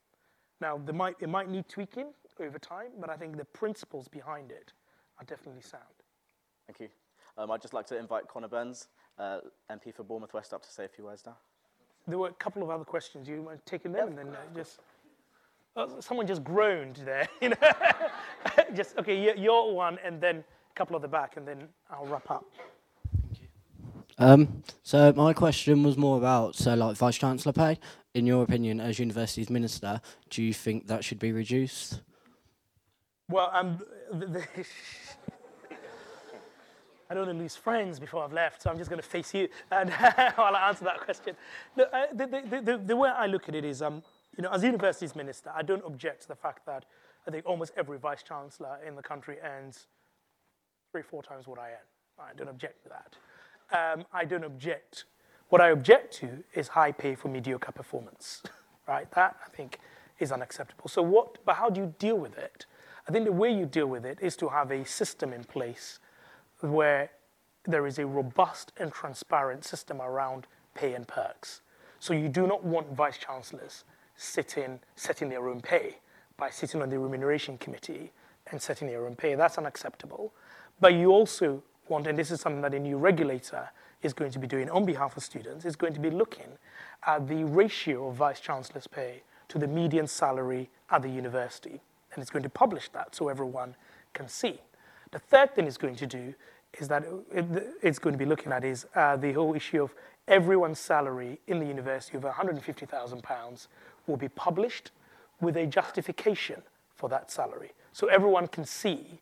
Now, 0.60 0.80
might, 0.94 1.16
it 1.20 1.28
might 1.28 1.50
need 1.50 1.68
tweaking 1.68 2.06
over 2.40 2.58
time, 2.58 2.90
but 3.00 3.10
I 3.10 3.16
think 3.16 3.36
the 3.36 3.44
principles 3.44 4.08
behind 4.08 4.50
it 4.50 4.72
are 5.18 5.24
definitely 5.24 5.62
sound. 5.62 5.82
Thank 6.66 6.80
you. 6.80 6.88
Um, 7.38 7.50
I'd 7.50 7.62
just 7.62 7.74
like 7.74 7.86
to 7.86 7.98
invite 7.98 8.28
Conor 8.28 8.48
Burns, 8.48 8.88
uh, 9.18 9.40
MP 9.70 9.94
for 9.94 10.04
Bournemouth 10.04 10.34
West, 10.34 10.52
up 10.52 10.62
to 10.62 10.70
say 10.70 10.84
a 10.84 10.88
few 10.88 11.04
words 11.04 11.22
now. 11.26 11.36
There 12.08 12.18
were 12.18 12.28
a 12.28 12.34
couple 12.34 12.62
of 12.62 12.70
other 12.70 12.84
questions. 12.84 13.28
You 13.28 13.42
want 13.42 13.64
taking 13.66 13.92
them 13.92 14.08
and 14.08 14.18
then 14.18 14.28
uh, 14.28 14.36
just. 14.54 14.80
Oh, 15.78 16.00
someone 16.00 16.26
just 16.26 16.42
groaned 16.42 16.96
there. 17.04 17.28
You 17.42 17.50
know, 17.50 17.56
just 18.74 18.96
okay. 18.98 19.36
Your 19.38 19.74
one, 19.74 19.98
and 20.04 20.20
then 20.20 20.36
a 20.36 20.74
couple 20.74 20.96
of 20.96 21.02
the 21.02 21.08
back, 21.08 21.36
and 21.36 21.46
then 21.46 21.68
I'll 21.90 22.06
wrap 22.06 22.30
up. 22.30 22.46
Thank 23.20 23.40
you. 23.42 23.48
Um, 24.18 24.62
so 24.82 25.12
my 25.12 25.32
question 25.34 25.82
was 25.82 25.98
more 25.98 26.16
about 26.16 26.54
so 26.54 26.74
like 26.74 26.96
vice 26.96 27.18
chancellor 27.18 27.52
pay. 27.52 27.78
In 28.14 28.24
your 28.24 28.42
opinion, 28.42 28.80
as 28.80 28.98
universities 28.98 29.50
minister, 29.50 30.00
do 30.30 30.42
you 30.42 30.54
think 30.54 30.86
that 30.86 31.04
should 31.04 31.18
be 31.18 31.32
reduced? 31.32 32.00
Well, 33.28 33.50
um, 33.52 33.78
the, 34.12 34.26
the 34.26 34.46
I 37.10 37.14
don't 37.14 37.26
want 37.26 37.38
to 37.38 37.42
lose 37.42 37.56
friends 37.56 37.98
before 37.98 38.22
I've 38.24 38.32
left, 38.32 38.62
so 38.62 38.70
I'm 38.70 38.78
just 38.78 38.88
going 38.88 39.02
to 39.02 39.08
face 39.08 39.34
you 39.34 39.48
and 39.70 39.90
while 40.34 40.54
I 40.54 40.68
answer 40.68 40.84
that 40.84 41.00
question. 41.00 41.36
Look, 41.76 41.88
uh, 41.92 42.06
the, 42.12 42.26
the, 42.26 42.60
the, 42.60 42.78
the, 42.78 42.96
way 42.96 43.10
I 43.10 43.26
look 43.26 43.48
at 43.48 43.54
it 43.54 43.64
is, 43.64 43.82
um, 43.82 44.02
you 44.36 44.42
know, 44.42 44.50
as 44.50 44.62
universities 44.62 45.14
minister, 45.16 45.50
I 45.54 45.62
don't 45.62 45.84
object 45.84 46.22
to 46.22 46.28
the 46.28 46.36
fact 46.36 46.66
that 46.66 46.84
I 47.26 47.30
think 47.30 47.46
almost 47.46 47.72
every 47.76 47.98
vice 47.98 48.22
chancellor 48.22 48.78
in 48.86 48.94
the 48.94 49.02
country 49.02 49.38
earns 49.42 49.86
three, 50.92 51.02
four 51.02 51.22
times 51.22 51.46
what 51.46 51.58
I 51.58 51.70
earn. 51.70 51.86
I 52.18 52.32
don't 52.36 52.48
object 52.48 52.84
to 52.84 52.90
that. 52.90 53.16
Um, 53.72 54.04
I 54.12 54.24
don't 54.24 54.44
object. 54.44 55.04
What 55.48 55.60
I 55.60 55.70
object 55.70 56.14
to 56.14 56.44
is 56.54 56.68
high 56.68 56.92
pay 56.92 57.14
for 57.14 57.28
mediocre 57.28 57.72
performance, 57.72 58.42
right? 58.88 59.10
That 59.12 59.36
I 59.44 59.48
think 59.50 59.80
is 60.18 60.32
unacceptable. 60.32 60.88
So 60.88 61.02
what? 61.02 61.38
But 61.44 61.56
how 61.56 61.70
do 61.70 61.80
you 61.80 61.94
deal 61.98 62.16
with 62.16 62.38
it? 62.38 62.66
I 63.08 63.12
think 63.12 63.24
the 63.24 63.32
way 63.32 63.52
you 63.52 63.66
deal 63.66 63.86
with 63.86 64.04
it 64.04 64.18
is 64.20 64.36
to 64.36 64.48
have 64.48 64.70
a 64.70 64.84
system 64.84 65.32
in 65.32 65.44
place 65.44 66.00
where 66.60 67.10
there 67.64 67.86
is 67.86 67.98
a 67.98 68.06
robust 68.06 68.72
and 68.78 68.92
transparent 68.92 69.64
system 69.64 70.00
around 70.00 70.46
pay 70.74 70.94
and 70.94 71.06
perks. 71.06 71.62
So 72.00 72.14
you 72.14 72.28
do 72.28 72.46
not 72.46 72.64
want 72.64 72.92
vice 72.92 73.18
chancellors 73.18 73.84
sitting, 74.16 74.80
setting 74.96 75.28
their 75.28 75.48
own 75.48 75.60
pay 75.60 75.96
by 76.36 76.50
sitting 76.50 76.82
on 76.82 76.90
the 76.90 76.98
remuneration 76.98 77.58
committee 77.58 78.12
and 78.50 78.60
setting 78.60 78.88
their 78.88 79.06
own 79.06 79.14
pay. 79.14 79.34
That's 79.34 79.58
unacceptable. 79.58 80.32
But 80.80 80.94
you 80.94 81.10
also 81.10 81.62
want, 81.88 82.06
and 82.06 82.18
this 82.18 82.30
is 82.30 82.40
something 82.40 82.62
that 82.62 82.74
a 82.74 82.78
new 82.78 82.96
regulator 82.96 83.70
is 84.02 84.12
going 84.12 84.32
to 84.32 84.38
be 84.38 84.46
doing 84.46 84.68
on 84.70 84.84
behalf 84.84 85.16
of 85.16 85.22
students, 85.22 85.64
is 85.64 85.76
going 85.76 85.94
to 85.94 86.00
be 86.00 86.10
looking 86.10 86.58
at 87.06 87.28
the 87.28 87.44
ratio 87.44 88.08
of 88.08 88.16
vice 88.16 88.40
chancellor's 88.40 88.86
pay 88.86 89.22
to 89.48 89.58
the 89.58 89.66
median 89.66 90.06
salary 90.06 90.70
at 90.90 91.02
the 91.02 91.08
university. 91.08 91.80
And 92.16 92.22
it's 92.22 92.30
going 92.30 92.42
to 92.42 92.48
publish 92.48 92.88
that 92.90 93.14
so 93.14 93.28
everyone 93.28 93.76
can 94.14 94.26
see. 94.26 94.58
The 95.12 95.18
third 95.18 95.54
thing 95.54 95.66
it's 95.66 95.76
going 95.76 95.96
to 95.96 96.06
do 96.06 96.34
is 96.78 96.88
that 96.88 97.04
it's 97.82 97.98
going 97.98 98.14
to 98.14 98.18
be 98.18 98.24
looking 98.24 98.52
at 98.52 98.64
is 98.64 98.86
uh, 98.94 99.16
the 99.16 99.32
whole 99.32 99.54
issue 99.54 99.82
of 99.82 99.94
everyone's 100.26 100.78
salary 100.78 101.38
in 101.46 101.58
the 101.58 101.66
university 101.66 102.16
of 102.16 102.24
£150,000 102.24 103.66
will 104.06 104.16
be 104.16 104.28
published 104.28 104.90
with 105.40 105.56
a 105.56 105.66
justification 105.66 106.62
for 106.94 107.08
that 107.10 107.30
salary. 107.30 107.72
So 107.92 108.08
everyone 108.08 108.48
can 108.48 108.64
see 108.64 109.20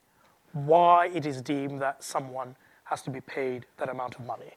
why 0.52 1.08
it 1.08 1.26
is 1.26 1.42
deemed 1.42 1.80
that 1.82 2.02
someone 2.02 2.54
has 2.84 3.02
to 3.02 3.10
be 3.10 3.20
paid 3.20 3.66
that 3.78 3.88
amount 3.88 4.14
of 4.14 4.24
money. 4.24 4.52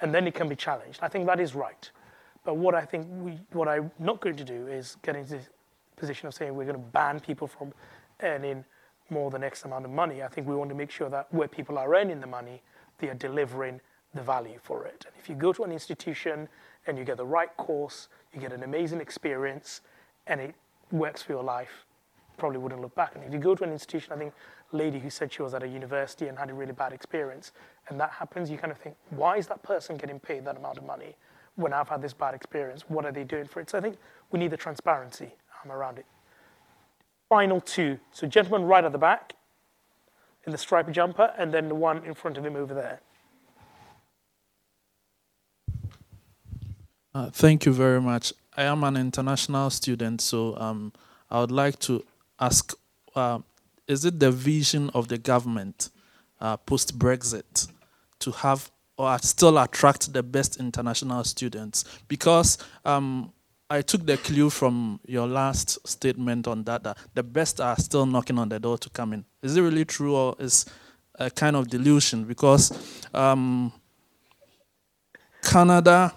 And 0.00 0.12
then 0.12 0.26
it 0.26 0.34
can 0.34 0.48
be 0.48 0.56
challenged. 0.56 0.98
I 1.02 1.08
think 1.08 1.26
that 1.26 1.40
is 1.40 1.54
right. 1.54 1.90
But 2.44 2.56
what 2.56 2.74
I 2.74 2.84
think 2.84 3.06
we, 3.10 3.38
what 3.52 3.68
I'm 3.68 3.90
not 3.98 4.20
going 4.20 4.36
to 4.36 4.44
do 4.44 4.66
is 4.66 4.96
get 5.02 5.16
into 5.16 5.40
position 5.96 6.28
of 6.28 6.34
saying 6.34 6.54
we're 6.54 6.64
going 6.64 6.76
to 6.76 6.90
ban 6.92 7.20
people 7.20 7.46
from 7.46 7.72
earning 8.22 8.64
more 9.10 9.30
than 9.30 9.42
X 9.42 9.64
amount 9.64 9.84
of 9.84 9.90
money. 9.90 10.22
I 10.22 10.28
think 10.28 10.46
we 10.46 10.54
want 10.54 10.70
to 10.70 10.76
make 10.76 10.90
sure 10.90 11.08
that 11.08 11.32
where 11.32 11.48
people 11.48 11.78
are 11.78 11.94
earning 11.94 12.20
the 12.20 12.26
money, 12.26 12.62
they 12.98 13.08
are 13.08 13.14
delivering 13.14 13.80
the 14.14 14.22
value 14.22 14.58
for 14.62 14.84
it. 14.84 15.04
And 15.06 15.14
if 15.18 15.28
you 15.28 15.34
go 15.34 15.52
to 15.52 15.62
an 15.62 15.72
institution 15.72 16.48
and 16.86 16.98
you 16.98 17.04
get 17.04 17.16
the 17.16 17.26
right 17.26 17.54
course, 17.56 18.08
you 18.32 18.40
get 18.40 18.52
an 18.52 18.62
amazing 18.62 19.00
experience, 19.00 19.80
and 20.26 20.40
it 20.40 20.54
works 20.90 21.22
for 21.22 21.32
your 21.32 21.42
life, 21.42 21.84
probably 22.36 22.58
wouldn't 22.58 22.80
look 22.80 22.94
back. 22.94 23.14
And 23.14 23.24
if 23.24 23.32
you 23.32 23.38
go 23.38 23.54
to 23.54 23.64
an 23.64 23.72
institution, 23.72 24.12
I 24.12 24.16
think 24.16 24.32
lady 24.72 24.98
who 24.98 25.10
said 25.10 25.32
she 25.32 25.42
was 25.42 25.54
at 25.54 25.62
a 25.62 25.68
university 25.68 26.28
and 26.28 26.38
had 26.38 26.50
a 26.50 26.54
really 26.54 26.72
bad 26.72 26.92
experience, 26.92 27.52
and 27.88 28.00
that 28.00 28.10
happens, 28.10 28.50
you 28.50 28.58
kind 28.58 28.72
of 28.72 28.78
think, 28.78 28.96
why 29.10 29.36
is 29.36 29.46
that 29.48 29.62
person 29.62 29.96
getting 29.96 30.18
paid 30.18 30.44
that 30.44 30.56
amount 30.56 30.78
of 30.78 30.84
money 30.84 31.16
when 31.54 31.72
I've 31.72 31.88
had 31.88 32.02
this 32.02 32.12
bad 32.12 32.34
experience? 32.34 32.84
What 32.88 33.04
are 33.04 33.12
they 33.12 33.24
doing 33.24 33.46
for 33.46 33.60
it? 33.60 33.70
So 33.70 33.78
I 33.78 33.80
think 33.80 33.96
we 34.30 34.38
need 34.38 34.50
the 34.50 34.56
transparency 34.56 35.32
around 35.70 35.98
it. 35.98 36.06
Final 37.28 37.60
two. 37.60 37.98
So 38.12 38.26
gentleman 38.26 38.64
right 38.64 38.84
at 38.84 38.92
the 38.92 38.98
back 38.98 39.34
in 40.46 40.52
the 40.52 40.58
striped 40.58 40.92
jumper, 40.92 41.32
and 41.36 41.52
then 41.52 41.68
the 41.68 41.74
one 41.74 42.04
in 42.04 42.14
front 42.14 42.38
of 42.38 42.46
him 42.46 42.54
over 42.54 42.72
there. 42.72 43.00
Uh, 47.12 47.30
thank 47.30 47.66
you 47.66 47.72
very 47.72 48.00
much. 48.00 48.32
I 48.56 48.64
am 48.64 48.84
an 48.84 48.96
international 48.96 49.70
student, 49.70 50.20
so 50.20 50.56
um, 50.56 50.92
I 51.30 51.40
would 51.40 51.50
like 51.50 51.78
to 51.80 52.04
ask 52.38 52.74
uh, 53.14 53.40
Is 53.88 54.04
it 54.04 54.20
the 54.20 54.30
vision 54.30 54.90
of 54.90 55.08
the 55.08 55.18
government 55.18 55.90
uh, 56.40 56.56
post 56.58 56.98
Brexit 56.98 57.68
to 58.20 58.30
have 58.30 58.70
or 58.98 59.18
still 59.18 59.58
attract 59.58 60.12
the 60.12 60.22
best 60.22 60.60
international 60.60 61.24
students? 61.24 61.84
Because 62.08 62.58
um, 62.84 63.32
I 63.68 63.82
took 63.82 64.06
the 64.06 64.16
clue 64.16 64.48
from 64.48 65.00
your 65.06 65.26
last 65.26 65.86
statement 65.86 66.46
on 66.46 66.62
that, 66.64 66.84
that 66.84 66.98
the 67.14 67.22
best 67.22 67.60
are 67.60 67.76
still 67.76 68.06
knocking 68.06 68.38
on 68.38 68.48
the 68.48 68.60
door 68.60 68.78
to 68.78 68.88
come 68.90 69.12
in. 69.12 69.24
Is 69.42 69.56
it 69.56 69.60
really 69.60 69.84
true 69.84 70.14
or 70.14 70.36
is 70.38 70.66
a 71.16 71.30
kind 71.30 71.56
of 71.56 71.68
delusion? 71.68 72.24
Because 72.24 72.70
um, 73.12 73.72
Canada, 75.42 76.14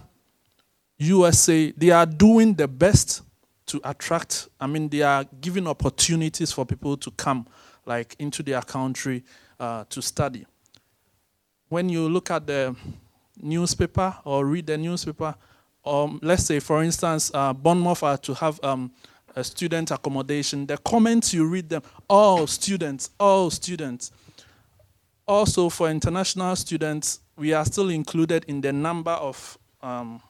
USA, 1.00 1.72
they 1.72 1.90
are 1.90 2.06
doing 2.06 2.54
the 2.54 2.68
best 2.68 3.24
to 3.66 3.82
attract, 3.84 4.48
I 4.60 4.68
mean, 4.68 4.88
they 4.90 5.02
are 5.02 5.26
giving 5.42 5.68
opportunities 5.68 6.52
for 6.52 6.66
people 6.66 6.98
to 6.98 7.12
come, 7.12 7.48
like, 7.86 8.16
into 8.20 8.44
their 8.44 8.62
country 8.62 9.24
uh, 9.60 9.86
to 9.90 10.02
study. 10.02 10.46
When 11.68 11.90
you 11.90 12.10
look 12.10 12.30
at 12.30 12.46
the 12.46 12.76
newspaper 13.42 14.16
or 14.24 14.46
read 14.46 14.68
the 14.68 14.78
newspaper, 14.78 15.36
or 15.84 16.20
let's 16.22 16.46
say, 16.46 16.60
for 16.60 16.84
instance, 16.84 17.32
uh, 17.34 17.54
Bournemouth 17.54 18.04
are 18.04 18.18
to 18.18 18.34
have 18.36 18.60
um, 18.64 18.92
a 19.36 19.44
student 19.44 19.92
accommodation, 19.92 20.66
the 20.66 20.78
comments 20.78 21.34
you 21.34 21.46
read 21.46 21.70
them, 21.70 21.82
all 22.10 22.48
students, 22.48 23.12
all 23.20 23.50
students. 23.50 24.12
Also, 25.28 25.70
for 25.70 25.90
international 25.90 26.56
students, 26.56 27.20
we 27.38 27.54
are 27.54 27.64
still 27.66 27.90
included 27.90 28.44
in 28.48 28.62
the 28.62 28.74
number 28.74 29.12
of 29.12 29.58
um, 29.82 30.22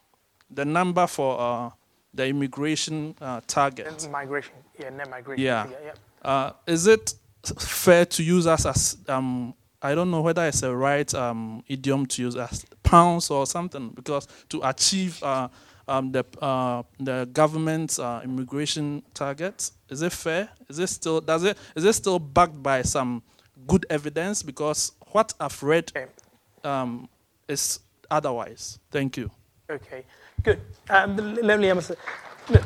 the 0.51 0.65
number 0.65 1.07
for 1.07 1.39
uh, 1.39 1.69
the 2.13 2.27
immigration 2.27 3.15
uh, 3.21 3.41
target. 3.47 4.07
Migration, 4.11 4.53
yeah, 4.79 4.89
net 4.89 5.09
migration. 5.09 5.43
Yeah. 5.43 5.63
figure, 5.63 5.79
yeah. 5.85 6.29
Uh, 6.29 6.53
is 6.67 6.87
it 6.87 7.13
fair 7.57 8.05
to 8.05 8.23
use 8.23 8.45
us 8.47 8.65
as 8.65 8.97
um, 9.07 9.53
I 9.81 9.95
don't 9.95 10.11
know 10.11 10.21
whether 10.21 10.45
it's 10.45 10.63
a 10.63 10.75
right 10.75 11.11
um, 11.13 11.63
idiom 11.67 12.05
to 12.07 12.21
use 12.21 12.35
as 12.35 12.65
pounds 12.83 13.29
or 13.29 13.45
something 13.45 13.89
because 13.89 14.27
to 14.49 14.61
achieve 14.63 15.21
uh, 15.23 15.47
um, 15.87 16.11
the 16.11 16.25
uh, 16.41 16.83
the 16.99 17.29
government's 17.31 17.97
uh, 17.97 18.21
immigration 18.23 19.03
targets 19.13 19.71
is 19.89 20.01
it 20.01 20.11
fair? 20.11 20.49
Is 20.69 20.79
it 20.79 20.87
still 20.87 21.21
does 21.21 21.43
it 21.43 21.57
is 21.75 21.85
it 21.85 21.93
still 21.93 22.19
backed 22.19 22.61
by 22.61 22.81
some 22.81 23.23
good 23.67 23.85
evidence? 23.89 24.43
Because 24.43 24.91
what 25.11 25.33
I've 25.39 25.61
read 25.63 25.91
um, 26.63 27.09
is 27.47 27.79
otherwise. 28.11 28.79
Thank 28.91 29.17
you. 29.17 29.31
Okay, 29.69 30.03
good. 30.43 30.59
Um, 30.89 31.15
let 31.35 31.59
me 31.59 31.69
answer. 31.69 31.95
Look, 32.49 32.63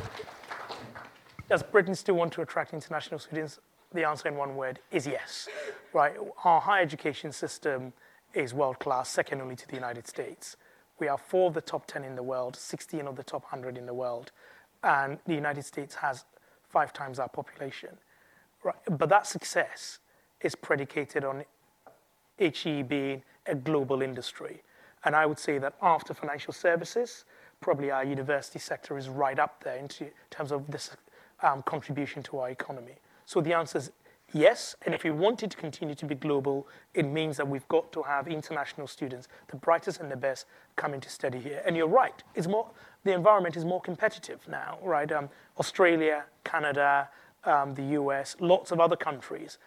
does 1.50 1.64
Britain 1.64 1.96
still 1.96 2.16
want 2.16 2.34
to 2.34 2.42
attract 2.42 2.74
international 2.74 3.20
students? 3.20 3.60
The 3.94 4.08
answer 4.08 4.28
in 4.28 4.36
one 4.36 4.56
word 4.56 4.80
is 4.92 5.06
yes. 5.06 5.48
Right? 5.94 6.14
Our 6.44 6.60
higher 6.60 6.82
education 6.82 7.32
system 7.32 7.94
is 8.34 8.54
world 8.54 8.80
class, 8.80 9.10
second 9.10 9.42
only 9.42 9.56
to 9.56 9.68
the 9.68 9.76
United 9.76 10.08
States. 10.08 10.58
We 11.00 11.08
are 11.08 11.18
four 11.18 11.50
of 11.50 11.54
the 11.54 11.62
top 11.62 11.86
10 11.86 12.04
in 12.04 12.16
the 12.16 12.24
world, 12.24 12.56
16 12.56 13.08
of 13.08 13.16
the 13.16 13.24
top 13.24 13.44
100 13.44 13.78
in 13.78 13.86
the 13.86 13.94
world, 13.94 14.32
and 14.84 15.20
the 15.26 15.36
United 15.36 15.64
States 15.64 15.96
has 15.96 16.26
five 16.70 16.94
times 16.94 17.20
our 17.20 17.30
population. 17.30 17.90
Right? 18.64 18.76
But 18.90 19.10
that 19.10 19.28
success 19.28 20.00
is 20.42 20.56
predicated 20.56 21.24
on 21.24 21.46
HE 22.38 22.84
being 22.84 23.24
a 23.46 23.56
global 23.56 24.02
industry. 24.02 24.64
And 25.06 25.16
I 25.16 25.26
would 25.26 25.40
say 25.40 25.58
that 25.60 25.76
after 25.82 26.14
financial 26.14 26.54
services, 26.54 27.26
probably 27.62 27.92
our 27.92 28.04
university 28.04 28.60
sector 28.60 28.98
is 28.98 29.10
right 29.10 29.38
up 29.38 29.64
there 29.64 29.78
in 29.78 29.88
terms 30.30 30.52
of 30.52 30.70
this 30.72 30.96
um, 31.42 31.62
contribution 31.64 32.24
to 32.24 32.40
our 32.40 32.50
economy. 32.50 32.96
So 33.26 33.42
the 33.42 33.54
answer 33.54 33.78
is 33.78 33.92
yes. 34.34 34.76
And 34.86 34.94
if 34.94 35.04
we 35.04 35.12
want 35.12 35.44
it 35.44 35.52
to 35.52 35.58
continue 35.58 35.96
to 35.96 36.06
be 36.06 36.16
global, 36.16 36.68
it 36.94 37.04
means 37.06 37.38
that 37.38 37.48
we've 37.48 37.68
got 37.68 37.92
to 37.94 38.04
have 38.04 38.28
international 38.28 38.88
students, 38.88 39.28
the 39.48 39.58
brightest 39.58 40.00
and 40.00 40.12
the 40.12 40.18
best, 40.18 40.46
coming 40.76 41.00
to 41.02 41.10
study 41.10 41.40
here. 41.40 41.62
And 41.66 41.78
you're 41.78 41.88
right. 41.88 42.24
It's 42.36 42.48
more, 42.48 42.70
the 43.04 43.14
environment 43.14 43.56
is 43.56 43.66
more 43.66 43.82
competitive 43.82 44.48
now, 44.48 44.80
right? 44.82 45.12
Um, 45.12 45.30
Australia, 45.60 46.26
Canada, 46.44 47.10
um, 47.46 47.76
the 47.76 47.84
US, 48.00 48.36
lots 48.40 48.72
of 48.72 48.80
other 48.80 48.96
countries 48.96 49.58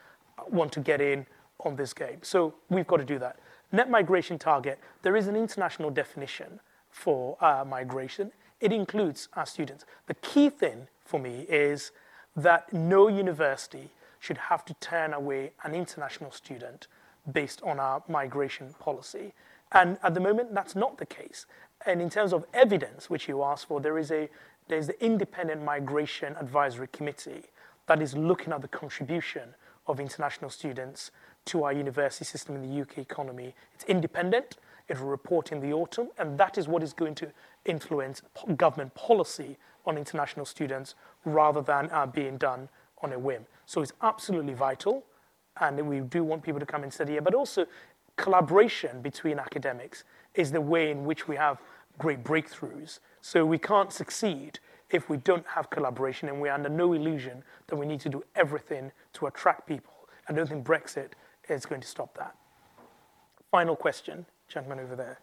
want 0.48 0.72
to 0.72 0.80
get 0.80 1.00
in 1.00 1.26
on 1.60 1.76
this 1.76 1.92
game. 1.92 2.18
So 2.22 2.54
we've 2.68 2.86
got 2.86 2.98
to 2.98 3.04
do 3.04 3.18
that. 3.18 3.38
Net 3.72 3.90
migration 3.90 4.38
target, 4.38 4.78
there 5.02 5.16
is 5.16 5.26
an 5.26 5.36
international 5.36 5.90
definition 5.90 6.60
for 6.90 7.36
uh, 7.40 7.64
migration. 7.66 8.32
It 8.60 8.72
includes 8.72 9.28
our 9.34 9.46
students. 9.46 9.84
The 10.06 10.14
key 10.14 10.50
thing 10.50 10.88
for 11.04 11.20
me 11.20 11.46
is 11.48 11.92
that 12.36 12.72
no 12.72 13.08
university 13.08 13.90
should 14.20 14.36
have 14.36 14.64
to 14.66 14.74
turn 14.74 15.12
away 15.12 15.52
an 15.64 15.74
international 15.74 16.30
student 16.30 16.86
based 17.32 17.62
on 17.62 17.80
our 17.80 18.02
migration 18.08 18.74
policy. 18.78 19.32
And 19.72 19.98
at 20.02 20.14
the 20.14 20.20
moment, 20.20 20.54
that's 20.54 20.76
not 20.76 20.98
the 20.98 21.06
case. 21.06 21.46
And 21.84 22.00
in 22.00 22.10
terms 22.10 22.32
of 22.32 22.44
evidence, 22.54 23.10
which 23.10 23.28
you 23.28 23.42
asked 23.42 23.66
for, 23.66 23.80
there 23.80 23.98
is 23.98 24.10
a 24.10 24.28
there's 24.68 24.88
the 24.88 25.04
Independent 25.04 25.62
Migration 25.62 26.34
Advisory 26.40 26.88
Committee 26.88 27.42
that 27.86 28.02
is 28.02 28.16
looking 28.16 28.52
at 28.52 28.62
the 28.62 28.68
contribution 28.68 29.54
of 29.86 30.00
international 30.00 30.50
students 30.50 31.12
to 31.44 31.62
our 31.62 31.72
university 31.72 32.24
system 32.24 32.56
in 32.56 32.62
the 32.62 32.82
UK 32.82 32.98
economy. 32.98 33.54
It's 33.74 33.84
independent, 33.84 34.56
it 34.88 34.98
will 34.98 35.06
report 35.06 35.52
in 35.52 35.60
the 35.60 35.72
autumn, 35.72 36.08
and 36.18 36.36
that 36.38 36.58
is 36.58 36.66
what 36.66 36.82
is 36.82 36.92
going 36.92 37.14
to 37.16 37.30
influence 37.64 38.22
government 38.56 38.94
policy 38.96 39.56
on 39.84 39.96
international 39.96 40.44
students 40.44 40.96
rather 41.26 41.60
than 41.60 41.90
uh, 41.90 42.06
being 42.06 42.38
done 42.38 42.70
on 43.02 43.12
a 43.12 43.18
whim. 43.18 43.44
So 43.66 43.82
it's 43.82 43.92
absolutely 44.00 44.54
vital, 44.54 45.04
and 45.60 45.86
we 45.86 46.00
do 46.00 46.24
want 46.24 46.42
people 46.42 46.60
to 46.60 46.66
come 46.66 46.82
and 46.82 46.92
study 46.92 47.12
here, 47.12 47.20
but 47.20 47.34
also 47.34 47.66
collaboration 48.16 49.02
between 49.02 49.38
academics 49.38 50.04
is 50.34 50.50
the 50.52 50.60
way 50.60 50.90
in 50.90 51.04
which 51.04 51.28
we 51.28 51.36
have 51.36 51.60
great 51.98 52.24
breakthroughs. 52.24 53.00
So 53.20 53.44
we 53.44 53.58
can't 53.58 53.92
succeed 53.92 54.60
if 54.90 55.10
we 55.10 55.16
don't 55.18 55.46
have 55.48 55.68
collaboration, 55.68 56.28
and 56.28 56.40
we're 56.40 56.52
under 56.52 56.68
no 56.68 56.92
illusion 56.92 57.42
that 57.66 57.76
we 57.76 57.84
need 57.84 58.00
to 58.00 58.08
do 58.08 58.22
everything 58.36 58.92
to 59.14 59.26
attract 59.26 59.66
people. 59.66 59.92
I 60.28 60.32
don't 60.32 60.48
think 60.48 60.64
Brexit 60.64 61.10
is 61.48 61.66
going 61.66 61.80
to 61.80 61.88
stop 61.88 62.16
that. 62.16 62.36
Final 63.50 63.76
question, 63.76 64.26
gentleman 64.48 64.80
over 64.80 64.94
there. 64.94 65.18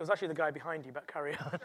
It 0.00 0.04
was 0.04 0.08
actually 0.08 0.28
the 0.28 0.34
guy 0.34 0.50
behind 0.50 0.86
you, 0.86 0.92
but 0.92 1.06
carry 1.06 1.36
on. 1.36 1.60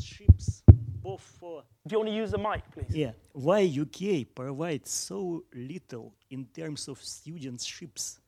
ships 0.00 0.62
both 1.02 1.20
for 1.38 1.62
Do 1.86 1.92
you 1.92 1.98
want 1.98 2.08
to 2.10 2.14
use 2.14 2.30
the 2.32 2.38
mic, 2.38 2.62
please? 2.72 2.94
yeah. 2.94 3.12
Why 3.32 3.60
UK 3.62 4.26
provides 4.34 4.90
so 4.90 5.44
little 5.54 6.14
in 6.30 6.46
terms 6.46 6.88
of 6.88 6.98
studentships? 7.00 8.18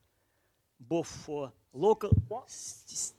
Both 0.79 1.07
for 1.07 1.51
local 1.73 2.11
s- 2.45 3.13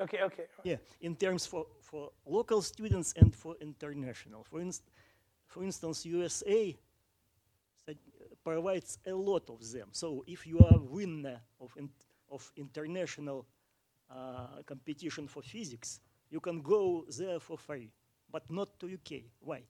Okay, 0.00 0.22
okay. 0.22 0.44
yeah 0.64 0.76
in 1.00 1.16
terms 1.16 1.46
for 1.46 1.66
for 1.80 2.10
local 2.26 2.62
students 2.62 3.12
and 3.16 3.34
for 3.34 3.56
international 3.60 4.44
for 4.44 4.60
instance 4.60 4.90
for 5.48 5.64
instance, 5.64 6.04
USA 6.04 6.76
provides 8.44 8.98
a 9.06 9.12
lot 9.12 9.48
of 9.50 9.72
them. 9.72 9.88
So 9.92 10.24
if 10.26 10.46
you 10.46 10.58
are 10.60 10.78
winner 10.78 11.40
of, 11.60 11.72
in, 11.76 11.88
of 12.30 12.50
international 12.56 13.46
uh, 14.10 14.62
competition 14.66 15.26
for 15.26 15.42
physics, 15.42 16.00
you 16.30 16.40
can 16.40 16.60
go 16.60 17.04
there 17.18 17.40
for 17.40 17.56
free, 17.56 17.90
but 18.30 18.50
not 18.50 18.78
to 18.80 18.86
UK. 18.86 19.22
Why? 19.40 19.62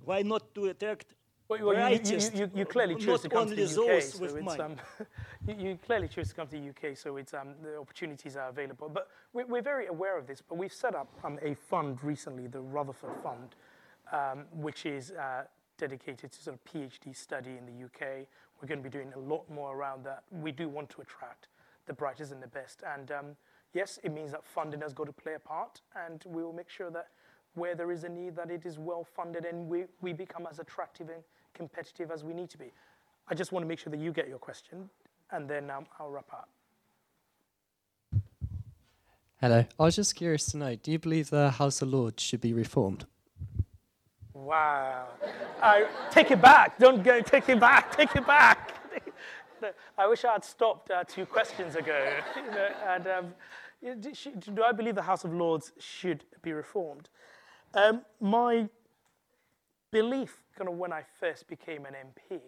Why 0.00 0.22
not 0.22 0.52
to 0.56 0.66
attract 0.66 1.14
Well, 1.60 1.74
you- 1.90 2.00
you, 2.04 2.18
you, 2.34 2.50
you, 2.54 2.64
clearly 2.64 2.94
choose 2.96 3.20
to 3.22 3.28
come 3.28 3.48
to 3.48 3.54
the 3.54 3.62
UK, 3.64 4.02
so 4.02 4.24
it's, 4.24 4.58
um, 4.60 4.76
you, 5.46 5.54
you 5.68 5.78
clearly 5.84 6.08
choose 6.08 6.28
to 6.28 6.34
come 6.34 6.46
to 6.48 6.58
the 6.58 6.68
UK, 6.70 6.96
so 6.96 7.16
it's, 7.16 7.34
um, 7.34 7.54
the 7.62 7.78
opportunities 7.78 8.36
are 8.36 8.48
available. 8.48 8.88
But 8.88 9.08
we, 9.32 9.44
we're 9.44 9.62
very 9.62 9.86
aware 9.86 10.18
of 10.18 10.26
this, 10.26 10.40
but 10.46 10.56
we've 10.56 10.72
set 10.72 10.94
up 10.94 11.08
um, 11.24 11.38
a 11.42 11.54
fund 11.54 12.02
recently, 12.02 12.46
the 12.46 12.60
Rutherford 12.60 13.16
Fund, 13.22 13.54
um, 14.12 14.44
which 14.52 14.86
is 14.86 15.10
uh, 15.12 15.44
dedicated 15.78 16.32
to 16.32 16.42
sort 16.42 16.56
of 16.56 16.64
PhD 16.72 17.14
study 17.16 17.50
in 17.58 17.66
the 17.66 17.84
UK. 17.84 18.26
We're 18.60 18.68
going 18.68 18.82
to 18.82 18.88
be 18.88 18.90
doing 18.90 19.12
a 19.14 19.18
lot 19.18 19.50
more 19.50 19.76
around 19.76 20.04
that. 20.04 20.22
We 20.30 20.52
do 20.52 20.68
want 20.68 20.90
to 20.90 21.00
attract 21.00 21.48
the 21.86 21.92
brightest 21.92 22.32
and 22.32 22.42
the 22.42 22.46
best. 22.46 22.82
And 22.94 23.10
um, 23.10 23.26
yes, 23.74 23.98
it 24.04 24.12
means 24.12 24.30
that 24.32 24.44
funding 24.44 24.80
has 24.82 24.94
got 24.94 25.06
to 25.06 25.12
play 25.12 25.34
a 25.34 25.38
part, 25.38 25.80
and 26.06 26.22
we 26.26 26.42
will 26.42 26.52
make 26.52 26.70
sure 26.70 26.90
that 26.90 27.08
where 27.54 27.74
there 27.74 27.92
is 27.92 28.04
a 28.04 28.08
need, 28.08 28.36
that 28.36 28.50
it 28.50 28.64
is 28.64 28.78
well 28.78 29.04
funded 29.04 29.44
and 29.44 29.68
we, 29.68 29.84
we 30.00 30.12
become 30.12 30.46
as 30.50 30.58
attractive 30.58 31.08
and 31.10 31.22
competitive 31.54 32.10
as 32.10 32.24
we 32.24 32.32
need 32.32 32.50
to 32.50 32.58
be. 32.58 32.72
I 33.28 33.34
just 33.34 33.52
want 33.52 33.64
to 33.64 33.68
make 33.68 33.78
sure 33.78 33.90
that 33.90 34.00
you 34.00 34.12
get 34.12 34.28
your 34.28 34.38
question, 34.38 34.88
and 35.30 35.48
then 35.48 35.70
um, 35.70 35.86
I'll 35.98 36.10
wrap 36.10 36.32
up. 36.32 36.48
Hello. 39.40 39.64
I 39.78 39.82
was 39.82 39.96
just 39.96 40.14
curious 40.14 40.46
to 40.52 40.56
know, 40.56 40.76
do 40.76 40.92
you 40.92 41.00
believe 41.00 41.30
the 41.30 41.50
House 41.50 41.82
of 41.82 41.88
Lords 41.88 42.22
should 42.22 42.40
be 42.40 42.52
reformed? 42.52 43.06
Wow. 44.34 45.08
I, 45.60 45.86
take 46.10 46.30
it 46.30 46.40
back. 46.40 46.78
Don't 46.78 47.02
go. 47.02 47.20
Take 47.20 47.48
it 47.48 47.58
back. 47.58 47.96
Take 47.96 48.14
it 48.14 48.26
back. 48.26 48.74
I 49.98 50.06
wish 50.06 50.24
I 50.24 50.32
had 50.34 50.44
stopped 50.44 50.90
uh, 50.90 51.04
two 51.04 51.26
questions 51.26 51.74
ago. 51.74 52.08
you 52.36 52.50
know, 52.50 52.68
and, 52.86 53.06
um, 53.08 53.34
do, 54.00 54.52
do 54.54 54.62
I 54.62 54.72
believe 54.72 54.94
the 54.94 55.02
House 55.02 55.24
of 55.24 55.32
Lords 55.34 55.72
should 55.78 56.24
be 56.42 56.52
reformed? 56.52 57.08
Um, 57.74 58.02
my 58.20 58.68
belief, 59.90 60.41
kind 60.56 60.68
of 60.68 60.76
when 60.76 60.92
I 60.92 61.02
first 61.20 61.48
became 61.48 61.86
an 61.86 61.94
MP, 61.94 62.40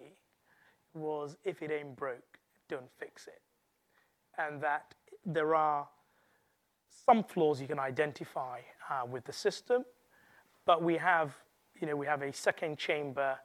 was 0.94 1.36
if 1.44 1.62
it 1.62 1.70
ain't 1.70 1.96
broke, 1.96 2.38
don't 2.68 2.90
fix 2.98 3.26
it. 3.26 3.42
And 4.38 4.60
that 4.62 4.94
there 5.24 5.54
are 5.54 5.88
some 7.06 7.24
flaws 7.24 7.60
you 7.60 7.66
can 7.66 7.78
identify 7.78 8.60
uh, 8.90 9.04
with 9.06 9.24
the 9.24 9.32
system, 9.32 9.84
but 10.66 10.82
we 10.82 10.96
have, 10.96 11.34
you 11.80 11.86
know, 11.86 11.96
we 11.96 12.06
have 12.06 12.22
a 12.22 12.32
second 12.32 12.78
chamber 12.78 13.36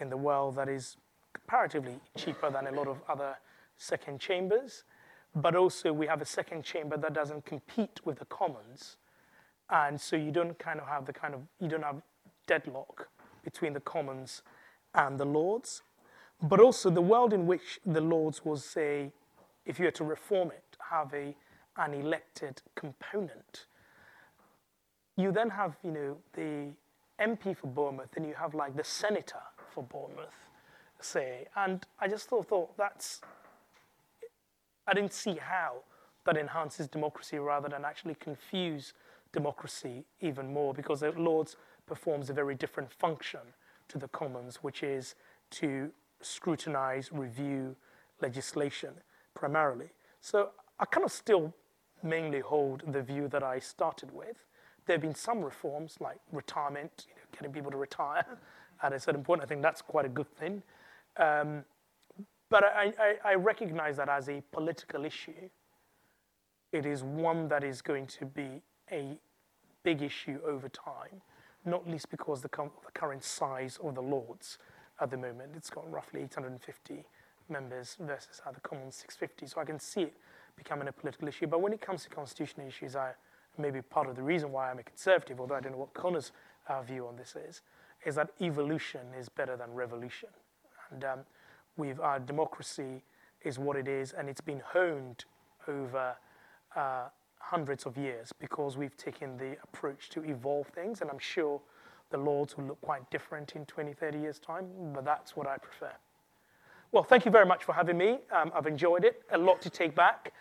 in 0.00 0.08
the 0.10 0.16
world 0.16 0.56
that 0.56 0.68
is 0.68 0.96
comparatively 1.32 2.00
cheaper 2.16 2.50
than 2.50 2.66
a 2.66 2.72
lot 2.72 2.88
of 2.88 2.98
other 3.08 3.36
second 3.76 4.20
chambers, 4.20 4.84
but 5.34 5.54
also 5.54 5.92
we 5.92 6.06
have 6.06 6.22
a 6.22 6.26
second 6.26 6.64
chamber 6.64 6.96
that 6.96 7.12
doesn't 7.12 7.44
compete 7.44 8.00
with 8.04 8.18
the 8.18 8.24
commons, 8.26 8.96
and 9.70 10.00
so 10.00 10.16
you 10.16 10.30
don't 10.30 10.58
kind 10.58 10.80
of 10.80 10.86
have 10.86 11.04
the 11.04 11.12
kind 11.12 11.34
of 11.34 11.40
you 11.60 11.68
don't 11.68 11.82
have 11.84 12.00
deadlock 12.46 13.08
between 13.46 13.72
the 13.72 13.80
commons 13.80 14.42
and 14.94 15.18
the 15.18 15.24
lords, 15.24 15.80
but 16.42 16.60
also 16.60 16.90
the 16.90 17.00
world 17.00 17.32
in 17.32 17.46
which 17.46 17.80
the 17.86 18.02
lords 18.02 18.44
was 18.44 18.62
say, 18.62 19.10
if 19.64 19.78
you 19.78 19.86
were 19.86 19.90
to 19.92 20.04
reform 20.04 20.50
it, 20.50 20.76
have 20.90 21.14
a 21.14 21.34
an 21.78 21.94
elected 21.94 22.62
component 22.74 23.66
you 25.16 25.32
then 25.32 25.50
have, 25.50 25.76
you 25.82 25.90
know, 25.90 26.16
the 26.34 26.72
MP 27.20 27.56
for 27.56 27.68
Bournemouth, 27.68 28.10
and 28.16 28.26
you 28.26 28.34
have 28.34 28.54
like 28.54 28.76
the 28.76 28.84
senator 28.84 29.42
for 29.72 29.82
Bournemouth, 29.82 30.50
say. 31.00 31.46
And 31.56 31.84
I 31.98 32.08
just 32.08 32.28
thought, 32.28 32.48
thought 32.48 32.76
that's, 32.76 33.22
I 34.86 34.92
didn't 34.92 35.14
see 35.14 35.36
how 35.40 35.76
that 36.26 36.36
enhances 36.36 36.86
democracy 36.86 37.38
rather 37.38 37.68
than 37.68 37.84
actually 37.84 38.16
confuse 38.16 38.92
democracy 39.32 40.04
even 40.20 40.52
more 40.52 40.74
because 40.74 41.00
the 41.00 41.12
Lords 41.12 41.56
performs 41.86 42.30
a 42.30 42.32
very 42.32 42.54
different 42.54 42.92
function 42.92 43.40
to 43.88 43.98
the 43.98 44.08
Commons, 44.08 44.56
which 44.56 44.82
is 44.82 45.14
to 45.50 45.90
scrutinize, 46.20 47.10
review 47.12 47.76
legislation 48.20 48.94
primarily. 49.34 49.90
So 50.20 50.50
I 50.80 50.84
kind 50.86 51.04
of 51.04 51.12
still 51.12 51.54
mainly 52.02 52.40
hold 52.40 52.82
the 52.86 53.02
view 53.02 53.28
that 53.28 53.42
I 53.42 53.58
started 53.58 54.12
with. 54.12 54.36
There 54.86 54.94
have 54.94 55.02
been 55.02 55.14
some 55.14 55.42
reforms 55.42 55.96
like 56.00 56.18
retirement, 56.32 57.06
you 57.08 57.14
know, 57.14 57.22
getting 57.32 57.52
people 57.52 57.70
to 57.70 57.76
retire 57.76 58.24
at 58.82 58.92
a 58.92 59.00
certain 59.00 59.22
point. 59.22 59.42
I 59.42 59.46
think 59.46 59.62
that's 59.62 59.82
quite 59.82 60.04
a 60.04 60.08
good 60.08 60.30
thing. 60.36 60.62
Um, 61.16 61.64
but 62.48 62.64
I, 62.64 62.92
I, 62.98 63.14
I 63.24 63.34
recognize 63.34 63.96
that 63.96 64.08
as 64.08 64.28
a 64.28 64.42
political 64.52 65.04
issue, 65.04 65.50
it 66.72 66.86
is 66.86 67.02
one 67.02 67.48
that 67.48 67.64
is 67.64 67.82
going 67.82 68.06
to 68.06 68.26
be 68.26 68.62
a 68.90 69.18
big 69.82 70.02
issue 70.02 70.38
over 70.46 70.68
time, 70.68 71.22
not 71.66 71.88
least 71.88 72.10
because 72.10 72.40
the, 72.40 72.48
current 72.48 73.24
size 73.24 73.78
of 73.82 73.94
the 73.94 74.02
Lords 74.02 74.58
at 75.00 75.10
the 75.10 75.16
moment. 75.16 75.52
It's 75.56 75.70
got 75.70 75.90
roughly 75.90 76.22
850 76.22 77.04
members 77.48 77.96
versus 78.00 78.40
the 78.52 78.60
Commons 78.60 78.94
650. 78.96 79.46
So 79.46 79.60
I 79.60 79.64
can 79.64 79.78
see 79.78 80.02
it 80.02 80.14
becoming 80.56 80.88
a 80.88 80.92
political 80.92 81.28
issue. 81.28 81.46
But 81.46 81.60
when 81.60 81.72
it 81.72 81.80
comes 81.80 82.04
to 82.04 82.08
constitutional 82.08 82.66
issues, 82.66 82.96
I 82.96 83.12
maybe 83.58 83.82
part 83.82 84.08
of 84.08 84.16
the 84.16 84.22
reason 84.22 84.52
why 84.52 84.70
I'm 84.70 84.78
a 84.78 84.82
conservative, 84.82 85.40
although 85.40 85.54
I 85.54 85.60
don't 85.60 85.72
know 85.72 85.78
what 85.78 85.94
Conor's 85.94 86.32
uh, 86.68 86.82
view 86.82 87.06
on 87.06 87.16
this 87.16 87.34
is, 87.48 87.62
is 88.04 88.14
that 88.16 88.30
evolution 88.40 89.00
is 89.18 89.28
better 89.28 89.56
than 89.56 89.72
revolution. 89.72 90.28
And 90.90 91.04
um, 91.04 91.18
we've, 91.76 92.00
our 92.00 92.18
democracy 92.18 93.02
is 93.42 93.58
what 93.58 93.76
it 93.76 93.88
is, 93.88 94.12
and 94.12 94.28
it's 94.28 94.40
been 94.40 94.62
honed 94.72 95.24
over 95.68 96.16
uh, 96.74 97.04
hundreds 97.50 97.86
of 97.86 97.96
years 97.96 98.32
because 98.40 98.76
we've 98.76 98.96
taken 98.96 99.36
the 99.36 99.56
approach 99.62 100.08
to 100.10 100.24
evolve 100.24 100.66
things, 100.68 101.00
and 101.00 101.08
I'm 101.08 101.18
sure 101.18 101.60
the 102.10 102.18
Lords 102.18 102.56
will 102.56 102.64
look 102.64 102.80
quite 102.80 103.08
different 103.10 103.54
in 103.54 103.64
20, 103.66 103.92
30 103.92 104.18
years' 104.18 104.38
time, 104.40 104.66
but 104.92 105.04
that's 105.04 105.36
what 105.36 105.46
I 105.46 105.56
prefer. 105.58 105.92
Well, 106.90 107.04
thank 107.04 107.24
you 107.24 107.30
very 107.30 107.46
much 107.46 107.64
for 107.64 107.72
having 107.72 107.98
me. 107.98 108.18
Um, 108.34 108.50
I've 108.54 108.66
enjoyed 108.66 109.04
it, 109.04 109.22
a 109.30 109.38
lot 109.38 109.60
to 109.62 109.70
take 109.70 109.94
back. 109.94 110.32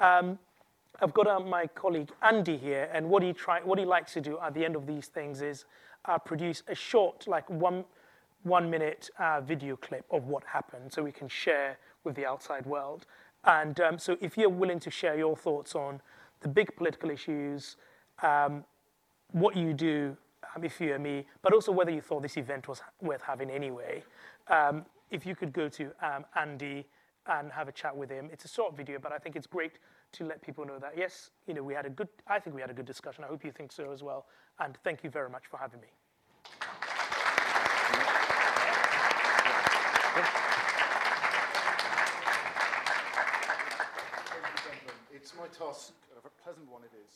Um, 0.00 0.38
I've 1.00 1.12
got 1.12 1.26
uh, 1.26 1.40
my 1.40 1.66
colleague 1.66 2.10
Andy 2.22 2.56
here, 2.56 2.88
and 2.92 3.08
what 3.08 3.22
he 3.24 3.32
try, 3.32 3.60
what 3.60 3.78
he 3.78 3.84
likes 3.84 4.12
to 4.14 4.20
do 4.20 4.38
at 4.38 4.54
the 4.54 4.64
end 4.64 4.76
of 4.76 4.86
these 4.86 5.08
things 5.08 5.42
is 5.42 5.64
uh, 6.04 6.18
produce 6.18 6.62
a 6.68 6.74
short, 6.74 7.26
like 7.26 7.48
one, 7.50 7.84
one 8.44 8.70
minute 8.70 9.10
uh, 9.18 9.40
video 9.40 9.74
clip 9.76 10.04
of 10.12 10.28
what 10.28 10.44
happened, 10.44 10.92
so 10.92 11.02
we 11.02 11.12
can 11.12 11.28
share 11.28 11.78
with 12.04 12.14
the 12.14 12.24
outside 12.24 12.66
world. 12.66 13.06
And 13.44 13.80
um, 13.80 13.98
so, 13.98 14.16
if 14.20 14.36
you're 14.38 14.48
willing 14.48 14.78
to 14.80 14.90
share 14.90 15.16
your 15.16 15.36
thoughts 15.36 15.74
on 15.74 16.00
the 16.42 16.48
big 16.48 16.74
political 16.76 17.10
issues, 17.10 17.76
um, 18.22 18.64
what 19.30 19.56
you 19.56 19.72
do, 19.72 20.16
um, 20.54 20.64
if 20.64 20.80
you're 20.80 20.98
me, 20.98 21.26
but 21.40 21.52
also 21.52 21.72
whether 21.72 21.90
you 21.90 22.00
thought 22.00 22.22
this 22.22 22.36
event 22.36 22.68
was 22.68 22.82
worth 23.00 23.22
having 23.22 23.50
anyway, 23.50 24.02
um, 24.48 24.84
if 25.10 25.24
you 25.24 25.34
could 25.34 25.52
go 25.52 25.68
to 25.68 25.90
um, 26.02 26.24
Andy 26.36 26.86
and 27.26 27.52
have 27.52 27.68
a 27.68 27.72
chat 27.72 27.96
with 27.96 28.10
him. 28.10 28.28
It's 28.32 28.44
a 28.44 28.48
short 28.48 28.76
video, 28.76 28.98
but 28.98 29.12
I 29.12 29.18
think 29.18 29.36
it's 29.36 29.46
great 29.46 29.78
to 30.12 30.24
let 30.24 30.42
people 30.42 30.64
know 30.64 30.78
that 30.78 30.94
yes, 30.96 31.30
you 31.46 31.54
know, 31.54 31.62
we 31.62 31.74
had 31.74 31.86
a 31.86 31.90
good. 31.90 32.08
I 32.26 32.38
think 32.40 32.54
we 32.56 32.60
had 32.60 32.70
a 32.70 32.74
good 32.74 32.86
discussion. 32.86 33.24
I 33.24 33.28
hope 33.28 33.44
you 33.44 33.52
think 33.52 33.72
so 33.72 33.92
as 33.92 34.02
well. 34.02 34.26
And 34.58 34.76
thank 34.82 35.04
you 35.04 35.10
very 35.10 35.30
much 35.30 35.44
for 35.48 35.58
having 35.58 35.80
me. 35.80 35.88
It's 45.14 45.32
my 45.36 45.46
task, 45.46 45.92
pleasant 46.42 46.68
one 46.68 46.82
it 46.82 46.90
is, 46.90 47.14